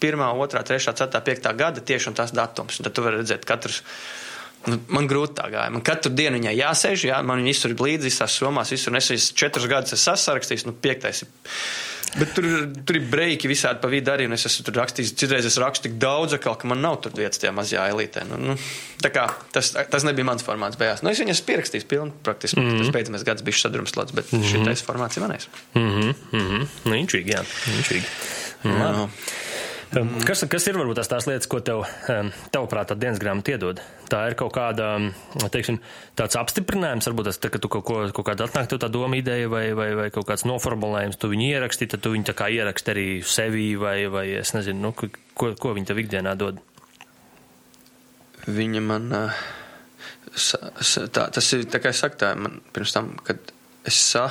[0.01, 2.79] 2001, 2, 3, 4, 5 gada tieši un tas datums.
[2.79, 3.83] Un tad tu vari redzēt katrs.
[4.65, 5.73] Nu, man grūti tā gāja.
[5.73, 8.97] Man katru dienu viņai jāsēž, jā, man viņa visur līdzi, visās somās, visur.
[8.97, 11.35] Es esmu četrus gadus esmu sasarakstījis, nu, piektais ir
[12.15, 12.47] Bet tur,
[12.87, 15.89] tur ir breiki visādi pa vidu arī, un es esmu tur rakstījis, citreiz es rakstu
[15.89, 18.23] tik daudz, ka man nav tur vietas tajā mazajā elitē.
[18.29, 18.57] Nu, nu,
[19.03, 21.03] tā kā tas, tas nebija mans formāts beigās.
[21.03, 22.61] Nu, es viņas pierakstīju pilnu praktiski.
[22.61, 22.85] Mm -hmm.
[22.85, 24.53] Tas beidzamais gads bija sadrumslots, bet mm -hmm.
[24.53, 25.49] šitais formāts ir manējis.
[25.75, 26.15] Mm -hmm.
[26.33, 26.67] mm -hmm.
[26.85, 27.43] Nu, inčīgi, jā.
[27.79, 28.07] Inčīgi.
[28.65, 29.03] Jā.
[29.03, 29.11] Um,
[30.27, 31.85] kas, kas ir varbūt tās, tās lietas, ko tev,
[32.55, 33.81] tavuprāt, tā dienas grāmata iedod?
[34.11, 34.91] Tā ir kaut kāda,
[35.55, 35.81] teiksim,
[36.19, 39.19] tāds apstiprinājums, varbūt tas, tā, ka tu kaut, ko, kaut kāda atnāk tev tā doma
[39.19, 42.51] ideja vai, vai, vai kaut kāds noformulējums, tu viņu ieraksti, tad tu viņu tā kā
[42.53, 46.63] ieraksti arī sevī vai, vai es nezinu, nu, ko, ko viņi tev ikdienā dod?
[48.45, 49.13] Viņa man,
[50.37, 50.59] sa,
[51.09, 53.55] tā, tas ir, tā kā es saku, tā man pirms tam, kad
[53.89, 54.29] es sa,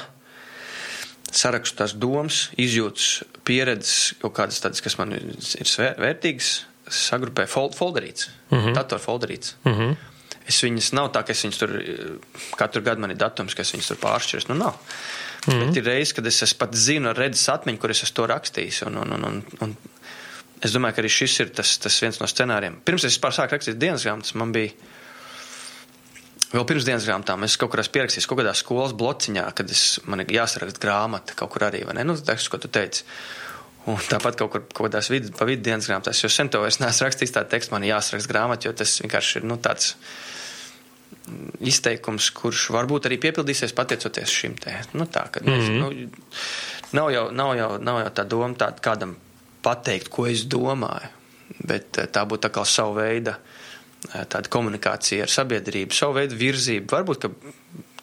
[1.33, 6.53] sarakstu tās domas, izjūtas, pieredzes, kaut kādas tādas, kas man ir, ir vērtīgas,
[6.93, 8.75] sagrupēju fold, folderīts, mm -hmm.
[8.77, 9.55] datorfolderīts.
[9.63, 9.95] Mm -hmm.
[10.47, 11.71] Es viņas nav tā, ka es viņas tur
[12.59, 14.49] katru gadu man ir datums, ka es viņas tur pāršķiros.
[14.49, 14.73] Nu, nav.
[15.47, 15.67] Mm -hmm.
[15.67, 18.85] Bet ir reizes, kad es, es pat zinu, redzes atmiņu, kur es to rakstījis.
[18.87, 19.75] Un, un, un, un, un
[20.61, 22.75] es domāju, ka arī šis ir tas, tas viens no scenārijiem.
[22.85, 24.71] Pirms es sāku rakstīt dienas grāmatas, man bija
[26.53, 29.97] Vēl pirms dienas grāmatām es kaut kur esmu pierakstījis kaut kādā skolas blociņā, kad es,
[30.05, 32.05] man ir jāsaraksta grāmata kaut kur arī, vai ne?
[32.05, 33.07] Nu, tas, ko tu teici.
[33.89, 36.77] Un tāpat kaut kur kaut kādās vidu, pa vidu dienas grāmatās, jo sen to vairs
[36.79, 39.95] neesmu rakstījis tādu tekstu, man jāsaraksta grāmata, jo tas vienkārši ir, nu, tāds
[41.63, 44.75] izteikums, kurš varbūt arī piepildīsies pateicoties šim te.
[44.93, 45.79] Nu, tā, ka, mm -hmm.
[45.81, 46.09] nu,
[46.99, 49.15] nav, jau, nav, jau, nav jau tā doma tāda kādam
[49.63, 51.09] pateikt, ko es domāju,
[51.65, 53.33] bet eh, tā būtu tā kā savu veidu
[54.11, 56.89] tāda komunikācija ar sabiedrību, savu veidu virzību.
[56.91, 57.27] Varbūt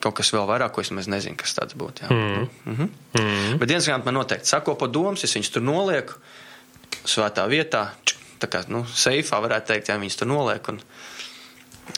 [0.01, 2.09] kaut kas vēl vairāk, ko es nezinu, kas tāds būtu.
[2.10, 2.47] Mm.
[2.64, 2.89] Mm -hmm.
[3.20, 3.59] mm.
[3.60, 6.14] Bet dienas grāmatā man noteikti sakopo domas, es viņus tur nolieku
[7.05, 7.90] svētā vietā,
[8.40, 10.72] tā kā nu, seifā varētu teikt, ja viņus tur nolieku.
[10.72, 10.81] Un,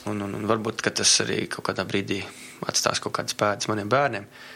[0.05, 2.23] un, un, un varbūt tas arī kaut kādā brīdī
[2.67, 4.23] atstās kaut kādas pēdas maniem bērniem.
[4.23, 4.52] Uh,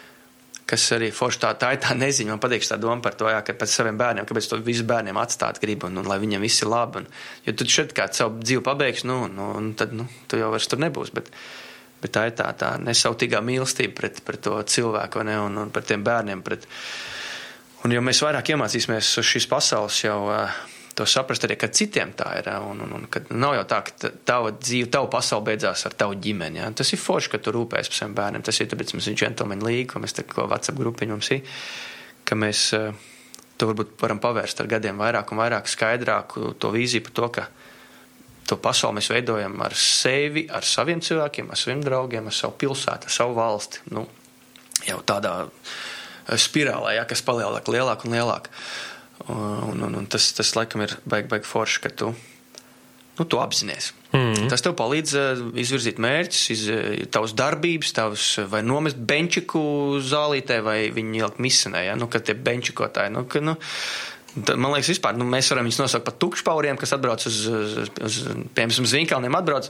[0.67, 2.33] kas arī forši tā, tā ir tā neziņa.
[2.33, 5.19] Man patīk tā doma par to, jā, ka pēc saviem bērniem, kāpēc to visu bērniem
[5.19, 7.01] atstāt gribu un, un lai viņiem viss ir labi.
[7.01, 7.07] Un,
[7.47, 10.67] jo tu šeit kā savu dzīvi pabeigsi, nu, nu, un tad nu, tu jau vairs
[10.67, 11.15] tur nebūsi.
[11.15, 11.31] Bet,
[12.03, 15.87] bet tā ir tā, tā nesautīgā mīlestība pret, pret to cilvēku ne, un, un pret
[15.93, 16.43] tiem bērniem.
[16.43, 16.67] Pret,
[17.87, 20.19] un jo mēs vairāk iemācīsimies šīs pasaules jau.
[20.27, 20.65] Uh,
[20.97, 22.47] to saprast arī, ka citiem tā ir.
[22.65, 23.05] Un, un, un
[23.37, 26.61] nav jau tā, ka tava dzīve, tava pasaule beidzās ar tavu ģimeni.
[26.61, 26.71] Ja?
[26.73, 28.45] Tas ir forši, ka tu rūpējies par saviem bērniem.
[28.47, 31.61] Tas ir tāpēc, mums ir džentlmeņa līga, ko mēs te ko WhatsApp grupiņu mums ir,
[32.25, 32.89] ka mēs eh,
[33.57, 37.47] to varbūt varam pavērst ar gadiem vairāk un vairāk skaidrāku to vīziju par to, ka
[38.47, 43.09] to pasauli mēs veidojam ar sevi, ar saviem cilvēkiem, ar saviem draugiem, ar savu pilsētu,
[43.09, 43.83] ar savu valsti.
[43.93, 44.07] Nu,
[44.87, 45.33] jau tādā
[46.35, 48.49] spirālē, ja, kas palielāk, lielāk un lielāk.
[49.25, 52.11] Un, un, un tas, tas laikam ir baigi, baigi forši, ka tu,
[53.17, 53.91] nu, tu apzinājies.
[54.13, 54.47] Mm.
[54.51, 59.61] Tas tev palīdz uh, izvirzīt mērķus, iz, uh, tavas darbības, tavas vai nomest benčiku
[60.05, 61.97] zālītē, vai viņu ielikt misinē, ja?
[61.99, 63.13] nu, kad tie benčikotāji.
[63.15, 63.57] Nu, ka, nu,
[64.37, 67.71] Man liekas, vispār nu, mēs varam viņus nosaukt par tukšpauriem, kas atbrauc uz, uz,
[68.05, 68.17] uz
[68.53, 69.65] piemēram, Zvinkalniem, atbrauc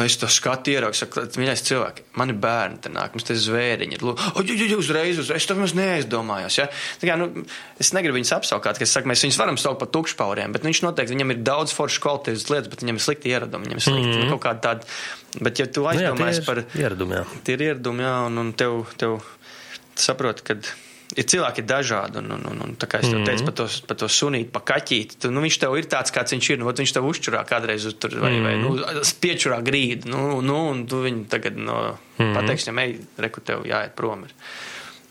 [0.00, 3.98] Es to skatu ieraugu, saku, mīļais cilvēki, man ir bērni, te nāk, mums te zvēriņi
[3.98, 4.04] ir.
[4.48, 6.58] Jū, uzreiz, uzreiz, to mums neaizdomājās.
[6.60, 6.66] Ja?
[7.02, 7.44] Tā kā, nu,
[7.82, 10.82] es negribu viņus apsaukāt, ka es saku, mēs viņus varam saukt par tukšpauriem, bet viņš
[10.86, 14.06] noteikti, viņam ir daudz foršas kvalitātes lietas, bet viņam ir slikti ieradumi, viņam ir slikti
[14.06, 14.34] mm -hmm.
[14.36, 15.00] kaut kāda tāda.
[15.40, 17.24] Bet, ja tu aizdomājies nu, jā, par ieradumi, jā.
[17.44, 19.20] tie ir ieradumi, jā, un, un tev, tev
[19.94, 20.56] saproti, ka
[21.16, 22.20] ir cilvēki ir dažādi.
[22.20, 25.20] Un, un, un, un kā es tev teicu par to, par to sunīti, pa kaķīti,
[25.22, 26.60] tu, nu, viņš tev ir tāds, kāds viņš ir.
[26.60, 28.74] Nu, viņš tev uzčurā kādreiz uz tur, vai, vai nu,
[29.22, 30.10] piečurā grīdu.
[30.12, 31.80] Nu, nu, un tu viņu tagad no,
[32.18, 34.26] pateiksi, ja ej, reku tev jāiet prom.
[34.28, 34.36] Ir.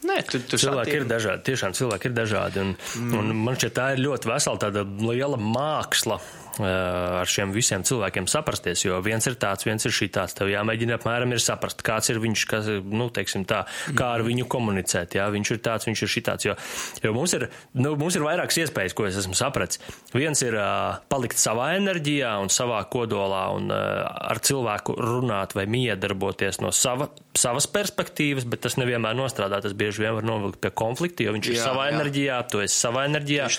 [0.10, 1.44] Nē, tu, tu cilvēki ir dažādi.
[1.50, 2.62] Tiešām cilvēki ir dažādi.
[2.64, 3.16] Un, mm.
[3.20, 6.20] un man šķiet, tā ir ļoti vesela tāda liela māksla
[6.64, 10.36] ar šiem visiem cilvēkiem saprasties, jo viens ir tāds, viens ir šī tāds.
[10.38, 13.64] Tev jāmēģina apmēram ir saprast, kāds ir viņš, kas, nu, teiksim tā,
[13.98, 16.56] kā ar viņu komunicēt, jā, viņš ir tāds, viņš ir šitāds, jo,
[17.04, 17.48] jo mums ir,
[17.80, 19.82] nu, mums ir vairākas iespējas, ko es esmu sapratis.
[20.14, 25.66] Viens ir uh, palikt savā enerģijā un savā kodolā un uh, ar cilvēku runāt vai
[25.70, 30.74] miedarboties no sava, savas perspektīvas, bet tas nevienmēr nostrādā, tas bieži vien var novilkt pie
[30.76, 31.96] konflikta, jo viņš jā, ir savā jā.
[31.98, 33.50] enerģijā, tu esi savā enerģijā.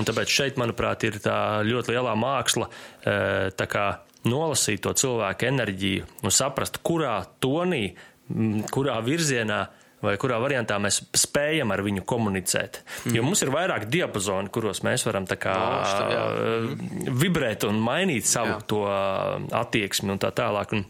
[0.00, 1.36] Un tāpēc šeit, manuprāt, ir tā
[1.66, 2.70] ļoti lielā māksla māksla
[3.04, 3.88] e, kā,
[4.28, 7.90] nolasīt to cilvēku enerģiju un saprast, kurā tonī,
[8.72, 9.62] kurā virzienā
[10.00, 12.80] vai kurā variantā mēs spējam ar viņu komunicēt.
[13.04, 13.16] Mm.
[13.18, 17.10] Jo mums ir vairāk diapazoni, kuros mēs varam kā Valstu, mm.
[17.20, 18.62] vibrēt un mainīt savu jā.
[18.70, 18.80] to
[19.60, 20.72] attieksmi un tā tālāk.
[20.76, 20.86] Un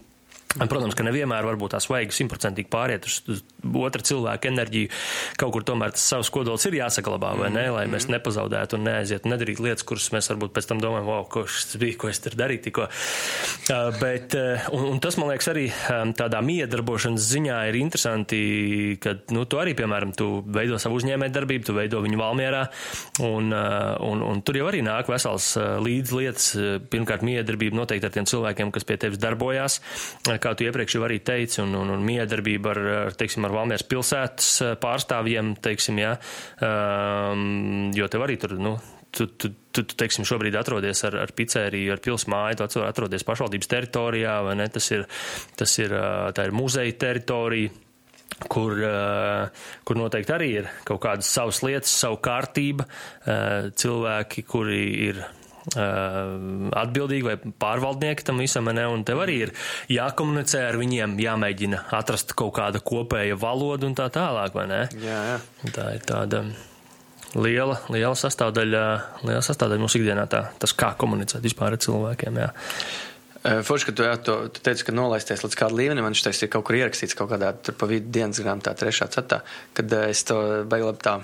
[0.50, 3.42] Protams, ka nevienmēr varbūt tās vajag simtprocentīgi pāriet uz, uz
[3.78, 4.88] otra cilvēka enerģiju.
[5.38, 9.28] Kaut kur tomēr tas savs kodols ir jāsaglabā, vai ne, lai mēs nepazaudētu un neaizietu
[9.28, 12.18] un nedarītu lietas, kuras mēs varbūt pēc tam domājam, wow, ko šis bija, ko es
[12.24, 12.88] tur darīju tikko.
[12.90, 18.42] Uh, bet, uh, un, un tas, man liekas, arī um, tādā miedarbošanas ziņā ir interesanti,
[19.02, 22.64] ka, nu, tu arī, piemēram, tu veido savu uzņēmē darbību, tu veido viņu Valmierā,
[23.22, 25.52] un, uh, un, un tur jau arī nāk vesels
[25.86, 26.50] līdz lietas,
[26.90, 29.78] pirmkārt, miedarbība noteikti ar tiem cilvēkiem, kas pie tevis darbojās
[30.42, 32.80] kā tu iepriekš jau arī teici, un, un, un miedarbība ar,
[33.18, 36.14] teiksim, ar Valmieras pilsētas eh, pārstāvjiem, teiksim, jā,
[36.64, 38.76] um, jo tev arī tur, nu,
[39.14, 43.70] tu, tu, tu, tu teiksim, šobrīd atrodies ar, ar pizzeriju, ar pilsmāju, tu atrodies pašvaldības
[43.70, 44.68] teritorijā, vai ne?
[44.72, 45.06] Tas ir,
[45.58, 45.94] tas ir,
[46.36, 47.76] tā ir muzeja teritorija.
[48.40, 52.86] Kur, uh, kur noteikti arī ir kaut kādas savas lietas, savu kārtību,
[53.82, 54.78] cilvēki, kuri
[55.10, 55.18] ir
[55.60, 58.86] atbildīgi vai pārvaldnieki tam visam, ne?
[58.88, 59.52] un tev arī ir
[59.92, 64.82] jākomunicē ar viņiem, jāmēģina atrast kaut kāda kopēja valoda un tā tālāk, vai ne?
[65.04, 65.38] Jā, jā.
[65.76, 66.44] Tā ir tāda
[67.36, 68.84] liela, liela sastāvdaļa,
[69.26, 72.50] liela sastāvdaļa mūsu ikdienā, tā, tas kā komunicēt vispār ar cilvēkiem, jā.
[73.40, 76.50] Forši, ka tu, jā, to, tu teici, ka nolaisties līdz kādu līmeni, man šis ir
[76.52, 79.40] kaut kur ierakstīts kaut kādā tur pa vidu dienas grāmatā, trešā cetā,
[79.76, 81.14] kad es to beiglabi tā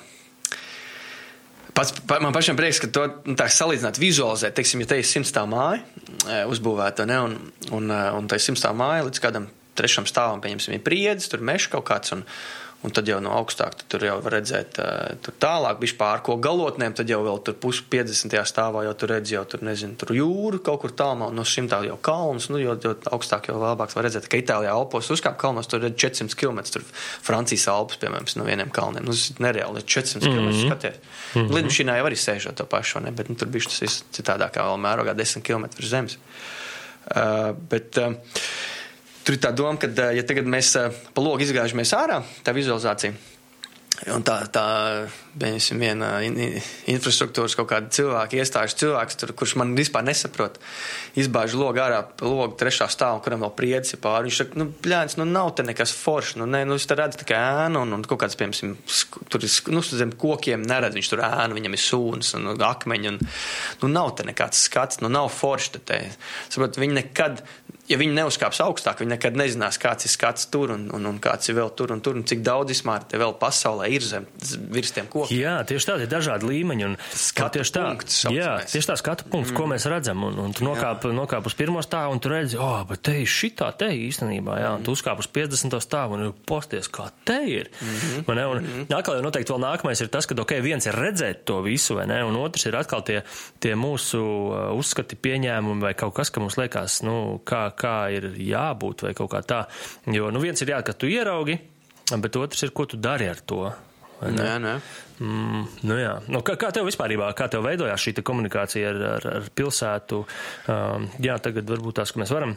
[1.76, 5.04] Pats, pa, man pašam prieks, ka to nu, tā salīdzināt, vizualizēt, teiksim, ja te ir
[5.04, 7.34] simtstā māja e, uzbūvēta, ne, un,
[7.76, 11.44] un, e, un tā ir simtstā māja līdz kādam trešam stāvam, pieņemsim, ir priedzi, tur
[11.44, 12.24] mežs kaut kāds, un,
[12.84, 14.76] Un tad jau no augstāk tur jau var redzēt,
[15.24, 18.36] tur tālāk, bija pār ko galotnēm, tad jau vēl tur pus 50.
[18.46, 21.96] stāvā jau tur redz, jau tur nezinu, tur jūru kaut kur tālumā, no šimtā jau
[22.04, 25.82] kalns, nu, jo, jo augstāk jau labāk var redzēt, ka Itālijā Alpos uzkāp kalnos, tur
[25.82, 29.08] redz 400 km, tur Francijas Alpes, piemēram, no vieniem kalniem.
[29.08, 30.36] Nu, tas ir nereāli, 400 mm -hmm.
[30.36, 31.00] km skaties.
[31.00, 31.56] Mm -hmm.
[31.58, 33.10] Lidmašīnā jau arī sēžot to pašu, ne?
[33.10, 36.18] bet nu, tur bija tas citādāk, kā vēl mērogā 10 km zemes.
[37.06, 38.12] Uh, bet, uh,
[39.26, 40.76] Tur ir tā doma, ka, ja tagad mēs
[41.14, 43.16] pa logu izgāžamies ārā, tā vizualizācija.
[44.12, 44.62] Un tā, tā
[45.40, 46.08] piemēram, viena
[46.92, 50.58] infrastruktūras kaut kāda cilvēka, iestāžu cilvēks, tur, kurš man vispār nesaprot,
[51.16, 54.28] izbāž logu ārā, logu trešā stāvā, kuram vēl priedzi pāri.
[54.28, 57.22] Viņš saka, nu, bļāns, nu, nav te nekas foršs, nu, ne, nu, es te redzu
[57.22, 58.76] tikai ēnu, un, un kaut kāds, piemēram,
[59.32, 63.20] tur ir, nu, zem kokiem neredz, viņš tur ēnu, viņam ir sūns un akmeņi, un,
[63.84, 66.02] nu, nav te nekāds skats, nu, nav foršs te te.
[66.50, 67.44] Saprot, viņi nekad
[67.90, 71.50] ja viņi neuzkāps augstāk, viņi nekad nezinās, kāds ir skats tur un, un, un kāds
[71.50, 74.26] ir vēl tur un tur, un cik daudz vispār te vēl pasaulē ir zem
[74.72, 75.38] virs tiem kokiem.
[75.38, 76.86] Jā, tieši tā, ir dažādi līmeņi.
[76.88, 79.58] Un, skatu tieši tā, punkts, jā, tieši tā skatu punkts, mm.
[79.58, 80.24] ko mēs redzam.
[80.26, 83.30] Un, un tu nokāp, nokāp uz pirmo stāvu un tu redzi, oh, bet te ir
[83.30, 85.78] šitā te īstenībā, jā, un tu uzkāp uz 50.
[85.84, 87.70] stāvu un posties, kā te ir.
[87.80, 88.34] Mm -hmm.
[88.34, 88.96] ne, un, mm -hmm.
[88.96, 92.06] Atkal jau noteikti vēl nākamais ir tas, ka, ok, viens ir redzēt to visu, vai
[92.06, 93.22] ne, un otrs ir atkal tie,
[93.60, 98.30] tie mūsu uh, uzskati, pieņēmumi vai kaut kas, ka mums liekas, nu, kā, kā ir
[98.40, 99.64] jābūt vai kaut kā tā.
[100.12, 101.58] Jo, nu, viens ir jā, ka tu ieraugi,
[102.12, 103.64] bet otrs ir, ko tu dari ar to.
[104.16, 104.76] Nē, nē.
[105.20, 106.14] Mm, nu jā.
[106.32, 110.22] Nu, kā, kā tev vispār, kā tev veidojās šī komunikācija ar, ar, ar pilsētu?
[110.72, 112.56] Um, jā, tagad varbūt tās, ka mēs varam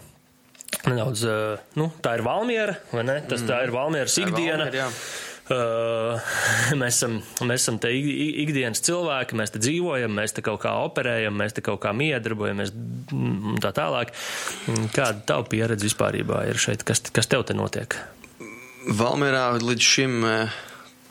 [0.86, 3.18] nedaudz, uh, nu, tā ir Valmiera, vai ne?
[3.28, 3.50] Tas mm.
[3.50, 4.70] tā ir Valmieras ikdiena.
[4.70, 5.29] Valmiera, Uh,
[6.82, 7.18] mēs, esam,
[7.48, 11.64] mēs esam te ikdienas cilvēki, mēs te dzīvojam, mēs te kaut kā operējam, mēs te
[11.66, 12.74] kaut kā miedarbojamies
[13.16, 14.14] un tā tālāk.
[14.96, 16.86] Kāda tava pieredze vispārībā ir šeit?
[16.88, 17.98] Kas, kas tev te notiek?
[19.00, 20.20] Valmērā līdz šim,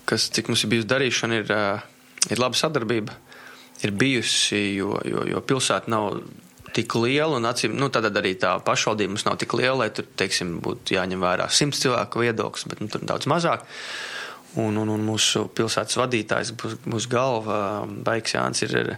[0.09, 1.57] kas, cik mums ir bijusi darīšana, ir,
[2.33, 3.17] ir laba sadarbība.
[3.87, 6.23] Ir bijusi, jo, jo, jo pilsēta nav
[6.75, 10.07] tik liela, un acīm, nu, tad arī tā pašvaldība mums nav tik liela, lai tur,
[10.19, 13.67] teiksim, būtu jāņem vērā simts cilvēku viedoklis, bet nu, tur daudz mazāk.
[14.57, 17.85] Un, un, un mūsu pilsētas vadītājs būs galva.
[17.85, 18.95] Baigs Jānis ir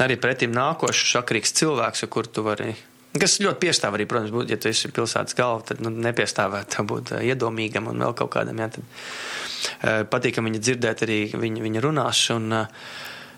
[0.00, 2.72] arī pretim nākošs, sakrīgs cilvēks, kur tu vari.
[3.14, 7.12] Kas ļoti piestāv arī, protams, būt, ja tu esi pilsētas galva, tad nu, nepiestāvēt būt
[7.20, 8.58] iedomīgam un vēl kaut kādam.
[8.64, 12.28] Jā, tad, patīkam viņa dzirdēt arī viņa, viņa runās.
[12.34, 12.64] Un,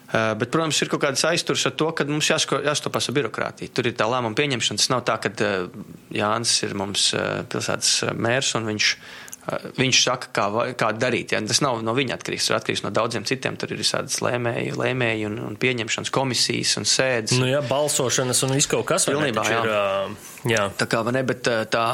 [0.06, 3.72] Bet, protams, ir kaut kādas aizturs ar to, ka mums jāstopas ar birokrātiju.
[3.74, 4.78] Tur ir tā lēmuma pieņemšana.
[4.78, 5.32] Tas nav tā, ka
[6.14, 7.08] Jānis ir mums
[7.50, 8.90] pilsētas mērs un viņš
[9.76, 10.46] viņš saka, kā,
[10.78, 11.34] kā darīt.
[11.34, 11.40] Ja?
[11.46, 13.58] Tas nav no viņa atkarīgs, tas atkarīgs no daudziem citiem.
[13.60, 17.36] Tur ir visādas lēmēji, lēmēji un, un pieņemšanas komisijas un sēdes.
[17.38, 19.62] Nu, jā, balsošanas un viss kaut kas Pilnībā, jā.
[19.62, 20.18] Ir,
[20.50, 20.66] jā.
[20.80, 21.86] Tā kā, ne, bet tā,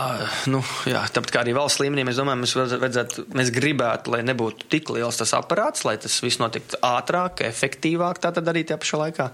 [0.52, 4.68] nu, jā, tāpat kā arī valsts līmenī, mēs domājam, mēs vajadzētu, mēs gribētu, lai nebūtu
[4.72, 9.06] tik liels tas aparāts, lai tas viss notiktu ātrāk, efektīvāk tā tad arī tajā pašā
[9.06, 9.32] laikā.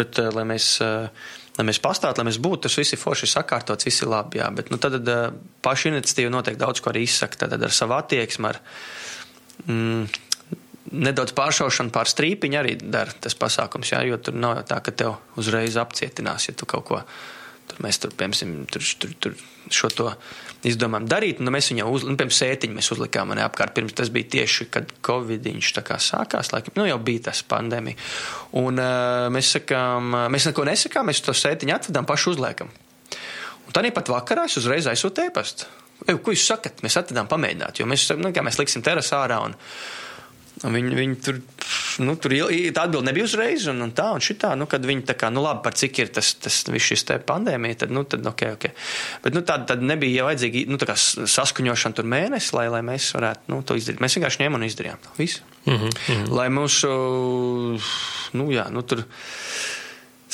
[0.00, 0.78] Bet, lai mēs
[1.58, 4.40] lai mēs pastāvētu, lai mēs būtu, tas viss ir forši sakārtots, viss ir labi.
[4.40, 5.26] Jā, bet nu, tad uh,
[5.64, 7.44] paša iniciatīva noteikti daudz ko arī izsaka.
[7.44, 8.60] Tad ar savu attieksmi, ar
[9.68, 10.24] mm,
[11.04, 13.94] nedaudz pāršaušanu pār strīpiņu arī dara tas pasākums.
[13.94, 17.02] Jā, jo tur nav tā, ka tev uzreiz apcietinās, ja tu kaut ko
[17.70, 19.38] tur mēs tur, piemēram, tur, tur, tur
[19.72, 20.10] šo to
[20.68, 21.40] izdomājām darīt.
[21.44, 23.74] Nu, mēs viņu uz, nu, piemēram, sētiņu mēs uzlikām man apkārt.
[23.76, 28.00] Pirms tas bija tieši, kad Covid sākās, laikam, nu, jau bija tas pandēmija.
[28.60, 32.72] Un uh, mēs sakām, mēs neko nesakām, mēs to sētiņu atvedām, paši uzliekam.
[33.64, 35.68] Un tad pat vakarā es uzreiz aizsūtu e-pastu.
[36.04, 36.82] Ko jūs sakat?
[36.84, 39.40] Mēs atvedām pamēģināt, jo mēs, nu, mēs liksim terasā ārā.
[39.46, 39.54] Un,
[40.64, 41.38] Viņi, viņi tur,
[42.04, 45.16] nu, tur tā atbilde nebija uzreiz, un, un tā, un šitā, nu, kad viņi tā
[45.20, 48.24] kā, nu, labi, par cik ir tas, tas viss šis te pandēmija, tad, nu, tad,
[48.30, 48.66] ok, ok.
[49.26, 52.80] Bet, nu, tāda, tad nebija jau vajadzīga, nu, tā kā saskaņošana tur mēnesi, lai, lai
[52.86, 54.00] mēs varētu, nu, to izdarīt.
[54.04, 55.08] Mēs vienkārši ņēmām un izdarījām.
[55.20, 55.44] Visu.
[55.64, 56.26] Mm -hmm.
[56.36, 56.90] Lai mūsu,
[58.32, 59.04] nu, jā, nu, tur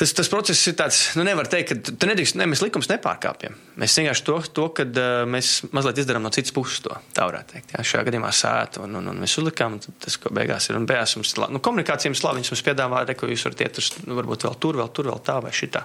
[0.01, 3.57] tas, tas process ir tāds, nu, nevar teikt, ka tu nedrīkst, ne, mēs likums nepārkāpjam.
[3.81, 7.55] Mēs vienkārši to, to ka uh, mēs mazliet izdarām no citas puses to, tā varētu
[7.55, 7.75] teikt.
[7.77, 10.89] Jā, šajā gadījumā sētu, un, un, un mēs uzlikām, un tas, ko beigās ir, un
[10.89, 13.93] beigās mums, nu, komunikācija mums labi, viņš mums piedāvā, re, ko jūs varat iet uz,
[14.07, 15.85] nu, varbūt vēl tur, vēl tur, vēl tā vai šitā.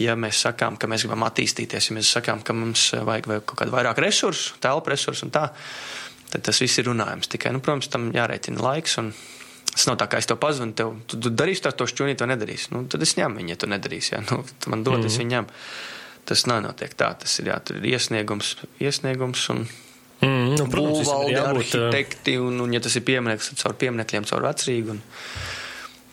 [0.00, 3.58] Ja mēs sakām, ka mēs gribam attīstīties, ja mēs sakām, ka mums vajag vai kaut
[3.60, 5.48] kādu vairāk resursu, telpu resursu un tā,
[6.32, 7.28] tad tas viss ir runājums.
[7.32, 8.96] Tikai, nu, protams, tam jārēķina laiks.
[9.02, 9.12] Un,
[9.72, 12.74] Tas nav tā, kā es tev pazvanu, tev, tu, tu darīsi to šķūnīt, vai nedarīsi.
[12.74, 14.12] Nu, tad es ņemu viņu, ja tu nedarīsi.
[14.12, 14.20] Ja?
[14.28, 15.06] Nu, man dod, mm -hmm.
[15.06, 15.48] es viņu ņemu.
[16.28, 17.08] Tas nav notiek tā.
[17.18, 19.64] Tas ir, jā, ir iesniegums, iesniegums un
[20.20, 22.36] mm, nu, protams, būvvalde, arhitekti.
[22.38, 24.98] Un, un, ja tas ir piemineklis, tad caur pieminekļiem, caur vecrīgu.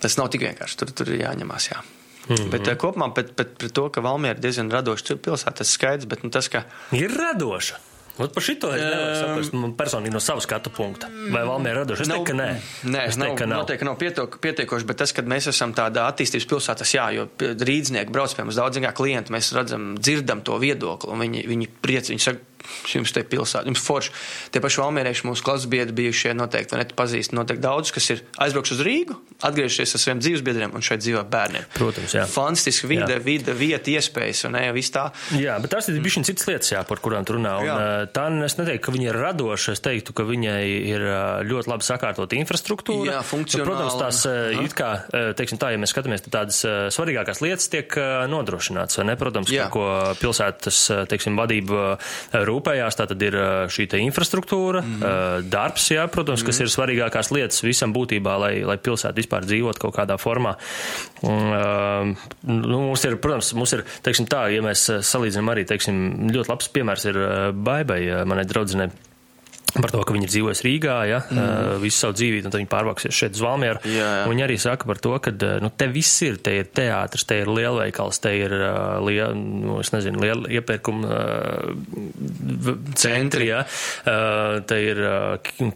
[0.00, 0.80] Tas nav tik vienkārši.
[0.80, 1.68] Tur, tur ir jāņemās.
[1.70, 1.82] Jā.
[1.82, 2.50] Mm -hmm.
[2.50, 6.08] Bet uh, kopumā pret, pret, pret to, ka Valmiera ir diezgan radoša pilsēta, tas skaidrs.
[6.08, 6.64] Bet nu, tas, ka...
[6.92, 7.76] Ir radoša.
[8.20, 11.08] Ot par šito es nevaru saprast man personīgi no sava skatu punkta.
[11.32, 12.04] Vai Valmiera radoši?
[12.04, 12.48] Es teiktu, ka nē.
[12.92, 13.64] Nē, es teiktu, ka nav.
[13.64, 18.34] Noteikti nav pietiekoši, bet tas, kad mēs esam tādā attīstības pilsētā, jā, jo rīdznieki brauc
[18.36, 22.49] pie mums daudz klientu, mēs redzam, dzirdam to viedokli, un viņi, viņi priec, viņi saka,
[22.90, 24.12] jums te pilsētā, jums forši.
[24.54, 28.76] Tie paši valmierieši, mūsu klases biedri bijušie noteikti, ne pazīst, noteikti daudz, kas ir aizbraukuši
[28.76, 29.16] uz Rīgu,
[29.46, 31.66] atgriežušies ar saviem dzīves biedriem un šeit dzīvo bērniem.
[31.76, 32.26] Protams, jā.
[32.30, 33.22] Fantastiski vide, jā.
[33.24, 35.08] vide, vieta, iespējas un ne, viss tā.
[35.38, 37.54] Jā, bet tās ir bišķiņ citas lietas, jā, par kurām tu runā.
[37.62, 37.78] Un, jā.
[38.14, 40.60] tā es neteiktu, ka viņa ir radoša, es teiktu, ka viņai
[40.92, 41.06] ir
[41.48, 43.14] ļoti labi sakārtot infrastruktūra.
[43.14, 43.64] Jā, funkcionāli.
[43.64, 44.64] Nu, protams, tās Aha.
[44.66, 44.90] it kā,
[45.38, 46.60] teiksim tā, ja mēs skatāmies, tad tādas
[46.96, 47.96] svarīgākās lietas tiek
[48.30, 49.16] nodrošināts, vai ne?
[49.20, 49.86] Protams, par ko
[50.20, 51.96] pilsētas, teiksim, vadība
[52.50, 53.36] rūpējās, tā tad ir
[53.72, 55.50] šī infrastruktūra, mm -hmm.
[55.50, 56.68] darbs, jā, protams, kas mm -hmm.
[56.68, 60.56] ir svarīgākās lietas visam būtībā, lai, lai pilsēta vispār dzīvot kaut kādā formā.
[61.22, 66.48] Un, nu, mums ir, protams, mums ir, teiksim tā, ja mēs salīdzinām arī, teiksim, ļoti
[66.48, 67.16] labs piemērs ir
[67.52, 68.90] Baibai, manai draudzenei
[69.76, 71.78] par to, ka viņi ir dzīvojis Rīgā, ja, mm.
[71.82, 73.82] visu savu dzīvību, un tad viņi pārvāksies šeit uz Valmieru.
[73.86, 74.26] Jā, jā.
[74.30, 75.32] Viņi arī saka par to, ka,
[75.62, 78.54] nu, te viss ir, te ir teātris, te ir lielveikals, te ir,
[79.06, 81.20] liel, nu, nezinu, liela iepirkuma
[82.98, 83.62] centri, ja,
[84.66, 85.02] te ir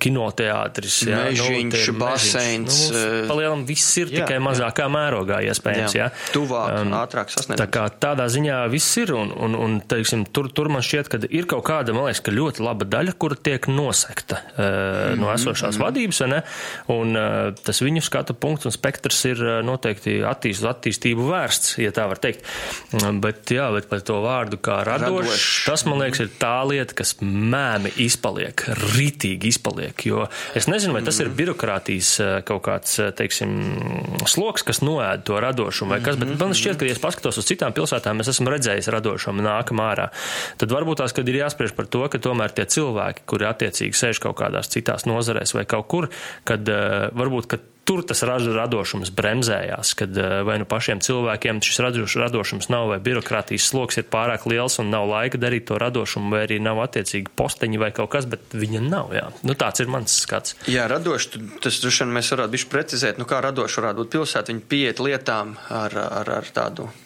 [0.01, 2.81] kinoteātris, ja, Mežiņš, nu, baseins.
[2.95, 4.93] Nu, palielam viss ir jā, tikai mazākā jā.
[4.93, 6.09] mērogā, iespējams, jā.
[6.11, 6.33] ja.
[6.35, 7.61] Tuvāk, um, ātrāk sasniegt.
[7.61, 11.23] Tā kā tādā ziņā viss ir, un, un, un teiksim, tur, tur man šķiet, ka
[11.29, 15.21] ir kaut kāda, man liekas, ka ļoti laba daļa, kur tiek no nosekta mm -hmm.
[15.21, 15.85] no esošās mm -hmm.
[15.85, 16.43] vadības, ne?
[16.89, 21.93] un uh, tas viņu skatu punkts un spektrs ir uh, noteikti attīst, attīstību vērsts, ja
[21.95, 22.45] tā var teikt.
[22.93, 25.65] Um, bet, jā, bet par to vārdu kā radošs, radošs.
[25.67, 28.65] tas, man liekas, ir tā lieta, kas mēmi izpaliek,
[28.97, 31.37] ritīgi izpaliek, jo es nezinu, vai tas ir mhm.
[31.37, 32.15] birokrātijas
[32.49, 33.55] kaut kāds, teiksim,
[34.27, 36.41] sloks, kas noēd to radošumu vai kas, bet mhm.
[36.41, 40.09] man šķiet, ka, ja es paskatos uz citām pilsētām, es esmu redzējis radošumu nākamā ārā,
[40.61, 43.99] tad varbūt tās, kad ir jāspriež par to, ka tomēr tie cilvēki, kuri attiec attiecīgi
[43.99, 46.11] sēž kaut kādās citās nozarēs vai kaut kur,
[46.47, 50.17] kad uh, varbūt, kad tur tas radošums bremzējās, kad
[50.49, 51.83] vai nu pašiem cilvēkiem šis
[52.23, 56.47] radošums nav, vai birokrātijas sloks ir pārāk liels un nav laika darīt to radošumu, vai
[56.47, 59.13] arī nav attiecīgi posteņi vai kaut kas, bet viņa nav.
[59.17, 59.29] Jā.
[59.45, 60.57] Nu, tāds ir mans skats.
[60.71, 64.55] Jā, radoši, tas droši vien mēs varētu bišķi precizēt, nu kā radoši varētu būt pilsēta,
[64.55, 67.04] viņi pieiet lietām ar, ar, ar tādu Eh,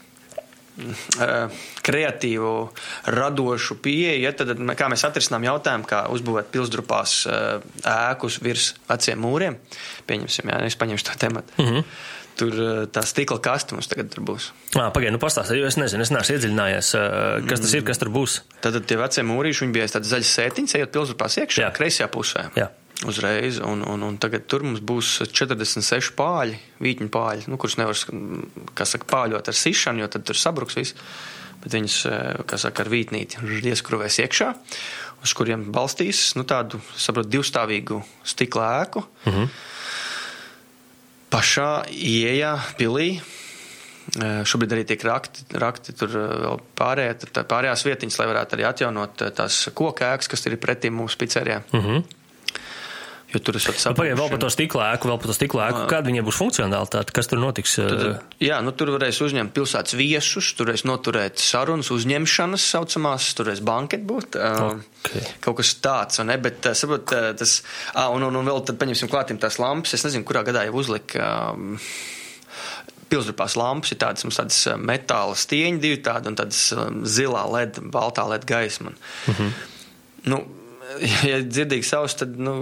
[1.89, 2.53] kreatīvu,
[3.15, 4.23] radošu pieeju.
[4.27, 9.59] Ja, tad, kā mēs atrisinām jautājumu, kā uzbūvēt pilsdrupās eh, ēkus virs veciem mūriem,
[10.09, 11.59] pieņemsim, ja es paņemšu to tematu.
[11.59, 11.85] Mm -hmm.
[12.39, 14.51] Tur eh, tā stikla kaste mums tagad būs.
[14.75, 16.93] Pagaidiet, nu pastāstiet, jo es nezinu, es neesmu iedziļinājies,
[17.49, 18.43] kas tas ir, kas tur būs.
[18.61, 22.51] Tad, tad tie vecie mūrīši, viņi bija tāds zaļs sētiņš, ejot pilsdrupās iekšā, kreisajā pusē.
[22.57, 22.71] Jā
[23.07, 23.61] uzreiz.
[23.63, 29.09] Un, un, un tagad tur mums būs 46 pāļi, vītņu pāļi, nu, kurus nevar saka,
[29.11, 30.97] pāļot ar sišanu, jo tad tur sabruks viss.
[31.59, 31.97] Bet viņas,
[32.47, 33.43] kā saka, ar vītnīti
[33.73, 34.53] ieskrūvēs iekšā,
[35.27, 39.03] uz kuriem balstīs nu, tādu, saprotu, divstāvīgu stikla ēku.
[39.25, 39.51] Mm -hmm.
[41.29, 43.19] Pašā ieejā pilī
[44.17, 49.59] Šobrīd arī tiek rakti, rakti tur vēl pārējā, pārējās vietiņas, lai varētu arī atjaunot tās
[49.77, 51.61] koku ēkas, kas ir pretī mums picerijā.
[51.73, 52.05] Mm -hmm.
[53.29, 53.93] Jo tur esat sapratuši.
[53.93, 55.81] Nu, Pagaidiet, vēl par to stikla ēku, vēl par to stikla ēku.
[55.91, 57.13] Kāda viņai būs funkcionalitāte?
[57.13, 57.75] Kas tur notiks?
[57.77, 63.51] Tad, jā, nu tur varēs uzņemt pilsētas viesus, tur varēs noturēt sarunas, uzņemšanas saucamās, tur
[63.51, 64.39] varēs banket būt.
[64.41, 65.27] Okay.
[65.45, 66.39] Kaut kas tāds, ne?
[66.41, 67.59] Bet, saprot, tas,
[68.09, 69.99] un, un, un vēl tad paņemsim klātim tās lampas.
[69.99, 71.29] Es nezinu, kurā gadā jau uzlika.
[71.53, 71.77] Um,
[73.09, 76.67] Pilsdrupās lampas ir tādas, tādas metāla stieņi, divi tādi un tādas
[77.09, 78.93] zilā led, baltā led gaisma.
[78.93, 79.53] Mm -hmm.
[80.29, 80.43] Nu,
[81.31, 82.57] ja dzirdīgi savs, tad, nu,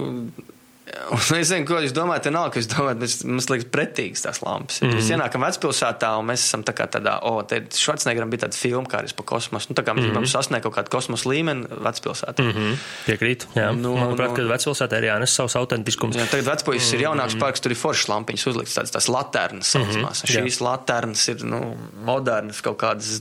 [0.86, 4.38] Un es zinu, ko jūs domājat, nav, ka jūs domājat, bet mums liekas pretīgas tās
[4.44, 4.78] lampas.
[4.78, 5.00] Mm -hmm.
[5.00, 9.00] Mēs ienākam vecpilsētā un mēs esam tā tādā, o, te Švarcnegeram bija tāda filma, kā
[9.02, 9.66] arī pa kosmosu.
[9.70, 10.14] Nu, tā kā mēs mm -hmm.
[10.14, 12.42] gribam sasniegt kaut kādu kosmosa līmeni vecpilsētā.
[12.42, 12.76] Mm -hmm.
[13.06, 13.72] Piekrīt, jā.
[13.74, 16.16] Nu, Manuprāt, nu, ka vecpilsētā ir jānes savs autentiskums.
[16.16, 17.00] Jā, tagad vecpuisis mm -hmm.
[17.00, 17.40] ir jaunāks mhm.
[17.40, 19.74] parks, tur ir foršas lampiņas uzlikts tādas tās laternas.
[19.74, 20.26] Mm -hmm.
[20.26, 23.20] Šīs laternas ir, nu, modernas, kaut kādas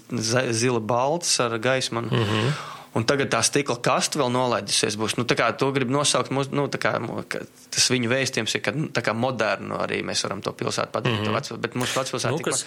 [0.52, 2.02] zila baltas ar gaismu.
[2.02, 2.75] Mm -hmm.
[2.96, 4.96] Un tagad tā stikla kaste vēl nolaidusies.
[4.96, 5.18] Būs.
[5.20, 6.32] Nu, to grib nosaukt.
[6.32, 6.94] Nu, kā,
[7.76, 8.88] tas viņu vēstījums ir, ka nu,
[9.20, 11.20] modernu arī mēs varam to pilsētu padarīt.
[11.20, 11.36] Mm -hmm.
[11.36, 12.64] veco, bet mūsu vecpilsēta nu, kas,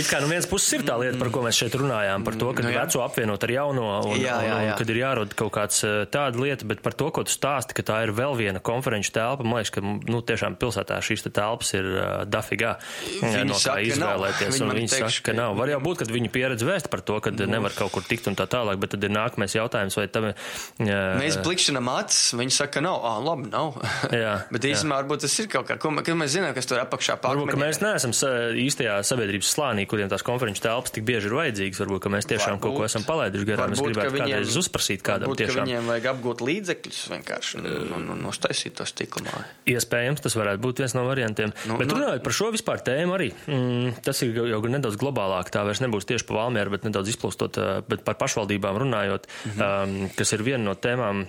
[0.00, 2.34] it kā no nu vienas puses ir tā lieta, par ko mēs šeit runājām, par
[2.40, 4.72] to, ka nu, veco apvienot ar jauno, un, jā, jā, jā.
[4.72, 7.76] un kad ir jārod kaut kāds eh, tāda lieta, bet par to, ko tu stāsti,
[7.76, 11.30] ka tā ir vēl viena konferenču telpa, man liekas, ka nu, tiešām pilsētā šīs te
[11.30, 12.76] telpas ir uh, dafigā.
[13.20, 15.56] Viņi no kā izvēlēties, un viņi saka, ka nav.
[15.56, 18.36] Var jau būt, ka viņi pieredz vēst par to, ka nevar kaut kur tikt un
[18.36, 20.36] tā tālāk, bet tad ir nākamais jautājums jautājums, vai tam ir.
[20.80, 23.76] Uh, mēs blikšķinām acis, viņi saka, nav, ah, labi, nav.
[24.24, 27.18] Jā, Bet īstenībā varbūt tas ir kaut kā, ko, ko mēs zinām, kas tur apakšā
[27.22, 27.42] pārāk.
[27.44, 28.14] Varbūt, mēs neesam
[28.62, 31.82] īstajā sabiedrības slānī, kuriem tās konferenču telpas tik bieži ir vajadzīgas.
[31.82, 33.72] Varbūt, mēs tiešām varbūt, kaut ko esam palaiduši garām.
[33.72, 35.66] Mēs gribētu viņiem, kādreiz uzprasīt kādam varbūt, tiešām.
[35.66, 37.68] Viņiem vajag apgūt līdzekļus vienkārši un,
[37.98, 39.44] un, un uztaisīt to stiklu māju.
[39.74, 41.54] Iespējams, tas varētu būt viens no variantiem.
[41.68, 45.50] Nu, bet nu, runājot par šo vispār tēmu arī, mm, tas ir jau nedaudz globālāk.
[45.54, 47.58] Tā vairs nebūs tieši pa Valmieru, bet nedaudz izplūstot,
[47.90, 49.55] bet par pašvaldībām runājot, mm.
[49.58, 51.26] Um, kas ir viena no tēmām.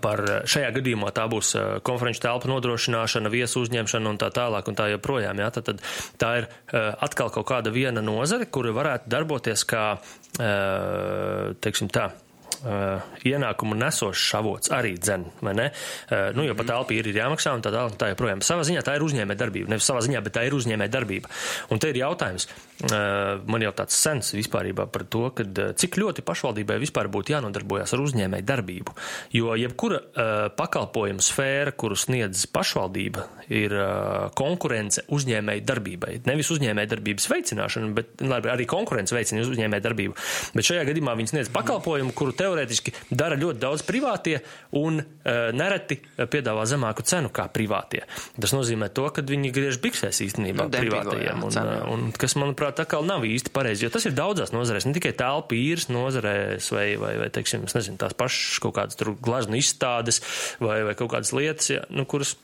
[0.00, 4.78] Par šajā gadījumā tā būs uh, konferenču telpu nodrošināšana, viesu uzņemšana un tā tālāk un
[4.78, 5.42] tā joprojām.
[5.42, 5.82] Jā, tad, tad
[6.20, 12.14] tā ir uh, atkal kaut kāda viena nozare, kura varētu darboties kā, uh, teiksim tā,
[12.62, 15.66] uh, ienākumu nesošs avots arī dzen, vai ne?
[16.08, 18.44] Uh, nu, jo pat telpa ir, ir jāmaksā un tā tālāk, tā joprojām.
[18.44, 21.30] Savā ziņā tā ir uzņēmē darbība, nevis savā ziņā, bet tā ir uzņēmē darbība.
[21.74, 25.98] Un te ir jautājums, uh, man jau tāds sens vispārībā par to, ka uh, cik
[26.00, 28.96] ļoti pašvaldībai vispār būtu jānodarbojas ar uzņēmē darbību.
[29.34, 36.18] Jo jebkura uh, pakalpojumu sfēra, kuru sniedz pašvaldība, ir uh, konkurence uzņēmēji darbībai.
[36.28, 40.16] Nevis uzņēmēji darbības veicināšana, bet labi, arī konkurence veicina uzņēmēji darbību.
[40.54, 44.38] Bet šajā gadījumā viņi sniedz pakalpojumu, kuru tev teorētiski dara ļoti daudz privātie
[44.78, 45.98] un uh, nereti
[46.30, 48.04] piedāvā zemāku cenu kā privātie.
[48.38, 51.76] Tas nozīmē to, ka viņi griež biksēs īstenībā nu, privātajiem, jā, un, cenu.
[51.94, 55.58] un kas, manuprāt, atkal nav īsti pareizi, jo tas ir daudzās nozarēs, ne tikai telpu
[55.58, 60.22] īres nozarēs vai, vai, vai, teiksim, es nezinu, tās pašas kaut kādas tur glaznu izstādes
[60.62, 62.36] vai, vai kaut kādas lietas, ja, nu, kuras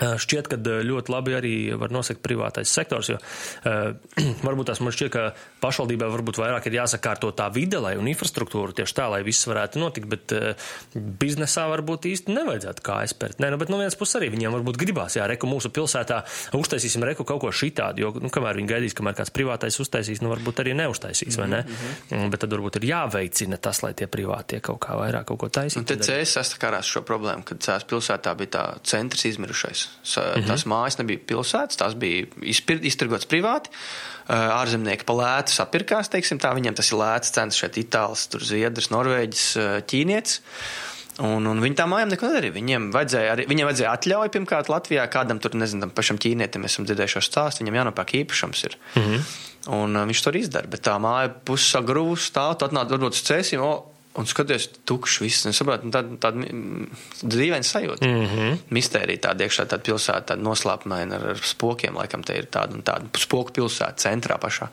[0.00, 3.92] Šķiet, ka ļoti labi arī var nosekt privātais sektors, jo uh,
[4.46, 5.24] varbūt tas man šķiet, ka
[5.60, 9.80] pašvaldībai varbūt vairāk ir jāsakārto tā vide, lai un infrastruktūra tieši tā, lai viss varētu
[9.82, 13.40] notikt, bet uh, biznesā varbūt īsti nevajadzētu kā aizpērt.
[13.42, 16.22] Nē, nu, bet no vienas puses arī viņiem varbūt gribās, jā, reku mūsu pilsētā
[16.56, 20.32] uztaisīsim reku kaut ko šitādu, jo, nu, kamēr viņi gaidīs, kamēr kāds privātais uztaisīs, nu,
[20.32, 21.62] varbūt arī neuztaisīs, vai ne?
[21.62, 21.76] Mm
[22.10, 22.30] -hmm.
[22.30, 25.80] Bet tad varbūt ir jāveicina tas, lai tie privātie kaut kā vairāk kaut ko taisītu.
[25.80, 29.88] Un te CS sastakārās šo problēmu, kad CS pilsētā bija tā centrs izmirušais.
[29.88, 30.46] Mm -hmm.
[30.46, 32.26] Tās mājas nebija pilsētas, tās bija
[32.82, 33.70] iztirgotas privāti.
[34.30, 35.14] Ārzemnieki pa
[35.50, 39.46] lētu sapirkās, teiksim tā, viņiem tas ir lēts cenas šeit Itālijas, tur Zviedrs, Norvēģis,
[39.86, 40.40] Ķīnietis.
[41.20, 42.54] Un, un viņi tā mājām neko nedarīja.
[42.54, 46.86] Viņiem vajadzēja, arī, viņiem vajadzēja atļauju pirmkārt Latvijā, kādam tur, nezinu, tam pašam ķīnietim, esam
[46.86, 48.62] dzirdējuši šo stāstu, viņam jānopērk īpašums.
[48.64, 48.76] Ir.
[48.94, 49.26] Mm -hmm.
[49.76, 53.60] Un uh, viņš to izdara, bet tā māja pussagrūst stāv, tad nāk varbūt uz cēsīm,
[53.60, 55.46] oh, un skaties, tukšs viss.
[55.46, 56.46] Es saprotu, nu, tāda, tāda
[57.22, 58.06] dzīvaina sajūta.
[58.06, 58.58] Mm -hmm.
[58.74, 62.82] Mistērija tāda iekšā, tāda pilsēta, tāda noslēpumaina ar, ar spokiem, laikam te ir tāda un
[62.82, 64.68] tāda spoku pilsēta centrā pašā.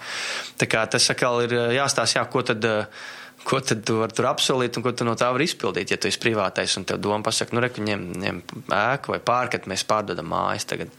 [0.57, 2.65] Tā kā tas atkal ir jāstāsta, jā, ko tad.
[2.65, 3.15] Uh,
[3.47, 5.93] ko tad tu vari tur apsolīt un ko tu no tā vari izpildīt.
[5.93, 8.41] Ja tu esi privātais un tev doma pasaka, nu, reku, ņem, ņem
[8.75, 10.91] ēku vai pārkat, mēs pārdodam mājas tagad.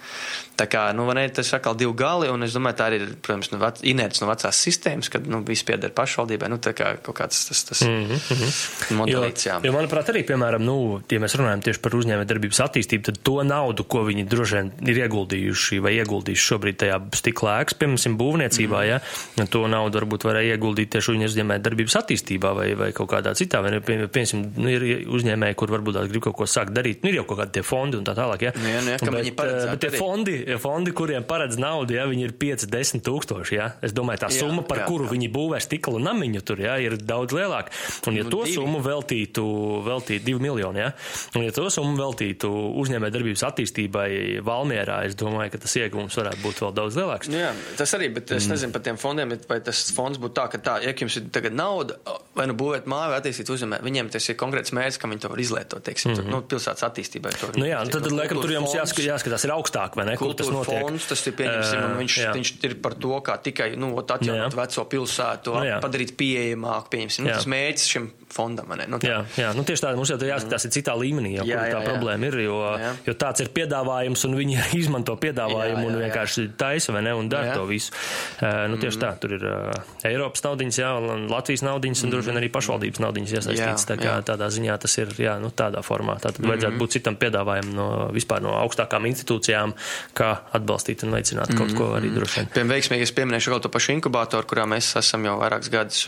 [0.58, 3.52] Tā kā, nu, ne, tas atkal divi gali, un es domāju, tā arī ir, protams,
[3.52, 7.14] nu, vec, inerts no vecās sistēmas, kad, nu, viss pieder pašvaldībai, nu, tā kā kaut
[7.20, 8.96] kāds tas, tas mm -hmm.
[8.98, 9.60] modelīts, jā.
[9.62, 13.20] Jo, jo, manuprāt, arī, piemēram, nu, ja mēs runājam tieši par uzņēmē darbības attīstību, tad
[13.22, 18.18] to naudu, ko viņi droši vien ir ieguldījuši vai ieguldījuši šobrīd tajā stikla ēkas, piemēram,
[18.18, 19.38] būvniecībā, mm -hmm.
[19.38, 23.34] ja, to naudu varbūt varēja ieguldīt tieši uzņēmē darbības attīstībā attīstībā vai, vai kaut kādā
[23.36, 23.60] citā.
[23.62, 27.02] Vai, piemēram, nu, ir uzņēmēji, kur varbūt grib kaut ko sākt darīt.
[27.02, 28.46] Nu, ir jau kaut kādi fondi un tā tālāk.
[28.48, 28.52] Ja?
[28.56, 32.28] Nu, jā, nu, jā, bet, eh, bet tie fondi, fondi, kuriem paredz naudu, ja viņi
[32.28, 33.56] ir 5, 10 tūkstoši.
[33.56, 33.72] Ja?
[33.82, 35.12] Es domāju, tā summa, par jā, kuru jā.
[35.14, 37.74] viņi būvē stikla namiņu, tur ja, ir daudz lielāka.
[38.06, 38.56] Un, ja nu, to divi.
[38.56, 39.44] summu veltītu,
[39.86, 40.92] veltītu 2 miljoni, ja?
[41.36, 42.50] un ja to summu veltītu
[42.82, 44.08] uzņēmē darbības attīstībai
[44.44, 47.30] Valmierā, es domāju, ka tas iegūms varētu būt vēl daudz lielāks.
[47.32, 48.54] Nu, jā, tas arī, bet es mm.
[48.54, 51.56] nezinu par tiem fondiem, vai tas fonds būtu tā, ka tā, ja jums ir tagad
[51.56, 51.98] nauda,
[52.36, 53.84] vai nu būvēt māju, vai attīstīt uzņēmumu.
[53.86, 56.28] Viņiem tas ir konkrēts mērķis, ka viņi to var izlietot, teiksim, mm -hmm.
[56.28, 57.32] tur, nu, pilsētas attīstībai.
[57.56, 60.16] Nu, jā, nu, tad, tad laikam, tur jums jāskat, jāskatās, ir augstāk, vai ne?
[60.20, 60.84] Kur tas notiek?
[60.84, 62.32] Fonds, tas ir pieņemsim, un viņš, jā.
[62.36, 67.26] viņš ir par to, kā tikai, nu, atjaunot veco pilsētu, nu, padarīt pieejamāku, pieņemsim.
[67.26, 68.70] Nu, tas mērķis šim fondam.
[68.88, 69.08] Nu, tā.
[69.08, 70.72] Jā, jā, nu tieši tā mums jau jāskatās mm.
[70.74, 71.92] citā līmenī, jau, jā, jā, tā jā.
[71.92, 72.38] problēma ir.
[72.44, 72.92] Jo, jā.
[73.08, 77.14] jo tāds ir piedāvājums, un viņi izmanto piedāvājumu jā, jā, un vienkārši taisa vai ne
[77.18, 77.94] un dara to visu.
[78.38, 79.04] Uh, nu, tieši mm.
[79.04, 80.92] tā, tur ir uh, Eiropas naudiņas, jā,
[81.32, 83.88] Latvijas naudiņas, un droši vien arī pašvaldības naudiņas iesaistīts.
[83.88, 84.26] Tā kā jā.
[84.32, 86.18] tādā ziņā tas ir, jā, nu, tādā formā.
[86.22, 86.52] Tātad mm.
[86.52, 89.74] vajadzētu būt citam piedāvājumam no vispār no augstākām institūcijām,
[90.18, 91.60] kā atbalstīt un veicināt mm.
[91.60, 92.52] kaut ko arī droši vien.
[92.54, 96.04] Piemēram, veiksmīgi es pieminēšu vēl to pašu inkubātoru, kurā mēs esam jau vairākus gadus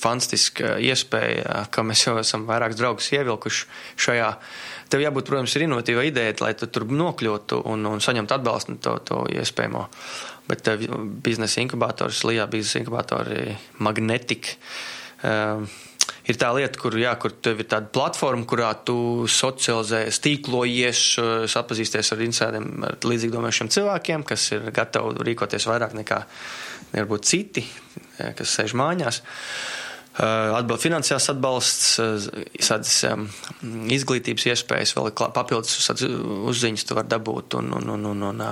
[0.00, 3.66] fantastiska iespēja, ka mēs jau esam vairākus draugus ievilkuši
[4.00, 4.30] šajā.
[4.90, 8.96] Tev jābūt, protams, ir inovatīva ideja, lai tu tur nokļūtu un, un saņemtu atbalstu to,
[9.06, 9.84] to iespējamo.
[10.50, 10.66] Bet
[11.22, 14.56] biznesa inkubators, Lijā biznesa inkubatori, Magnetic.
[15.20, 15.62] Uh,
[16.26, 21.02] ir tā lieta, kur, jā, kur tev ir tāda platforma, kurā tu socializējies, tīklojies,
[21.52, 26.22] sapazīsties ar insēdiem, ar līdzīgi domājušiem cilvēkiem, kas ir gatavi rīkoties vairāk nekā
[26.96, 27.62] varbūt citi,
[28.16, 29.20] kas sēž mājās.
[29.20, 29.80] Uh,
[30.18, 31.90] atbalsts, finansiāls atbalsts,
[32.66, 33.22] tādas eh,
[33.94, 35.90] izglītības iespējas, vēl papildus
[36.50, 37.54] uzziņas tu vari dabūt.
[37.60, 38.42] Un, un, un, un, un,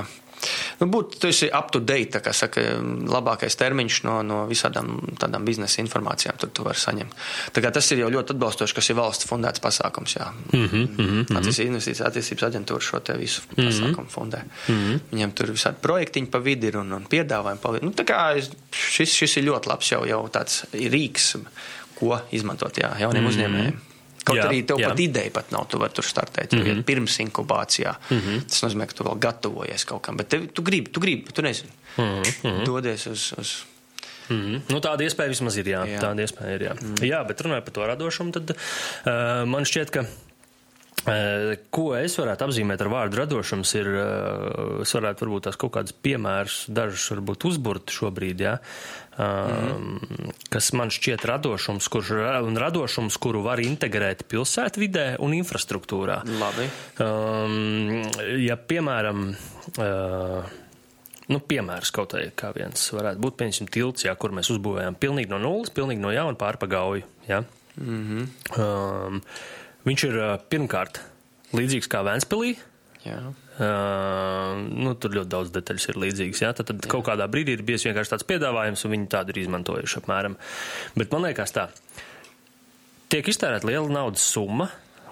[0.80, 2.62] Nu, būt, tu esi up to date, tā kā saka,
[3.10, 7.16] labākais termiņš no, no visādām tādām biznesa informācijām, tad tu vari saņemt.
[7.78, 10.28] Tas ir jau ļoti atbalstoši, kas ir valsts fundēts pasākums, jā.
[10.52, 11.40] Mm -hmm, mm -hmm.
[11.40, 13.66] Attīstības investīcijas attīstības aģentūra šo te visu mm -hmm.
[13.68, 14.42] pasākumu fundē.
[14.68, 15.00] Mm -hmm.
[15.12, 17.84] Viņiem tur visādi projektiņi pa vidu ir un, un piedāvājumi pa vidu.
[17.86, 21.36] Nu, kā šis, šis ir ļoti labs jau, jau tāds rīks,
[21.98, 23.34] ko izmantot, jā, jauniem mm -hmm.
[23.34, 23.87] uzņēmējiem.
[24.28, 24.90] Kaut jā, arī tev jā.
[24.92, 26.52] pat ideja pat nav, tu vari tur startēt.
[26.52, 26.84] Mm -hmm.
[26.88, 27.94] Pirms inkubācijā.
[28.10, 28.44] Mm -hmm.
[28.50, 30.16] Tas nozīmē, ka tu vēl gatavojies kaut kam.
[30.16, 31.70] Bet tev, tu gribi, tu gribi, tu nezini.
[31.96, 32.64] Mm -hmm.
[32.66, 33.32] Dodies uz.
[33.38, 33.56] uz
[34.28, 34.60] Mm -hmm.
[34.68, 35.66] nu, tāda iespēja vismaz ir.
[35.66, 36.00] Jā, jā.
[36.00, 36.62] tāda iespēja ir.
[36.62, 40.04] Jā, mm jā bet runājot par to radošumu, tad uh, man šķiet, ka.
[41.04, 43.90] Ko es varētu apzīmēt ar vārdu radošums, ir,
[44.82, 48.58] es varētu varbūt tās kaut kādas piemērs, dažus varbūt uzburt šobrīd, jā.
[49.18, 50.30] Mm.
[50.46, 52.12] kas man šķiet radošums, kurš,
[52.46, 56.20] un radošums, kuru var integrēt pilsētvidē un infrastruktūrā.
[56.38, 56.68] Labi.
[57.02, 58.04] Um,
[58.38, 59.24] ja, piemēram,
[59.82, 60.52] uh,
[61.34, 65.34] nu, piemērs kaut kā, kā viens varētu būt, piemēram, tilts, jā, kur mēs uzbūvējām pilnīgi
[65.34, 67.06] no nulles, pilnīgi no jauna pārpagauju.
[67.26, 67.42] Jā.
[67.78, 68.28] Mm -hmm.
[68.58, 69.20] um,
[69.88, 70.18] viņš ir
[70.52, 71.00] pirmkārt
[71.56, 72.56] līdzīgs kā Vēnspilī.
[73.06, 73.18] Jā.
[73.58, 76.42] Uh, nu, tur ļoti daudz detaļas ir līdzīgas.
[76.44, 76.50] Ja?
[76.54, 76.90] Tad, tad jā.
[76.92, 80.36] kaut kādā brīdī ir bijis vienkārši tāds piedāvājums, un viņi tādu ir izmantojuši apmēram.
[80.98, 81.68] Bet man liekas, tā
[83.10, 84.68] tiek iztērēta liela naudas summa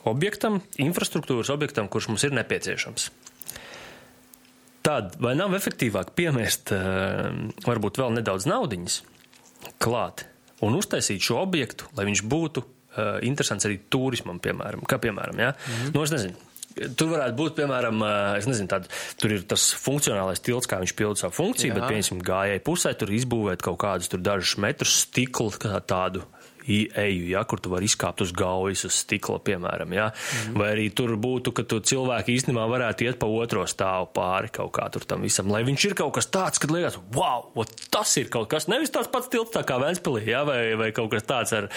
[0.07, 3.09] objektam, infrastruktūras objektam, kurš mums ir nepieciešams.
[4.87, 7.33] Tad vai nav efektīvāk piemēst uh,
[7.67, 9.01] varbūt vēl nedaudz naudiņas
[9.83, 10.29] klāt
[10.63, 12.63] un uztaisīt šo objektu, lai viņš būtu
[12.97, 15.55] uh, interesants arī turismam, piemēram, kā piemēram, ja?
[15.55, 15.95] mm -hmm.
[15.95, 18.03] nu, es nezinu, Tur varētu būt, piemēram,
[18.37, 21.77] es nezinu, tād, tur ir tas funkcionālais tilts, kā viņš pilda savu funkciju, Jā.
[21.79, 26.27] bet, piemēram, gājēji pusē tur izbūvēt kaut kādus tur dažus metrus stiklu, kā tādu
[26.67, 30.09] eju, ja, kur tu vari izkāpt uz gaujas, uz stikla, piemēram, ja.
[30.11, 30.59] Mm.
[30.61, 34.73] vai arī tur būtu, ka tu cilvēki īstenībā varētu iet pa otro stāvu pāri kaut
[34.77, 38.17] kā tur tam visam, lai viņš ir kaut kas tāds, kad liekas, wow, ot, tas
[38.21, 41.27] ir kaut kas, nevis tāds pats tilts tā kā Ventspilī, ja, vai, vai kaut kas
[41.29, 41.71] tāds ar,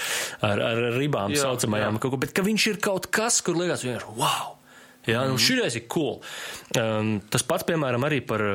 [0.46, 2.06] ar, ar ribām jā, saucamajām, jā.
[2.06, 4.58] Kaut, bet ka viņš ir kaut kas, kur liekas, vienkārši, wow,
[5.06, 5.32] ja, mm.
[5.32, 6.20] nu šireiz ir cool.
[6.78, 8.52] Um, tas pats, piemēram, arī par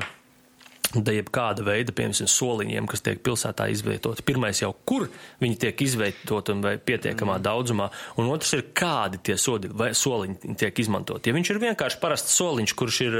[0.95, 4.25] da jebkāda veida, piemēram, soliņiem, kas tiek pilsētā izvietoti.
[4.27, 5.09] Pirmais jau, kur
[5.43, 7.45] viņi tiek izvietoti un vai pietiekamā mm.
[7.45, 7.89] daudzumā,
[8.21, 11.31] un otrs ir, kādi tie sodi vai soliņi tiek izmantoti.
[11.31, 13.19] Ja viņš ir vienkārši parasts soliņš, kurš ir,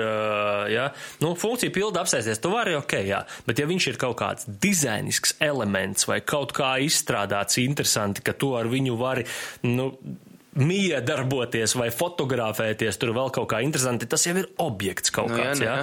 [0.75, 0.89] jā,
[1.25, 5.37] nu, funkcija pilda apsēsties, tu vari, ok, jā, bet ja viņš ir kaut kāds dizainisks
[5.45, 9.27] elements vai kaut kā izstrādāts interesanti, ka tu ar viņu vari,
[9.67, 9.91] nu,
[10.59, 15.39] mīja darboties vai fotografēties, tur vēl kaut kā interesanti, tas jau ir objekts kaut nu,
[15.41, 15.63] kāds.
[15.65, 15.79] Jā,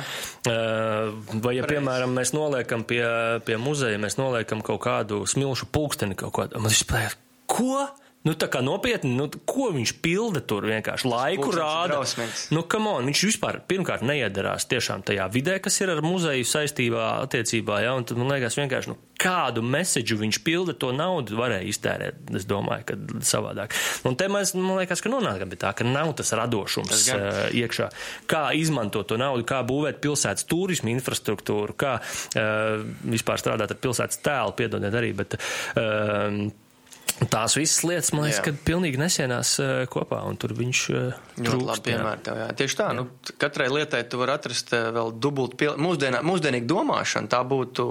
[0.47, 1.39] nu, jā.
[1.43, 3.03] Vai, ja, piemēram, mēs noliekam pie,
[3.47, 7.17] pie muzeja, mēs noliekam kaut kādu smilšu pulksteni kaut kādu, man vispār,
[7.51, 7.87] ko?
[8.21, 12.03] Nu, tā kā nopietni, nu, ko viņš pilda tur vienkārši laiku rāda.
[12.53, 17.07] Nu, come on, viņš vispār pirmkārt neiedarās tiešām tajā vidē, kas ir ar muzeju saistībā,
[17.23, 21.65] attiecībā, ja, un tad man liekas vienkārši, nu, kādu mēsīju viņš pilda, to naudu varēja
[21.73, 22.21] iztērēt.
[22.37, 23.73] Es domāju, ka savādāk.
[24.05, 27.89] Un te mēs, man liekas, ka nonākam pie tā, ka nav tas radošums uh, iekšā.
[28.29, 34.21] Kā izmantot to naudu, kā būvēt pilsētas turismu infrastruktūru, kā uh, vispār strādāt ar pilsētas
[34.21, 35.41] tēlu, piedodiet arī, bet.
[35.73, 36.51] Uh,
[37.29, 41.67] Tās visas lietas, man liekas, ka pilnīgi nesienās uh, kopā, un tur viņš uh, ļoti
[41.67, 42.39] labi piemēra tev.
[42.41, 42.47] Jā.
[42.57, 42.95] Tieši tā, jā.
[42.97, 45.75] nu, katrai lietai tu vari atrast uh, vēl dubult, pil...
[45.81, 47.85] mūsdienā, mūsdienīgi domāšana, tā būtu,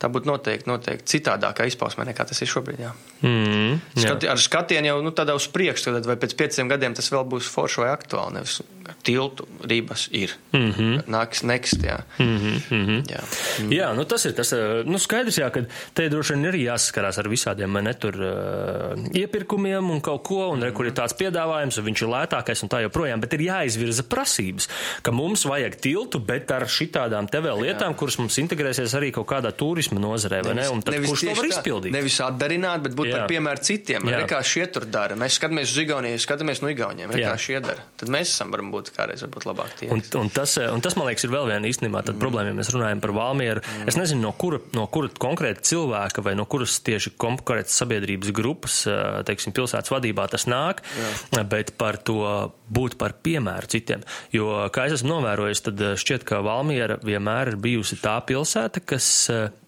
[0.00, 2.94] tā būtu noteikti, noteikti citādākā izpausmē nekā tas ir šobrīd, jā.
[3.20, 4.06] Mm, jā.
[4.06, 7.28] Skati, ar skatienu jau, nu, tādā uz priekšu, tad vai pēc pieciem gadiem tas vēl
[7.28, 8.62] būs forši vai aktuāli, nevis
[9.04, 10.32] tiltu ribas ir.
[10.52, 11.02] Mm -hmm.
[11.04, 12.00] Nāks next, jā.
[12.18, 13.02] Mm -hmm.
[13.12, 13.22] jā.
[13.60, 13.72] Mm.
[13.72, 14.52] jā, nu tas ir tas,
[14.84, 15.60] nu skaidrs, jā, ka
[15.94, 20.62] te droši vien ir jāsaskarās ar visādiem, ne tur uh, iepirkumiem un kaut ko, un
[20.64, 24.04] re, kur ir tāds piedāvājums, un viņš ir lētākais un tā joprojām, bet ir jāizvirza
[24.08, 24.68] prasības,
[25.04, 27.98] ka mums vajag tiltu, bet ar šitādām te vēl lietām, Jā.
[27.98, 30.76] kuras mums integrēsies arī kaut kādā turisma nozarē, vai nevis, ne?
[30.76, 31.94] Un tad kurš to var izpildīt?
[31.94, 33.20] Nevis atdarināt, bet būt Jā.
[33.20, 34.08] par piemēru citiem.
[34.08, 35.16] Re, kā šie tur dara.
[35.18, 37.84] Mēs skatāmies uz Igauniju, skatāmies no Igauniem, re, kā šie dara.
[38.00, 39.90] Tad mēs esam varam būt kādreiz varbūt labāk tie.
[39.94, 42.20] Un, un, tas, un tas, man liekas, ir vēl viena īstenībā mm.
[42.22, 43.64] problēma, ja mēs runājam par Valmieru.
[43.64, 43.90] Mm.
[43.90, 48.80] Es nezinu, no kura, no kura konkrēta cilvēka vai no kuras tieši konkrētas sabiedrības grupas
[49.28, 50.82] teiksim, pilsētas vadībā tas nāk,
[51.34, 51.44] Jā.
[51.48, 52.20] bet par to
[52.72, 54.04] būt par piemēru citiem.
[54.34, 59.08] Jo, kā es esmu novērojis, tad šķiet, ka Valmiera vienmēr ir bijusi tā pilsēta, kas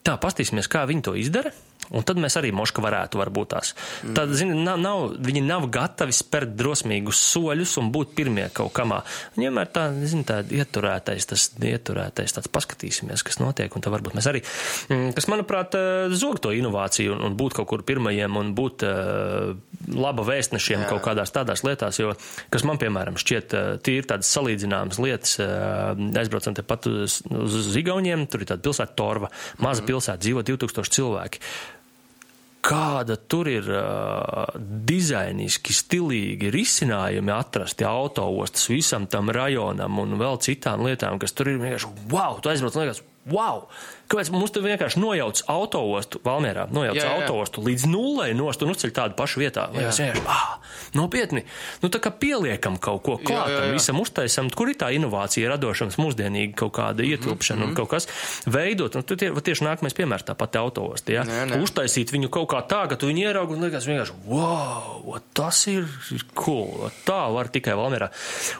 [0.07, 1.55] tā pastīsimies, kā viņi to izdara.
[1.91, 3.73] Un tad mēs arī moška varētu varbūt tās.
[4.05, 4.15] Mm.
[4.15, 9.01] Tad, zini, nav, nav, viņi nav gatavi spērt drosmīgus soļus un būt pirmie kaut kamā.
[9.35, 14.15] Viņi vienmēr tā, zini, tā ieturētais, tas ieturētais, tāds paskatīsimies, kas notiek, un tad varbūt
[14.19, 14.43] mēs arī,
[14.89, 18.87] mm, kas, manuprāt, eh, zog to inovāciju un, un būt kaut kur pirmajiem un būt
[18.87, 19.51] uh,
[19.91, 20.89] laba vēstnešiem Jā.
[20.93, 22.15] kaut kādās tādās lietās, jo,
[22.55, 27.59] kas man, piemēram, šķiet, tie ir tādas salīdzināmas lietas, uh, aizbraucam te pat uz, uz,
[27.65, 29.91] uz Igauniem, tur ir tāda pilsēta Torva, maza mm.
[29.91, 31.45] pilsēta, dzīvo 2000 cilvēki
[32.65, 34.45] kāda tur ir uh,
[34.87, 41.61] dizainiski, stilīgi risinājumi atrasti autoostas visam tam rajonam un vēl citām lietām, kas tur ir
[41.63, 43.67] vienkārši wow, tu aizbrauc un liekas, wow!
[44.11, 47.11] Kāpēc mums te vienkārši nojauc autoostu Valmierā, nojauc jā, jā.
[47.21, 49.69] autoostu līdz nulai nost un uzceļ tādu pašu vietā?
[49.75, 50.57] Mēs vienkārši, ah,
[50.99, 51.45] nopietni,
[51.85, 56.57] nu tā kā pieliekam kaut ko klātam, visam uztaisam, kur ir tā inovācija, radošums, mūsdienīgi
[56.59, 57.71] kaut kāda ietilpšana mm -hmm.
[57.71, 58.09] un kaut kas
[58.51, 61.63] veidot, un tu tie, tieši nākamais piemērs tā pati autoosti, jā, nē, nē.
[61.63, 65.87] uztaisīt viņu kaut kā tā, ka tu viņu ieraugi un liekas vienkārši, wow, tas ir
[66.35, 68.11] cool, tā var tikai Valmierā.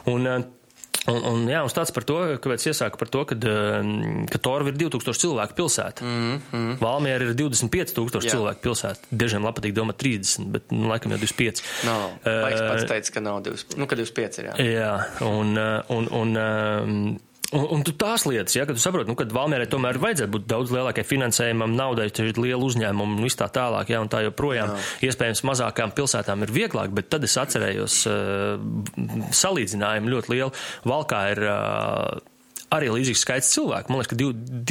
[0.05, 0.60] Un, uh,
[1.09, 4.69] Un, un, jā, un stāsts par to, kāpēc iesāka par to, kad, ehm, ka Torva
[4.69, 6.05] ir 2000 cilvēku pilsēta.
[6.05, 6.75] Mm, mm.
[6.83, 9.09] Valmiera ir 25 tūkstoši cilvēku pilsēta.
[9.09, 11.63] Dažiem patīk domāt 30, bet, nu, laikam jau 25.
[11.89, 14.69] No, uh, pats teica, ka nav 25, nu, ka 25 ir, jā.
[14.69, 14.93] Jā,
[15.25, 17.01] un, eh, un, un, un
[17.51, 20.47] Un, un tu tās lietas, ja, kad tu saproti, nu, ka Valmierai tomēr vajadzētu būt
[20.47, 24.71] daudz lielākai finansējumam, naudai, ir liela uzņēmuma un viss tā tālāk, ja, un tā joprojām.
[24.71, 25.09] Jā.
[25.09, 28.55] Iespējams, mazākām pilsētām ir vieglāk, bet tad es atcerējos uh,
[29.35, 30.51] salīdzinājumu ļoti lielu.
[30.87, 31.47] Valkā ir.
[31.51, 32.27] Uh,
[32.71, 33.91] arī līdzīgs skaits cilvēku.
[33.91, 34.19] Man liekas, ka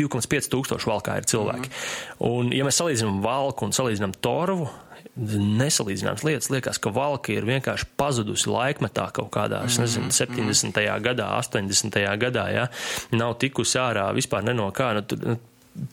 [0.00, 1.68] 2,5 tūkstoši valkā ir cilvēki.
[1.68, 2.30] Mm -hmm.
[2.30, 4.70] Un, ja mēs salīdzinām valku un salīdzinām torvu,
[5.18, 6.50] nesalīdzināmas lietas.
[6.52, 10.70] Liekas, ka valka ir vienkārši pazudusi laikmetā kaut kādā, es nezinu, 70.
[10.70, 11.04] Mm.
[11.04, 12.00] gadā, 80.
[12.20, 12.66] gadā, ja
[13.14, 14.92] nav tikusi ārā vispār ne no kā.
[14.98, 15.38] Nu, nu,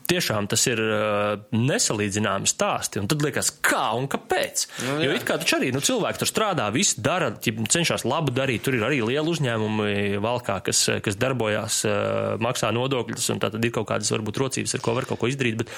[0.10, 2.98] Tiešām tas ir uh, nesalīdzināms stāsti.
[2.98, 4.64] Un tad liekas, kā un kāpēc?
[4.82, 5.06] Nu, jā.
[5.06, 8.66] jo it kā taču arī nu, cilvēki tur strādā, visi dara, cenšas labu darīt.
[8.66, 13.70] Tur ir arī liela uzņēmumi valkā, kas, kas darbojās, uh, maksā nodokļus, un tā tad
[13.70, 15.62] ir kaut kādas varbūt rocības, ar ko var kaut ko izdarīt.
[15.62, 15.78] Bet,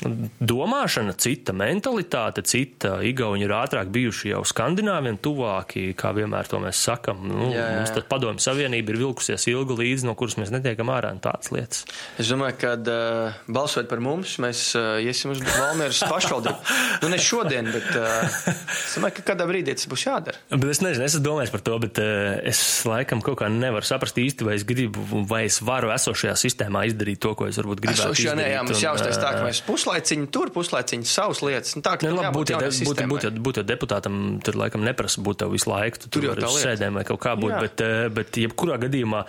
[0.00, 2.96] domāšana, cita mentalitāte, cita.
[3.04, 7.22] Igauni ir ātrāk bijuši jau skandināviem tuvāki, kā vienmēr to mēs sakam.
[7.28, 7.80] Nu, jā, jā.
[7.80, 11.52] Mums tad padomju savienība ir vilkusies ilgi līdzi, no kuras mēs netiekam ārā un tādas
[11.54, 11.84] lietas.
[12.20, 16.78] Es domāju, ka uh, balsot par mums, mēs uh, iesim uz Valmieras pašvaldību.
[17.04, 18.40] nu, ne šodien, bet uh,
[18.86, 20.40] es domāju, ka kādā brīdī tas būs jādara.
[20.54, 24.18] Bet es nezinu, es domāju par to, bet uh, es laikam kaut kā nevaru saprast
[24.20, 28.14] īsti, vai es gribu, vai es varu esošajā sistēmā izdarīt to, ko es varbūt gribētu.
[28.14, 31.74] Esošajā, nē, jā, mums jāuztais tā, ka mēs puslaiciņu tur, puslaiciņu savas lietas.
[31.76, 35.54] Nu, tā, ne, labi, būt, ja, būt, būt, būt, deputātam, tur laikam neprasa būt tev
[35.54, 36.00] visu laiku.
[36.04, 37.60] Tu tur jau tur sēdēm vai kaut kā būt, jā.
[37.64, 37.84] bet,
[38.16, 39.24] bet jebkurā gadījumā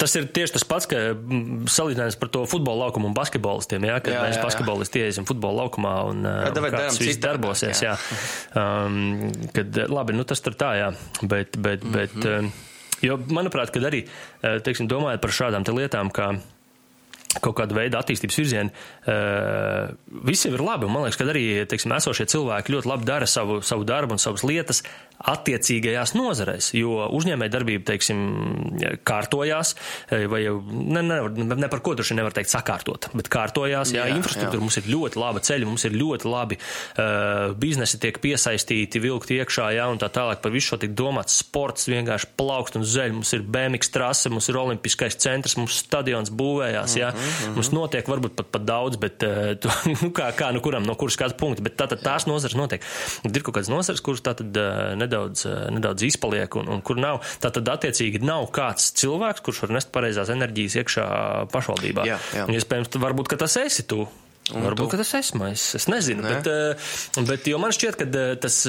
[0.00, 4.16] tas ir tieši tas pats, ka salīdzinājums par to futbola laukumu un basketbolistiem, jā, kad
[4.16, 7.94] jā, mēs basketbolisti iesim futbola laukumā un, un kāds viss darbosies, jā.
[7.94, 8.22] jā.
[8.58, 10.90] Um, kad, labi, nu tas tur tā, jā,
[11.22, 12.48] bet, bet, mm -hmm.
[12.48, 12.66] bet
[12.98, 14.00] Jo, manuprāt, kad arī,
[14.42, 16.32] teiksim, domājot par šādām te lietām, kā
[17.36, 18.72] kaut kāda veida attīstības virzieni,
[19.04, 19.90] uh,
[20.26, 20.88] visiem ir labi.
[20.88, 24.46] Man liekas, ka arī teiksim, esošie cilvēki ļoti labi dara savu, savu darbu un savas
[24.48, 24.82] lietas
[25.18, 28.20] attiecīgajās nozarēs, jo uzņēmē darbība, teiksim,
[29.06, 29.74] kārtojās,
[30.30, 31.18] vai jau ne, ne,
[31.58, 34.62] ne par ko šī nevar teikt sakārtot, bet kārtojās, jā, jā infrastruktūra jā.
[34.62, 39.72] mums ir ļoti laba ceļa, mums ir ļoti labi uh, biznesi tiek piesaistīti, vilkt iekšā,
[39.74, 43.34] jā, un tā tālāk par visu šo tik domāts sports vienkārši plaukst un zeļ, mums
[43.34, 47.58] ir BMX trase, mums ir olimpiskais centrs, mums stadions būvējās, jā, mm -hmm.
[47.58, 51.18] mums notiek varbūt pat, pat daudz, bet uh, nu, kā, kā, nu kuram, no kuras
[51.18, 52.84] kāds punkts, bet tātad tās nozares notiek.
[53.26, 57.22] Ir kaut kādas nozares, kuras tātad uh, nedaudz, eh, nedaudz izpaliek un, un kur nav.
[57.42, 61.10] Tātad, attiecīgi, nav kāds cilvēks, kurš var nest pareizās enerģijas iekšā
[61.52, 62.08] pašvaldībā.
[62.08, 62.48] Jā, jā.
[62.48, 64.06] Un, iespējams, varbūt, ka tas esi tu.
[64.48, 64.98] Un Varbūt tu...
[65.02, 65.50] tas esmu.
[65.52, 66.22] Es, es nezinu.
[66.24, 66.38] Ne?
[66.38, 68.62] Bet, eh, bet man šķiet, ka eh, tas,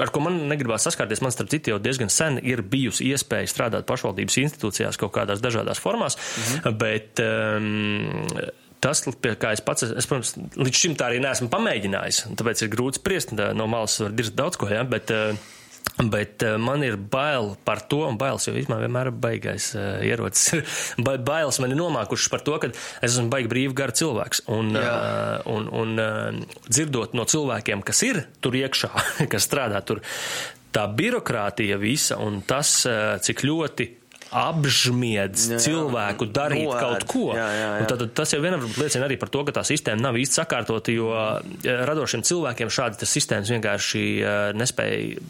[0.00, 3.88] ar ko man negribās saskarties, man starp citu jau diezgan sen ir bijusi iespēja strādāt
[3.88, 6.16] pašvaldības institūcijās kaut kādās dažādās formās.
[6.16, 6.80] Mhm.
[6.80, 12.24] Bet, um, tas, pie kā es pats, es, protams, līdz šim tā arī neesmu pamēģinājis,
[12.38, 15.32] tāpēc ir grūti spriest, no malas var dirzt daudz ko, ja, bet uh,
[15.98, 20.62] Bet uh, man ir bail par to, un bailes jau vienmēr ir baigais uh, ierocis.
[21.04, 24.44] ba bailes man ir nomākušas par to, ka es esmu baigi brīvi gara cilvēks.
[24.54, 28.92] Un, uh, un, un uh, dzirdot no cilvēkiem, kas ir tur iekšā,
[29.32, 30.04] kas strādā tur,
[30.70, 33.90] tā birokrātija visa un tas, uh, cik ļoti
[34.34, 35.62] apžmiedz jā, jā.
[35.64, 36.82] cilvēku darīt Noēd.
[36.82, 37.24] kaut ko.
[37.36, 37.88] Jā, jā, jā.
[37.92, 41.10] Tad, tas jau vienam liecina arī par to, ka tā sistēma nav īsti sakārtota, jo
[41.64, 44.04] radošiem cilvēkiem šādi sistēmas vienkārši
[44.58, 45.22] nespēja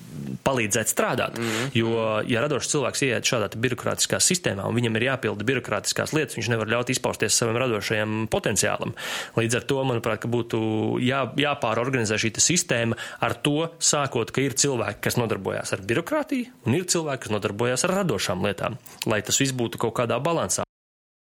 [0.45, 1.39] palīdzēt strādāt.
[1.39, 1.71] Mm -hmm.
[1.75, 6.51] Jo, ja radošs cilvēks ieiet šādā birokrātiskā sistēmā un viņam ir jāpilda birokrātiskās lietas, viņš
[6.53, 8.95] nevar ļaut izpausties savam radošajam potenciālam.
[9.37, 10.59] Līdz ar to, manuprāt, būtu
[11.05, 16.75] jā, jāpārorganizē šī sistēma ar to, sākot, ka ir cilvēki, kas nodarbojas ar birokrātiju, un
[16.75, 20.68] ir cilvēki, kas nodarbojas ar radošām lietām, lai tas viss būtu kaut kādā balansā.